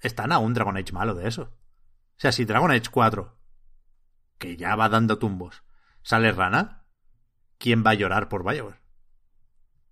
están 0.02 0.32
a 0.32 0.38
un 0.38 0.52
Dragon 0.52 0.76
Age 0.76 0.92
malo 0.92 1.14
de 1.14 1.28
eso. 1.28 1.42
O 1.42 2.20
sea, 2.22 2.32
si 2.32 2.44
Dragon 2.44 2.70
Age 2.70 2.90
4, 2.90 3.36
que 4.38 4.56
ya 4.56 4.76
va 4.76 4.88
dando 4.88 5.18
tumbos, 5.18 5.62
sale 6.02 6.32
rana, 6.32 6.84
¿quién 7.58 7.84
va 7.86 7.92
a 7.92 7.94
llorar 7.94 8.28
por 8.28 8.44
BioWare? 8.44 8.80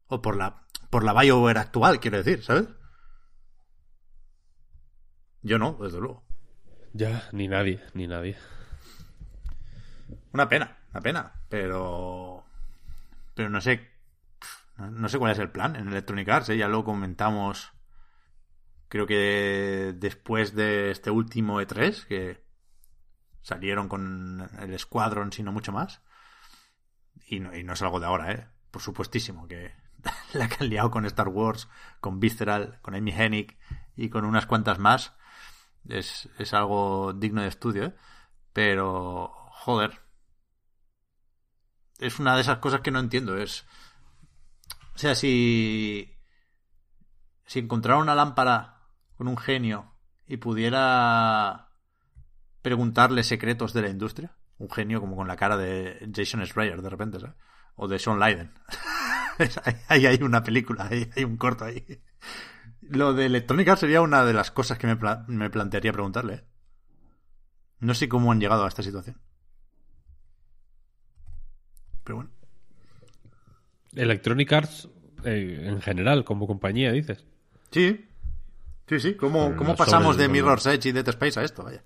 O 0.09 0.21
por 0.21 0.37
la, 0.37 0.67
por 0.91 1.05
la 1.05 1.13
BioWare 1.13 1.59
actual, 1.59 2.01
quiero 2.01 2.19
decir, 2.19 2.43
¿sabes? 2.43 2.69
Yo 5.43 5.59
no, 5.59 5.79
desde 5.81 6.01
luego. 6.01 6.25
Ya, 6.93 7.29
ni 7.33 7.49
nadie, 7.49 7.83
ni 7.95 8.07
nadie. 8.07 8.37
Una 10.33 10.49
pena, 10.49 10.79
una 10.91 11.01
pena, 11.01 11.33
pero. 11.49 12.45
Pero 13.35 13.49
no 13.49 13.61
sé. 13.61 13.89
No 14.77 15.09
sé 15.09 15.19
cuál 15.19 15.33
es 15.33 15.39
el 15.39 15.51
plan 15.51 15.77
en 15.77 15.89
Electronic 15.89 16.29
Arts, 16.29 16.49
¿eh? 16.51 16.57
ya 16.57 16.69
lo 16.69 16.85
comentamos 16.85 17.73
Creo 18.91 19.07
que 19.07 19.95
después 19.97 20.57
de 20.57 20.91
este 20.91 21.13
último 21.13 21.61
E3, 21.63 22.07
que 22.07 22.45
salieron 23.41 23.89
con 23.89 24.51
el 24.59 24.77
Squadron, 24.81 25.33
sino 25.33 25.53
mucho 25.53 25.71
más. 25.71 26.03
Y 27.25 27.39
no, 27.39 27.57
y 27.57 27.63
no 27.63 27.75
es 27.75 27.83
algo 27.83 28.01
de 28.01 28.07
ahora, 28.07 28.33
¿eh? 28.33 28.49
Por 28.73 28.83
supuestísimo, 28.83 29.47
que 29.47 29.73
la 30.33 30.49
que 30.49 30.57
han 30.65 30.71
liado 30.71 30.91
con 30.91 31.07
Star 31.07 31.29
Wars, 31.29 31.69
con 32.01 32.19
Visceral, 32.19 32.81
con 32.83 32.97
Amy 32.97 33.13
Hennig 33.13 33.57
y 33.95 34.09
con 34.09 34.25
unas 34.25 34.47
cuantas 34.47 34.81
más, 34.81 35.15
es, 35.89 36.29
es 36.37 36.53
algo 36.53 37.13
digno 37.13 37.43
de 37.43 37.49
estudio, 37.49 37.85
¿eh? 37.85 37.95
Pero, 38.53 39.33
joder. 39.53 40.01
Es 42.01 42.19
una 42.19 42.35
de 42.35 42.41
esas 42.41 42.59
cosas 42.59 42.81
que 42.81 42.91
no 42.91 42.99
entiendo. 42.99 43.37
Es. 43.37 43.65
O 44.97 44.99
sea, 44.99 45.15
si. 45.15 46.13
Si 47.47 47.61
encontrara 47.61 48.01
una 48.01 48.17
lámpara 48.17 48.80
con 49.21 49.29
un 49.29 49.37
genio 49.37 49.93
y 50.27 50.39
pudiera 50.39 51.69
preguntarle 52.63 53.23
secretos 53.23 53.75
de 53.75 53.83
la 53.83 53.91
industria, 53.91 54.35
un 54.57 54.71
genio 54.71 54.99
como 54.99 55.15
con 55.15 55.29
la 55.29 55.37
cara 55.37 55.59
de 55.59 56.11
Jason 56.11 56.43
Schreier 56.47 56.81
de 56.81 56.89
repente, 56.89 57.21
¿sabes? 57.21 57.37
O 57.75 57.87
de 57.87 57.99
Sean 57.99 58.19
Leiden. 58.19 58.51
ahí 59.89 60.07
hay 60.07 60.23
una 60.23 60.43
película, 60.43 60.89
ahí 60.91 61.11
hay 61.15 61.25
un 61.25 61.37
corto 61.37 61.67
ahí. 61.67 61.85
Lo 62.81 63.13
de 63.13 63.27
electrónica 63.27 63.77
sería 63.77 64.01
una 64.01 64.25
de 64.25 64.33
las 64.33 64.51
cosas 64.51 64.79
que 64.79 64.87
me, 64.87 64.97
me 65.27 65.51
plantearía 65.51 65.93
preguntarle. 65.93 66.35
¿eh? 66.37 66.45
No 67.79 67.93
sé 67.93 68.09
cómo 68.09 68.33
han 68.33 68.41
llegado 68.41 68.65
a 68.65 68.69
esta 68.69 68.83
situación. 68.83 69.21
Pero 72.05 72.17
bueno. 72.17 72.31
Electronic 73.93 74.51
Arts 74.51 74.89
eh, 75.25 75.65
en 75.67 75.83
general, 75.83 76.25
como 76.25 76.47
compañía, 76.47 76.91
dices. 76.91 77.27
Sí, 77.71 78.07
Sí, 78.91 78.99
sí, 78.99 79.15
¿cómo, 79.15 79.55
cómo 79.55 79.77
pasamos 79.77 80.17
de 80.17 80.29
Mirror's 80.29 80.67
Edge 80.67 80.89
y 80.89 80.93
Dead 80.93 81.09
Space 81.11 81.39
a 81.39 81.45
esto? 81.45 81.63
Vaya. 81.63 81.81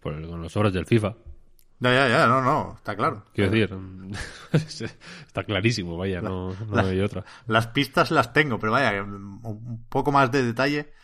Pues 0.00 0.26
con 0.26 0.40
los 0.40 0.50
sobres 0.50 0.72
del 0.72 0.86
FIFA. 0.86 1.14
Ya, 1.80 1.92
ya, 1.92 2.08
ya, 2.08 2.26
no, 2.26 2.40
no, 2.40 2.76
está 2.78 2.96
claro. 2.96 3.26
Quiero 3.34 3.50
decir, 3.50 4.88
está 5.26 5.44
clarísimo, 5.44 5.98
vaya, 5.98 6.22
no, 6.22 6.54
no 6.54 6.78
hay 6.78 7.02
otra. 7.02 7.26
Las 7.46 7.66
pistas 7.66 8.10
las 8.10 8.32
tengo, 8.32 8.58
pero 8.58 8.72
vaya, 8.72 9.02
un 9.02 9.84
poco 9.90 10.10
más 10.10 10.32
de 10.32 10.44
detalle 10.44 10.94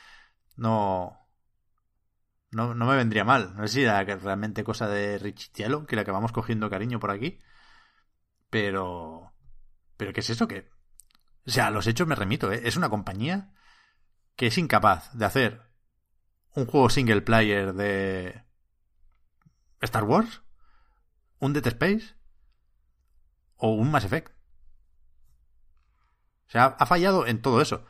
no, 0.56 1.28
no, 2.50 2.74
no 2.74 2.86
me 2.86 2.96
vendría 2.96 3.24
mal. 3.24 3.54
No 3.56 3.68
sé 3.68 3.74
si 3.74 3.82
era 3.82 4.02
realmente 4.04 4.64
cosa 4.64 4.88
de 4.88 5.18
Richitielo, 5.18 5.84
que 5.84 5.96
le 5.96 6.02
acabamos 6.02 6.32
cogiendo 6.32 6.70
cariño 6.70 6.98
por 6.98 7.10
aquí. 7.10 7.38
Pero. 8.48 9.34
¿Pero 9.98 10.14
qué 10.14 10.20
es 10.20 10.30
eso? 10.30 10.48
que 10.48 10.70
O 11.46 11.50
sea, 11.50 11.66
a 11.66 11.70
los 11.70 11.86
hechos 11.86 12.06
me 12.06 12.14
remito, 12.14 12.50
¿eh? 12.50 12.62
Es 12.64 12.78
una 12.78 12.88
compañía 12.88 13.50
que 14.36 14.46
es 14.48 14.58
incapaz 14.58 15.12
de 15.12 15.24
hacer 15.24 15.62
un 16.54 16.66
juego 16.66 16.88
single 16.88 17.22
player 17.22 17.74
de 17.74 18.42
Star 19.80 20.04
Wars, 20.04 20.42
un 21.38 21.52
Dead 21.52 21.66
Space 21.66 22.14
o 23.56 23.72
un 23.72 23.90
Mass 23.90 24.04
Effect. 24.04 24.32
O 26.46 26.50
sea, 26.50 26.76
ha 26.78 26.86
fallado 26.86 27.26
en 27.26 27.42
todo 27.42 27.60
eso. 27.60 27.84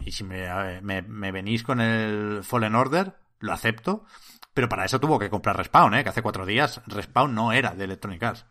Y 0.00 0.12
si 0.12 0.24
me, 0.24 1.32
venís 1.32 1.62
con 1.62 1.80
el 1.80 2.42
Fallen 2.42 2.74
Order, 2.74 3.16
lo 3.40 3.52
acepto. 3.52 4.04
Pero 4.52 4.68
para 4.68 4.84
eso 4.84 5.00
tuvo 5.00 5.18
que 5.18 5.30
comprar 5.30 5.56
Respawn, 5.56 5.94
¿eh? 5.94 6.04
que 6.04 6.10
hace 6.10 6.22
cuatro 6.22 6.46
días 6.46 6.80
Respawn 6.86 7.34
no 7.34 7.52
era 7.52 7.74
de 7.74 7.84
Electronic 7.84 8.22
Arts. 8.22 8.46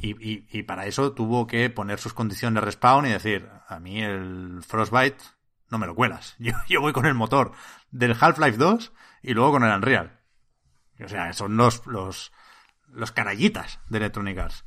Y, 0.00 0.46
y, 0.56 0.62
para 0.62 0.86
eso 0.86 1.12
tuvo 1.12 1.48
que 1.48 1.68
poner 1.70 1.98
sus 1.98 2.14
condiciones 2.14 2.60
de 2.60 2.66
Respawn 2.66 3.06
y 3.06 3.10
decir, 3.10 3.48
a 3.66 3.80
mí 3.80 4.00
el 4.00 4.60
Frostbite 4.62 5.24
no 5.70 5.78
me 5.78 5.86
lo 5.86 5.94
cuelas. 5.94 6.36
Yo, 6.68 6.80
voy 6.80 6.92
con 6.92 7.06
el 7.06 7.14
motor 7.14 7.52
del 7.90 8.16
Half-Life 8.18 8.56
2 8.56 8.92
y 9.22 9.34
luego 9.34 9.52
con 9.52 9.64
el 9.64 9.74
Unreal. 9.74 10.20
O 11.02 11.08
sea, 11.08 11.32
son 11.32 11.56
los, 11.56 11.86
los, 11.86 12.32
los 12.88 13.12
canallitas 13.12 13.80
de 13.88 13.98
Electronic 13.98 14.38
Arts. 14.38 14.64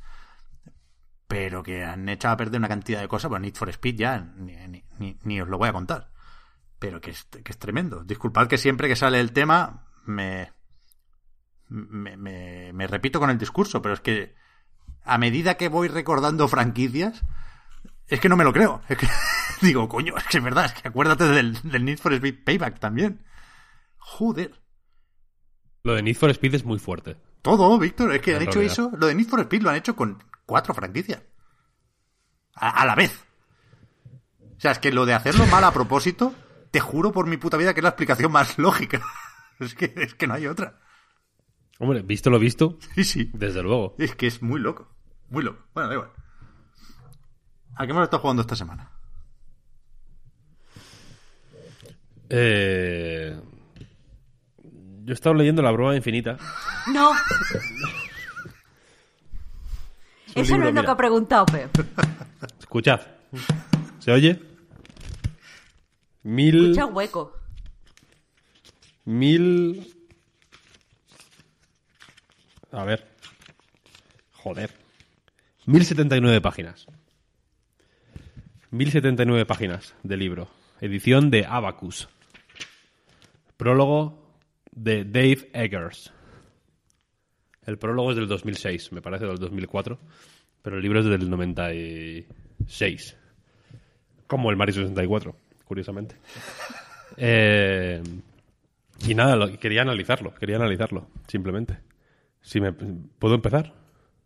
Pero 1.26 1.62
que 1.62 1.84
han 1.84 2.08
echado 2.08 2.34
a 2.34 2.36
perder 2.36 2.58
una 2.58 2.68
cantidad 2.68 3.00
de 3.00 3.08
cosas. 3.08 3.28
Bueno, 3.28 3.44
Need 3.44 3.54
for 3.54 3.68
Speed 3.68 3.96
ya 3.96 4.20
ni, 4.36 4.84
ni, 5.22 5.40
os 5.40 5.48
lo 5.48 5.58
voy 5.58 5.68
a 5.68 5.72
contar. 5.72 6.10
Pero 6.78 7.00
que 7.00 7.10
es, 7.10 7.24
que 7.24 7.52
es 7.52 7.58
tremendo. 7.58 8.04
Disculpad 8.04 8.48
que 8.48 8.58
siempre 8.58 8.88
que 8.88 8.96
sale 8.96 9.20
el 9.20 9.32
tema 9.32 9.86
me, 10.04 10.52
me, 11.68 12.16
me, 12.16 12.72
me 12.72 12.86
repito 12.86 13.18
con 13.18 13.30
el 13.30 13.38
discurso, 13.38 13.80
pero 13.80 13.94
es 13.94 14.00
que 14.00 14.34
a 15.04 15.18
medida 15.18 15.56
que 15.56 15.68
voy 15.68 15.88
recordando 15.88 16.48
franquicias, 16.48 17.22
es 18.08 18.20
que 18.20 18.28
no 18.28 18.36
me 18.36 18.44
lo 18.44 18.52
creo. 18.52 18.82
Es 18.88 18.98
que 18.98 19.08
digo, 19.62 19.88
coño, 19.88 20.16
es 20.16 20.24
que 20.24 20.38
es 20.38 20.44
verdad, 20.44 20.66
es 20.66 20.74
que 20.74 20.88
acuérdate 20.88 21.24
del, 21.24 21.58
del 21.62 21.84
Need 21.84 21.98
for 21.98 22.12
Speed 22.12 22.44
Payback 22.44 22.78
también. 22.78 23.24
Joder. 23.98 24.60
Lo 25.84 25.94
de 25.94 26.02
Need 26.02 26.16
for 26.16 26.30
Speed 26.30 26.54
es 26.54 26.64
muy 26.64 26.78
fuerte. 26.78 27.16
Todo, 27.42 27.78
Víctor. 27.78 28.12
Es 28.14 28.20
que 28.22 28.36
han 28.36 28.42
hecho 28.42 28.60
eso. 28.60 28.90
Lo 28.96 29.06
de 29.06 29.14
Need 29.14 29.26
for 29.28 29.40
Speed 29.40 29.62
lo 29.62 29.70
han 29.70 29.76
hecho 29.76 29.96
con 29.96 30.22
cuatro 30.46 30.74
franquicias. 30.74 31.22
A, 32.54 32.82
a 32.82 32.86
la 32.86 32.94
vez. 32.94 33.24
O 34.56 34.60
sea, 34.60 34.70
es 34.72 34.78
que 34.78 34.92
lo 34.92 35.06
de 35.06 35.14
hacerlo 35.14 35.46
mal 35.46 35.64
a 35.64 35.72
propósito, 35.72 36.32
te 36.70 36.78
juro 36.78 37.10
por 37.10 37.26
mi 37.26 37.36
puta 37.36 37.56
vida 37.56 37.74
que 37.74 37.80
es 37.80 37.84
la 37.84 37.90
explicación 37.90 38.30
más 38.30 38.58
lógica. 38.58 39.02
Es 39.58 39.74
que, 39.74 39.92
es 39.96 40.14
que 40.14 40.26
no 40.26 40.34
hay 40.34 40.46
otra. 40.46 40.78
Hombre, 41.80 42.02
visto 42.02 42.30
lo 42.30 42.38
visto, 42.38 42.78
Sí, 42.94 43.02
sí. 43.02 43.30
desde 43.34 43.62
luego. 43.62 43.96
Es 43.98 44.14
que 44.14 44.28
es 44.28 44.40
muy 44.40 44.60
loco. 44.60 44.88
Muy 45.30 45.42
loco. 45.42 45.64
Bueno, 45.74 45.88
da 45.88 45.94
igual. 45.94 46.12
¿A 47.74 47.84
qué 47.86 47.90
hemos 47.90 48.04
estado 48.04 48.20
jugando 48.20 48.42
esta 48.42 48.54
semana? 48.54 48.91
Eh, 52.34 53.38
Yo 55.04 55.10
he 55.10 55.12
estado 55.12 55.34
leyendo 55.34 55.60
La 55.60 55.70
broma 55.70 55.94
infinita. 55.94 56.38
No. 56.92 57.12
Eso 60.34 60.56
no 60.56 60.66
es 60.68 60.74
lo 60.74 60.82
que 60.82 60.90
ha 60.90 60.96
preguntado 60.96 61.44
Pep. 61.46 61.70
Escuchad. 62.58 63.00
¿Se 63.98 64.10
oye? 64.10 64.40
Mil... 66.22 66.70
Escucha 66.70 66.86
un 66.86 66.96
hueco. 66.96 67.36
Mil... 69.04 69.94
A 72.70 72.84
ver. 72.84 73.06
Joder. 74.32 74.70
1079 75.66 76.40
páginas. 76.40 76.86
1079 78.70 79.44
páginas 79.44 79.94
de 80.02 80.16
libro. 80.16 80.48
Edición 80.80 81.30
de 81.30 81.44
Abacus. 81.44 82.08
Prólogo 83.62 84.18
de 84.72 85.04
Dave 85.04 85.48
Eggers. 85.52 86.12
El 87.64 87.78
prólogo 87.78 88.10
es 88.10 88.16
del 88.16 88.26
2006, 88.26 88.90
me 88.90 89.00
parece 89.00 89.24
del 89.24 89.38
2004, 89.38 89.98
pero 90.62 90.76
el 90.78 90.82
libro 90.82 90.98
es 90.98 91.06
del 91.06 91.30
96. 91.30 93.16
Como 94.26 94.50
el 94.50 94.56
Mario 94.56 94.74
64, 94.74 95.36
curiosamente. 95.64 96.16
Eh, 97.18 98.02
y 99.06 99.14
nada, 99.14 99.36
lo- 99.36 99.58
quería 99.58 99.82
analizarlo, 99.82 100.32
quería 100.34 100.56
analizarlo, 100.56 101.08
simplemente. 101.28 101.78
Si 102.40 102.58
me, 102.58 102.72
¿Puedo 102.72 103.34
empezar? 103.34 103.74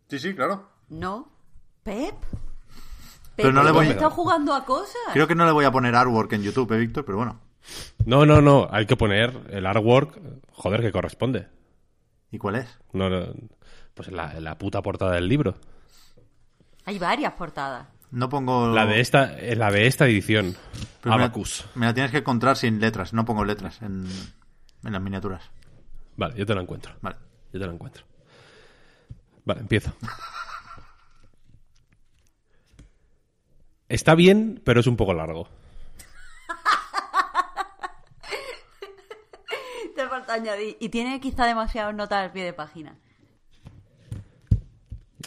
Sí, 0.07 0.17
sí, 0.19 0.33
claro. 0.33 0.69
No. 0.87 1.29
¿Pep? 1.83 2.15
Pero 3.35 3.51
no 3.51 3.61
le 3.61 3.71
voy 3.73 3.87
a- 3.87 3.89
¿Está 3.89 4.09
jugando 4.09 4.53
a 4.53 4.63
cosas? 4.63 4.95
Creo 5.11 5.27
que 5.27 5.35
no 5.35 5.45
le 5.45 5.51
voy 5.51 5.65
a 5.65 5.71
poner 5.71 5.95
artwork 5.95 6.31
en 6.31 6.43
YouTube, 6.43 6.71
¿eh, 6.71 6.77
Víctor? 6.77 7.03
Pero 7.03 7.17
bueno. 7.17 7.41
No, 8.05 8.25
no, 8.25 8.41
no, 8.41 8.67
hay 8.71 8.85
que 8.85 8.95
poner 8.95 9.33
el 9.49 9.65
artwork, 9.65 10.19
joder, 10.51 10.81
que 10.81 10.91
corresponde. 10.91 11.47
¿Y 12.31 12.37
cuál 12.37 12.55
es? 12.57 12.67
No, 12.93 13.09
no, 13.09 13.25
pues 13.93 14.09
la, 14.11 14.39
la 14.39 14.57
puta 14.57 14.81
portada 14.81 15.13
del 15.15 15.27
libro. 15.27 15.55
Hay 16.85 16.99
varias 16.99 17.33
portadas. 17.33 17.87
No 18.11 18.29
pongo... 18.29 18.69
La 18.73 18.85
de 18.85 19.01
esta, 19.01 19.37
eh, 19.37 19.55
la 19.57 19.69
de 19.71 19.87
esta 19.87 20.05
edición. 20.05 20.55
Pero 21.01 21.15
me 21.15 21.19
la- 21.19 21.25
Abacus. 21.25 21.65
Me 21.75 21.85
la 21.85 21.93
tienes 21.93 22.11
que 22.11 22.19
encontrar 22.19 22.55
sin 22.55 22.79
letras. 22.79 23.11
No 23.13 23.25
pongo 23.25 23.43
letras 23.43 23.81
en, 23.81 24.07
en 24.85 24.93
las 24.93 25.01
miniaturas. 25.01 25.43
Vale, 26.15 26.35
yo 26.37 26.45
te 26.45 26.55
la 26.55 26.61
encuentro. 26.61 26.93
Vale. 27.01 27.17
Yo 27.51 27.59
te 27.59 27.65
la 27.67 27.73
encuentro. 27.73 28.05
Vale, 29.43 29.59
empiezo. 29.61 29.91
Está 33.89 34.15
bien, 34.15 34.61
pero 34.65 34.79
es 34.81 34.87
un 34.87 34.95
poco 34.97 35.13
largo. 35.13 35.47
Te 39.95 40.07
falta 40.07 40.26
añadir. 40.37 40.77
Y 40.79 40.89
tiene 40.89 41.19
quizá 41.19 41.45
demasiadas 41.45 41.93
notas 41.95 42.23
al 42.23 42.31
pie 42.31 42.43
de 42.43 42.53
página. 42.53 42.97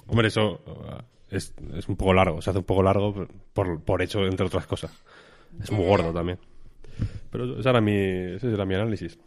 Hombre, 0.07 0.29
eso 0.29 0.63
uh, 0.67 1.03
es, 1.29 1.55
es 1.75 1.89
un 1.89 1.97
poco 1.97 2.13
largo. 2.15 2.43
Se 2.43 2.51
hace 2.51 2.59
un 2.59 2.65
poco 2.65 2.83
largo 2.83 3.29
por, 3.53 3.83
por 3.83 4.03
hecho, 4.03 4.25
entre 4.27 4.47
otras 4.47 4.67
cosas. 4.67 4.93
Es 5.61 5.71
muy 5.71 5.85
gordo 5.85 6.13
también. 6.13 6.39
Pero 7.31 7.59
ese 7.59 7.69
era 7.69 7.81
mi, 7.81 7.97
ese 7.97 8.53
era 8.53 8.65
mi 8.65 8.75
análisis. 8.75 9.19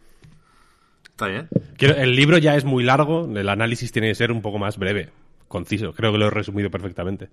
Está 1.08 1.26
bien. 1.26 1.48
Quiero- 1.76 1.96
el 1.96 2.14
libro 2.16 2.38
ya 2.38 2.56
es 2.56 2.64
muy 2.64 2.84
largo, 2.84 3.24
el 3.24 3.48
análisis 3.48 3.92
tiene 3.92 4.08
que 4.08 4.14
ser 4.14 4.32
un 4.32 4.42
poco 4.42 4.58
más 4.58 4.78
breve, 4.78 5.10
conciso. 5.48 5.92
Creo 5.92 6.12
que 6.12 6.18
lo 6.18 6.26
he 6.26 6.30
resumido 6.30 6.70
perfectamente. 6.70 7.30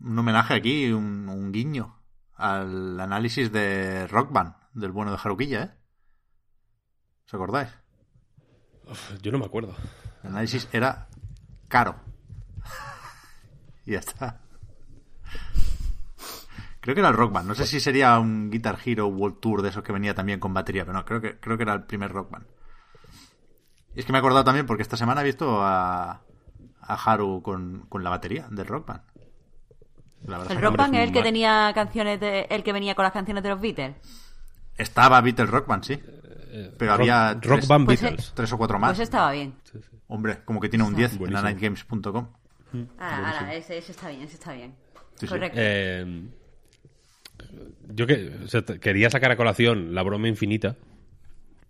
Un 0.00 0.18
homenaje 0.18 0.54
aquí, 0.54 0.92
un, 0.92 1.28
un 1.28 1.50
guiño 1.50 1.98
al 2.36 3.00
análisis 3.00 3.50
de 3.50 4.06
Rock 4.06 4.32
Band, 4.32 4.54
del 4.74 4.92
bueno 4.92 5.10
de 5.10 5.18
Haruquilla, 5.22 5.62
¿eh? 5.62 5.70
¿Os 7.28 7.34
acordáis? 7.34 7.68
Yo 9.20 9.30
no 9.30 9.38
me 9.38 9.44
acuerdo. 9.44 9.74
El 10.22 10.30
análisis 10.30 10.66
era 10.72 11.08
caro. 11.68 11.96
y 13.84 13.92
ya 13.92 13.98
está. 13.98 14.40
Creo 16.80 16.94
que 16.94 17.00
era 17.00 17.10
el 17.10 17.16
Rock 17.16 17.32
Band. 17.34 17.48
No 17.48 17.54
sé 17.54 17.66
si 17.66 17.80
sería 17.80 18.18
un 18.18 18.50
Guitar 18.50 18.78
Hero 18.82 19.08
World 19.08 19.40
Tour 19.40 19.60
de 19.60 19.68
esos 19.68 19.82
que 19.82 19.92
venía 19.92 20.14
también 20.14 20.40
con 20.40 20.54
batería, 20.54 20.86
pero 20.86 20.96
no, 20.96 21.04
creo 21.04 21.20
que, 21.20 21.38
creo 21.38 21.58
que 21.58 21.64
era 21.64 21.74
el 21.74 21.82
primer 21.82 22.10
Rock 22.10 22.30
Band. 22.30 22.46
Y 23.94 24.00
es 24.00 24.06
que 24.06 24.12
me 24.12 24.16
he 24.16 24.20
acordado 24.20 24.44
también 24.44 24.64
porque 24.64 24.82
esta 24.82 24.96
semana 24.96 25.20
he 25.20 25.24
visto 25.24 25.62
a, 25.62 26.22
a 26.80 26.94
Haru 26.94 27.42
con, 27.42 27.84
con 27.90 28.02
la 28.02 28.08
batería 28.08 28.46
del 28.48 28.66
Rock 28.66 28.86
Band. 28.86 29.02
La 30.24 30.38
verdad 30.38 30.52
El 30.52 30.56
es 30.56 30.62
que 30.62 30.66
Rock 30.66 30.76
Band 30.78 30.94
es 30.94 31.08
el 31.08 31.12
que 31.12 31.22
tenía 31.22 31.70
canciones 31.74 32.20
de. 32.20 32.46
el 32.48 32.62
que 32.62 32.72
venía 32.72 32.94
con 32.94 33.02
las 33.02 33.12
canciones 33.12 33.42
de 33.42 33.50
los 33.50 33.60
Beatles. 33.60 33.96
Estaba 34.78 35.20
Beatle 35.20 35.46
Rock 35.46 35.66
Band, 35.66 35.84
sí. 36.64 36.70
Pero 36.78 36.92
Rock, 36.92 37.00
había 37.00 37.32
Rock 37.34 37.42
tres, 37.42 37.68
Band 37.68 37.84
Pues, 37.86 38.02
Beatles. 38.02 38.32
tres 38.34 38.52
o 38.52 38.58
cuatro 38.58 38.78
más. 38.78 38.90
Pues 38.90 39.00
estaba 39.00 39.32
bien. 39.32 39.54
Hombre, 40.08 40.38
como 40.44 40.60
que 40.60 40.68
tiene 40.68 40.84
un 40.84 40.94
10 40.94 41.14
en 41.20 41.30
nightgames.com. 41.32 42.28
Ahora, 42.98 43.30
ahora, 43.40 43.54
ese, 43.54 43.78
ese 43.78 43.92
está 43.92 44.08
bien, 44.08 44.22
ese 44.22 44.34
está 44.34 44.52
bien. 44.52 44.74
Sí, 45.16 45.26
sí. 45.26 45.28
Correcto. 45.28 45.58
Eh, 45.60 46.28
yo 47.88 48.06
que, 48.06 48.38
o 48.44 48.48
sea, 48.48 48.62
te- 48.62 48.78
quería 48.80 49.10
sacar 49.10 49.30
a 49.30 49.36
colación 49.36 49.94
la 49.94 50.02
broma 50.02 50.28
infinita 50.28 50.76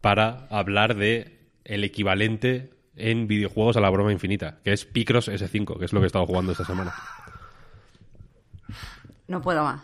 para 0.00 0.46
hablar 0.50 0.96
de 0.96 1.50
el 1.64 1.84
equivalente 1.84 2.72
en 2.96 3.26
videojuegos 3.28 3.76
a 3.76 3.80
la 3.80 3.90
broma 3.90 4.12
infinita, 4.12 4.58
que 4.64 4.72
es 4.72 4.84
Picross 4.84 5.28
S5, 5.28 5.78
que 5.78 5.84
es 5.84 5.92
lo 5.92 6.00
que 6.00 6.04
he 6.04 6.06
estado 6.08 6.26
jugando 6.26 6.52
esta 6.52 6.64
semana. 6.64 6.92
No 9.28 9.40
puedo 9.40 9.62
más. 9.64 9.80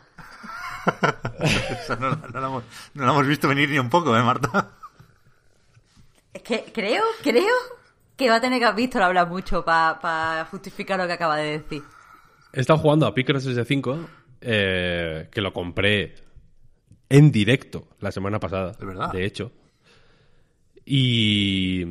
No, 1.99 2.09
la- 2.11 2.17
no 2.33 2.41
la 2.41 2.47
hemos, 2.49 2.65
no 2.95 3.05
la 3.07 3.13
hemos 3.13 3.27
visto 3.27 3.49
venir 3.49 3.71
ni 3.71 3.79
un 3.79 3.89
poco, 3.89 4.17
¿eh, 4.17 4.23
Marta? 4.23 4.71
Es 6.35 6.43
que 6.43 6.65
creo, 6.73 7.05
creo 7.23 7.55
que 8.17 8.29
va 8.29 8.37
a 8.37 8.41
tener 8.41 8.59
que 8.59 8.65
haber 8.67 8.77
visto 8.77 9.03
hablar 9.03 9.29
mucho 9.29 9.65
para 9.65 10.47
justificar 10.51 10.99
lo 10.99 11.07
que 11.07 11.13
acaba 11.13 11.37
de 11.37 11.61
decir. 11.61 11.83
He 12.53 12.61
estado 12.61 12.79
jugando 12.79 13.07
a 13.07 13.15
Picross 13.15 13.47
S5, 13.47 14.07
eh, 14.41 15.29
que 15.31 15.41
lo 15.41 15.53
compré 15.53 16.17
en 17.09 17.33
directo 17.33 17.89
la 18.01 18.13
semana 18.13 18.39
pasada, 18.41 18.73
¿De 18.73 18.85
verdad? 18.85 19.13
de 19.13 19.25
hecho. 19.25 19.53
Y. 20.85 21.85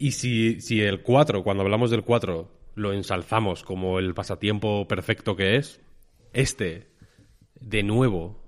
Y 0.00 0.12
si, 0.12 0.60
si 0.60 0.80
el 0.80 1.02
4, 1.02 1.42
cuando 1.42 1.64
hablamos 1.64 1.90
del 1.90 2.04
4, 2.04 2.48
lo 2.76 2.92
ensalzamos 2.92 3.64
como 3.64 3.98
el 3.98 4.14
pasatiempo 4.14 4.86
perfecto 4.86 5.34
que 5.34 5.56
es, 5.56 5.80
este, 6.32 6.86
de 7.60 7.82
nuevo, 7.82 8.40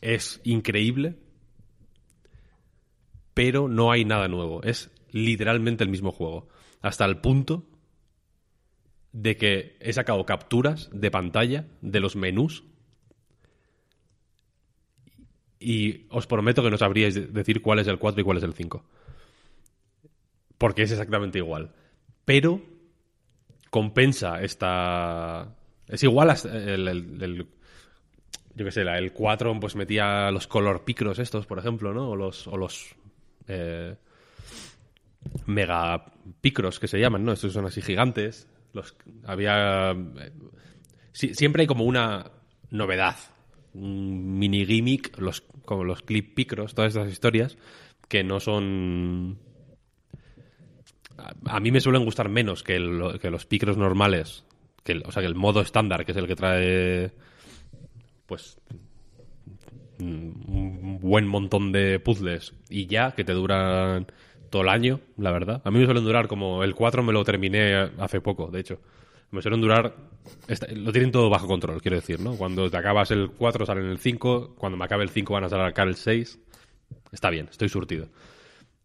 es 0.00 0.40
increíble, 0.44 1.16
pero 3.40 3.68
no 3.68 3.90
hay 3.90 4.04
nada 4.04 4.28
nuevo. 4.28 4.62
Es 4.64 4.90
literalmente 5.12 5.82
el 5.82 5.88
mismo 5.88 6.12
juego. 6.12 6.48
Hasta 6.82 7.06
el 7.06 7.22
punto 7.22 7.64
de 9.12 9.38
que 9.38 9.78
he 9.80 9.94
sacado 9.94 10.26
capturas 10.26 10.90
de 10.92 11.10
pantalla 11.10 11.64
de 11.80 12.00
los 12.00 12.16
menús 12.16 12.64
y 15.58 16.04
os 16.10 16.26
prometo 16.26 16.62
que 16.62 16.68
no 16.70 16.76
sabríais 16.76 17.14
de- 17.14 17.28
decir 17.28 17.62
cuál 17.62 17.78
es 17.78 17.86
el 17.86 17.98
4 17.98 18.20
y 18.20 18.24
cuál 18.24 18.36
es 18.36 18.44
el 18.44 18.52
5. 18.52 18.84
Porque 20.58 20.82
es 20.82 20.90
exactamente 20.90 21.38
igual. 21.38 21.72
Pero 22.26 22.60
compensa 23.70 24.42
esta... 24.42 25.56
Es 25.88 26.02
igual 26.02 26.28
el... 26.44 27.46
yo 28.54 28.64
qué 28.66 28.70
sé, 28.70 28.82
el 28.82 29.14
4 29.14 29.58
pues 29.58 29.76
metía 29.76 30.30
los 30.30 30.46
color 30.46 30.84
picros 30.84 31.18
estos, 31.18 31.46
por 31.46 31.58
ejemplo, 31.58 31.94
¿no? 31.94 32.10
O 32.10 32.16
los 32.16 32.96
eh, 33.50 33.96
mega 35.46 36.04
picros 36.40 36.78
que 36.78 36.88
se 36.88 36.98
llaman, 36.98 37.24
¿no? 37.24 37.32
Estos 37.32 37.52
son 37.52 37.66
así 37.66 37.82
gigantes. 37.82 38.48
Los, 38.72 38.94
había... 39.24 39.90
eh, 39.92 40.32
siempre 41.12 41.62
hay 41.62 41.66
como 41.66 41.84
una 41.84 42.30
novedad, 42.70 43.16
un 43.74 44.38
mini 44.38 44.64
gimmick, 44.64 45.18
los, 45.18 45.42
como 45.64 45.84
los 45.84 46.02
clip 46.02 46.34
picros, 46.34 46.74
todas 46.74 46.94
estas 46.94 47.10
historias, 47.10 47.58
que 48.08 48.22
no 48.24 48.40
son... 48.40 49.38
A, 51.44 51.60
mí 51.60 51.70
me 51.70 51.80
suelen 51.80 52.04
gustar 52.04 52.30
menos 52.30 52.62
que, 52.62 52.78
los 52.78 53.46
picros 53.46 53.76
normales, 53.76 54.44
que 54.84 55.02
o 55.04 55.12
sea, 55.12 55.20
que 55.20 55.28
el 55.28 55.34
modo 55.34 55.60
estándar, 55.60 56.06
que 56.06 56.12
es 56.12 56.18
el 56.18 56.26
que 56.26 56.36
trae, 56.36 57.12
pues, 58.26 58.58
un 59.98 60.69
buen 61.00 61.26
montón 61.26 61.72
de 61.72 61.98
puzzles 61.98 62.54
y 62.68 62.86
ya, 62.86 63.12
que 63.12 63.24
te 63.24 63.32
duran 63.32 64.06
todo 64.50 64.62
el 64.62 64.68
año, 64.68 65.00
la 65.16 65.32
verdad. 65.32 65.62
A 65.64 65.70
mí 65.70 65.78
me 65.78 65.84
suelen 65.84 66.04
durar 66.04 66.28
como 66.28 66.62
el 66.64 66.74
4 66.74 67.02
me 67.02 67.12
lo 67.12 67.24
terminé 67.24 67.74
hace 67.98 68.20
poco, 68.20 68.50
de 68.50 68.60
hecho. 68.60 68.80
Me 69.30 69.42
suelen 69.42 69.60
durar. 69.60 69.94
lo 70.74 70.92
tienen 70.92 71.12
todo 71.12 71.30
bajo 71.30 71.46
control, 71.46 71.80
quiero 71.80 71.96
decir, 71.96 72.20
¿no? 72.20 72.36
Cuando 72.36 72.68
te 72.68 72.76
acabas 72.76 73.10
el 73.12 73.30
4 73.30 73.64
salen 73.64 73.86
el 73.86 73.98
5, 73.98 74.56
cuando 74.58 74.76
me 74.76 74.84
acabe 74.84 75.04
el 75.04 75.10
5 75.10 75.32
van 75.32 75.44
a 75.44 75.48
sacar 75.48 75.88
el 75.88 75.94
6. 75.94 76.38
Está 77.12 77.30
bien, 77.30 77.48
estoy 77.50 77.68
surtido. 77.68 78.08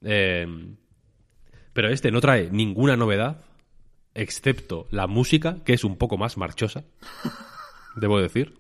Eh, 0.04 0.48
pero 1.74 1.90
este 1.90 2.12
no 2.12 2.22
trae 2.22 2.50
ninguna 2.52 2.96
novedad, 2.96 3.42
excepto 4.14 4.88
la 4.92 5.08
música, 5.08 5.58
que 5.66 5.74
es 5.74 5.84
un 5.84 5.98
poco 5.98 6.18
más 6.18 6.38
marchosa, 6.38 6.86
debo 7.96 8.20
decir. 8.20 8.58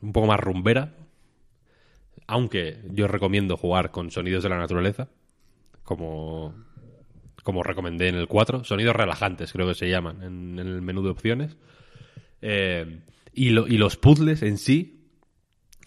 Un 0.00 0.12
poco 0.12 0.28
más 0.28 0.40
rumbera. 0.40 0.94
Aunque 2.28 2.78
yo 2.90 3.08
recomiendo 3.08 3.56
jugar 3.56 3.90
con 3.90 4.12
sonidos 4.12 4.44
de 4.44 4.50
la 4.50 4.58
naturaleza, 4.58 5.08
como, 5.82 6.54
como 7.42 7.64
recomendé 7.64 8.08
en 8.08 8.14
el 8.14 8.28
4. 8.28 8.62
Sonidos 8.62 8.94
relajantes, 8.94 9.52
creo 9.52 9.66
que 9.66 9.74
se 9.74 9.88
llaman, 9.88 10.22
en, 10.22 10.58
el 10.60 10.80
menú 10.80 11.02
de 11.02 11.10
opciones. 11.10 11.56
Eh, 12.40 13.00
y, 13.32 13.48
y 13.48 13.78
los 13.78 13.96
puzzles 13.96 14.42
en 14.42 14.58
sí 14.58 15.10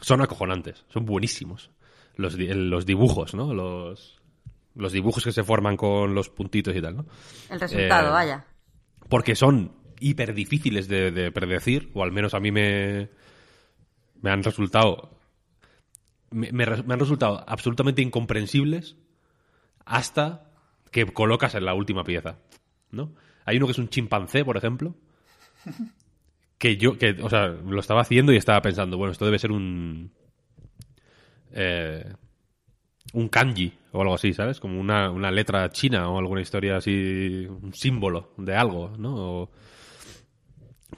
son 0.01 0.21
acojonantes, 0.21 0.83
son 0.89 1.05
buenísimos. 1.05 1.71
Los, 2.15 2.37
los 2.37 2.85
dibujos, 2.85 3.33
¿no? 3.33 3.53
Los, 3.53 4.21
los 4.75 4.91
dibujos 4.91 5.23
que 5.23 5.31
se 5.31 5.43
forman 5.43 5.77
con 5.77 6.13
los 6.13 6.29
puntitos 6.29 6.75
y 6.75 6.81
tal, 6.81 6.97
¿no? 6.97 7.05
El 7.49 7.59
resultado, 7.59 8.09
eh, 8.09 8.11
vaya. 8.11 8.45
Porque 9.09 9.35
son 9.35 9.73
hiper 9.99 10.33
difíciles 10.33 10.87
de, 10.87 11.31
predecir, 11.31 11.91
o 11.93 12.03
al 12.03 12.11
menos 12.11 12.33
a 12.33 12.39
mí 12.39 12.51
me, 12.51 13.09
me 14.21 14.31
han 14.31 14.43
resultado. 14.43 15.20
Me, 16.31 16.63
han 16.63 16.99
resultado 16.99 17.43
absolutamente 17.47 18.01
incomprensibles 18.01 18.95
hasta 19.85 20.49
que 20.91 21.05
colocas 21.05 21.55
en 21.55 21.65
la 21.65 21.73
última 21.73 22.03
pieza, 22.03 22.37
¿no? 22.89 23.13
Hay 23.45 23.57
uno 23.57 23.65
que 23.65 23.73
es 23.73 23.79
un 23.79 23.89
chimpancé, 23.89 24.45
por 24.45 24.57
ejemplo, 24.57 24.95
que 26.57 26.77
yo, 26.77 26.97
que, 26.97 27.11
o 27.21 27.29
sea, 27.29 27.47
lo 27.47 27.79
estaba 27.79 28.01
haciendo 28.01 28.31
y 28.31 28.37
estaba 28.37 28.61
pensando, 28.61 28.97
bueno, 28.97 29.11
esto 29.11 29.25
debe 29.25 29.39
ser 29.39 29.51
un. 29.51 30.11
Eh, 31.51 32.13
un 33.13 33.27
kanji 33.27 33.73
o 33.91 34.01
algo 34.01 34.13
así, 34.13 34.33
¿sabes? 34.33 34.59
Como 34.59 34.79
una, 34.79 35.31
letra 35.31 35.69
china 35.69 36.09
o 36.09 36.17
alguna 36.17 36.41
historia 36.41 36.77
así, 36.77 37.45
un 37.49 37.73
símbolo 37.73 38.33
de 38.37 38.55
algo, 38.55 38.93
¿no? 38.97 39.49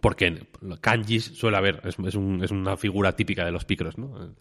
porque 0.01 0.47
kanji 0.81 1.19
suele 1.19 1.57
haber, 1.57 1.81
es, 1.85 1.97
es, 1.97 2.15
es, 2.15 2.51
una 2.51 2.77
figura 2.77 3.15
típica 3.15 3.45
de 3.45 3.51
los 3.51 3.63
picros, 3.63 3.97
¿no? 3.97 4.35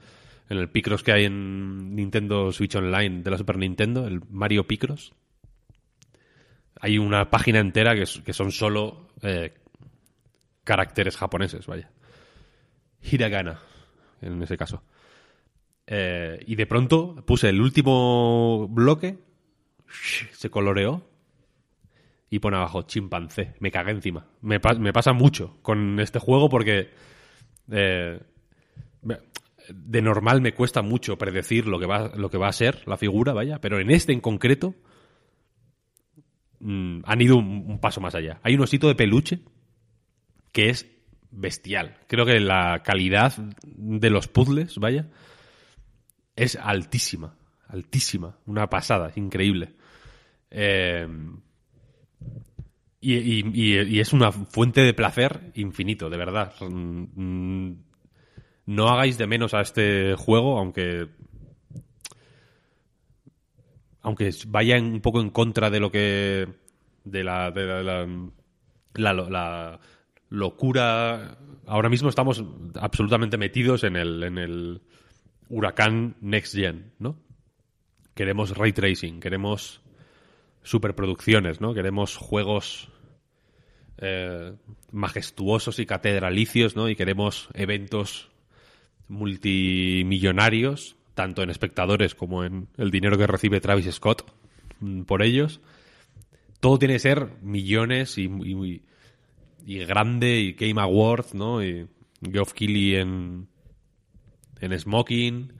En 0.52 0.58
el 0.58 0.68
Picross 0.68 1.02
que 1.02 1.12
hay 1.12 1.24
en 1.24 1.96
Nintendo 1.96 2.52
Switch 2.52 2.76
Online 2.76 3.22
de 3.22 3.30
la 3.30 3.38
Super 3.38 3.56
Nintendo, 3.56 4.06
el 4.06 4.20
Mario 4.28 4.66
Picross, 4.66 5.14
hay 6.78 6.98
una 6.98 7.30
página 7.30 7.58
entera 7.58 7.94
que, 7.94 8.34
son 8.34 8.52
solo 8.52 9.08
eh, 9.22 9.54
caracteres 10.62 11.16
japoneses, 11.16 11.66
vaya. 11.66 11.90
Hiragana, 13.00 13.60
en 14.20 14.42
ese 14.42 14.58
caso. 14.58 14.82
Eh, 15.86 16.44
y 16.46 16.54
de 16.54 16.66
pronto 16.66 17.24
puse 17.26 17.48
el 17.48 17.58
último 17.58 18.68
bloque, 18.68 19.20
se 20.32 20.50
coloreó 20.50 21.08
y 22.28 22.40
pone 22.40 22.58
abajo 22.58 22.82
chimpancé. 22.82 23.54
Me 23.60 23.70
cagué 23.70 23.92
encima. 23.92 24.26
Me, 24.42 24.60
pasa 24.60 25.14
mucho 25.14 25.56
con 25.62 25.98
este 25.98 26.18
juego 26.18 26.50
porque 26.50 26.90
eh, 27.70 28.20
de 29.68 30.02
normal 30.02 30.40
me 30.40 30.54
cuesta 30.54 30.82
mucho 30.82 31.16
predecir 31.16 31.66
lo 31.66 31.78
que 31.78 31.86
va, 31.86 32.12
lo 32.16 32.30
que 32.30 32.38
va 32.38 32.48
a 32.48 32.52
ser 32.52 32.86
la 32.86 32.96
figura, 32.96 33.32
vaya, 33.32 33.60
pero 33.60 33.80
en 33.80 33.90
este 33.90 34.12
en 34.12 34.20
concreto 34.20 34.74
mm, 36.60 37.00
han 37.04 37.20
ido 37.20 37.36
un, 37.36 37.78
paso 37.80 38.00
más 38.00 38.14
allá. 38.14 38.40
Hay 38.42 38.54
un 38.54 38.62
osito 38.62 38.88
de 38.88 38.94
peluche 38.94 39.40
que 40.52 40.68
es 40.70 40.90
bestial. 41.30 41.98
Creo 42.06 42.26
que 42.26 42.40
la 42.40 42.82
calidad 42.84 43.34
de 43.64 44.10
los 44.10 44.28
puzzles, 44.28 44.78
vaya, 44.78 45.08
es 46.36 46.56
altísima. 46.56 47.34
Altísima. 47.68 48.36
Una 48.46 48.68
pasada, 48.68 49.12
increíble. 49.16 49.74
Eh, 50.50 51.08
y, 53.00 53.98
es 53.98 54.12
una 54.12 54.30
fuente 54.30 54.82
de 54.82 54.94
placer 54.94 55.50
infinito, 55.54 56.08
de 56.08 56.16
verdad. 56.16 56.54
Mm, 56.60 57.72
no 58.66 58.88
hagáis 58.88 59.18
de 59.18 59.26
menos 59.26 59.54
a 59.54 59.60
este 59.60 60.14
juego, 60.14 60.58
aunque. 60.58 61.08
Aunque 64.02 64.30
vaya 64.48 64.78
un 64.78 65.00
poco 65.00 65.20
en 65.20 65.30
contra 65.30 65.70
de 65.70 65.80
lo 65.80 65.90
que. 65.90 66.48
de 67.04 67.24
la. 67.24 67.50
de 67.50 67.66
la, 68.94 69.12
la, 69.14 69.80
locura. 70.28 71.36
Ahora 71.66 71.88
mismo 71.88 72.08
estamos 72.08 72.42
absolutamente 72.80 73.36
metidos 73.36 73.84
en 73.84 73.96
el, 73.96 74.22
en 74.22 74.38
el 74.38 74.82
huracán 75.48 76.16
Next 76.20 76.54
Gen, 76.54 76.92
¿no? 76.98 77.18
Queremos 78.14 78.56
ray 78.56 78.72
tracing, 78.72 79.20
queremos 79.20 79.82
superproducciones, 80.62 81.60
¿no? 81.60 81.74
Queremos 81.74 82.16
juegos 82.16 82.90
eh, 83.98 84.54
majestuosos 84.90 85.78
y 85.78 85.86
catedralicios, 85.86 86.76
¿no? 86.76 86.88
Y 86.88 86.96
queremos 86.96 87.48
eventos 87.54 88.31
multimillonarios, 89.12 90.96
tanto 91.14 91.42
en 91.42 91.50
espectadores 91.50 92.14
como 92.14 92.44
en 92.44 92.68
el 92.78 92.90
dinero 92.90 93.18
que 93.18 93.26
recibe 93.26 93.60
Travis 93.60 93.92
Scott 93.92 94.24
mm, 94.80 95.02
por 95.02 95.22
ellos. 95.22 95.60
Todo 96.60 96.78
tiene 96.78 96.94
que 96.94 97.00
ser 97.00 97.28
millones 97.42 98.16
y, 98.16 98.30
y, 99.66 99.78
grande 99.84 100.40
y 100.40 100.52
Game 100.52 100.80
Awards, 100.80 101.34
¿no? 101.34 101.62
Y 101.62 101.88
Geoff 102.22 102.54
Keighley 102.54 102.96
en, 102.96 103.48
en 104.60 104.78
Smoking. 104.78 105.52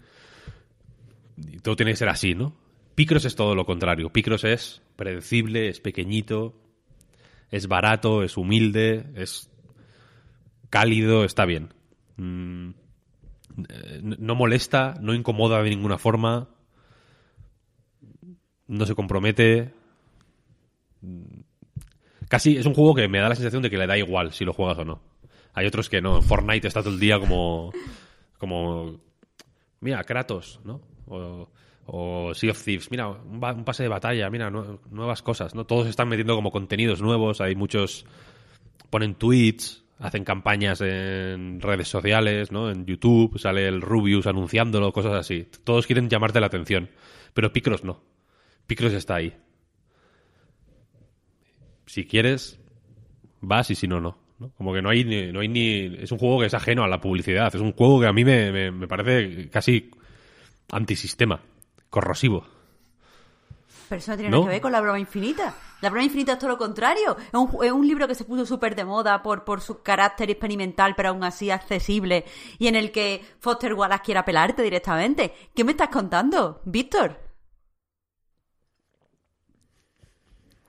Y 1.37 1.59
todo 1.59 1.77
tiene 1.77 1.93
que 1.93 1.97
ser 1.97 2.09
así, 2.09 2.35
¿no? 2.35 2.57
Picross 2.95 3.25
es 3.25 3.35
todo 3.35 3.55
lo 3.55 3.67
contrario. 3.67 4.11
Picross 4.11 4.45
es 4.45 4.83
predecible, 4.97 5.69
es 5.69 5.81
pequeñito, 5.81 6.55
es 7.51 7.67
barato, 7.67 8.23
es 8.23 8.37
humilde, 8.37 9.07
es 9.17 9.51
cálido, 10.71 11.25
está 11.25 11.45
bien. 11.45 11.75
Mm, 12.17 12.71
no 14.03 14.35
molesta, 14.35 14.97
no 15.01 15.15
incomoda 15.15 15.63
de 15.63 15.71
ninguna 15.71 15.99
forma, 15.99 16.49
no 18.67 18.87
se 18.87 18.95
compromete. 18.95 19.73
Casi 22.29 22.57
es 22.57 22.67
un 22.67 22.75
juego 22.75 22.95
que 22.95 23.09
me 23.09 23.19
da 23.19 23.29
la 23.29 23.35
sensación 23.35 23.63
de 23.63 23.71
que 23.71 23.79
le 23.79 23.87
da 23.87 23.97
igual 23.97 24.33
si 24.33 24.45
lo 24.45 24.53
juegas 24.53 24.79
o 24.79 24.85
no. 24.85 25.03
Hay 25.55 25.67
otros 25.67 25.89
que 25.89 26.01
no. 26.01 26.23
Fortnite 26.23 26.67
está 26.67 26.83
todo 26.83 26.95
el 26.95 27.01
día 27.01 27.21
como. 27.21 27.73
como. 28.39 29.01
Mira, 29.81 30.03
Kratos, 30.05 30.61
¿no? 30.65 30.81
O, 31.87 32.33
Sea 32.35 32.53
of 32.53 32.63
Thieves, 32.63 32.91
mira, 32.91 33.09
un, 33.09 33.65
pase 33.65 33.83
de 33.83 33.89
batalla, 33.89 34.31
mira, 34.31 34.51
nuevas 34.51 35.23
cosas, 35.23 35.55
¿no? 35.55 35.67
Todos 35.67 35.89
están 35.89 36.09
metiendo 36.09 36.35
como 36.37 36.53
contenidos 36.53 37.03
nuevos, 37.03 37.41
hay 37.41 37.57
muchos 37.57 38.07
ponen 38.89 39.17
tweets, 39.17 39.82
hacen 40.03 40.25
campañas 40.25 40.81
en 40.81 41.61
redes 41.61 41.87
sociales, 41.87 42.51
¿no? 42.51 42.71
En 42.71 42.85
YouTube, 42.85 43.39
sale 43.39 43.69
el 43.69 43.81
Rubius 43.81 44.27
anunciándolo, 44.27 44.93
cosas 44.93 45.15
así. 45.15 45.47
Todos 45.63 45.87
quieren 45.87 46.11
llamarte 46.11 46.41
la 46.41 46.47
atención, 46.47 46.91
pero 47.33 47.53
Picross 47.53 47.85
no. 47.85 48.03
Picross 48.67 48.95
está 48.95 49.15
ahí. 49.15 49.33
Si 51.87 52.05
quieres, 52.05 52.61
vas 53.41 53.71
y 53.71 53.77
si 53.77 53.87
no, 53.87 54.01
no. 54.01 54.19
Como 54.57 54.75
que 54.75 54.83
no 54.83 54.91
hay, 54.91 55.05
ni, 55.05 55.31
no 55.31 55.39
hay 55.39 55.49
ni... 55.49 55.85
Es 56.03 56.11
un 56.11 56.19
juego 56.19 56.41
que 56.41 56.47
es 56.47 56.55
ajeno 56.55 56.83
a 56.83 56.89
la 56.89 57.01
publicidad. 57.01 57.55
Es 57.55 57.61
un 57.61 57.73
juego 57.73 58.01
que 58.01 58.09
a 58.09 58.13
mí 58.13 58.25
me, 58.25 58.73
me 58.73 58.89
parece 58.89 59.49
casi 59.51 59.93
antisistema 60.73 61.43
corrosivo. 61.91 62.45
Pero 63.89 63.99
eso 63.99 64.11
no 64.11 64.17
tiene 64.17 64.31
nada 64.31 64.43
que 64.45 64.49
ver 64.49 64.61
con 64.61 64.73
la 64.73 64.81
broma 64.81 64.99
infinita. 64.99 65.55
La 65.81 65.91
broma 65.91 66.05
infinita 66.05 66.33
es 66.33 66.39
todo 66.39 66.51
lo 66.51 66.59
contrario. 66.59 67.17
Es 67.19 67.35
un, 67.35 67.65
es 67.65 67.73
un 67.73 67.87
libro 67.87 68.07
que 68.07 68.15
se 68.15 68.25
puso 68.25 68.47
súper 68.47 68.77
de 68.77 68.85
moda 68.85 69.23
por, 69.23 69.45
por 69.45 69.61
su 69.61 69.83
carácter 69.83 70.31
experimental, 70.31 70.95
pero 70.95 71.11
aún 71.11 71.25
así 71.25 71.51
accesible, 71.51 72.25
y 72.59 72.69
en 72.69 72.77
el 72.77 72.93
que 72.93 73.25
Foster 73.41 73.75
Wallace 73.75 74.03
quiere 74.05 74.21
apelarte 74.21 74.63
directamente. 74.63 75.35
¿Qué 75.55 75.65
me 75.65 75.73
estás 75.73 75.89
contando, 75.89 76.61
Víctor? 76.65 77.19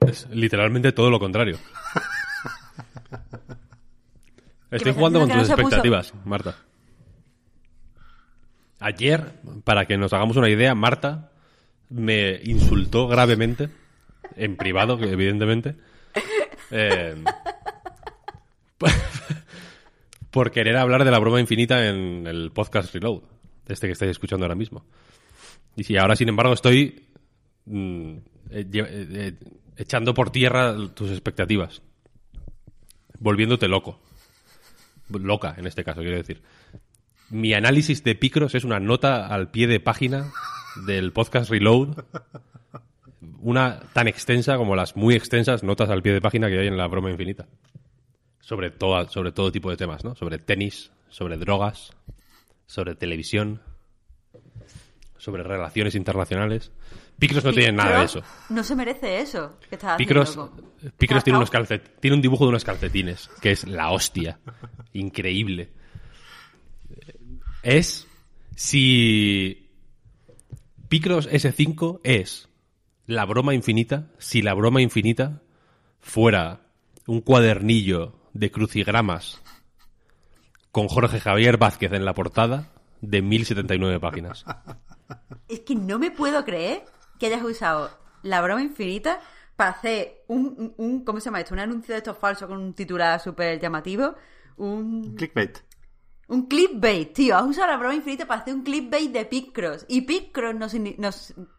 Es 0.07 0.27
literalmente 0.30 0.91
todo 0.91 1.10
lo 1.10 1.19
contrario. 1.19 1.57
Estoy 4.72 4.94
jugando 4.94 5.19
con 5.19 5.30
tus 5.30 5.49
expectativas, 5.49 6.14
Marta. 6.26 6.56
Ayer, 8.80 9.40
para 9.64 9.85
que 9.85 9.98
nos 9.98 10.11
hagamos 10.11 10.35
una 10.35 10.49
idea, 10.49 10.76
Marta 10.76 11.30
me 11.94 12.40
insultó 12.44 13.07
gravemente, 13.07 13.70
en 14.36 14.56
privado, 14.57 14.99
evidentemente, 15.02 15.76
eh, 16.72 17.15
por 20.32 20.52
querer 20.52 20.76
hablar 20.78 21.03
de 21.06 21.11
la 21.11 21.20
broma 21.20 21.40
infinita 21.40 21.88
en 21.88 22.26
el 22.26 22.52
podcast 22.52 22.94
Reload, 22.94 23.22
este 23.68 23.88
que 23.88 23.94
estáis 23.94 24.11
escuchando 24.11 24.45
ahora 24.45 24.56
mismo. 24.56 24.86
Y 25.76 25.84
si 25.84 25.95
ahora, 25.95 26.15
sin 26.15 26.30
embargo, 26.30 26.53
estoy 26.53 27.06
mm, 27.65 28.14
eh, 28.49 28.65
eh, 28.74 29.34
echando 29.78 30.15
por 30.15 30.32
tierra 30.32 30.76
tus 30.95 31.11
expectativas. 31.11 31.84
Volviéndote 33.20 33.68
loco. 33.68 33.99
Loca, 35.10 35.53
en 35.57 35.68
este 35.68 35.84
caso, 35.84 36.02
quiero 36.02 36.18
decir. 36.18 36.41
Mi 37.30 37.53
análisis 37.53 38.03
de 38.03 38.15
Picross 38.15 38.56
es 38.56 38.64
una 38.64 38.80
nota 38.80 39.28
al 39.28 39.52
pie 39.52 39.68
de 39.68 39.80
página 39.80 40.32
del 40.85 41.11
podcast 41.11 41.49
Reload. 41.49 42.03
Una 43.39 43.79
tan 43.93 44.07
extensa 44.07 44.57
como 44.57 44.75
las 44.75 44.95
muy 44.95 45.15
extensas 45.15 45.63
notas 45.63 45.89
al 45.89 46.01
pie 46.01 46.13
de 46.13 46.21
página 46.21 46.47
que 46.49 46.59
hay 46.59 46.67
en 46.67 46.77
la 46.77 46.87
broma 46.87 47.09
infinita. 47.11 47.47
Sobre, 48.39 48.71
toda, 48.71 49.07
sobre 49.09 49.31
todo 49.31 49.51
tipo 49.51 49.69
de 49.69 49.77
temas, 49.77 50.03
¿no? 50.03 50.15
Sobre 50.15 50.37
tenis, 50.37 50.91
sobre 51.09 51.37
drogas, 51.37 51.93
sobre 52.65 52.95
televisión, 52.95 53.61
sobre 55.17 55.43
relaciones 55.43 55.95
internacionales. 55.95 56.71
Picross 57.17 57.45
no 57.45 57.53
tiene 57.53 57.71
nada 57.71 57.99
de 57.99 58.05
eso. 58.05 58.21
No 58.49 58.63
se 58.63 58.75
merece 58.75 59.19
eso 59.21 59.57
que 59.69 59.75
estás 59.75 59.97
Picross, 59.97 60.37
tiene, 60.97 61.37
unos 61.37 61.51
calcet- 61.51 61.91
tiene 62.01 62.15
un 62.15 62.21
dibujo 62.21 62.43
de 62.45 62.49
unos 62.49 62.65
calcetines, 62.65 63.29
que 63.41 63.51
es 63.51 63.65
la 63.67 63.91
hostia. 63.91 64.39
Increíble. 64.91 65.69
Es 67.61 68.07
si 68.55 69.62
Picross 70.94 71.28
S5 71.28 72.02
es 72.03 72.49
la 73.07 73.26
broma 73.26 73.56
infinita, 73.56 74.11
si 74.20 74.44
la 74.44 74.53
broma 74.53 74.80
infinita 74.80 75.41
fuera 75.99 76.68
un 77.07 77.22
cuadernillo 77.22 78.14
de 78.34 78.52
crucigramas 78.52 79.41
con 80.72 80.88
Jorge 80.88 81.20
Javier 81.20 81.57
Vázquez 81.57 81.94
en 81.94 82.06
la 82.06 82.14
portada 82.14 82.70
de 83.02 83.24
1079 83.24 83.99
páginas. 83.99 84.45
Es 85.48 85.61
que 85.61 85.74
no 85.74 85.98
me 85.98 86.11
puedo 86.11 86.45
creer 86.45 86.84
que 87.20 87.26
hayas 87.26 87.41
usado 87.44 87.90
la 88.22 88.41
broma 88.41 88.61
infinita 88.61 89.20
para 89.56 89.72
hacer 89.72 90.24
un, 90.28 90.45
un- 90.60 90.74
un- 90.78 91.03
¿cómo 91.03 91.20
se 91.20 91.26
llama 91.26 91.40
esto? 91.40 91.56
Un 91.56 91.60
anuncio 91.61 91.94
de 91.95 91.98
estos 91.98 92.20
falsos 92.20 92.48
con 92.48 92.60
un 92.60 92.76
titular 92.76 93.20
súper 93.20 93.60
llamativo. 93.60 94.14
Un, 94.57 95.15
Clickbait. 95.15 95.57
Un 96.27 96.47
clickbait, 96.47 97.13
tío. 97.13 97.35
Has 97.35 97.45
usado 97.45 97.67
la 97.67 97.77
broma 97.77 97.95
infinita 97.95 98.25
para 98.25 98.41
hacer 98.41 98.53
un 98.53 98.63
clickbait 98.63 99.11
de 99.11 99.25
Picross. 99.25 99.85
Y 99.87 100.01
Picross 100.01 100.55
no, 100.55 100.67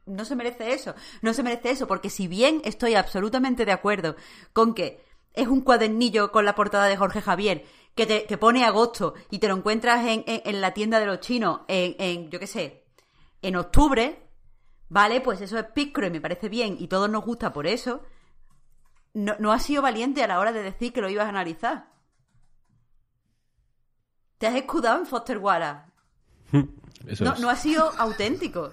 no 0.07 0.25
se 0.25 0.37
merece 0.37 0.73
eso. 0.73 0.95
No 1.23 1.33
se 1.35 1.43
merece 1.43 1.71
eso, 1.71 1.87
porque 1.87 2.11
si 2.11 2.29
bien 2.29 2.61
estoy 2.65 2.95
absolutamente 2.95 3.65
de 3.65 3.73
acuerdo 3.73 4.17
con 4.53 4.75
que 4.75 5.05
es 5.35 5.49
un 5.49 5.61
cuadernillo 5.63 6.31
con 6.33 6.45
la 6.45 6.55
portada 6.55 6.87
de 6.87 6.97
Jorge 6.97 7.21
Javier 7.21 7.65
que, 7.95 8.07
te, 8.07 8.25
que 8.25 8.39
pone 8.39 8.65
agosto 8.65 9.15
y 9.31 9.39
te 9.39 9.49
lo 9.49 9.57
encuentras 9.57 10.07
en, 10.07 10.25
en- 10.27 10.43
en 10.45 10.61
la 10.61 10.73
tienda 10.75 10.99
de 11.01 11.07
los 11.07 11.21
chinos 11.21 11.61
en, 11.69 11.95
en, 11.99 12.31
yo 12.31 12.39
qué 12.41 12.47
sé, 12.47 12.85
en 13.43 13.57
octubre, 13.57 14.29
¿vale? 14.89 15.21
Pues 15.21 15.41
eso 15.41 15.59
es 15.59 15.65
Picross 15.67 16.09
y 16.09 16.13
me 16.13 16.21
parece 16.21 16.49
bien 16.49 16.77
y 16.79 16.89
todos 16.89 17.11
nos 17.11 17.25
gusta 17.25 17.53
por 17.53 17.67
eso. 17.67 18.03
No, 19.13 19.35
no 19.39 19.53
has 19.53 19.63
sido 19.63 19.83
valiente 19.83 20.23
a 20.25 20.27
la 20.27 20.39
hora 20.41 20.53
de 20.53 20.63
decir 20.63 20.93
que 20.93 21.01
lo 21.01 21.09
ibas 21.09 21.27
a 21.27 21.31
analizar. 21.31 21.94
Te 24.45 24.49
has 24.49 24.57
escudado 24.57 24.99
en 25.01 25.07
Foster 25.07 25.39
Wallace. 25.39 25.91
Eso 27.07 27.25
No, 27.25 27.33
es. 27.33 27.41
no 27.41 27.49
has 27.49 27.63
sido 27.63 27.91
auténtico. 27.97 28.73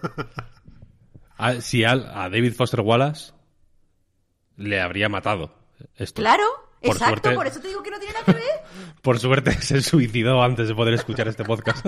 A- 1.38 1.62
si 1.62 1.86
al- 1.86 2.12
a 2.14 2.30
David 2.30 2.54
Foster 2.56 2.82
Wallace 2.82 3.32
le 4.58 4.82
habría 4.82 5.08
matado 5.08 5.56
esto. 5.96 6.22
Claro, 6.22 6.44
Por 6.82 6.92
exacto, 6.92 7.22
suerte- 7.22 7.36
por 7.36 7.48
eso 7.48 7.62
te 7.62 7.70
digo 7.70 7.82
que 7.82 7.90
no 7.90 8.00
tiene 8.00 8.14
nada 8.16 8.26
que 8.26 8.34
ver. 8.34 8.44
Por 9.02 9.18
suerte 9.20 9.54
se 9.62 9.82
suicidó 9.82 10.44
antes 10.44 10.68
de 10.68 10.76
poder 10.76 10.94
escuchar 10.96 11.30
este 11.30 11.46
podcast. 11.46 11.86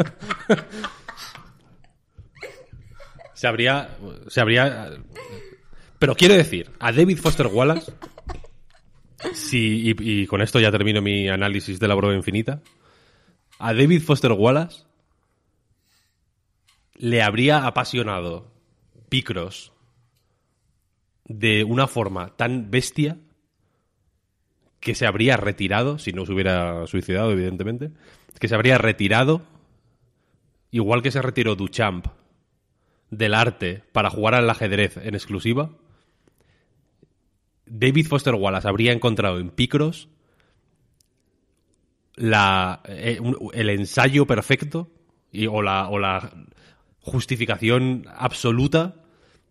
se 3.34 3.48
habría. 3.48 3.90
Se 4.28 4.40
habría. 4.40 4.92
Pero 6.00 6.16
quiero 6.16 6.36
decir, 6.36 6.72
a 6.80 6.94
David 6.94 7.18
Foster 7.20 7.48
Wallace. 7.48 7.92
Si, 9.34 9.90
y, 9.90 9.96
y 10.22 10.26
con 10.28 10.42
esto 10.42 10.60
ya 10.62 10.72
termino 10.72 11.02
mi 11.02 11.28
análisis 11.28 11.80
de 11.82 11.88
la 11.90 11.96
broma 11.96 12.16
infinita. 12.16 12.62
A 13.66 13.74
David 13.74 14.02
Foster 14.02 14.34
Wallace 14.34 14.84
le 16.96 17.22
habría 17.22 17.66
apasionado 17.66 18.52
Picross 19.08 19.72
de 21.24 21.64
una 21.64 21.88
forma 21.88 22.36
tan 22.36 22.72
bestia 22.72 23.20
que 24.82 24.96
se 24.96 25.08
habría 25.08 25.38
retirado, 25.38 25.98
si 25.98 26.12
no 26.12 26.26
se 26.26 26.34
hubiera 26.34 26.86
suicidado, 26.88 27.32
evidentemente, 27.32 27.92
que 28.38 28.50
se 28.50 28.56
habría 28.56 28.78
retirado, 28.78 29.44
igual 30.70 31.02
que 31.02 31.12
se 31.12 31.22
retiró 31.22 31.56
Duchamp 31.56 32.08
del 33.12 33.34
arte 33.34 33.86
para 33.94 34.10
jugar 34.10 34.36
al 34.36 34.50
ajedrez 34.50 34.98
en 34.98 35.16
exclusiva, 35.16 35.70
David 37.66 38.08
Foster 38.08 38.36
Wallace 38.36 38.68
habría 38.68 38.92
encontrado 38.92 39.40
en 39.40 39.52
Picross 39.52 40.10
la, 42.16 42.82
eh, 42.88 43.20
el 43.54 43.70
ensayo 43.70 44.26
perfecto 44.26 44.90
y, 45.32 45.48
o, 45.48 45.62
la, 45.62 45.88
o 45.90 46.00
la 46.00 46.32
justificación 47.02 48.06
absoluta 48.16 48.96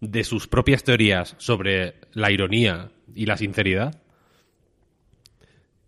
de 0.01 0.24
sus 0.24 0.48
propias 0.48 0.84
teorías 0.84 1.34
sobre 1.39 1.97
la 2.12 2.30
ironía 2.30 2.90
y 3.14 3.26
la 3.26 3.36
sinceridad 3.36 4.02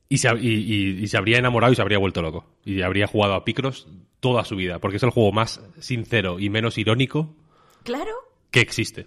y 0.09 0.18
se, 0.18 0.28
y- 0.40 0.48
y- 0.48 1.02
y 1.02 1.09
se 1.09 1.16
habría 1.16 1.38
enamorado 1.38 1.72
y 1.72 1.76
se 1.76 1.82
habría 1.82 1.98
vuelto 1.98 2.22
loco. 2.22 2.46
Y 2.64 2.82
habría 2.82 3.06
jugado 3.06 3.34
a 3.34 3.44
Picross 3.44 3.88
toda 4.20 4.44
su 4.44 4.56
vida, 4.56 4.78
porque 4.78 4.98
es 4.98 5.02
el 5.02 5.10
juego 5.10 5.32
más 5.32 5.60
sincero 5.78 6.38
y 6.38 6.51
menos 6.51 6.78
irónico 6.78 7.34
Claro, 7.82 8.12
que 8.51 8.60
existe. 8.60 9.06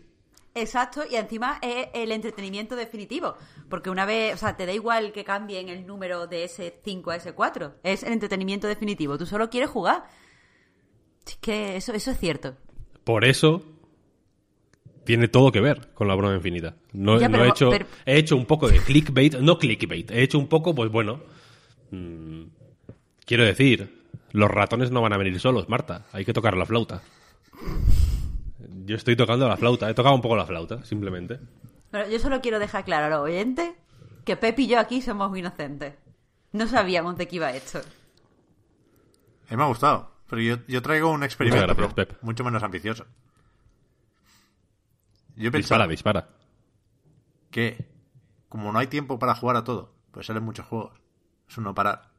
Exacto, 0.62 1.04
y 1.10 1.16
encima 1.16 1.60
es 1.62 1.88
el 1.94 2.12
entretenimiento 2.12 2.76
definitivo. 2.76 3.36
Porque 3.70 3.90
una 3.90 4.06
vez, 4.06 4.34
o 4.36 4.38
sea, 4.38 4.56
te 4.58 4.66
da 4.66 4.74
igual 4.74 5.12
que 5.12 5.24
cambien 5.24 5.70
el 5.70 5.86
número 5.86 6.28
de 6.28 6.46
S5 6.46 7.14
a 7.14 7.18
S4. 7.20 7.74
Es 7.84 8.04
el 8.04 8.14
entretenimiento 8.14 8.68
definitivo. 8.68 9.18
Tú 9.18 9.26
solo 9.26 9.50
quieres 9.50 9.70
jugar. 9.70 10.04
Es 11.26 11.36
que 11.38 11.76
eso, 11.78 11.94
eso 11.94 12.12
es 12.12 12.20
cierto. 12.20 12.56
Por 13.04 13.26
eso 13.26 13.62
tiene 15.04 15.28
todo 15.30 15.52
que 15.52 15.62
ver 15.62 15.94
con 15.94 16.08
la 16.08 16.16
broma 16.16 16.36
infinita. 16.36 16.76
No, 16.94 17.20
Ya, 17.20 17.30
no 17.30 17.38
pero- 17.38 17.46
he, 17.46 17.50
hecho, 17.50 17.70
pero- 17.70 17.86
he 18.06 18.18
hecho 18.18 18.36
un 18.36 18.46
poco 18.46 18.68
de 18.68 18.80
clickbait, 18.80 19.36
no 19.40 19.58
clickbait, 19.58 20.12
he 20.12 20.22
hecho 20.24 20.38
un 20.38 20.48
poco, 20.48 20.76
pues 20.76 20.92
bueno, 20.92 21.22
mm, 21.92 22.44
quiero 23.26 23.46
decir, 23.46 24.06
los 24.34 24.52
ratones 24.52 24.92
no 24.92 25.02
van 25.02 25.14
a 25.14 25.18
venir 25.18 25.40
solos, 25.40 25.70
Marta, 25.70 26.06
hay 26.12 26.26
que 26.26 26.34
tocar 26.34 26.58
la 26.58 26.66
flauta. 26.66 27.02
Yo 28.88 28.96
estoy 28.96 29.18
tocando 29.18 29.48
la 29.50 29.58
flauta, 29.58 29.90
he 29.90 29.94
tocado 29.94 30.16
un 30.16 30.22
poco 30.22 30.38
la 30.38 30.46
flauta, 30.46 30.84
simplemente. 30.86 31.40
Pero 31.92 32.10
yo 32.10 32.20
solo 32.20 32.40
quiero 32.40 32.58
dejar 32.58 32.86
claro 32.86 33.08
a 33.08 33.10
los 33.10 33.20
oyentes 33.20 33.72
que 34.24 34.38
Pep 34.38 34.58
y 34.60 34.68
yo 34.68 34.80
aquí 34.80 35.02
somos 35.02 35.38
inocentes. 35.38 35.96
No 36.54 36.68
sabíamos 36.68 37.18
de 37.18 37.28
qué 37.28 37.36
iba 37.36 37.52
esto. 37.52 37.80
A 37.80 39.52
mí 39.52 39.58
me 39.58 39.64
ha 39.64 39.68
gustado. 39.68 40.12
Pero 40.30 40.42
yo, 40.42 40.58
yo 40.68 40.82
traigo 40.82 41.12
un 41.12 41.24
experimento 41.24 41.64
Muchas 41.68 41.78
gracias, 41.78 41.94
pero 41.96 42.08
Pep. 42.10 42.24
mucho 42.24 42.44
menos 42.46 42.64
ambicioso. 42.64 43.06
Yo 45.36 45.52
Dispara, 45.52 45.86
dispara. 45.88 46.30
que, 47.52 47.88
como 48.50 48.72
no 48.72 48.80
hay 48.80 48.88
tiempo 48.88 49.20
para 49.20 49.36
jugar 49.36 49.58
a 49.58 49.64
todo, 49.64 49.94
pues 50.12 50.26
salen 50.28 50.44
muchos 50.44 50.66
juegos. 50.66 51.00
Es 51.50 51.58
un 51.58 51.66
no 51.66 51.76
parar. 51.76 52.10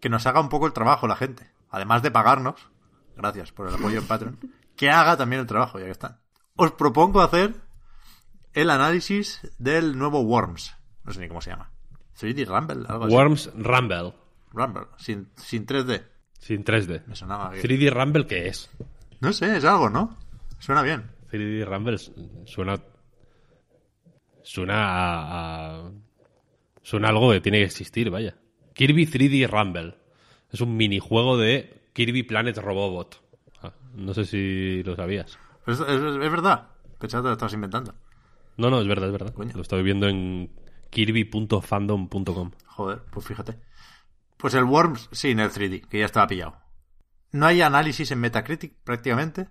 Que 0.00 0.08
nos 0.08 0.24
haga 0.26 0.40
un 0.40 0.48
poco 0.48 0.66
el 0.66 0.72
trabajo 0.72 1.06
la 1.08 1.16
gente. 1.16 1.50
Además 1.70 2.02
de 2.02 2.10
pagarnos, 2.12 2.70
gracias 3.16 3.52
por 3.52 3.68
el 3.68 3.74
apoyo 3.74 3.98
en 3.98 4.06
Patreon, 4.06 4.38
que 4.76 4.90
haga 4.90 5.16
también 5.16 5.40
el 5.40 5.46
trabajo, 5.46 5.78
ya 5.78 5.86
que 5.86 5.90
están. 5.92 6.18
Os 6.56 6.72
propongo 6.72 7.20
hacer 7.20 7.54
el 8.52 8.70
análisis 8.70 9.40
del 9.58 9.98
nuevo 9.98 10.20
Worms. 10.22 10.74
No 11.04 11.12
sé 11.12 11.20
ni 11.20 11.28
cómo 11.28 11.40
se 11.40 11.50
llama. 11.50 11.70
3D 12.18 12.46
Rumble, 12.46 12.86
algo 12.88 13.04
así. 13.04 13.14
Worms 13.14 13.50
Rumble, 13.54 14.14
Rumble, 14.52 14.86
sin, 14.98 15.28
sin 15.36 15.66
3D. 15.66 16.02
sin 16.38 16.64
3D. 16.64 17.04
Me 17.06 17.14
sonaba 17.16 17.50
que- 17.52 17.60
3D 17.62 17.90
Rumble, 17.92 18.26
¿qué 18.26 18.48
es? 18.48 18.70
No 19.20 19.32
sé, 19.32 19.56
es 19.56 19.64
algo, 19.64 19.90
¿no? 19.90 20.16
Suena 20.58 20.82
bien. 20.82 21.10
3D 21.30 21.64
Rumble 21.66 21.98
suena. 22.46 22.80
Suena 24.42 24.74
a, 24.84 25.76
a- 25.86 25.90
Suena 26.82 27.08
algo 27.08 27.32
que 27.32 27.40
tiene 27.40 27.58
que 27.58 27.64
existir, 27.64 28.10
vaya. 28.10 28.36
Kirby 28.74 29.06
3D 29.06 29.48
Rumble. 29.48 29.96
Es 30.52 30.60
un 30.60 30.76
minijuego 30.76 31.36
de 31.36 31.90
Kirby 31.92 32.22
Planet 32.22 32.56
Robobot. 32.58 33.20
No 33.96 34.14
sé 34.14 34.24
si 34.24 34.82
lo 34.82 34.94
sabías. 34.96 35.38
Es, 35.66 35.80
es- 35.80 35.88
es 35.88 36.30
verdad. 36.30 36.68
Pensaba 36.98 37.22
que 37.22 37.28
lo 37.28 37.32
estabas 37.32 37.52
inventando. 37.54 37.94
No, 38.56 38.70
no, 38.70 38.80
es 38.80 38.88
verdad, 38.88 39.06
es 39.06 39.12
verdad. 39.12 39.34
Coño. 39.34 39.52
Lo 39.54 39.62
estoy 39.62 39.82
viendo 39.82 40.08
en 40.08 40.50
kirby.fandom.com. 40.90 42.52
Joder, 42.66 43.02
pues 43.10 43.26
fíjate. 43.26 43.60
Pues 44.36 44.54
el 44.54 44.64
Worms 44.64 45.08
sin 45.12 45.40
el 45.40 45.50
3D, 45.50 45.86
que 45.88 45.98
ya 46.00 46.06
estaba 46.06 46.26
pillado. 46.26 46.58
No 47.32 47.46
hay 47.46 47.60
análisis 47.62 48.10
en 48.10 48.20
Metacritic 48.20 48.76
prácticamente. 48.84 49.48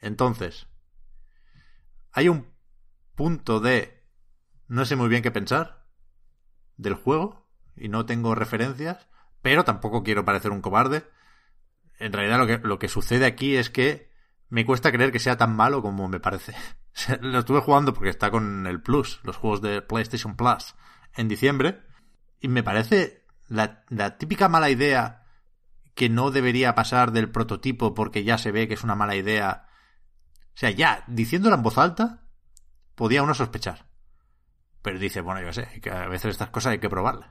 Entonces, 0.00 0.66
hay 2.12 2.28
un 2.28 2.46
punto 3.14 3.60
de 3.60 4.02
no 4.68 4.84
sé 4.84 4.96
muy 4.96 5.08
bien 5.08 5.22
qué 5.22 5.30
pensar 5.30 5.86
del 6.76 6.94
juego 6.94 7.48
y 7.76 7.88
no 7.88 8.06
tengo 8.06 8.34
referencias, 8.34 9.08
pero 9.42 9.64
tampoco 9.64 10.02
quiero 10.02 10.24
parecer 10.24 10.50
un 10.52 10.60
cobarde. 10.60 11.04
En 12.00 12.12
realidad 12.14 12.38
lo 12.38 12.46
que, 12.46 12.58
lo 12.58 12.78
que 12.78 12.88
sucede 12.88 13.26
aquí 13.26 13.56
es 13.56 13.68
que 13.68 14.10
me 14.48 14.64
cuesta 14.64 14.90
creer 14.90 15.12
que 15.12 15.18
sea 15.18 15.36
tan 15.36 15.54
malo 15.54 15.82
como 15.82 16.08
me 16.08 16.18
parece. 16.18 16.54
Lo 17.20 17.38
estuve 17.38 17.60
jugando 17.60 17.94
porque 17.94 18.08
está 18.08 18.30
con 18.30 18.66
el 18.66 18.82
Plus, 18.82 19.20
los 19.22 19.36
juegos 19.36 19.60
de 19.60 19.82
PlayStation 19.82 20.34
Plus, 20.34 20.74
en 21.14 21.28
diciembre. 21.28 21.82
Y 22.40 22.48
me 22.48 22.62
parece 22.62 23.26
la, 23.48 23.84
la 23.90 24.16
típica 24.16 24.48
mala 24.48 24.70
idea 24.70 25.24
que 25.94 26.08
no 26.08 26.30
debería 26.30 26.74
pasar 26.74 27.12
del 27.12 27.30
prototipo 27.30 27.92
porque 27.92 28.24
ya 28.24 28.38
se 28.38 28.50
ve 28.50 28.66
que 28.66 28.74
es 28.74 28.82
una 28.82 28.94
mala 28.94 29.14
idea. 29.14 29.68
O 30.46 30.58
sea, 30.60 30.70
ya, 30.70 31.04
diciéndola 31.06 31.56
en 31.56 31.62
voz 31.62 31.76
alta, 31.76 32.26
podía 32.94 33.22
uno 33.22 33.34
sospechar. 33.34 33.90
Pero 34.80 34.98
dice, 34.98 35.20
bueno, 35.20 35.42
yo 35.42 35.52
sé, 35.52 35.80
que 35.82 35.90
a 35.90 36.08
veces 36.08 36.30
estas 36.30 36.48
cosas 36.48 36.72
hay 36.72 36.78
que 36.78 36.88
probarlas. 36.88 37.30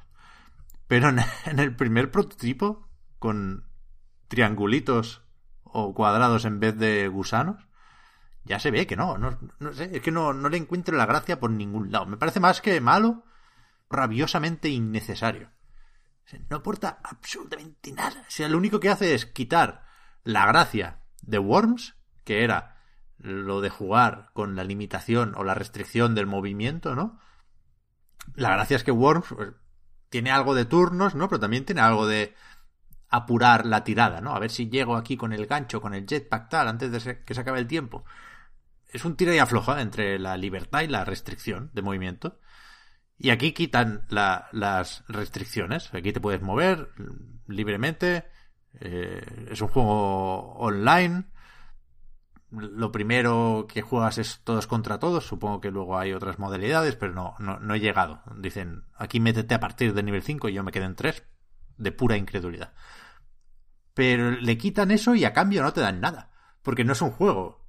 Pero 0.87 1.09
en, 1.09 1.19
en 1.45 1.57
el 1.57 1.75
primer 1.75 2.11
prototipo, 2.11 2.87
con 3.17 3.68
triangulitos 4.30 5.23
o 5.64 5.93
cuadrados 5.93 6.45
en 6.45 6.61
vez 6.61 6.77
de 6.77 7.10
gusanos, 7.10 7.68
ya 8.45 8.60
se 8.60 8.72
ve 8.72 8.88
que 8.88 8.95
no, 8.95 9.18
no, 9.18 9.38
no 9.60 9.73
sé, 9.73 9.89
es 9.93 10.01
que 10.01 10.11
no, 10.11 10.34
no 10.34 10.47
le 10.47 10.57
encuentro 10.57 10.95
la 10.95 11.06
gracia 11.06 11.39
por 11.39 11.51
ningún 11.51 11.91
lado. 11.91 12.06
Me 12.06 12.18
parece 12.18 12.39
más 12.39 12.61
que 12.61 12.80
malo, 12.80 13.23
rabiosamente 13.89 14.69
innecesario. 14.69 15.51
No 16.49 16.57
aporta 16.57 16.99
absolutamente 17.03 17.91
nada. 17.91 18.22
O 18.22 18.31
sea, 18.31 18.47
lo 18.47 18.57
único 18.57 18.80
que 18.80 18.89
hace 18.89 19.15
es 19.15 19.26
quitar 19.26 19.84
la 20.23 20.45
gracia 20.45 20.99
de 21.22 21.39
Worms, 21.39 21.95
que 22.23 22.43
era 22.43 22.77
lo 23.18 23.61
de 23.61 23.69
jugar 23.69 24.30
con 24.34 24.56
la 24.56 24.64
limitación 24.64 25.34
o 25.35 25.43
la 25.43 25.56
restricción 25.56 26.15
del 26.15 26.27
movimiento, 26.27 26.95
¿no? 26.95 27.19
La 28.35 28.51
gracia 28.51 28.77
es 28.77 28.84
que 28.84 28.91
Worms 28.91 29.27
pues, 29.30 29.49
tiene 30.10 30.31
algo 30.31 30.53
de 30.53 30.65
turnos, 30.65 31.15
¿no? 31.15 31.27
Pero 31.27 31.39
también 31.39 31.65
tiene 31.65 31.81
algo 31.81 32.07
de 32.07 32.35
apurar 33.10 33.65
la 33.65 33.84
tirada, 33.84 34.22
¿no? 34.22 34.36
A 34.36 34.40
ver 34.40 34.52
si 34.52 34.69
llego 34.69 34.95
aquí 34.95 35.18
con 35.18 35.34
el 35.34 35.48
gancho, 35.48 35.81
con 35.81 35.94
el 35.94 36.06
jetpack 36.06 36.49
tal, 36.49 36.68
antes 36.68 36.91
de 36.91 37.23
que 37.23 37.34
se 37.34 37.41
acabe 37.41 37.60
el 37.60 37.68
tiempo. 37.68 38.06
Es 38.88 39.06
un 39.06 39.15
tira 39.15 39.36
y 39.36 39.40
afloja 39.40 39.81
entre 39.81 40.18
la 40.19 40.38
libertad 40.38 40.81
y 40.81 40.88
la 40.88 41.06
restricción 41.06 41.69
de 41.73 41.81
movimiento. 41.81 42.40
Y 43.18 43.31
aquí 43.31 43.52
quitan 43.52 44.06
la, 44.10 44.48
las 44.52 45.03
restricciones. 45.07 45.94
Aquí 45.94 46.14
te 46.14 46.22
puedes 46.22 46.41
mover 46.41 46.90
libremente. 47.48 48.26
Eh, 48.80 49.48
es 49.52 49.61
un 49.61 49.68
juego 49.68 50.53
online. 50.53 51.26
Lo 52.52 52.91
primero 52.91 53.68
que 53.68 53.81
juegas 53.81 54.18
es 54.18 54.40
todos 54.44 54.68
contra 54.68 54.99
todos. 54.99 55.26
Supongo 55.26 55.60
que 55.61 55.69
luego 55.69 55.99
hay 55.99 56.14
otras 56.14 56.40
modalidades, 56.40 56.95
pero 56.95 57.14
no, 57.14 57.36
no, 57.40 57.60
no 57.60 57.76
he 57.76 57.80
llegado. 57.80 58.23
Dicen, 58.38 58.86
aquí 58.95 59.19
métete 59.19 59.53
a 59.53 59.60
partir 59.60 59.94
del 59.94 60.06
nivel 60.06 60.23
5 60.23 60.49
y 60.49 60.53
yo 60.53 60.64
me 60.64 60.72
quedé 60.72 60.86
en 60.86 60.95
3. 60.95 61.23
De 61.77 61.91
pura 61.91 62.18
incredulidad. 62.18 62.73
Pero 63.99 64.31
le 64.31 64.57
quitan 64.57 64.91
eso 64.91 65.15
y 65.15 65.26
a 65.26 65.34
cambio 65.34 65.61
no 65.61 65.73
te 65.73 65.81
dan 65.81 65.99
nada. 65.99 66.30
Porque 66.61 66.84
no 66.84 66.93
es 66.93 67.01
un 67.01 67.11
juego 67.11 67.65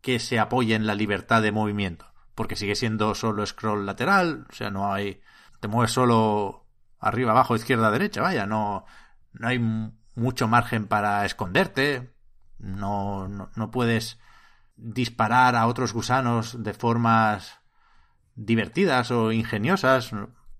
que 0.00 0.18
se 0.18 0.38
apoye 0.38 0.74
en 0.74 0.86
la 0.86 0.94
libertad 0.94 1.42
de 1.42 1.52
movimiento 1.52 2.12
porque 2.34 2.56
sigue 2.56 2.74
siendo 2.74 3.14
solo 3.14 3.44
scroll 3.46 3.86
lateral, 3.86 4.46
o 4.50 4.54
sea, 4.54 4.70
no 4.70 4.92
hay, 4.92 5.20
te 5.60 5.68
mueves 5.68 5.92
solo 5.92 6.66
arriba, 6.98 7.32
abajo, 7.32 7.56
izquierda, 7.56 7.90
derecha, 7.90 8.22
vaya, 8.22 8.46
no, 8.46 8.84
no 9.32 9.48
hay 9.48 9.58
mucho 10.14 10.48
margen 10.48 10.86
para 10.86 11.24
esconderte, 11.24 12.14
no, 12.58 13.28
no, 13.28 13.50
no 13.54 13.70
puedes 13.70 14.18
disparar 14.76 15.56
a 15.56 15.66
otros 15.66 15.92
gusanos 15.92 16.62
de 16.62 16.74
formas 16.74 17.60
divertidas 18.34 19.10
o 19.10 19.32
ingeniosas, 19.32 20.10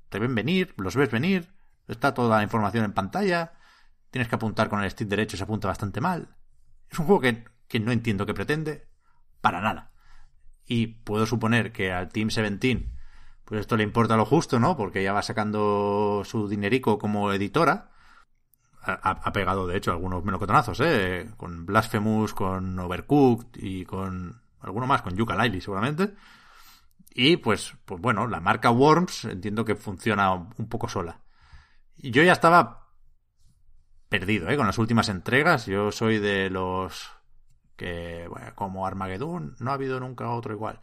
te 0.08 0.18
ven 0.18 0.34
venir, 0.34 0.74
los 0.76 0.94
ves 0.94 1.10
venir, 1.10 1.54
está 1.88 2.12
toda 2.12 2.36
la 2.36 2.42
información 2.42 2.84
en 2.84 2.92
pantalla, 2.92 3.54
tienes 4.12 4.28
que 4.28 4.34
apuntar 4.34 4.68
con 4.68 4.84
el 4.84 4.90
stick 4.90 5.08
derecho, 5.08 5.36
se 5.36 5.42
apunta 5.42 5.68
bastante 5.68 6.00
mal. 6.00 6.36
Es 6.88 6.98
un 6.98 7.06
juego 7.06 7.22
que, 7.22 7.44
que 7.66 7.80
no 7.80 7.90
entiendo 7.90 8.26
qué 8.26 8.34
pretende, 8.34 8.86
para 9.40 9.62
nada. 9.62 9.90
Y 10.66 10.86
puedo 10.88 11.24
suponer 11.26 11.72
que 11.72 11.92
al 11.92 12.10
Team 12.10 12.28
17, 12.28 12.92
pues 13.46 13.62
esto 13.62 13.76
le 13.76 13.84
importa 13.84 14.16
lo 14.18 14.26
justo, 14.26 14.60
¿no? 14.60 14.76
Porque 14.76 15.02
ya 15.02 15.14
va 15.14 15.22
sacando 15.22 16.22
su 16.26 16.46
dinerico 16.46 16.98
como 16.98 17.32
editora. 17.32 17.90
Ha, 18.84 19.32
pegado, 19.32 19.66
de 19.66 19.76
hecho, 19.76 19.92
algunos 19.92 20.24
melocotonazos, 20.24 20.80
¿eh? 20.80 21.30
Con 21.36 21.64
Blasphemous, 21.64 22.34
con 22.34 22.78
Overcooked 22.78 23.62
y 23.62 23.84
con 23.84 24.42
alguno 24.60 24.86
más, 24.86 25.02
con 25.02 25.16
Yuka 25.16 25.36
Laili 25.36 25.60
seguramente. 25.60 26.14
Y 27.14 27.38
pues, 27.38 27.74
pues 27.84 28.00
bueno, 28.00 28.26
la 28.26 28.40
marca 28.40 28.70
Worms 28.70 29.24
entiendo 29.24 29.64
que 29.64 29.76
funciona 29.76 30.32
un 30.32 30.68
poco 30.68 30.88
sola. 30.88 31.20
Y 31.96 32.10
yo 32.10 32.22
ya 32.22 32.32
estaba 32.32 32.81
perdido, 34.12 34.50
¿eh? 34.50 34.56
Con 34.58 34.66
las 34.66 34.76
últimas 34.76 35.08
entregas. 35.08 35.64
Yo 35.64 35.90
soy 35.90 36.18
de 36.18 36.50
los 36.50 37.10
que 37.76 38.26
bueno, 38.28 38.54
como 38.54 38.86
Armageddon 38.86 39.56
no 39.58 39.70
ha 39.70 39.74
habido 39.74 39.98
nunca 39.98 40.28
otro 40.28 40.52
igual. 40.52 40.82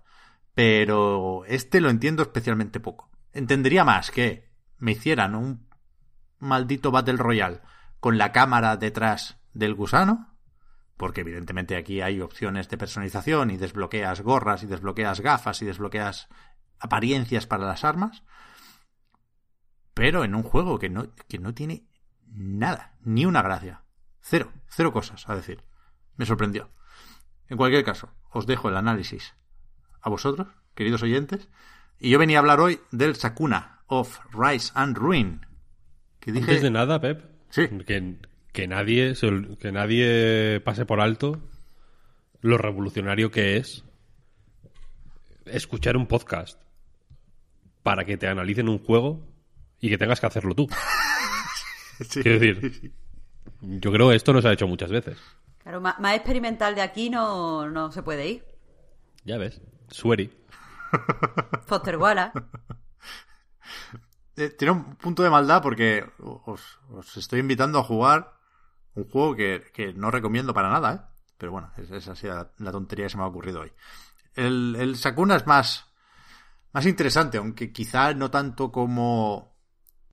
Pero 0.55 1.45
este 1.45 1.79
lo 1.79 1.91
entiendo 1.91 2.23
especialmente 2.23 2.79
poco. 2.79 3.11
Entendería 3.31 3.85
más 3.85 4.09
que 4.09 4.49
me 4.79 4.93
hicieran 4.93 5.35
un 5.35 5.69
maldito 6.39 6.89
Battle 6.89 7.17
Royale 7.17 7.61
con 7.99 8.17
la 8.17 8.31
cámara 8.31 8.77
detrás 8.77 9.37
del 9.53 9.75
gusano, 9.75 10.35
porque 10.97 11.21
evidentemente 11.21 11.77
aquí 11.77 12.01
hay 12.01 12.21
opciones 12.21 12.67
de 12.67 12.77
personalización 12.79 13.51
y 13.51 13.57
desbloqueas 13.57 14.21
gorras 14.21 14.63
y 14.63 14.65
desbloqueas 14.65 15.21
gafas 15.21 15.61
y 15.61 15.65
desbloqueas 15.65 16.29
apariencias 16.79 17.45
para 17.45 17.67
las 17.67 17.83
armas, 17.83 18.23
pero 19.93 20.23
en 20.23 20.33
un 20.33 20.43
juego 20.43 20.79
que 20.79 20.89
no, 20.89 21.13
que 21.27 21.37
no 21.37 21.53
tiene 21.53 21.88
nada, 22.31 22.95
ni 23.01 23.25
una 23.25 23.41
gracia. 23.41 23.83
Cero, 24.21 24.51
cero 24.69 24.93
cosas 24.93 25.27
a 25.29 25.35
decir. 25.35 25.63
Me 26.15 26.25
sorprendió. 26.25 26.69
En 27.47 27.57
cualquier 27.57 27.83
caso, 27.83 28.13
os 28.31 28.45
dejo 28.45 28.69
el 28.69 28.77
análisis 28.77 29.35
a 30.01 30.09
vosotros, 30.09 30.47
queridos 30.75 31.03
oyentes, 31.03 31.49
y 31.99 32.09
yo 32.09 32.19
venía 32.19 32.37
a 32.37 32.41
hablar 32.41 32.59
hoy 32.59 32.79
del 32.91 33.15
Sakuna 33.15 33.81
of 33.87 34.19
Rise 34.33 34.71
and 34.75 34.97
Ruin. 34.97 35.45
Que 36.19 36.31
dije... 36.31 36.45
Antes 36.45 36.61
de 36.61 36.71
nada, 36.71 37.01
Pep, 37.01 37.23
sí. 37.49 37.67
que, 37.85 38.19
que, 38.53 38.67
nadie, 38.67 39.13
que 39.59 39.71
nadie 39.71 40.61
pase 40.61 40.85
por 40.85 41.01
alto 41.01 41.41
lo 42.41 42.57
revolucionario 42.57 43.31
que 43.31 43.57
es 43.57 43.83
escuchar 45.45 45.97
un 45.97 46.07
podcast 46.07 46.61
para 47.83 48.05
que 48.05 48.17
te 48.17 48.27
analicen 48.27 48.69
un 48.69 48.79
juego 48.79 49.27
y 49.79 49.89
que 49.89 49.97
tengas 49.97 50.19
que 50.19 50.27
hacerlo 50.27 50.55
tú. 50.55 50.67
Quiero 52.11 52.39
decir, 52.39 52.93
yo 53.61 53.91
creo 53.91 54.09
que 54.09 54.15
esto 54.15 54.33
no 54.33 54.41
se 54.41 54.47
ha 54.47 54.53
hecho 54.53 54.67
muchas 54.67 54.89
veces. 54.89 55.17
Claro, 55.59 55.81
más, 55.81 56.15
experimental 56.15 56.75
de 56.75 56.81
aquí 56.81 57.09
no, 57.09 57.69
no 57.69 57.91
se 57.91 58.03
puede 58.03 58.27
ir. 58.27 58.45
Ya 59.25 59.37
ves, 59.37 59.61
Swery. 59.89 60.33
Foster 61.65 61.97
Walla. 61.97 62.31
Eh, 64.35 64.49
tiene 64.51 64.71
un 64.71 64.95
punto 64.95 65.21
de 65.21 65.29
maldad 65.29 65.61
porque 65.61 66.05
os, 66.19 66.79
estoy 67.17 67.41
invitando 67.41 67.77
a 67.77 67.83
jugar 67.83 68.33
un 68.95 69.09
juego 69.09 69.35
que, 69.35 69.93
no 69.95 70.11
recomiendo 70.11 70.53
para 70.53 70.69
nada, 70.69 70.93
¿eh? 70.93 70.99
Pero 71.37 71.51
bueno, 71.51 71.71
esa 71.77 72.13
ha 72.13 72.15
sido 72.15 72.51
la, 72.57 72.71
tontería 72.71 73.05
que 73.05 73.09
se 73.09 73.17
me 73.17 73.23
ha 73.23 73.27
ocurrido 73.27 73.61
hoy. 73.61 73.71
El, 74.35 74.75
el 74.77 74.95
Sakuna 74.97 75.35
es 75.35 75.47
más, 75.47 75.85
más 76.73 76.85
interesante, 76.85 77.37
aunque 77.37 77.71
quizá 77.71 78.13
no 78.13 78.29
tanto 78.31 78.71
como 78.71 79.58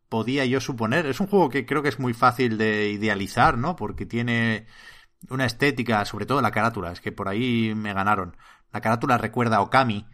podía 0.08 0.44
yo 0.44 0.60
suponer. 0.60 1.06
Es 1.06 1.20
un 1.20 1.26
juego 1.26 1.48
que 1.48 1.66
creo 1.66 1.82
que 1.82 1.88
es 1.88 1.98
muy 1.98 2.14
fácil 2.14 2.58
de 2.58 2.90
idealizar, 2.90 3.58
¿no? 3.58 3.76
Porque 3.76 4.06
tiene 4.06 4.66
una 5.28 5.46
estética, 5.46 6.04
sobre 6.04 6.26
todo 6.26 6.40
la 6.40 6.50
carátula, 6.50 6.92
es 6.92 7.00
que 7.00 7.12
por 7.12 7.28
ahí 7.28 7.74
me 7.74 7.92
ganaron. 7.92 8.36
La 8.72 8.80
carátula 8.80 9.18
recuerda 9.18 9.56
a 9.56 9.62
Okami. 9.62 10.06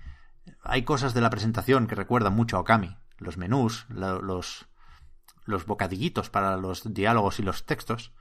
Hay 0.62 0.82
cosas 0.82 1.14
de 1.14 1.20
la 1.20 1.30
presentación 1.30 1.86
que 1.86 1.94
recuerdan 1.94 2.34
mucho 2.34 2.56
a 2.56 2.60
Okami. 2.60 2.96
Los 3.18 3.36
menús, 3.36 3.86
los, 3.88 4.66
los 5.44 5.66
bocadillitos 5.66 6.30
para 6.30 6.56
los 6.56 6.92
diálogos 6.94 7.38
y 7.38 7.42
los 7.42 7.66
textos. 7.66 8.12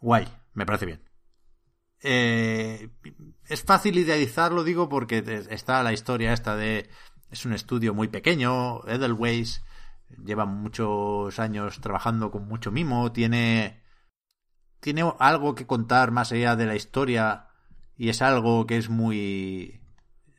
Guay, 0.00 0.26
me 0.54 0.66
parece 0.66 0.86
bien. 0.86 1.08
Eh, 2.04 2.90
es 3.46 3.62
fácil 3.62 3.96
idealizarlo, 3.96 4.64
digo, 4.64 4.88
porque 4.88 5.22
está 5.50 5.82
la 5.82 5.92
historia 5.92 6.32
esta 6.32 6.56
de... 6.56 6.90
Es 7.30 7.46
un 7.46 7.52
estudio 7.54 7.94
muy 7.94 8.08
pequeño, 8.08 8.86
Edelweiss 8.86 9.62
lleva 10.24 10.46
muchos 10.46 11.38
años 11.38 11.80
trabajando 11.80 12.30
con 12.30 12.46
mucho 12.48 12.70
mimo, 12.70 13.12
tiene 13.12 13.82
tiene 14.80 15.04
algo 15.20 15.54
que 15.54 15.66
contar 15.66 16.10
más 16.10 16.32
allá 16.32 16.56
de 16.56 16.66
la 16.66 16.74
historia 16.74 17.46
y 17.96 18.08
es 18.08 18.20
algo 18.20 18.66
que 18.66 18.78
es 18.78 18.90
muy 18.90 19.80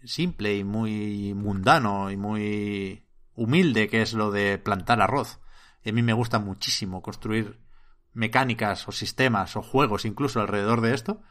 simple 0.04 0.58
y 0.58 0.64
muy 0.66 1.34
mundano 1.34 2.12
y 2.12 2.18
muy 2.18 3.06
humilde, 3.36 3.88
que 3.88 4.02
es 4.02 4.14
lo 4.14 4.32
de 4.32 4.58
plantar 4.58 5.02
arroz. 5.02 5.40
Y 5.84 5.90
a 5.90 5.94
mí 5.94 6.02
me 6.04 6.12
gusta 6.12 6.40
muchísimo 6.40 7.02
construir 7.02 7.60
mecánicas 8.14 8.88
o 8.88 8.92
sistemas 8.92 9.56
o 9.56 9.62
juegos 9.62 10.06
incluso 10.06 10.42
alrededor 10.42 10.82
de 10.82 10.94
esto. 10.94 11.22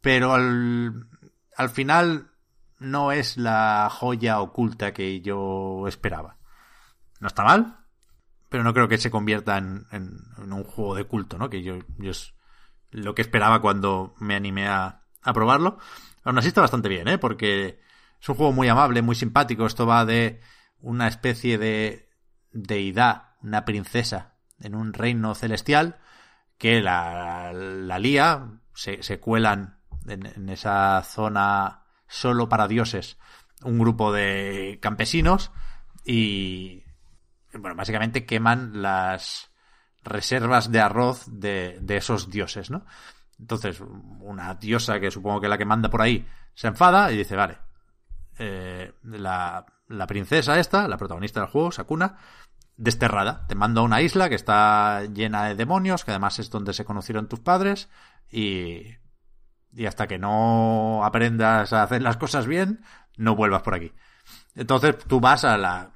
Pero 0.00 0.32
al, 0.34 1.08
al 1.56 1.70
final 1.70 2.32
no 2.80 3.12
es 3.12 3.36
la 3.36 3.88
joya 3.90 4.40
oculta 4.40 4.92
que 4.92 5.20
yo 5.20 5.86
esperaba. 5.86 6.38
No 7.22 7.28
está 7.28 7.44
mal, 7.44 7.78
pero 8.48 8.64
no 8.64 8.74
creo 8.74 8.88
que 8.88 8.98
se 8.98 9.08
convierta 9.08 9.56
en, 9.56 9.86
un 10.36 10.64
juego 10.64 10.96
de 10.96 11.04
culto, 11.04 11.38
¿no? 11.38 11.48
Que 11.48 11.62
yo, 11.62 11.78
yo 11.96 12.10
es 12.10 12.34
lo 12.90 13.14
que 13.14 13.22
esperaba 13.22 13.60
cuando 13.60 14.16
me 14.18 14.34
animé 14.34 14.66
a, 14.66 15.04
a 15.22 15.32
probarlo. 15.32 15.78
Aún 16.24 16.36
así 16.38 16.48
está 16.48 16.62
bastante 16.62 16.88
bien, 16.88 17.06
¿eh? 17.06 17.18
Porque 17.18 17.78
es 18.20 18.28
un 18.28 18.34
juego 18.34 18.50
muy 18.50 18.66
amable, 18.66 19.02
muy 19.02 19.14
simpático. 19.14 19.66
Esto 19.66 19.86
va 19.86 20.04
de 20.04 20.40
una 20.80 21.06
especie 21.06 21.58
de 21.58 22.10
deidad, 22.50 23.36
una 23.40 23.64
princesa 23.64 24.34
en 24.58 24.74
un 24.74 24.92
reino 24.92 25.36
celestial 25.36 26.00
que 26.58 26.80
la, 26.80 27.52
la 27.52 28.00
lía, 28.00 28.50
se, 28.74 29.04
se 29.04 29.20
cuelan 29.20 29.78
en, 30.08 30.26
en, 30.26 30.48
esa 30.48 31.04
zona 31.04 31.84
solo 32.08 32.48
para 32.48 32.66
dioses 32.66 33.16
un 33.62 33.78
grupo 33.78 34.12
de 34.12 34.80
campesinos 34.82 35.52
y, 36.04 36.82
bueno, 37.58 37.76
básicamente 37.76 38.24
queman 38.26 38.82
las 38.82 39.50
reservas 40.04 40.70
de 40.70 40.80
arroz 40.80 41.24
de, 41.28 41.78
de 41.80 41.96
esos 41.96 42.30
dioses, 42.30 42.70
¿no? 42.70 42.84
Entonces, 43.38 43.82
una 44.20 44.54
diosa 44.54 45.00
que 45.00 45.10
supongo 45.10 45.40
que 45.40 45.48
la 45.48 45.58
que 45.58 45.64
manda 45.64 45.90
por 45.90 46.02
ahí 46.02 46.26
se 46.54 46.68
enfada 46.68 47.10
y 47.10 47.16
dice, 47.16 47.36
vale, 47.36 47.58
eh, 48.38 48.92
la, 49.02 49.66
la, 49.88 50.06
princesa 50.06 50.58
esta, 50.58 50.86
la 50.88 50.96
protagonista 50.96 51.40
del 51.40 51.48
juego, 51.48 51.72
Sakuna, 51.72 52.18
desterrada. 52.76 53.46
Te 53.46 53.54
mando 53.54 53.80
a 53.80 53.84
una 53.84 54.00
isla 54.00 54.28
que 54.28 54.34
está 54.34 55.04
llena 55.06 55.44
de 55.44 55.54
demonios, 55.54 56.04
que 56.04 56.12
además 56.12 56.38
es 56.38 56.50
donde 56.50 56.72
se 56.72 56.84
conocieron 56.84 57.28
tus 57.28 57.40
padres, 57.40 57.88
y, 58.30 58.96
y 59.72 59.86
hasta 59.86 60.06
que 60.06 60.18
no 60.18 61.04
aprendas 61.04 61.72
a 61.72 61.82
hacer 61.82 62.02
las 62.02 62.16
cosas 62.16 62.46
bien, 62.46 62.84
no 63.16 63.34
vuelvas 63.34 63.62
por 63.62 63.74
aquí. 63.74 63.92
Entonces 64.54 64.98
tú 64.98 65.20
vas 65.20 65.44
a 65.44 65.56
la, 65.56 65.91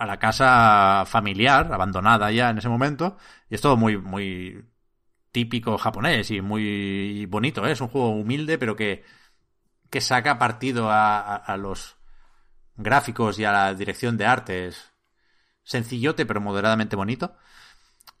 a 0.00 0.06
la 0.06 0.18
casa 0.18 1.04
familiar, 1.06 1.70
abandonada 1.70 2.30
ya 2.32 2.48
en 2.48 2.58
ese 2.58 2.70
momento, 2.70 3.18
y 3.50 3.54
es 3.54 3.60
todo 3.60 3.76
muy, 3.76 3.98
muy 3.98 4.64
típico 5.30 5.76
japonés 5.76 6.30
y 6.30 6.40
muy 6.40 7.26
bonito, 7.26 7.66
¿eh? 7.66 7.72
es 7.72 7.82
un 7.82 7.88
juego 7.88 8.08
humilde, 8.08 8.56
pero 8.56 8.76
que, 8.76 9.04
que 9.90 10.00
saca 10.00 10.38
partido 10.38 10.88
a, 10.90 11.54
los 11.58 11.98
gráficos 12.76 13.38
y 13.38 13.44
a 13.44 13.52
la 13.52 13.74
dirección 13.74 14.16
de 14.16 14.24
arte. 14.26 14.70
Sencillote, 15.62 16.24
pero 16.24 16.40
moderadamente 16.40 16.96
bonito. 16.96 17.36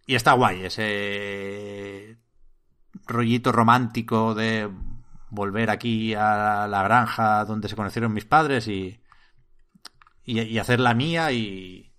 Y 0.06 0.16
está 0.16 0.32
guay, 0.34 0.64
ese 0.64 2.18
rollito 3.06 3.52
romántico 3.52 4.34
de 4.34 4.70
volver 5.30 5.70
aquí 5.70 6.14
a 6.14 6.66
la 6.68 6.82
granja 6.82 7.44
donde 7.46 7.68
se 7.68 7.76
conocieron 7.76 8.12
mis 8.12 8.26
padres 8.26 8.68
y, 8.68 8.99
y, 10.30 10.58
hacer 10.58 10.80
la 10.80 10.94
mía 10.94 11.32
y... 11.32 11.92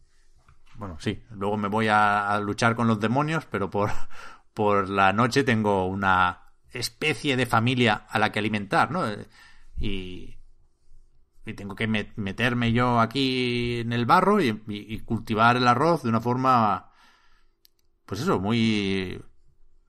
Bueno, 0.75 0.97
sí, 0.99 1.23
luego 1.31 1.57
me 1.57 1.67
voy 1.67 1.87
a, 1.89 2.39
luchar 2.39 2.75
con 2.75 2.87
los 2.87 2.99
demonios, 2.99 3.45
pero 3.45 3.69
por, 3.69 3.91
por 4.53 4.89
la 4.89 5.13
noche 5.13 5.43
tengo 5.43 5.85
una 5.85 6.53
especie 6.71 7.35
de 7.35 7.45
familia 7.45 8.05
a 8.09 8.19
la 8.19 8.31
que 8.31 8.39
alimentar, 8.39 8.91
¿no? 8.91 9.03
Y, 9.77 10.37
y 11.45 11.53
tengo 11.53 11.75
que 11.75 11.87
meterme 11.87 12.71
yo 12.71 12.99
aquí 12.99 13.79
en 13.79 13.93
el 13.93 14.05
barro 14.05 14.39
y, 14.41 14.99
cultivar 15.05 15.57
el 15.57 15.67
arroz 15.67 16.03
de 16.03 16.09
una 16.09 16.21
forma, 16.21 16.91
pues 18.05 18.21
eso, 18.21 18.39
muy, 18.39 19.21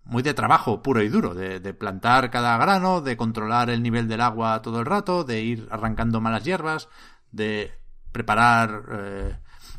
muy 0.05 0.23
de 0.23 0.35
trabajo 0.35 0.82
puro 0.82 1.02
y 1.02 1.09
duro, 1.09 1.35
de, 1.35 1.60
de, 1.60 1.74
plantar 1.74 2.31
cada 2.31 2.56
grano, 2.59 3.01
de 3.01 3.16
controlar 3.16 3.70
el 3.70 3.82
nivel 3.82 4.09
del 4.09 4.23
agua 4.23 4.62
todo 4.62 4.81
el 4.81 4.86
rato, 4.86 5.24
de 5.24 5.43
ir 5.43 5.69
arrancando 5.70 6.20
malas 6.20 6.44
hierbas, 6.44 6.89
de 7.31 7.81
preparar 8.12 8.84
eh, 8.93 9.36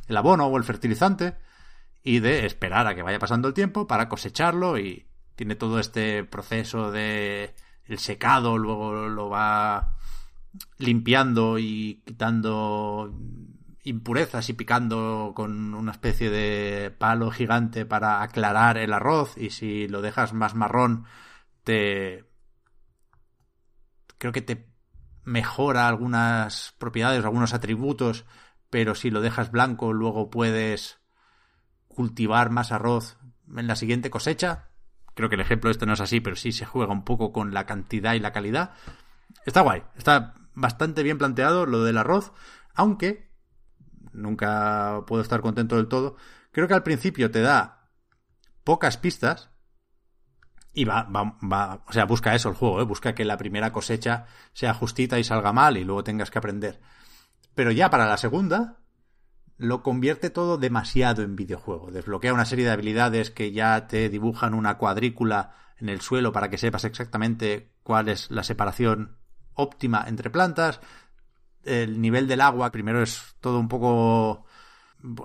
el 0.08 0.18
abono 0.18 0.48
o 0.48 0.58
el 0.58 0.64
fertilizante 0.64 1.36
y 2.04 2.20
de 2.20 2.46
esperar 2.46 2.88
a 2.88 2.96
que 2.96 3.02
vaya 3.02 3.20
pasando 3.20 3.48
el 3.48 3.54
tiempo 3.54 3.88
para 3.88 4.10
cosecharlo 4.10 4.78
y 4.78 5.08
tiene 5.36 5.56
todo 5.56 5.80
este 5.80 6.24
proceso 6.24 6.92
de 6.92 7.56
el 7.86 8.00
secado, 8.00 8.58
luego 8.58 9.08
lo 9.10 9.30
va 9.30 9.96
limpiando 10.78 11.58
y 11.58 12.02
quitando 12.06 13.14
impurezas 13.84 14.48
y 14.50 14.54
picando 14.54 15.34
con 15.36 15.74
una 15.74 15.92
especie 15.92 16.30
de 16.30 16.92
palo 16.92 17.32
gigante 17.32 17.86
para 17.86 18.22
aclarar 18.22 18.78
el 18.78 18.94
arroz 18.94 19.38
y 19.38 19.50
si 19.50 19.88
lo 19.88 20.02
dejas 20.02 20.34
más 20.34 20.56
marrón 20.56 21.06
te 21.64 22.24
creo 24.18 24.32
que 24.32 24.42
te 24.42 24.73
mejora 25.24 25.88
algunas 25.88 26.74
propiedades, 26.78 27.24
algunos 27.24 27.54
atributos, 27.54 28.26
pero 28.70 28.96
si 28.96 29.10
lo 29.10 29.22
dejas 29.22 29.52
blanco 29.52 29.94
luego 29.94 30.30
puedes 30.30 31.00
cultivar 31.88 32.50
más 32.50 32.72
arroz 32.72 33.18
en 33.56 33.68
la 33.68 33.76
siguiente 33.76 34.10
cosecha. 34.10 34.70
Creo 35.16 35.30
que 35.30 35.36
el 35.36 35.42
ejemplo 35.42 35.70
este 35.70 35.86
no 35.86 35.94
es 35.94 36.02
así, 36.02 36.20
pero 36.20 36.36
sí 36.36 36.52
se 36.52 36.66
juega 36.66 36.92
un 36.92 37.04
poco 37.04 37.32
con 37.32 37.54
la 37.54 37.66
cantidad 37.66 38.14
y 38.14 38.20
la 38.20 38.34
calidad. 38.34 38.74
Está 39.46 39.62
guay, 39.62 39.84
está 39.96 40.36
bastante 40.56 41.04
bien 41.04 41.18
planteado 41.18 41.66
lo 41.66 41.84
del 41.84 41.98
arroz, 41.98 42.34
aunque 42.74 43.32
nunca 44.12 45.04
puedo 45.06 45.22
estar 45.22 45.42
contento 45.42 45.76
del 45.76 45.88
todo. 45.88 46.16
Creo 46.52 46.68
que 46.68 46.74
al 46.74 46.84
principio 46.84 47.32
te 47.32 47.42
da 47.42 47.90
pocas 48.64 48.98
pistas 48.98 49.53
y 50.74 50.86
va, 50.86 51.04
va, 51.04 51.38
va, 51.42 51.84
o 51.88 51.94
sea, 51.94 52.06
busca 52.06 52.34
eso 52.34 52.50
el 52.50 52.56
juego, 52.56 52.82
¿eh? 52.82 52.86
busca 52.86 53.14
que 53.14 53.26
la 53.26 53.38
primera 53.38 53.72
cosecha 53.72 54.26
sea 54.54 54.74
justita 54.74 55.20
y 55.20 55.24
salga 55.24 55.54
mal 55.54 55.78
y 55.78 55.84
luego 55.84 56.04
tengas 56.04 56.32
que 56.32 56.40
aprender. 56.40 56.82
Pero 57.54 57.72
ya 57.72 57.90
para 57.90 58.08
la 58.08 58.18
segunda, 58.18 58.80
lo 59.58 59.84
convierte 59.84 60.30
todo 60.30 60.58
demasiado 60.58 61.22
en 61.22 61.36
videojuego. 61.36 61.92
Desbloquea 61.92 62.34
una 62.34 62.46
serie 62.46 62.66
de 62.66 62.72
habilidades 62.72 63.30
que 63.30 63.52
ya 63.52 63.88
te 63.88 64.10
dibujan 64.10 64.54
una 64.56 64.78
cuadrícula 64.78 65.56
en 65.78 65.90
el 65.90 66.02
suelo 66.02 66.32
para 66.32 66.50
que 66.50 66.58
sepas 66.58 66.86
exactamente 66.86 67.72
cuál 67.84 68.10
es 68.10 68.32
la 68.32 68.44
separación 68.44 69.18
óptima 69.54 70.06
entre 70.08 70.32
plantas. 70.32 70.80
El 71.64 72.02
nivel 72.02 72.28
del 72.28 72.42
agua 72.42 72.72
primero 72.72 73.02
es 73.04 73.36
todo 73.40 73.60
un 73.60 73.68
poco 73.68 74.46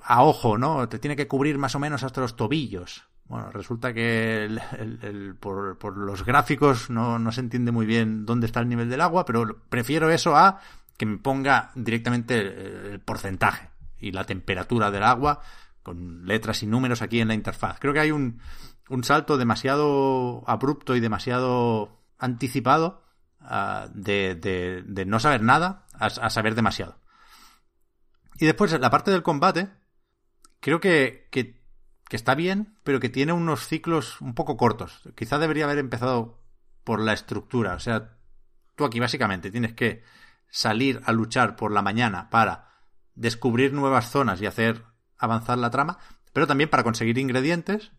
a 0.04 0.22
ojo, 0.24 0.58
¿no? 0.58 0.88
Te 0.88 0.98
tiene 0.98 1.16
que 1.16 1.28
cubrir 1.28 1.56
más 1.56 1.74
o 1.74 1.78
menos 1.78 2.02
hasta 2.02 2.20
los 2.20 2.36
tobillos. 2.36 3.07
Bueno, 3.28 3.50
resulta 3.50 3.92
que 3.92 4.44
el, 4.44 5.36
por, 5.38 5.96
los 5.98 6.24
gráficos 6.24 6.88
no, 6.88 7.30
se 7.30 7.40
entiende 7.40 7.72
muy 7.72 7.84
bien 7.84 8.24
dónde 8.24 8.46
está 8.46 8.60
el 8.60 8.68
nivel 8.68 8.88
del 8.88 9.02
agua, 9.02 9.26
pero 9.26 9.60
prefiero 9.68 10.10
eso 10.10 10.34
a 10.34 10.60
que 10.96 11.04
me 11.04 11.18
ponga 11.18 11.70
directamente 11.74 12.92
el, 12.92 13.00
porcentaje 13.00 13.70
y 13.98 14.12
la 14.12 14.24
temperatura 14.24 14.90
del 14.90 15.04
agua 15.04 15.40
con 15.82 16.26
letras 16.26 16.62
y 16.62 16.66
números 16.66 17.02
aquí 17.02 17.20
en 17.20 17.28
la 17.28 17.34
interfaz. 17.34 17.78
Creo 17.78 17.92
que 17.92 18.00
hay 18.00 18.10
un, 18.10 18.40
salto 19.02 19.36
demasiado 19.36 20.42
abrupto 20.46 20.96
y 20.96 21.00
demasiado 21.00 22.02
anticipado 22.18 23.02
uh, 23.42 23.88
de, 23.92 25.04
no 25.06 25.20
saber 25.20 25.42
nada 25.42 25.86
a, 25.92 26.30
saber 26.30 26.54
demasiado. 26.54 26.98
Y 28.38 28.46
después, 28.46 28.72
la 28.78 28.90
parte 28.90 29.10
del 29.10 29.22
combate, 29.22 29.68
creo 30.60 30.80
que, 30.80 31.28
que, 32.08 32.16
está 32.16 32.34
bien, 32.34 32.78
pero 32.84 33.00
que 33.00 33.08
tiene 33.08 33.32
unos 33.32 33.66
ciclos 33.66 34.20
un 34.20 34.34
poco 34.34 34.56
cortos. 34.56 35.02
Quizá 35.16 35.38
debería 35.38 35.64
haber 35.64 35.78
empezado 35.78 36.40
por 36.84 37.00
la 37.00 37.12
estructura. 37.12 37.74
O 37.74 37.80
sea, 37.80 38.16
tú 38.74 38.84
aquí 38.84 39.00
básicamente 39.00 39.50
tienes 39.50 39.74
que 39.74 40.02
salir 40.48 41.00
a 41.04 41.12
luchar 41.12 41.56
por 41.56 41.72
la 41.72 41.82
mañana 41.82 42.30
para 42.30 42.68
descubrir 43.14 43.72
nuevas 43.72 44.10
zonas 44.10 44.40
y 44.40 44.46
hacer 44.46 44.84
avanzar 45.18 45.58
la 45.58 45.70
trama, 45.70 45.98
pero 46.32 46.46
también 46.46 46.70
para 46.70 46.84
conseguir 46.84 47.18
ingredientes 47.18 47.92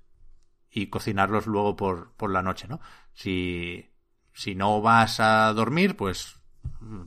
y 0.71 0.87
cocinarlos 0.87 1.47
luego 1.47 1.75
por, 1.75 2.13
por 2.13 2.31
la 2.31 2.41
noche, 2.41 2.67
¿no? 2.67 2.79
Si, 3.13 3.91
si 4.33 4.55
no 4.55 4.81
vas 4.81 5.19
a 5.19 5.51
dormir, 5.53 5.95
pues 5.97 6.39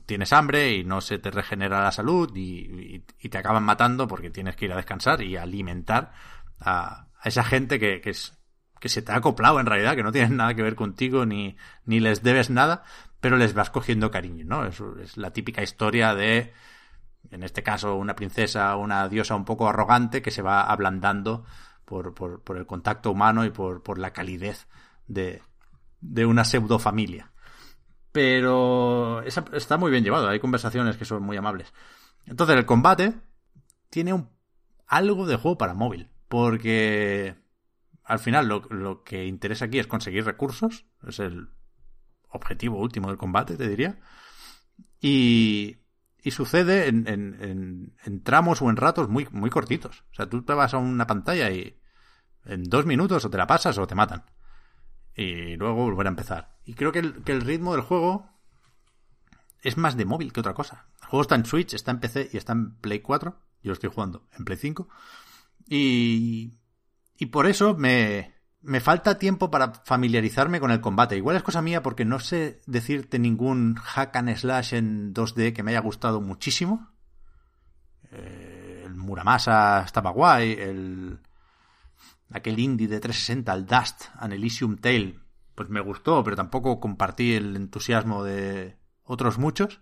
tienes 0.05 0.33
hambre 0.33 0.73
y 0.73 0.83
no 0.83 1.01
se 1.01 1.17
te 1.19 1.31
regenera 1.31 1.83
la 1.83 1.91
salud 1.91 2.35
y, 2.35 2.41
y, 2.41 3.05
y, 3.19 3.29
te 3.29 3.37
acaban 3.37 3.63
matando 3.63 4.07
porque 4.07 4.29
tienes 4.29 4.55
que 4.55 4.65
ir 4.65 4.73
a 4.73 4.77
descansar 4.77 5.21
y 5.21 5.37
alimentar 5.37 6.13
a, 6.59 7.07
esa 7.23 7.43
gente 7.43 7.79
que, 7.79 8.01
que, 8.01 8.09
es, 8.11 8.37
que 8.79 8.89
se 8.89 9.01
te 9.01 9.11
ha 9.11 9.15
acoplado 9.15 9.59
en 9.59 9.65
realidad, 9.65 9.95
que 9.95 10.03
no 10.03 10.11
tienen 10.11 10.37
nada 10.37 10.53
que 10.55 10.63
ver 10.63 10.75
contigo 10.75 11.25
ni, 11.25 11.55
ni 11.85 11.99
les 11.99 12.23
debes 12.23 12.49
nada, 12.49 12.83
pero 13.19 13.37
les 13.37 13.53
vas 13.53 13.69
cogiendo 13.69 14.11
cariño, 14.11 14.45
¿no? 14.45 14.65
Es, 14.65 15.15
la 15.15 15.31
típica 15.31 15.63
historia 15.63 16.13
de, 16.13 16.53
en 17.31 17.43
este 17.43 17.63
caso, 17.63 17.95
una 17.95 18.15
princesa, 18.15 18.75
una 18.75 19.07
diosa 19.07 19.35
un 19.35 19.45
poco 19.45 19.69
arrogante 19.69 20.21
que 20.21 20.31
se 20.31 20.41
va 20.41 20.63
ablandando 20.63 21.45
por, 21.85 22.13
por, 22.13 22.57
el 22.57 22.65
contacto 22.65 23.11
humano 23.11 23.45
y 23.45 23.49
por, 23.49 23.81
por 23.81 23.97
la 23.97 24.11
calidez 24.11 24.67
de, 25.07 25.41
de 26.01 26.25
una 26.25 26.43
pseudo 26.43 26.79
familia. 26.79 27.31
Pero 28.11 29.21
está 29.21 29.77
muy 29.77 29.89
bien 29.89 30.03
llevado, 30.03 30.27
hay 30.27 30.39
conversaciones 30.39 30.97
que 30.97 31.05
son 31.05 31.23
muy 31.23 31.37
amables. 31.37 31.73
Entonces 32.25 32.55
el 32.57 32.65
combate 32.65 33.13
tiene 33.89 34.13
un, 34.13 34.29
algo 34.85 35.25
de 35.25 35.37
juego 35.37 35.57
para 35.57 35.73
móvil, 35.73 36.09
porque 36.33 37.35
al 38.03 38.17
final 38.17 38.47
lo, 38.47 38.61
lo, 38.71 39.03
que 39.03 39.27
interesa 39.27 39.65
aquí 39.65 39.77
es 39.77 39.85
conseguir 39.85 40.25
recursos, 40.25 40.83
es 41.07 41.19
el 41.19 41.49
objetivo 42.27 42.79
último 42.79 43.09
del 43.09 43.19
combate, 43.19 43.55
te 43.55 43.69
diría. 43.69 43.99
Y, 44.99 45.77
y 46.23 46.31
sucede 46.31 46.87
en, 46.87 47.93
tramos 48.23 48.63
o 48.63 48.71
en 48.71 48.77
ratos 48.77 49.09
muy, 49.09 49.27
muy 49.31 49.51
cortitos. 49.51 50.05
O 50.11 50.15
sea, 50.15 50.27
tú 50.27 50.41
te 50.41 50.55
vas 50.55 50.73
a 50.73 50.79
una 50.79 51.05
pantalla 51.05 51.51
y 51.51 51.79
en 52.45 52.63
dos 52.63 52.87
minutos 52.87 53.23
o 53.23 53.29
te 53.29 53.37
la 53.37 53.45
pasas 53.45 53.77
o 53.77 53.85
te 53.85 53.93
matan 53.93 54.25
y 55.15 55.55
luego 55.55 55.83
volver 55.83 56.07
a 56.07 56.09
empezar. 56.09 56.57
Y 56.65 56.73
creo 56.73 56.91
que 56.91 56.97
el, 56.97 57.21
que 57.23 57.33
el 57.33 57.41
ritmo 57.41 57.73
del 57.73 57.83
juego 57.83 58.27
es 59.61 59.77
más 59.77 59.95
de 59.97 60.05
móvil 60.05 60.33
que 60.33 60.39
otra 60.39 60.55
cosa. 60.55 60.87
El 60.99 61.09
juego 61.09 61.21
está 61.21 61.35
en 61.35 61.45
Switch, 61.45 61.75
está 61.75 61.91
en 61.91 61.99
PC 61.99 62.31
y 62.33 62.37
está 62.37 62.53
en 62.53 62.73
Play 62.77 63.01
4. 63.01 63.39
Yo 63.61 63.69
lo 63.69 63.73
estoy 63.73 63.91
jugando 63.93 64.27
en 64.35 64.45
Play 64.45 64.57
5. 64.57 64.89
Y, 65.75 66.59
y 67.17 67.25
por 67.25 67.47
eso 67.47 67.73
me, 67.75 68.35
me 68.61 68.79
falta 68.79 69.17
tiempo 69.17 69.49
para 69.49 69.73
familiarizarme 69.73 70.59
con 70.59 70.69
el 70.69 70.81
combate. 70.81 71.17
Igual 71.17 71.35
es 71.35 71.41
cosa 71.41 71.63
mía 71.63 71.81
porque 71.81 72.05
no 72.05 72.19
sé 72.19 72.61
decirte 72.67 73.17
ningún 73.17 73.73
hack 73.73 74.15
and 74.17 74.35
slash 74.35 74.75
en 74.75 75.15
2D 75.15 75.51
que 75.51 75.63
me 75.63 75.71
haya 75.71 75.79
gustado 75.79 76.21
muchísimo. 76.21 76.91
Eh, 78.11 78.83
el 78.85 78.93
Muramasa 78.93 79.81
estaba 79.83 80.11
guay, 80.11 80.51
el 80.51 81.19
aquel 82.29 82.59
indie 82.59 82.87
de 82.87 82.99
360, 82.99 83.51
el 83.55 83.65
Dust, 83.65 84.03
An 84.19 84.31
Elysium 84.31 84.77
Tale, 84.77 85.17
pues 85.55 85.69
me 85.69 85.81
gustó, 85.81 86.23
pero 86.23 86.35
tampoco 86.35 86.79
compartí 86.79 87.33
el 87.33 87.55
entusiasmo 87.55 88.23
de 88.23 88.77
otros 89.05 89.39
muchos. 89.39 89.81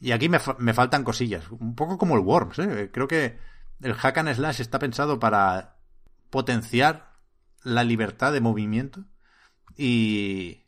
Y 0.00 0.10
aquí 0.10 0.28
me, 0.28 0.40
me 0.58 0.74
faltan 0.74 1.04
cosillas, 1.04 1.48
un 1.52 1.76
poco 1.76 1.98
como 1.98 2.16
el 2.16 2.22
Worms, 2.22 2.58
¿eh? 2.58 2.90
creo 2.92 3.06
que 3.06 3.51
el 3.82 3.94
hack 3.94 4.18
and 4.18 4.34
slash 4.34 4.60
está 4.60 4.78
pensado 4.78 5.18
para 5.18 5.76
potenciar 6.30 7.12
la 7.62 7.84
libertad 7.84 8.32
de 8.32 8.40
movimiento 8.40 9.04
y 9.76 10.64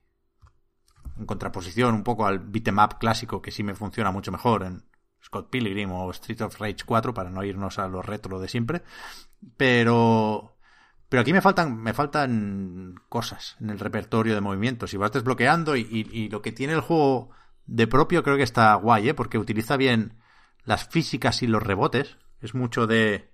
en 1.19 1.27
contraposición 1.27 1.95
un 1.95 2.05
poco 2.05 2.27
al 2.27 2.39
beat'em 2.41 2.77
clásico 2.99 3.41
que 3.41 3.51
sí 3.51 3.63
me 3.63 3.75
funciona 3.75 4.11
mucho 4.11 4.33
mejor 4.33 4.65
en 4.65 4.85
Scott 5.23 5.49
Pilgrim 5.51 5.91
o 5.93 6.11
Street 6.11 6.43
of 6.43 6.59
Rage 6.61 6.85
4 6.85 7.15
para 7.15 7.31
no 7.31 7.43
irnos 7.45 7.79
a 7.79 7.89
lo 7.89 8.03
retro 8.03 8.41
de 8.41 8.49
siempre 8.49 8.83
pero 9.57 10.57
pero 11.09 11.23
aquí 11.23 11.33
me 11.33 11.41
faltan 11.41 11.77
me 11.77 11.95
faltan 11.95 12.95
cosas 13.09 13.57
en 13.61 13.71
el 13.71 13.79
repertorio 13.79 14.35
de 14.35 14.41
movimientos 14.41 14.93
y 14.93 14.97
vas 14.97 15.13
desbloqueando 15.13 15.77
y, 15.77 15.87
y, 15.91 16.29
lo 16.29 16.43
que 16.43 16.53
tiene 16.53 16.73
el 16.73 16.81
juego 16.81 17.31
de 17.67 17.87
propio 17.87 18.23
creo 18.23 18.37
que 18.37 18.43
está 18.43 18.75
guay 18.75 19.11
¿eh? 19.11 19.15
porque 19.15 19.39
utiliza 19.39 19.77
bien 19.77 20.19
las 20.65 20.89
físicas 20.89 21.43
y 21.43 21.47
los 21.47 21.63
rebotes 21.63 22.17
es 22.45 22.55
mucho 22.55 22.87
de 22.87 23.31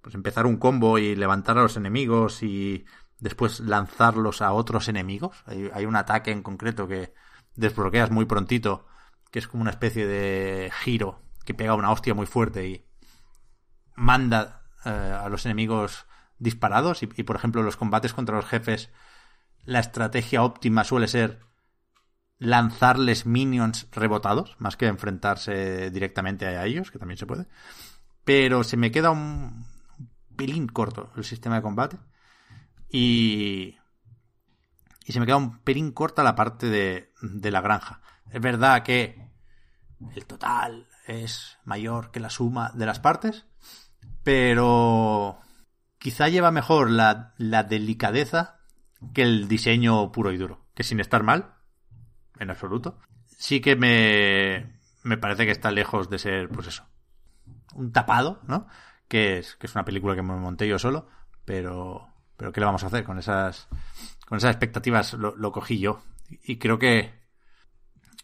pues 0.00 0.14
empezar 0.14 0.46
un 0.46 0.56
combo 0.56 0.98
y 0.98 1.14
levantar 1.14 1.58
a 1.58 1.62
los 1.62 1.76
enemigos 1.76 2.42
y 2.42 2.86
después 3.18 3.60
lanzarlos 3.60 4.40
a 4.40 4.52
otros 4.52 4.88
enemigos. 4.88 5.44
Hay, 5.46 5.84
un 5.84 5.96
ataque 5.96 6.30
en 6.30 6.42
concreto 6.42 6.88
que 6.88 7.12
desbloqueas 7.54 8.10
muy 8.10 8.24
prontito, 8.24 8.86
que 9.30 9.40
es 9.40 9.48
como 9.48 9.62
una 9.62 9.70
especie 9.70 10.06
de 10.06 10.72
giro 10.82 11.20
que 11.44 11.54
pega 11.54 11.74
una 11.74 11.90
hostia 11.90 12.14
muy 12.14 12.26
fuerte 12.26 12.68
y 12.68 12.86
manda 13.94 14.62
eh, 14.84 14.90
a 14.90 15.28
los 15.28 15.44
enemigos 15.44 16.06
disparados. 16.38 17.02
Y, 17.02 17.08
y, 17.16 17.22
por 17.24 17.36
ejemplo, 17.36 17.62
los 17.62 17.76
combates 17.76 18.14
contra 18.14 18.36
los 18.36 18.46
jefes, 18.46 18.90
la 19.64 19.80
estrategia 19.80 20.42
óptima 20.42 20.84
suele 20.84 21.08
ser 21.08 21.40
lanzarles 22.38 23.26
minions 23.26 23.86
rebotados, 23.92 24.56
más 24.58 24.76
que 24.76 24.86
enfrentarse 24.86 25.90
directamente 25.90 26.46
a 26.46 26.64
ellos, 26.64 26.90
que 26.90 26.98
también 26.98 27.18
se 27.18 27.26
puede. 27.26 27.46
Pero 28.24 28.64
se 28.64 28.76
me 28.76 28.90
queda 28.90 29.10
un, 29.10 29.66
pelín 30.40 30.68
corto 30.68 31.12
el 31.16 31.24
sistema 31.24 31.56
de 31.56 31.62
combate. 31.62 31.98
Y. 32.88 33.76
Y 35.04 35.12
se 35.12 35.20
me 35.20 35.26
queda 35.26 35.36
un 35.36 35.58
pelín 35.60 35.92
corta 35.92 36.22
la 36.22 36.34
parte 36.34 36.66
de, 36.66 37.12
de 37.20 37.50
la 37.50 37.60
granja. 37.60 38.00
Es 38.30 38.40
verdad 38.40 38.82
que 38.82 39.30
el 40.14 40.24
total 40.24 40.86
es 41.06 41.58
mayor 41.64 42.10
que 42.10 42.20
la 42.20 42.30
suma 42.30 42.70
de 42.74 42.86
las 42.86 43.00
partes, 43.00 43.46
pero 44.22 45.40
quizá 45.98 46.28
lleva 46.28 46.50
mejor 46.52 46.90
la, 46.90 47.34
la, 47.38 47.64
delicadeza 47.64 48.60
que 49.12 49.22
el 49.22 49.48
diseño 49.48 50.12
puro 50.12 50.32
y 50.32 50.36
duro. 50.36 50.64
Que 50.74 50.84
sin 50.84 51.00
estar 51.00 51.22
mal, 51.22 51.54
en 52.38 52.50
absoluto, 52.50 52.98
sí 53.26 53.60
que 53.60 53.76
me, 53.76 54.78
me 55.02 55.18
parece 55.18 55.44
que 55.44 55.52
está 55.52 55.70
lejos 55.70 56.08
de 56.08 56.18
ser, 56.18 56.48
pues 56.48 56.68
eso, 56.68 56.86
un 57.74 57.92
tapado, 57.92 58.40
¿no? 58.46 58.66
que 59.10 59.38
es, 59.38 59.56
que 59.56 59.66
es 59.66 59.74
una 59.74 59.84
película 59.84 60.14
que 60.14 60.22
me 60.22 60.36
monté 60.36 60.68
yo 60.68 60.78
solo, 60.78 61.08
pero, 61.44 62.06
pero 62.36 62.52
¿qué 62.52 62.60
le 62.60 62.66
vamos 62.66 62.84
a 62.84 62.86
hacer? 62.86 63.02
Con 63.02 63.18
esas, 63.18 63.66
con 64.24 64.38
esas 64.38 64.52
expectativas 64.52 65.14
lo, 65.14 65.52
cogí 65.52 65.80
yo. 65.80 66.00
Y 66.44 66.58
creo 66.58 66.78
que, 66.78 67.12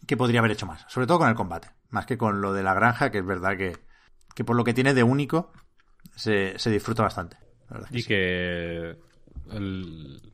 que 0.07 0.15
podría 0.15 0.39
haber 0.39 0.51
hecho 0.51 0.65
más, 0.65 0.85
sobre 0.87 1.05
todo 1.05 1.19
con 1.19 1.27
el 1.27 1.35
combate, 1.35 1.67
más 1.89 2.05
que 2.05 2.17
con 2.17 2.39
lo 2.39 2.53
de 2.53 2.63
la 2.63 2.73
granja, 2.73 3.11
que 3.11 3.17
es 3.17 3.25
verdad 3.25 3.57
que, 3.57 3.77
que 4.33 4.45
por 4.45 4.55
lo 4.55 4.63
que 4.63 4.73
tiene 4.73 4.93
de 4.93 5.03
único, 5.03 5.51
se, 6.15 6.57
se 6.57 6.71
disfruta 6.71 7.03
bastante. 7.03 7.35
y 7.91 8.05
que 8.05 8.97
el... 9.51 10.33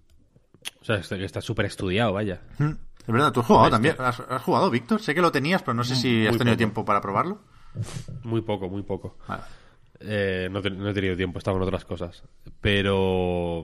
O 0.81 0.85
sea, 0.85 1.01
que 1.01 1.25
está 1.25 1.41
súper 1.41 1.65
estudiado, 1.65 2.13
vaya. 2.13 2.43
Mm, 2.59 2.73
es 2.99 3.07
verdad, 3.07 3.31
tú 3.31 3.39
has 3.39 3.47
jugado 3.47 3.71
también. 3.71 3.95
¿Has, 3.97 4.21
jugado, 4.43 4.69
Víctor? 4.69 5.01
Sé 5.01 5.15
que 5.15 5.21
lo 5.21 5.31
tenías, 5.31 5.63
pero 5.63 5.73
no 5.73 5.83
sé 5.83 5.95
si 5.95 6.27
has 6.27 6.37
tenido 6.37 6.57
tiempo 6.57 6.85
para 6.85 7.01
probarlo. 7.01 7.41
Muy 8.23 8.41
poco, 8.41 8.69
muy 8.69 8.83
poco. 8.83 9.17
Vale. 9.27 9.43
Eh, 9.99 10.49
no, 10.51 10.59
he 10.59 10.93
tenido 10.93 11.15
tiempo, 11.15 11.37
estaba 11.37 11.57
en 11.57 11.63
otras 11.63 11.85
cosas. 11.85 12.23
Pero 12.61 13.63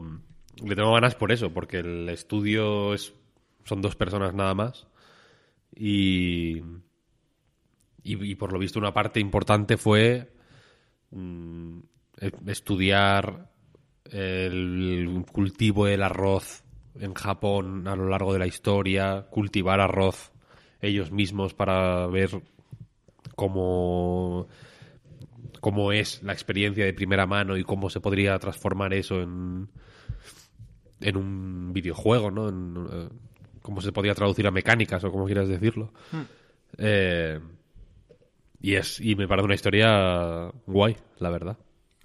le 0.63 0.75
tengo 0.75 0.93
ganas 0.93 1.15
por 1.15 1.31
eso, 1.31 1.51
porque 1.51 1.79
el 1.79 2.09
estudio 2.09 2.93
es, 2.93 3.13
son 3.65 3.81
dos 3.81 3.95
personas 3.95 4.33
nada 4.33 4.53
más. 4.53 4.87
Y, 5.75 6.61
y, 8.03 8.35
por 8.35 8.51
lo 8.53 8.59
visto 8.59 8.79
una 8.79 8.93
parte 8.93 9.19
importante 9.19 9.77
fue 9.77 10.33
mm, 11.11 11.79
e, 12.19 12.31
estudiar 12.47 13.51
el 14.05 15.25
cultivo 15.31 15.85
del 15.85 16.01
arroz 16.01 16.63
en 16.99 17.13
Japón 17.13 17.87
a 17.87 17.95
lo 17.95 18.09
largo 18.09 18.33
de 18.33 18.39
la 18.39 18.47
historia, 18.47 19.27
cultivar 19.29 19.79
arroz 19.79 20.31
ellos 20.81 21.11
mismos 21.11 21.53
para 21.53 22.07
ver 22.07 22.41
cómo 23.39 24.49
cómo 25.61 25.93
es 25.93 26.21
la 26.23 26.33
experiencia 26.33 26.83
de 26.83 26.93
primera 26.93 27.25
mano 27.25 27.55
y 27.55 27.63
cómo 27.63 27.89
se 27.89 28.01
podría 28.01 28.37
transformar 28.37 28.93
eso 28.93 29.21
en, 29.21 29.69
en 30.99 31.17
un 31.17 31.71
videojuego, 31.71 32.31
¿no? 32.31 32.49
En, 32.49 32.87
eh, 32.91 33.09
cómo 33.61 33.79
se 33.81 33.93
podría 33.93 34.13
traducir 34.13 34.45
a 34.45 34.51
mecánicas 34.51 35.03
o 35.05 35.11
como 35.11 35.25
quieras 35.25 35.47
decirlo. 35.47 35.93
Hmm. 36.11 36.21
Eh, 36.77 37.39
y 38.61 38.75
es 38.75 38.99
y 38.99 39.15
me 39.15 39.27
parece 39.27 39.45
una 39.45 39.55
historia 39.55 40.51
guay, 40.65 40.97
la 41.19 41.29
verdad. 41.29 41.57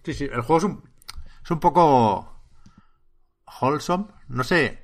Sí, 0.05 0.15
sí, 0.15 0.25
el 0.25 0.43
juego 0.43 0.59
es 0.59 0.65
un, 0.65 0.85
es 1.45 1.51
un 1.51 1.59
poco 1.59 2.45
wholesome. 3.61 4.07
No 4.29 4.45
sé 4.45 4.84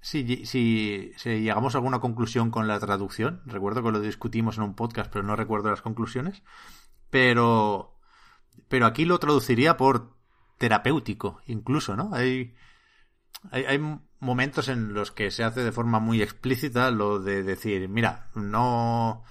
si, 0.00 0.44
si, 0.46 1.12
si, 1.16 1.40
llegamos 1.40 1.74
a 1.74 1.78
alguna 1.78 2.00
conclusión 2.00 2.50
con 2.50 2.68
la 2.68 2.78
traducción. 2.80 3.42
Recuerdo 3.46 3.82
que 3.82 3.92
lo 3.92 4.00
discutimos 4.00 4.56
en 4.56 4.64
un 4.64 4.74
podcast, 4.74 5.12
pero 5.12 5.24
no 5.24 5.36
recuerdo 5.36 5.70
las 5.70 5.82
conclusiones. 5.82 6.42
Pero 7.10 8.00
pero 8.68 8.86
aquí 8.86 9.04
lo 9.04 9.18
traduciría 9.18 9.76
por 9.76 10.14
terapéutico, 10.58 11.40
incluso, 11.46 11.96
¿no? 11.96 12.10
Hay, 12.12 12.54
hay, 13.50 13.80
momentos 14.20 14.68
en 14.68 14.92
los 14.92 15.10
que 15.12 15.30
se 15.30 15.44
hace 15.44 15.64
de 15.64 15.72
forma 15.72 15.98
muy 15.98 16.20
explícita 16.20 16.90
lo 16.90 17.20
de 17.20 17.42
decir, 17.42 17.88
mira, 17.88 18.28
no, 18.34 19.24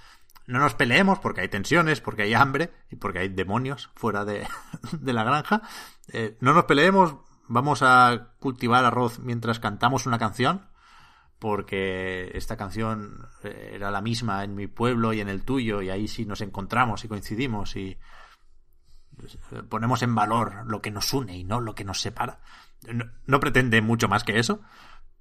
no 0.46 0.58
nos 0.58 0.74
peleemos 0.74 1.20
porque 1.20 1.42
hay 1.42 1.48
tensiones, 1.48 2.00
porque 2.00 2.22
hay 2.22 2.34
hambre 2.34 2.72
y 2.90 2.96
porque 2.96 3.20
hay 3.20 3.28
demonios 3.28 3.90
fuera 3.94 4.24
de, 4.24 4.46
de 5.00 5.12
la 5.12 5.22
granja. 5.22 5.62
Eh, 6.12 6.36
no 6.40 6.52
nos 6.52 6.64
peleemos, 6.64 7.14
vamos 7.50 7.82
a 7.82 8.28
cultivar 8.38 8.84
arroz 8.84 9.18
mientras 9.18 9.58
cantamos 9.58 10.06
una 10.06 10.18
canción, 10.18 10.68
porque 11.40 12.30
esta 12.34 12.56
canción 12.56 13.26
eh, 13.42 13.72
era 13.74 13.90
la 13.90 14.00
misma 14.00 14.44
en 14.44 14.54
mi 14.54 14.68
pueblo 14.68 15.12
y 15.12 15.20
en 15.20 15.28
el 15.28 15.42
tuyo, 15.42 15.82
y 15.82 15.90
ahí 15.90 16.06
sí 16.06 16.24
nos 16.24 16.42
encontramos 16.42 17.04
y 17.04 17.08
coincidimos 17.08 17.74
y 17.74 17.98
ponemos 19.68 20.02
en 20.02 20.14
valor 20.14 20.64
lo 20.66 20.80
que 20.80 20.92
nos 20.92 21.12
une 21.12 21.36
y 21.36 21.44
no 21.44 21.60
lo 21.60 21.74
que 21.74 21.84
nos 21.84 22.00
separa. 22.00 22.40
No, 23.26 23.40
pretende 23.40 23.82
mucho 23.82 24.06
más 24.08 24.22
que 24.22 24.38
eso, 24.38 24.60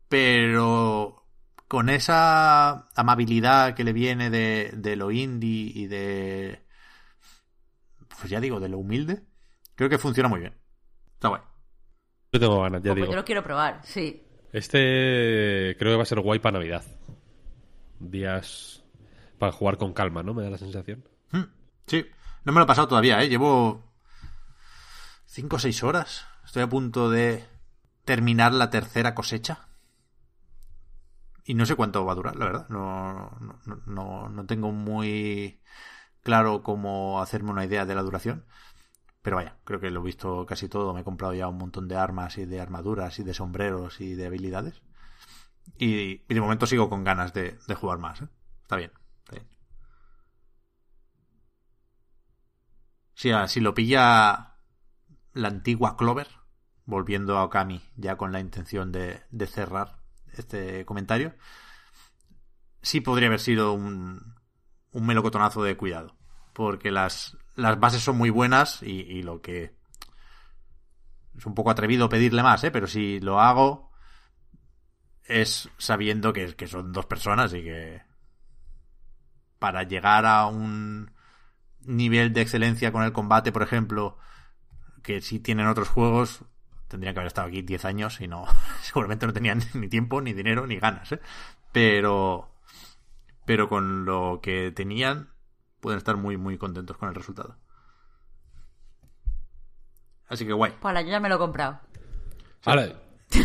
pero 0.07 1.25
con 1.67 1.89
esa 1.89 2.89
amabilidad 2.95 3.73
que 3.73 3.83
le 3.83 3.91
viene 3.91 4.29
de, 4.29 4.71
de 4.77 4.95
lo 4.95 5.09
indie 5.11 5.71
y 5.73 5.87
de... 5.87 6.63
Pues 8.19 8.29
ya 8.29 8.39
digo, 8.39 8.59
de 8.59 8.69
lo 8.69 8.77
humilde, 8.77 9.25
creo 9.75 9.89
que 9.89 9.97
funciona 9.97 10.29
muy 10.29 10.41
bien. 10.41 10.55
Está 11.15 11.29
guay. 11.29 11.48
Yo 12.31 12.39
tengo 12.39 12.61
ganas, 12.61 12.83
ya 12.83 12.93
digo. 12.93 13.07
Yo 13.07 13.15
lo 13.15 13.25
quiero 13.25 13.43
probar, 13.43 13.81
sí. 13.83 14.23
Este 14.51 15.75
creo 15.77 15.93
que 15.93 15.97
va 15.97 16.03
a 16.03 16.05
ser 16.05 16.19
guay 16.19 16.39
para 16.39 16.59
Navidad. 16.59 16.83
Días 17.99 18.83
para 19.37 19.51
jugar 19.51 19.77
con 19.77 19.93
calma, 19.93 20.23
¿no? 20.23 20.33
Me 20.33 20.43
da 20.43 20.49
la 20.49 20.57
sensación. 20.57 21.07
Hmm, 21.31 21.45
sí. 21.87 22.05
No 22.43 22.51
me 22.51 22.59
lo 22.59 22.65
he 22.65 22.67
pasado 22.67 22.87
todavía, 22.87 23.21
¿eh? 23.21 23.29
Llevo 23.29 23.93
5 25.25 25.55
o 25.55 25.59
6 25.59 25.83
horas. 25.83 26.25
Estoy 26.45 26.63
a 26.63 26.69
punto 26.69 27.09
de 27.09 27.45
terminar 28.05 28.53
la 28.53 28.69
tercera 28.69 29.13
cosecha. 29.13 29.67
Y 31.45 31.53
no 31.53 31.65
sé 31.65 31.75
cuánto 31.75 32.05
va 32.05 32.13
a 32.13 32.15
durar, 32.15 32.35
la 32.35 32.45
verdad. 32.45 32.69
No, 32.69 33.37
no, 33.85 34.29
no, 34.29 34.45
tengo 34.45 34.71
muy 34.71 35.61
claro 36.21 36.61
cómo 36.63 37.21
hacerme 37.21 37.51
una 37.51 37.65
idea 37.65 37.85
de 37.85 37.95
la 37.95 38.03
duración. 38.03 38.45
Pero 39.21 39.35
vaya, 39.35 39.57
creo 39.65 39.79
que 39.79 39.91
lo 39.91 40.01
he 40.01 40.03
visto 40.03 40.45
casi 40.45 40.69
todo. 40.69 40.93
Me 40.93 41.01
he 41.01 41.03
comprado 41.03 41.33
ya 41.33 41.47
un 41.47 41.57
montón 41.57 41.87
de 41.87 41.97
armas 41.97 42.37
y 42.37 42.45
de 42.45 42.61
armaduras 42.61 43.19
y 43.19 43.23
de 43.23 43.33
sombreros 43.33 43.99
y 44.01 44.15
de 44.15 44.27
habilidades. 44.27 44.81
Y, 45.77 46.19
de 46.33 46.41
momento 46.41 46.65
sigo 46.65 46.89
con 46.89 47.03
ganas 47.03 47.33
de, 47.33 47.57
jugar 47.75 47.99
más. 47.99 48.21
¿eh? 48.21 48.27
Está 48.61 48.77
bien. 48.77 48.91
Está 49.23 49.35
bien. 49.35 49.47
Sí, 53.13 53.31
ah, 53.31 53.47
si 53.47 53.59
lo 53.59 53.73
pilla 53.73 54.55
la 55.33 55.47
antigua 55.47 55.97
Clover, 55.97 56.27
volviendo 56.85 57.37
a 57.37 57.43
Okami, 57.43 57.81
ya 57.95 58.15
con 58.17 58.31
la 58.31 58.39
intención 58.39 58.91
de, 58.91 59.21
de 59.29 59.47
cerrar 59.47 59.99
este 60.33 60.85
comentario, 60.85 61.35
sí 62.81 63.01
podría 63.01 63.27
haber 63.27 63.39
sido 63.39 63.73
un, 63.73 64.35
un 64.91 65.05
melocotonazo 65.05 65.63
de 65.63 65.77
cuidado. 65.77 66.15
Porque 66.53 66.91
las, 66.91 67.37
las 67.59 67.79
bases 67.79 68.01
son 68.01 68.17
muy 68.17 68.29
buenas 68.29 68.81
y, 68.83 69.01
y 69.01 69.23
lo 69.23 69.41
que... 69.41 69.77
Es 71.37 71.45
un 71.45 71.55
poco 71.55 71.69
atrevido 71.69 72.09
pedirle 72.09 72.43
más, 72.43 72.63
¿eh? 72.63 72.71
Pero 72.71 72.87
si 72.87 73.19
lo 73.19 73.39
hago 73.39 73.89
es 75.29 75.69
sabiendo 75.77 76.33
que, 76.33 76.55
son 76.67 76.91
dos 76.91 77.05
personas 77.05 77.53
y 77.53 77.61
que 77.61 78.01
para 79.59 79.83
llegar 79.83 80.25
a 80.25 80.47
un 80.47 81.11
nivel 81.81 82.33
de 82.33 82.41
excelencia 82.41 82.91
con 82.91 83.03
el 83.03 83.13
combate, 83.13 83.51
por 83.51 83.61
ejemplo, 83.61 84.17
que 85.03 85.21
si 85.21 85.39
tienen 85.39 85.67
otros 85.67 85.87
juegos, 85.87 86.43
tendrían 86.87 87.13
que 87.13 87.19
haber 87.19 87.27
estado 87.27 87.47
aquí 87.47 87.61
10 87.61 87.85
años 87.85 88.19
y 88.21 88.27
no, 88.27 88.45
seguramente 88.81 89.27
no 89.27 89.33
tenían 89.33 89.61
ni 89.75 89.87
tiempo, 89.87 90.19
ni 90.19 90.33
dinero, 90.33 90.65
ni 90.65 90.79
ganas, 90.79 91.11
¿eh? 91.11 91.21
Pero, 91.71 92.49
pero 93.45 93.69
con 93.69 94.05
lo 94.05 94.39
que 94.41 94.71
tenían, 94.71 95.29
pueden 95.79 95.97
estar 95.97 96.17
muy, 96.17 96.37
muy 96.37 96.57
contentos 96.57 96.97
con 96.97 97.09
el 97.09 97.15
resultado. 97.15 97.57
Así 100.27 100.45
que 100.45 100.53
guay. 100.53 100.73
Pues 100.79 101.05
yo 101.05 101.11
ya 101.11 101.19
me 101.19 101.29
lo 101.29 101.35
he 101.35 101.39
comprado. 101.39 101.79
Vale. 102.65 102.95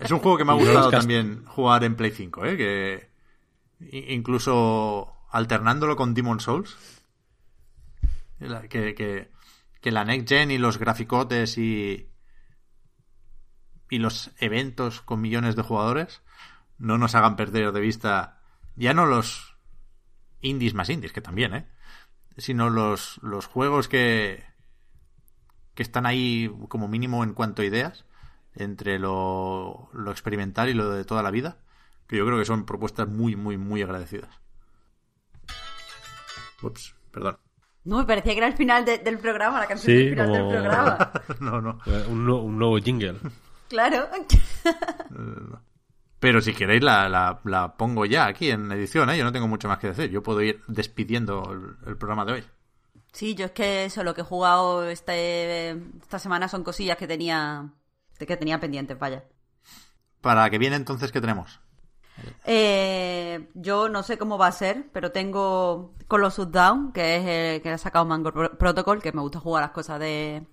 Es 0.00 0.12
un 0.12 0.20
juego 0.20 0.38
que 0.38 0.44
me 0.44 0.52
ha 0.52 0.54
gustado 0.54 0.90
también 0.90 1.44
jugar 1.44 1.82
en 1.82 1.96
Play 1.96 2.12
5, 2.12 2.44
¿eh? 2.44 2.56
Que 2.56 3.10
incluso 4.14 5.12
alternándolo 5.30 5.96
con 5.96 6.14
Demon 6.14 6.40
Souls, 6.40 6.76
que, 8.38 8.94
que, 8.94 9.30
que 9.80 9.90
la 9.90 10.04
Next 10.04 10.28
Gen 10.28 10.50
y 10.50 10.58
los 10.58 10.78
graficotes 10.78 11.58
y, 11.58 12.08
y 13.90 13.98
los 13.98 14.30
eventos 14.38 15.00
con 15.00 15.20
millones 15.20 15.56
de 15.56 15.62
jugadores 15.62 16.22
no 16.78 16.96
nos 16.96 17.14
hagan 17.14 17.36
perder 17.36 17.72
de 17.72 17.80
vista 17.80 18.40
ya 18.76 18.94
no 18.94 19.06
los 19.06 19.47
indies 20.40 20.74
más 20.74 20.88
indies, 20.90 21.12
que 21.12 21.20
también, 21.20 21.54
¿eh? 21.54 21.66
sino 22.36 22.70
los, 22.70 23.18
los 23.22 23.46
juegos 23.46 23.88
que, 23.88 24.44
que 25.74 25.82
están 25.82 26.06
ahí 26.06 26.50
como 26.68 26.86
mínimo 26.88 27.24
en 27.24 27.34
cuanto 27.34 27.62
a 27.62 27.64
ideas, 27.64 28.04
entre 28.54 28.98
lo, 28.98 29.88
lo 29.92 30.10
experimental 30.10 30.68
y 30.68 30.74
lo 30.74 30.90
de 30.90 31.04
toda 31.04 31.22
la 31.22 31.30
vida, 31.30 31.58
que 32.06 32.16
yo 32.16 32.26
creo 32.26 32.38
que 32.38 32.44
son 32.44 32.64
propuestas 32.66 33.08
muy, 33.08 33.36
muy, 33.36 33.56
muy 33.56 33.82
agradecidas. 33.82 34.30
Ups, 36.62 36.94
perdón. 37.10 37.38
No, 37.84 37.98
me 37.98 38.04
parecía 38.04 38.32
que 38.32 38.38
era 38.38 38.48
el 38.48 38.56
final 38.56 38.84
de- 38.84 38.98
del 38.98 39.18
programa, 39.18 39.60
la 39.60 39.66
canción 39.66 39.86
Sí, 39.92 39.98
del 40.04 40.10
final 40.10 40.26
como- 40.26 40.38
del 40.52 40.60
programa. 40.60 41.12
no, 41.40 41.60
no. 41.60 41.78
Eh, 41.86 42.06
Un, 42.08 42.24
nu- 42.26 42.38
un 42.42 42.58
nuevo 42.58 42.78
jingle. 42.78 43.16
Claro. 43.68 44.08
Pero 46.20 46.40
si 46.40 46.52
queréis 46.52 46.82
la, 46.82 47.08
la, 47.08 47.40
la 47.44 47.76
pongo 47.76 48.04
ya 48.04 48.26
aquí 48.26 48.50
en 48.50 48.70
edición, 48.72 49.08
¿eh? 49.10 49.16
Yo 49.18 49.24
no 49.24 49.32
tengo 49.32 49.46
mucho 49.46 49.68
más 49.68 49.78
que 49.78 49.88
decir. 49.88 50.10
Yo 50.10 50.22
puedo 50.22 50.42
ir 50.42 50.62
despidiendo 50.66 51.42
el, 51.52 51.88
el 51.90 51.96
programa 51.96 52.24
de 52.24 52.32
hoy. 52.32 52.44
Sí, 53.12 53.34
yo 53.34 53.46
es 53.46 53.52
que 53.52 53.84
eso, 53.84 54.02
lo 54.02 54.14
que 54.14 54.20
he 54.22 54.24
jugado 54.24 54.84
este, 54.86 55.70
esta 56.02 56.18
semana 56.18 56.48
son 56.48 56.64
cosillas 56.64 56.96
que 56.96 57.06
tenía, 57.06 57.70
que 58.18 58.36
tenía 58.36 58.60
pendientes, 58.60 58.98
vaya. 58.98 59.24
Para 60.20 60.50
que 60.50 60.58
viene 60.58 60.76
entonces, 60.76 61.12
¿qué 61.12 61.20
tenemos? 61.20 61.60
Eh, 62.44 63.48
yo 63.54 63.88
no 63.88 64.02
sé 64.02 64.18
cómo 64.18 64.38
va 64.38 64.48
a 64.48 64.52
ser, 64.52 64.86
pero 64.92 65.12
tengo 65.12 65.94
Colossus 66.08 66.50
Down, 66.50 66.92
que 66.92 67.16
es 67.16 67.24
el 67.26 67.62
que 67.62 67.70
ha 67.70 67.78
sacado 67.78 68.04
Mango 68.04 68.32
Pro- 68.32 68.58
Protocol, 68.58 69.00
que 69.00 69.12
me 69.12 69.22
gusta 69.22 69.38
jugar 69.38 69.62
las 69.62 69.70
cosas 69.70 70.00
de 70.00 70.44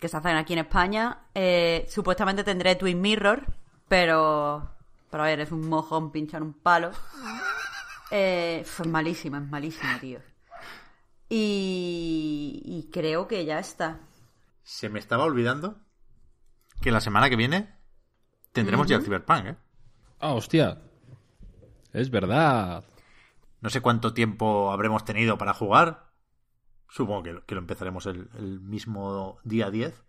que 0.00 0.08
se 0.08 0.16
hacen 0.16 0.36
aquí 0.36 0.52
en 0.52 0.58
España. 0.60 1.26
Eh, 1.34 1.86
supuestamente 1.88 2.42
tendré 2.44 2.74
Twin 2.74 3.00
Mirror, 3.00 3.46
pero 3.88 4.78
pero 5.10 5.22
a 5.22 5.26
ver, 5.26 5.40
es 5.40 5.52
un 5.52 5.68
mojón 5.68 6.10
pinchar 6.12 6.42
un 6.42 6.52
palo. 6.52 6.90
Eh, 8.10 8.60
es 8.60 8.86
malísimo, 8.86 9.36
es 9.36 9.48
malísimo, 9.48 9.98
tío. 10.00 10.20
Y, 11.28 12.62
y 12.64 12.90
creo 12.90 13.28
que 13.28 13.44
ya 13.44 13.58
está. 13.58 14.00
Se 14.62 14.88
me 14.88 14.98
estaba 14.98 15.24
olvidando 15.24 15.78
que 16.80 16.90
la 16.90 17.00
semana 17.00 17.28
que 17.28 17.36
viene 17.36 17.74
tendremos 18.52 18.86
ya 18.86 18.96
el 18.96 19.02
Cyberpunk, 19.02 19.46
¿eh? 19.46 19.56
Ah, 20.20 20.32
hostia. 20.32 20.80
Es 21.92 22.10
verdad. 22.10 22.84
No 23.60 23.70
sé 23.70 23.80
cuánto 23.80 24.14
tiempo 24.14 24.72
habremos 24.72 25.04
tenido 25.04 25.38
para 25.38 25.54
jugar. 25.54 26.10
Supongo 26.88 27.22
que, 27.22 27.42
que 27.46 27.54
lo 27.54 27.60
empezaremos 27.60 28.06
el, 28.06 28.30
el 28.38 28.60
mismo 28.60 29.38
día 29.44 29.70
10. 29.70 30.02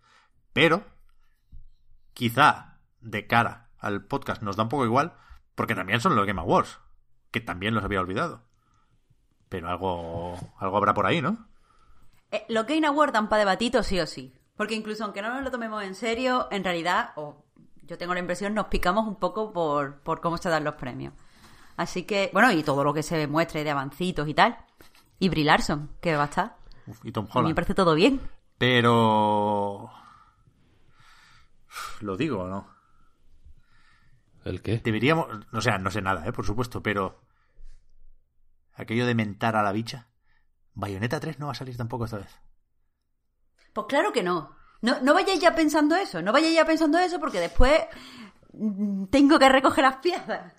Pero 0.52 0.84
quizá 2.14 2.80
de 3.00 3.26
cara 3.26 3.69
al 3.80 4.04
podcast 4.04 4.42
nos 4.42 4.56
da 4.56 4.64
un 4.64 4.68
poco 4.68 4.84
igual, 4.84 5.14
porque 5.54 5.74
también 5.74 6.00
son 6.00 6.16
los 6.16 6.26
Game 6.26 6.40
Awards, 6.40 6.78
que 7.30 7.40
también 7.40 7.74
los 7.74 7.84
había 7.84 8.00
olvidado. 8.00 8.44
Pero 9.48 9.68
algo, 9.68 10.38
algo 10.58 10.76
habrá 10.76 10.94
por 10.94 11.06
ahí, 11.06 11.20
¿no? 11.20 11.48
Eh, 12.30 12.44
lo 12.48 12.66
que 12.66 12.84
aguardan 12.84 13.28
para 13.28 13.40
debatito 13.40 13.82
sí 13.82 13.98
o 13.98 14.06
sí. 14.06 14.32
Porque 14.56 14.74
incluso 14.74 15.04
aunque 15.04 15.22
no 15.22 15.32
nos 15.34 15.42
lo 15.42 15.50
tomemos 15.50 15.82
en 15.82 15.94
serio, 15.94 16.46
en 16.50 16.62
realidad, 16.62 17.12
o 17.16 17.44
yo 17.82 17.98
tengo 17.98 18.14
la 18.14 18.20
impresión, 18.20 18.54
nos 18.54 18.66
picamos 18.66 19.06
un 19.08 19.16
poco 19.16 19.52
por, 19.52 20.00
por 20.00 20.20
cómo 20.20 20.36
se 20.36 20.48
dan 20.48 20.64
los 20.64 20.74
premios. 20.74 21.14
Así 21.76 22.04
que, 22.04 22.30
bueno, 22.32 22.52
y 22.52 22.62
todo 22.62 22.84
lo 22.84 22.92
que 22.92 23.02
se 23.02 23.26
muestre 23.26 23.64
de 23.64 23.70
avancitos 23.70 24.28
y 24.28 24.34
tal. 24.34 24.58
Y 25.18 25.28
Brie 25.30 25.44
Larson, 25.44 25.90
que 26.00 26.14
va 26.14 26.24
a 26.24 26.26
estar. 26.26 26.56
Uf, 26.86 27.04
y 27.04 27.10
Tom 27.12 27.24
A 27.24 27.26
mí 27.26 27.32
me 27.34 27.40
Holland. 27.40 27.54
parece 27.54 27.74
todo 27.74 27.94
bien. 27.94 28.20
Pero... 28.58 29.90
Lo 32.00 32.16
digo, 32.16 32.46
¿no? 32.46 32.66
¿El 34.44 34.62
qué? 34.62 34.78
Deberíamos... 34.78 35.26
O 35.52 35.60
sea, 35.60 35.78
no 35.78 35.90
sé 35.90 36.00
nada, 36.00 36.26
¿eh? 36.26 36.32
Por 36.32 36.46
supuesto, 36.46 36.82
pero... 36.82 37.20
Aquello 38.74 39.06
de 39.06 39.14
mentar 39.14 39.56
a 39.56 39.62
la 39.62 39.72
bicha. 39.72 40.08
Bayonetta 40.74 41.20
3 41.20 41.38
no 41.38 41.46
va 41.46 41.52
a 41.52 41.56
salir 41.56 41.76
tampoco 41.76 42.06
esta 42.06 42.18
vez. 42.18 42.40
Pues 43.72 43.86
claro 43.88 44.12
que 44.12 44.22
no. 44.22 44.56
No, 44.82 45.00
no 45.00 45.14
vayáis 45.14 45.40
ya 45.40 45.54
pensando 45.54 45.96
eso. 45.96 46.22
No 46.22 46.32
vayáis 46.32 46.54
ya 46.54 46.64
pensando 46.64 46.98
eso 46.98 47.20
porque 47.20 47.40
después 47.40 47.80
mm, 48.52 49.04
tengo 49.06 49.38
que 49.38 49.48
recoger 49.48 49.84
las 49.84 49.96
piezas. 49.96 50.52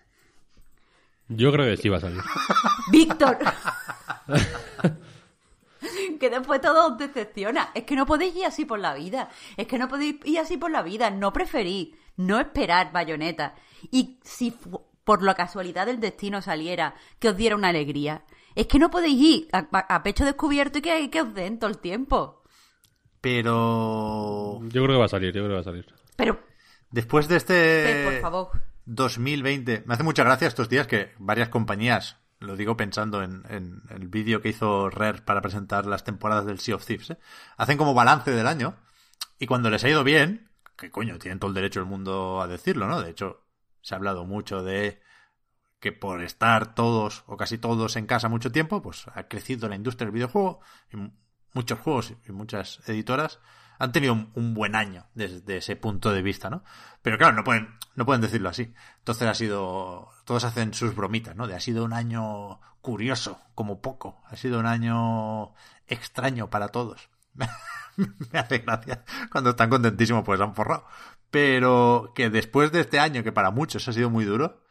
Yo 1.27 1.51
creo 1.51 1.65
que 1.65 1.81
sí 1.81 1.89
va 1.89 1.97
a 1.97 2.01
salir. 2.01 2.21
Víctor. 2.91 3.37
que 6.19 6.29
después 6.29 6.61
todo 6.61 6.91
os 6.91 6.97
decepciona. 6.97 7.71
Es 7.73 7.83
que 7.83 7.95
no 7.95 8.05
podéis 8.05 8.35
ir 8.35 8.45
así 8.45 8.65
por 8.65 8.79
la 8.79 8.93
vida. 8.93 9.29
Es 9.57 9.65
que 9.65 9.79
no 9.79 9.87
podéis 9.87 10.17
ir 10.25 10.39
así 10.39 10.57
por 10.57 10.69
la 10.69 10.83
vida. 10.83 11.09
No 11.09 11.33
preferís 11.33 11.95
no 12.17 12.39
esperar 12.39 12.91
bayoneta. 12.91 13.55
Y 13.91 14.19
si 14.23 14.53
por 15.03 15.23
la 15.23 15.33
casualidad 15.35 15.85
del 15.87 15.99
destino 15.99 16.41
saliera 16.41 16.95
que 17.19 17.29
os 17.29 17.37
diera 17.37 17.55
una 17.55 17.69
alegría. 17.69 18.23
Es 18.55 18.67
que 18.67 18.79
no 18.79 18.91
podéis 18.91 19.19
ir 19.21 19.47
a, 19.53 19.67
a- 19.71 19.95
a 19.95 20.03
pecho 20.03 20.25
descubierto 20.25 20.77
y 20.79 20.81
que, 20.81 21.09
que 21.09 21.21
os 21.21 21.33
den 21.33 21.57
todo 21.59 21.69
el 21.69 21.77
tiempo. 21.79 22.43
Pero... 23.21 24.59
Yo 24.63 24.83
creo 24.83 24.87
que 24.87 24.99
va 24.99 25.05
a 25.05 25.09
salir, 25.09 25.33
yo 25.33 25.41
creo 25.41 25.47
que 25.49 25.53
va 25.55 25.59
a 25.61 25.63
salir. 25.63 25.85
Pero, 26.15 26.39
Después 26.91 27.27
de 27.29 27.39
Pep, 27.39 27.49
este... 27.49 28.03
por 28.11 28.21
favor. 28.21 28.49
2020. 28.85 29.83
Me 29.85 29.93
hace 29.93 30.03
mucha 30.03 30.23
gracia 30.23 30.47
estos 30.47 30.67
días 30.67 30.87
que 30.87 31.11
varias 31.19 31.47
compañías, 31.49 32.17
lo 32.39 32.55
digo 32.57 32.75
pensando 32.75 33.23
en, 33.23 33.43
en 33.49 33.81
el 33.89 34.07
vídeo 34.09 34.41
que 34.41 34.49
hizo 34.49 34.89
Rare 34.89 35.21
para 35.21 35.41
presentar 35.41 35.85
las 35.85 36.03
temporadas 36.03 36.45
del 36.45 36.59
Sea 36.59 36.75
of 36.75 36.85
Thieves, 36.85 37.11
¿eh? 37.11 37.17
hacen 37.57 37.77
como 37.77 37.93
balance 37.93 38.31
del 38.31 38.47
año 38.47 38.75
y 39.39 39.45
cuando 39.47 39.69
les 39.69 39.83
ha 39.85 39.89
ido 39.89 40.03
bien, 40.03 40.49
que 40.81 40.91
coño, 40.91 41.19
tienen 41.19 41.39
todo 41.39 41.49
el 41.49 41.55
derecho 41.55 41.79
del 41.79 41.89
mundo 41.89 42.41
a 42.41 42.47
decirlo, 42.47 42.87
¿no? 42.87 43.01
De 43.01 43.11
hecho, 43.11 43.45
se 43.81 43.93
ha 43.93 43.97
hablado 43.97 44.25
mucho 44.25 44.63
de 44.63 45.01
que 45.79 45.91
por 45.91 46.21
estar 46.23 46.75
todos 46.75 47.23
o 47.27 47.37
casi 47.37 47.57
todos 47.57 47.95
en 47.95 48.05
casa 48.05 48.29
mucho 48.29 48.51
tiempo, 48.51 48.81
pues 48.81 49.07
ha 49.13 49.23
crecido 49.27 49.69
la 49.69 49.75
industria 49.75 50.05
del 50.07 50.13
videojuego 50.13 50.61
y 50.91 50.97
mu- 50.97 51.11
muchos 51.53 51.79
juegos 51.79 52.13
y 52.27 52.31
muchas 52.31 52.81
editoras 52.87 53.39
han 53.79 53.91
tenido 53.91 54.13
un, 54.13 54.53
buen 54.53 54.75
año 54.75 55.07
desde 55.15 55.57
ese 55.57 55.75
punto 55.75 56.11
de 56.13 56.21
vista, 56.21 56.49
¿no? 56.51 56.63
Pero 57.01 57.17
claro, 57.17 57.33
no 57.35 57.43
pueden, 57.43 57.69
no 57.95 58.05
pueden 58.05 58.21
decirlo 58.21 58.49
así. 58.49 58.73
Entonces 58.99 59.27
ha 59.27 59.33
sido, 59.33 60.09
todos 60.25 60.43
hacen 60.43 60.73
sus 60.75 60.95
bromitas, 60.95 61.35
¿no? 61.35 61.45
Ha 61.45 61.59
sido 61.59 61.83
un 61.83 61.93
año 61.93 62.59
curioso, 62.81 63.41
como 63.55 63.81
poco. 63.81 64.21
Ha 64.27 64.35
sido 64.37 64.59
un 64.59 64.67
año 64.67 65.53
extraño 65.87 66.49
para 66.51 66.69
todos. 66.69 67.09
Me 68.31 68.39
hace 68.39 68.59
gracia. 68.59 69.03
Cuando 69.31 69.51
están 69.51 69.69
contentísimos, 69.69 70.23
pues 70.23 70.39
han 70.39 70.55
forrado. 70.55 70.85
Pero 71.29 72.11
que 72.15 72.29
después 72.29 72.71
de 72.71 72.81
este 72.81 72.99
año, 72.99 73.23
que 73.23 73.31
para 73.31 73.51
muchos 73.51 73.87
ha 73.87 73.93
sido 73.93 74.09
muy 74.09 74.25
duro, 74.25 74.63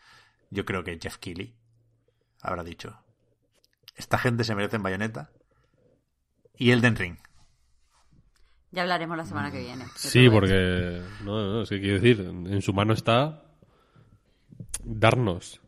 yo 0.51 0.65
creo 0.65 0.85
que 0.85 0.99
Jeff 1.01 1.17
Keighley 1.19 1.57
habrá 2.43 2.65
dicho, 2.65 3.03
esta 3.97 4.19
gente 4.19 4.45
se 4.45 4.55
merece 4.55 4.77
en 4.77 4.83
Bayonetta 4.83 5.31
y 6.57 6.71
Elden 6.71 6.97
Ring. 6.97 7.17
Ya 8.73 8.83
hablaremos 8.83 9.17
la 9.17 9.25
semana 9.25 9.51
que 9.51 9.61
viene. 9.61 9.85
Sí, 9.97 10.29
porque. 10.31 11.03
No, 11.25 11.55
no, 11.55 11.63
es 11.63 11.69
que 11.69 11.81
quiero 11.81 12.01
decir, 12.01 12.21
en 12.21 12.63
su 12.63 12.73
mano 12.73 12.93
está 12.93 13.43
darnos 14.85 15.61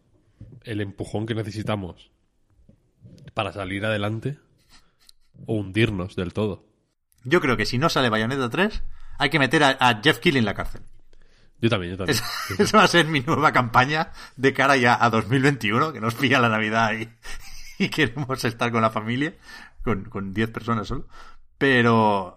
el 0.63 0.81
empujón 0.81 1.27
que 1.27 1.35
necesitamos 1.35 2.13
para 3.35 3.53
salir 3.53 3.85
adelante 3.85 4.39
o 5.47 5.55
hundirnos 5.55 6.15
del 6.15 6.33
todo. 6.33 6.65
Yo 7.25 7.41
creo 7.41 7.57
que 7.57 7.67
si 7.67 7.79
no 7.79 7.89
sale 7.89 8.09
Bayonetta 8.11 8.49
3, 8.51 8.83
hay 9.19 9.31
que 9.31 9.39
meter 9.39 9.63
a, 9.65 9.77
a 9.81 10.01
Jeff 10.03 10.19
Keighley 10.19 10.39
en 10.41 10.45
la 10.45 10.55
cárcel. 10.55 10.83
Yo 11.61 11.69
también, 11.71 11.93
yo 11.93 11.99
también. 11.99 12.19
Es- 12.19 12.61
Esa 12.61 12.79
va 12.79 12.85
a 12.85 12.89
ser 12.89 13.07
mi 13.07 13.21
nueva 13.21 13.53
campaña 13.53 14.11
de 14.37 14.53
cara 14.53 14.77
ya 14.77 14.99
a 15.03 15.11
2021, 15.11 15.93
que 15.93 16.01
nos 16.01 16.15
pilla 16.15 16.41
la 16.41 16.49
Navidad 16.49 16.93
y, 16.95 17.09
y 17.85 17.89
queremos 17.89 18.45
estar 18.45 18.73
con 18.73 18.83
la 18.83 18.91
familia, 18.91 19.35
con, 19.85 20.05
con 20.07 20.33
10 20.35 20.51
personas 20.51 20.89
solo. 20.89 21.07
Pero 21.59 22.37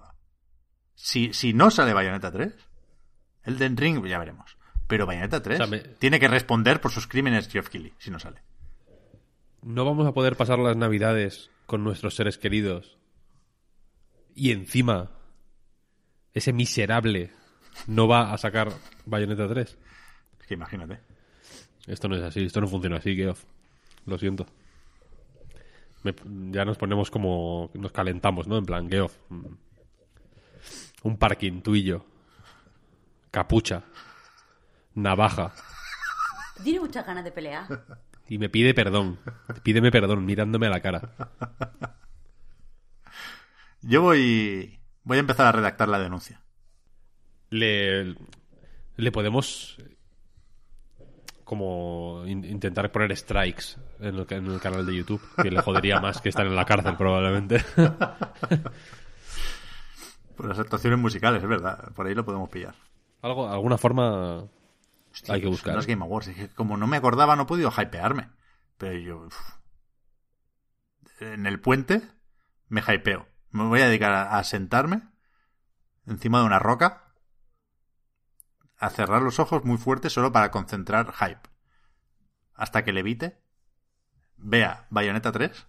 si, 0.94 1.34
si 1.34 1.54
no 1.54 1.72
sale 1.72 1.94
Bayonetta 1.94 2.32
3, 2.32 2.54
Elden 3.46 3.78
Ring 3.78 4.06
ya 4.06 4.20
veremos. 4.20 4.58
Pero 4.88 5.08
Bayonetta 5.08 5.42
3 5.42 5.60
O 5.60 5.66
sea, 5.66 5.68
me- 5.72 5.80
tiene 5.80 6.20
que 6.20 6.28
responder 6.28 6.80
por 6.80 6.92
sus 6.92 7.08
crímenes 7.08 7.48
Geoff 7.50 7.70
Keighley, 7.70 7.94
si 7.98 8.12
no 8.12 8.20
sale. 8.20 8.42
No 9.64 9.84
vamos 9.84 10.06
a 10.06 10.12
poder 10.14 10.36
pasar 10.36 10.60
las 10.60 10.78
navidades 10.78 11.50
con 11.66 11.84
nuestros 11.84 12.16
seres 12.16 12.38
queridos. 12.38 13.00
Y 14.36 14.52
encima, 14.52 15.10
ese 16.34 16.52
miserable 16.54 17.32
no 17.88 18.08
va 18.08 18.34
a 18.34 18.38
sacar 18.38 18.72
Bayonetta 19.06 19.48
3. 19.48 19.78
Es 20.42 20.48
que 20.48 20.54
imagínate. 20.54 21.00
Esto 21.88 22.08
no 22.10 22.16
es 22.16 22.24
así, 22.24 22.44
esto 22.44 22.60
no 22.62 22.68
funciona 22.68 22.98
así, 22.98 23.16
Geoff. 23.16 23.44
Lo 24.06 24.18
siento. 24.18 24.46
Me- 26.04 26.16
ya 26.52 26.66
nos 26.66 26.78
ponemos 26.78 27.10
como. 27.10 27.72
Nos 27.74 27.92
calentamos, 27.92 28.48
¿no? 28.48 28.58
En 28.58 28.66
plan, 28.66 28.90
Geoff. 28.90 29.16
mm, 29.30 29.46
Un 31.04 31.18
parking, 31.18 31.62
tú 31.62 31.76
y 31.76 31.84
yo. 31.84 32.06
Capucha. 33.32 33.84
Navaja. 34.96 35.54
Tiene 36.64 36.80
muchas 36.80 37.06
ganas 37.06 37.24
de 37.24 37.32
pelear. 37.32 37.66
Y 38.28 38.38
me 38.40 38.50
pide 38.50 38.74
perdón. 38.74 39.20
Pídeme 39.64 39.92
perdón 39.92 40.26
mirándome 40.26 40.68
a 40.68 40.70
la 40.72 40.80
cara. 40.82 41.14
Yo 43.88 44.02
voy, 44.02 44.80
voy 45.04 45.18
a 45.18 45.20
empezar 45.20 45.46
a 45.48 45.52
redactar 45.52 45.88
la 45.90 46.00
denuncia. 46.00 46.42
Le, 47.50 48.16
le 48.96 49.12
podemos 49.12 49.78
como 51.44 52.24
in- 52.26 52.44
intentar 52.46 52.92
poner 52.92 53.16
strikes 53.16 53.78
en 54.00 54.16
el, 54.16 54.26
ca- 54.26 54.38
en 54.38 54.48
el 54.48 54.60
canal 54.60 54.84
de 54.86 54.96
YouTube, 54.96 55.22
que 55.42 55.52
le 55.52 55.62
jodería 55.62 56.00
más 56.00 56.20
que 56.20 56.30
estar 56.30 56.46
en 56.48 56.56
la 56.56 56.66
cárcel 56.66 56.98
probablemente. 56.98 57.64
Por 60.36 60.48
las 60.48 60.58
actuaciones 60.60 61.00
musicales, 61.00 61.42
es 61.44 61.48
verdad. 61.48 61.92
Por 61.94 62.08
ahí 62.08 62.16
lo 62.16 62.26
podemos 62.26 62.50
pillar. 62.50 62.76
Algo, 63.22 63.48
alguna 63.50 63.78
forma 63.78 64.44
Hostia, 65.14 65.36
hay 65.36 65.42
que 65.42 65.48
buscar. 65.48 65.76
Los 65.76 65.88
Game 65.88 66.04
Awards. 66.04 66.28
Es 66.30 66.36
que 66.36 66.48
como 66.50 66.76
no 66.78 66.88
me 66.88 66.98
acordaba, 66.98 67.36
no 67.36 67.44
he 67.44 67.48
podido 67.48 67.72
hypearme. 67.72 68.30
Pero 68.78 68.98
yo. 68.98 69.18
uf. 69.28 69.38
En 71.22 71.46
el 71.46 71.60
puente 71.62 72.02
me 72.68 72.82
hypeo. 72.82 73.28
Me 73.56 73.64
voy 73.64 73.80
a 73.80 73.88
dedicar 73.88 74.12
a, 74.12 74.38
a 74.38 74.44
sentarme 74.44 75.04
encima 76.06 76.40
de 76.40 76.46
una 76.46 76.60
roca, 76.60 77.14
a 78.78 78.90
cerrar 78.90 79.22
los 79.22 79.40
ojos 79.40 79.64
muy 79.64 79.78
fuerte 79.78 80.10
solo 80.10 80.34
para 80.34 80.52
concentrar 80.52 81.14
hype. 81.14 81.50
Hasta 82.54 82.84
que 82.84 82.92
levite, 82.92 83.42
vea 84.36 84.88
Bayonetta 84.90 85.32
3 85.32 85.68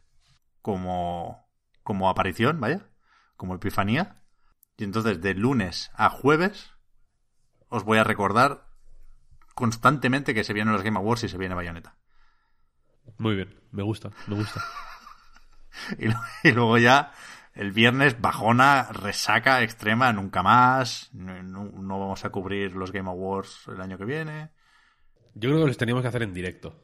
como, 0.63 1.49
como 1.85 2.11
aparición, 2.11 2.61
vaya, 2.61 2.89
como 3.37 3.55
epifanía. 3.55 4.21
Y 4.77 4.83
entonces 4.83 5.21
de 5.21 5.35
lunes 5.35 5.93
a 5.95 6.11
jueves 6.11 6.73
os 7.69 7.85
voy 7.85 7.99
a 7.99 8.05
recordar 8.05 8.67
constantemente 9.55 10.35
que 10.35 10.43
se 10.43 10.55
vienen 10.55 10.73
los 10.73 10.83
Game 10.83 10.99
Awards 10.99 11.23
y 11.23 11.29
se 11.29 11.39
viene 11.39 11.55
Bayonetta. 11.55 11.97
Muy 13.17 13.37
bien, 13.37 13.63
me 13.71 13.85
gusta, 13.85 14.11
me 14.27 14.35
gusta. 14.35 14.61
Y, 15.99 16.09
y 16.49 16.53
luego 16.53 16.79
ya 16.79 17.13
el 17.57 17.73
viernes 17.73 18.21
bajona, 18.21 18.85
resaca 18.93 19.63
extrema, 19.63 20.13
nunca 20.13 20.43
más. 20.43 21.11
No, 21.13 21.43
no- 21.43 21.99
vamos 21.99 22.25
a 22.25 22.31
cubrir 22.31 22.77
los 22.77 22.93
Game 22.93 23.09
Awards 23.09 23.69
el 23.69 23.81
año 23.81 23.99
que 23.99 24.05
viene. 24.05 24.51
Yo 25.35 25.51
creo 25.51 25.63
que 25.63 25.69
los 25.69 25.77
teníamos 25.77 26.03
que 26.03 26.09
hacer 26.09 26.23
en 26.23 26.33
directo. 26.35 26.75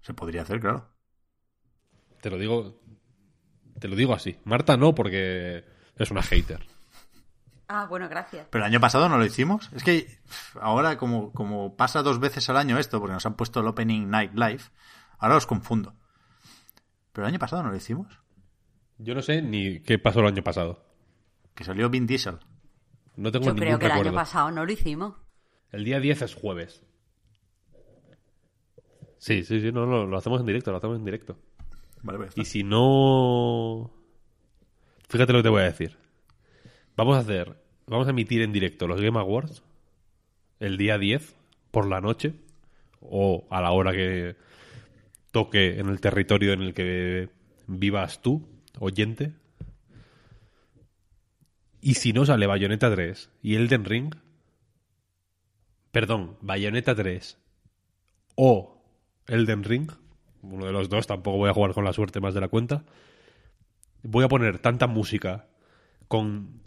Se 0.00 0.14
podría 0.14 0.42
hacer, 0.42 0.60
claro. 0.60 0.88
Te 2.20 2.30
lo 2.30 2.38
digo, 2.38 2.80
te 3.80 3.88
lo 3.88 3.96
digo 3.96 4.14
así. 4.14 4.38
Marta 4.44 4.76
no, 4.76 4.94
porque 4.94 5.64
es 5.96 6.10
una 6.10 6.22
hater. 6.22 6.64
Ah, 7.68 7.86
bueno, 7.88 8.08
gracias. 8.08 8.46
Pero 8.50 8.64
el 8.64 8.70
año 8.70 8.80
pasado 8.80 9.08
no 9.08 9.18
lo 9.18 9.24
hicimos. 9.24 9.70
Es 9.72 9.82
que 9.82 10.20
ahora, 10.60 10.96
como, 10.98 11.32
como 11.32 11.76
pasa 11.76 12.02
dos 12.02 12.20
veces 12.20 12.48
al 12.48 12.56
año 12.56 12.78
esto, 12.78 13.00
porque 13.00 13.14
nos 13.14 13.26
han 13.26 13.34
puesto 13.34 13.60
el 13.60 13.66
Opening 13.66 14.08
Night 14.08 14.32
Live, 14.34 14.62
ahora 15.18 15.34
los 15.34 15.46
confundo. 15.46 15.96
Pero 17.12 17.26
el 17.26 17.32
año 17.32 17.40
pasado 17.40 17.64
no 17.64 17.70
lo 17.70 17.76
hicimos. 17.76 18.20
Yo 18.98 19.14
no 19.14 19.22
sé 19.22 19.42
ni 19.42 19.80
qué 19.80 19.98
pasó 19.98 20.20
el 20.20 20.26
año 20.26 20.42
pasado. 20.42 20.84
Que 21.54 21.64
salió 21.64 21.88
Vin 21.90 22.06
Diesel. 22.06 22.38
No 23.16 23.30
tengo 23.32 23.46
Yo 23.46 23.54
ningún 23.54 23.66
creo 23.66 23.78
que 23.78 23.86
el 23.86 23.92
año 23.92 24.14
pasado 24.14 24.50
no 24.50 24.64
lo 24.64 24.72
hicimos. 24.72 25.14
El 25.72 25.84
día 25.84 26.00
10 26.00 26.22
es 26.22 26.34
jueves. 26.34 26.82
Sí, 29.18 29.42
sí, 29.44 29.60
sí, 29.60 29.72
no, 29.72 29.86
no, 29.86 30.06
lo 30.06 30.16
hacemos 30.16 30.40
en 30.40 30.46
directo, 30.46 30.70
lo 30.70 30.76
hacemos 30.76 30.98
en 30.98 31.04
directo. 31.04 31.36
Vale, 32.02 32.18
pues 32.18 32.32
Y 32.36 32.44
si 32.44 32.62
no... 32.62 33.90
Fíjate 35.08 35.32
lo 35.32 35.38
que 35.40 35.42
te 35.44 35.48
voy 35.48 35.62
a 35.62 35.66
decir. 35.66 35.96
Vamos 36.96 37.16
a 37.16 37.20
hacer... 37.20 37.56
Vamos 37.86 38.06
a 38.06 38.10
emitir 38.10 38.42
en 38.42 38.52
directo 38.52 38.86
los 38.86 39.00
Game 39.00 39.18
Awards 39.18 39.62
el 40.58 40.76
día 40.76 40.98
10 40.98 41.36
por 41.70 41.86
la 41.86 42.00
noche 42.00 42.34
o 43.00 43.46
a 43.50 43.60
la 43.60 43.70
hora 43.72 43.92
que 43.92 44.36
toque 45.30 45.78
en 45.78 45.88
el 45.88 46.00
territorio 46.00 46.52
en 46.52 46.62
el 46.62 46.74
que 46.74 47.28
vivas 47.66 48.22
tú, 48.22 48.48
oyente. 48.78 49.32
Y 51.80 51.94
si 51.94 52.12
no 52.12 52.26
sale 52.26 52.46
Bayonetta 52.46 52.90
3 52.90 53.30
y 53.42 53.54
Elden 53.54 53.84
Ring, 53.84 54.14
perdón, 55.92 56.36
Bayonetta 56.40 56.94
3 56.94 57.38
o 58.34 58.82
Elden 59.26 59.64
Ring, 59.64 59.90
uno 60.42 60.66
de 60.66 60.72
los 60.72 60.88
dos, 60.88 61.06
tampoco 61.06 61.38
voy 61.38 61.50
a 61.50 61.54
jugar 61.54 61.74
con 61.74 61.84
la 61.84 61.92
suerte 61.92 62.20
más 62.20 62.34
de 62.34 62.40
la 62.40 62.48
cuenta, 62.48 62.84
voy 64.02 64.24
a 64.24 64.28
poner 64.28 64.58
tanta 64.58 64.86
música 64.86 65.46
con 66.08 66.60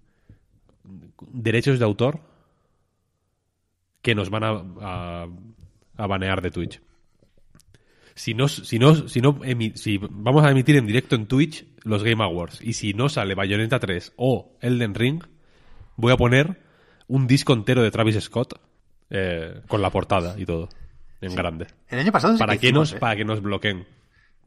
derechos 1.32 1.80
de 1.80 1.86
autor 1.86 2.22
que 4.02 4.16
nos 4.16 4.30
van 4.30 4.44
a, 4.44 4.64
a, 4.82 5.28
a 5.98 6.08
banear 6.08 6.42
de 6.42 6.52
Twitch. 6.52 6.82
Si 8.20 8.34
no, 8.34 8.50
si 8.50 8.80
no, 8.80 9.08
si 9.08 9.22
no 9.22 9.40
si 9.76 9.98
vamos 9.98 10.44
a 10.44 10.52
emitir 10.52 10.76
en 10.76 10.86
directo 10.86 11.16
en 11.16 11.26
Twitch 11.26 11.66
los 11.84 12.04
Game 12.04 12.22
Awards 12.22 12.60
y 12.62 12.74
si 12.74 12.94
no 12.94 13.08
sale 13.08 13.34
Bayonetta 13.34 13.80
3 13.80 14.12
o 14.18 14.58
Elden 14.60 14.94
Ring, 14.94 15.24
voy 15.96 16.12
a 16.12 16.18
poner 16.18 16.62
un 17.08 17.28
disco 17.28 17.54
entero 17.54 17.82
de 17.82 17.92
Travis 17.92 18.20
Scott 18.20 18.60
eh, 19.10 19.62
con 19.70 19.82
la 19.82 19.90
portada 19.90 20.38
y 20.38 20.46
todo 20.46 20.68
en 21.22 21.34
grande. 21.34 21.68
El 21.88 22.00
año 22.00 22.12
pasado 22.12 22.34
sí 22.34 22.40
Para 22.40 22.56
que 22.56 22.60
que 22.60 22.68
hicimos, 22.68 22.92
nos, 22.92 22.98
¿eh? 22.98 23.00
para 23.00 23.16
que 23.16 23.24
nos 23.24 23.42
bloqueen. 23.42 23.88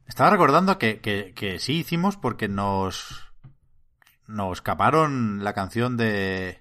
Estaba 0.07 0.29
recordando 0.29 0.77
que, 0.77 1.01
que, 1.01 1.33
que 1.33 1.59
sí 1.59 1.79
hicimos 1.79 2.19
porque 2.19 2.49
nos. 2.49 3.33
Nos 4.27 4.61
caparon 4.61 5.45
la 5.45 5.55
canción 5.55 5.97
de. 5.97 6.61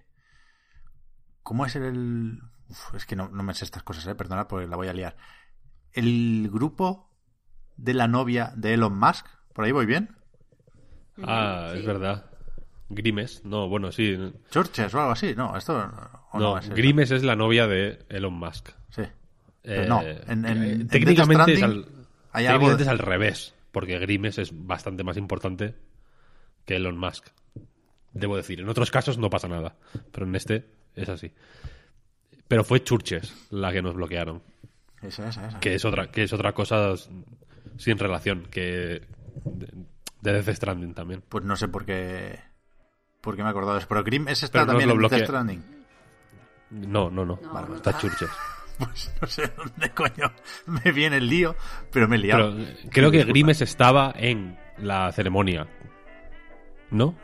¿Cómo 1.44 1.66
es 1.66 1.76
el.? 1.76 2.40
Uf, 2.70 2.96
es 2.96 3.06
que 3.06 3.18
no, 3.18 3.28
no 3.28 3.44
me 3.44 3.54
sé 3.54 3.66
estas 3.66 3.84
cosas, 3.84 4.08
eh. 4.08 4.16
Perdonad 4.16 4.48
porque 4.48 4.68
la 4.68 4.78
voy 4.78 4.88
a 4.88 4.94
liar. 4.94 5.18
El 5.94 6.50
grupo 6.52 7.10
de 7.78 7.94
la 7.94 8.08
novia 8.08 8.54
de 8.56 8.74
Elon 8.76 8.98
Musk. 8.98 9.26
¿Por 9.54 9.66
ahí 9.66 9.72
voy 9.72 9.86
bien? 9.86 10.16
Ah, 11.24 11.74
es 11.76 11.86
verdad. 11.86 12.26
Grimes, 12.90 13.44
no, 13.46 13.68
bueno, 13.70 13.92
sí. 13.92 14.18
Churches 14.50 14.94
o 14.94 15.00
algo 15.00 15.12
así. 15.12 15.34
No, 15.36 15.56
esto. 15.58 15.78
o 16.32 16.40
No, 16.40 16.58
es 16.58 16.66
eso. 16.66 16.76
Grimes 16.76 17.12
es 17.12 17.24
la 17.24 17.36
novia 17.36 17.68
de 17.68 18.06
Elon 18.10 18.34
Musk. 18.34 18.70
Sí. 18.90 19.04
Pero 19.62 19.86
no, 19.88 20.02
Eh, 20.02 20.22
en- 20.28 20.46
en- 20.46 20.64
eh, 20.64 20.72
en 20.72 20.88
técnicamente, 20.88 21.54
es 21.54 21.64
al, 21.64 21.86
técnicamente 22.34 22.78
de- 22.78 22.84
es 22.84 22.88
al 22.90 23.00
revés, 23.00 23.54
porque 23.72 24.00
Grimes 24.00 24.38
es 24.40 24.52
bastante 24.66 25.04
más 25.04 25.18
importante 25.18 25.76
que 26.66 26.76
Elon 26.78 26.98
Musk. 26.98 27.28
Debo 28.14 28.36
decir, 28.36 28.60
en 28.60 28.68
otros 28.70 28.92
casos 28.92 29.18
no 29.18 29.30
pasa 29.30 29.48
nada, 29.48 29.76
pero 30.12 30.26
en 30.26 30.36
este 30.36 30.66
es 30.96 31.08
así. 31.10 31.32
Pero 32.48 32.64
fue 32.66 32.84
Churches 32.84 33.34
la 33.52 33.72
que 33.72 33.82
nos 33.82 33.96
bloquearon, 33.96 34.42
Esa, 35.02 35.30
esa, 35.30 35.48
esa. 35.48 35.60
que 35.60 35.76
es 35.76 35.86
otra, 35.86 36.12
que 36.12 36.24
es 36.24 36.34
otra 36.34 36.54
cosa 36.54 36.94
sin 37.78 37.98
relación, 37.98 38.48
que 38.52 39.02
de, 39.44 39.68
de 40.22 40.34
Death 40.34 40.56
Stranding 40.56 40.94
también. 40.94 41.24
Pues 41.28 41.44
no 41.44 41.56
sé 41.56 41.68
por 41.68 41.86
qué. 41.86 42.40
¿Por 43.22 43.36
qué 43.36 43.44
me 43.44 43.50
he 43.50 43.52
acordado 43.52 43.74
de 43.74 43.80
eso? 43.80 43.88
Pero 43.88 44.04
Grim, 44.04 44.28
ese 44.28 44.46
está 44.46 44.66
también 44.66 44.90
lo 44.90 44.96
en. 44.96 45.10
Death 45.10 45.26
Stranding. 45.26 45.64
No, 46.72 47.10
no, 47.10 47.26
no. 47.26 47.40
No, 47.42 47.68
no 47.68 47.76
está. 47.76 47.98
Churches. 47.98 48.30
Pues 48.78 49.14
no 49.22 49.28
sé 49.28 49.52
dónde 49.56 49.92
coño 49.92 50.32
me 50.66 50.92
viene 50.92 51.18
el 51.18 51.28
lío, 51.28 51.56
pero 51.92 52.08
me 52.08 52.16
he 52.16 52.20
liado. 52.20 52.52
Pero 52.52 52.68
eh, 52.68 52.78
creo 52.90 53.12
que 53.12 53.26
Grimes 53.26 53.62
estaba 53.62 54.12
en 54.16 54.58
la 54.80 55.12
ceremonia. 55.12 55.68
¿No? 56.90 57.16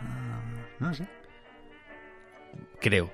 No 0.77 0.93
sé. 0.93 1.07
Creo. 2.79 3.11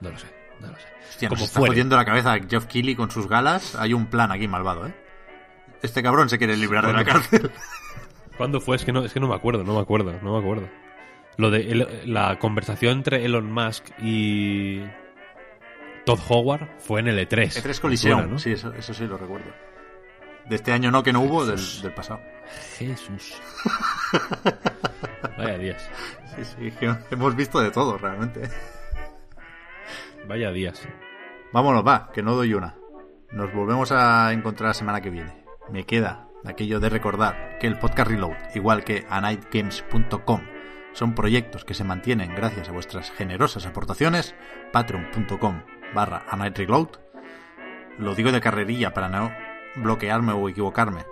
No 0.00 0.10
lo 0.10 0.18
sé. 0.18 0.26
No 0.60 0.68
lo 0.68 0.76
sé. 0.76 0.86
Hostia, 1.10 1.28
Como 1.28 1.38
nos 1.40 1.48
está 1.48 1.60
fuere. 1.60 1.72
jodiendo 1.72 1.96
la 1.96 2.04
cabeza 2.04 2.32
a 2.34 2.38
Geoff 2.40 2.66
Keighley 2.66 2.94
con 2.94 3.10
sus 3.10 3.28
galas. 3.28 3.74
Hay 3.76 3.92
un 3.94 4.06
plan 4.06 4.30
aquí 4.32 4.48
malvado, 4.48 4.86
¿eh? 4.86 4.94
Este 5.82 6.02
cabrón 6.02 6.28
se 6.28 6.38
quiere 6.38 6.56
librar 6.56 6.86
de 6.86 6.92
la 6.92 7.04
cárcel. 7.04 7.50
¿Cuándo 8.36 8.60
fue? 8.60 8.76
Es 8.76 8.84
que 8.84 8.92
no, 8.92 9.04
es 9.04 9.12
que 9.12 9.20
no 9.20 9.28
me 9.28 9.34
acuerdo, 9.34 9.64
no 9.64 9.74
me 9.74 9.80
acuerdo, 9.80 10.12
no 10.22 10.32
me 10.34 10.38
acuerdo. 10.38 10.68
Lo 11.38 11.50
de 11.50 11.70
el- 11.70 12.12
la 12.12 12.38
conversación 12.38 12.98
entre 12.98 13.24
Elon 13.24 13.50
Musk 13.52 13.84
y 14.00 14.80
Todd 16.04 16.18
Howard 16.28 16.68
fue 16.78 17.00
en 17.00 17.08
el 17.08 17.18
E3. 17.18 17.62
E3 17.62 17.66
me 17.74 17.80
Colisión, 17.80 18.18
suena, 18.18 18.32
¿no? 18.32 18.38
sí, 18.38 18.52
eso, 18.52 18.72
eso 18.74 18.92
sí 18.94 19.06
lo 19.06 19.16
recuerdo. 19.18 19.50
De 20.46 20.56
este 20.56 20.72
año 20.72 20.90
no, 20.90 21.02
que 21.02 21.12
no 21.12 21.20
hubo, 21.20 21.44
del, 21.44 21.58
del 21.82 21.92
pasado. 21.92 22.20
Jesús. 22.78 23.34
Vaya 25.38 25.58
días. 25.58 25.88
Sí, 26.36 26.44
sí, 26.44 26.70
que 26.78 26.94
hemos 27.10 27.34
visto 27.34 27.60
de 27.60 27.70
todo, 27.70 27.98
realmente. 27.98 28.48
Vaya 30.28 30.50
días. 30.50 30.88
Vámonos, 31.52 31.86
va, 31.86 32.10
que 32.12 32.22
no 32.22 32.34
doy 32.34 32.54
una. 32.54 32.76
Nos 33.30 33.52
volvemos 33.52 33.92
a 33.92 34.32
encontrar 34.32 34.68
la 34.68 34.74
semana 34.74 35.00
que 35.00 35.10
viene. 35.10 35.44
Me 35.70 35.84
queda 35.84 36.28
aquello 36.44 36.80
de 36.80 36.88
recordar 36.88 37.58
que 37.60 37.66
el 37.66 37.78
podcast 37.78 38.10
Reload, 38.10 38.36
igual 38.54 38.82
que 38.82 39.06
anightgames.com, 39.08 40.40
son 40.92 41.14
proyectos 41.14 41.64
que 41.64 41.74
se 41.74 41.84
mantienen 41.84 42.34
gracias 42.34 42.68
a 42.68 42.72
vuestras 42.72 43.10
generosas 43.12 43.66
aportaciones. 43.66 44.34
Patreon.com 44.72 45.62
barra 45.94 46.24
anightreload. 46.28 46.88
Lo 47.98 48.14
digo 48.14 48.32
de 48.32 48.40
carrerilla 48.40 48.92
para 48.92 49.08
no 49.08 49.30
bloquearme 49.76 50.32
o 50.32 50.48
equivocarme. 50.48 51.04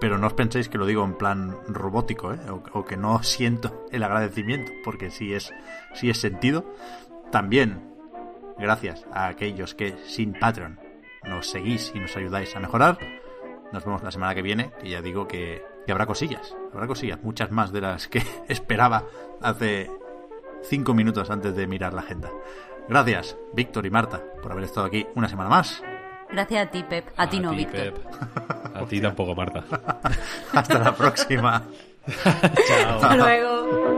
Pero 0.00 0.16
no 0.18 0.28
os 0.28 0.34
penséis 0.34 0.68
que 0.68 0.78
lo 0.78 0.86
digo 0.86 1.02
en 1.04 1.14
plan 1.14 1.56
robótico, 1.66 2.32
¿eh? 2.32 2.38
o, 2.50 2.62
o 2.72 2.84
que 2.84 2.96
no 2.96 3.20
siento 3.24 3.84
el 3.90 4.04
agradecimiento, 4.04 4.70
porque 4.84 5.10
sí 5.10 5.34
es, 5.34 5.52
sí 5.94 6.08
es 6.08 6.20
sentido. 6.20 6.72
También 7.32 7.97
gracias 8.58 9.06
a 9.12 9.28
aquellos 9.28 9.74
que 9.74 9.96
sin 10.06 10.32
Patreon 10.32 10.78
nos 11.24 11.50
seguís 11.50 11.92
y 11.94 12.00
nos 12.00 12.16
ayudáis 12.16 12.54
a 12.56 12.60
mejorar. 12.60 12.98
Nos 13.72 13.84
vemos 13.84 14.02
la 14.02 14.10
semana 14.10 14.34
que 14.34 14.42
viene, 14.42 14.72
que 14.80 14.88
ya 14.88 15.02
digo 15.02 15.28
que, 15.28 15.62
que 15.84 15.92
habrá 15.92 16.06
cosillas, 16.06 16.56
habrá 16.72 16.86
cosillas, 16.86 17.22
muchas 17.22 17.50
más 17.50 17.72
de 17.72 17.80
las 17.82 18.08
que 18.08 18.22
esperaba 18.48 19.04
hace 19.42 19.90
cinco 20.62 20.94
minutos 20.94 21.30
antes 21.30 21.54
de 21.54 21.66
mirar 21.66 21.92
la 21.92 22.00
agenda. 22.00 22.30
Gracias, 22.88 23.36
Víctor 23.52 23.84
y 23.86 23.90
Marta, 23.90 24.22
por 24.42 24.52
haber 24.52 24.64
estado 24.64 24.86
aquí 24.86 25.06
una 25.14 25.28
semana 25.28 25.50
más. 25.50 25.82
Gracias 26.30 26.66
a 26.66 26.70
ti, 26.70 26.82
Pep. 26.82 27.08
A, 27.16 27.28
ti 27.28 27.40
no, 27.40 27.52
Víctor. 27.52 27.94
A 28.74 28.84
ti 28.84 29.00
tampoco, 29.00 29.34
Marta. 29.34 29.64
Hasta 30.52 30.78
la 30.78 30.94
próxima. 30.94 31.62
Chao. 32.22 32.94
Hasta 32.96 33.16
luego. 33.16 33.97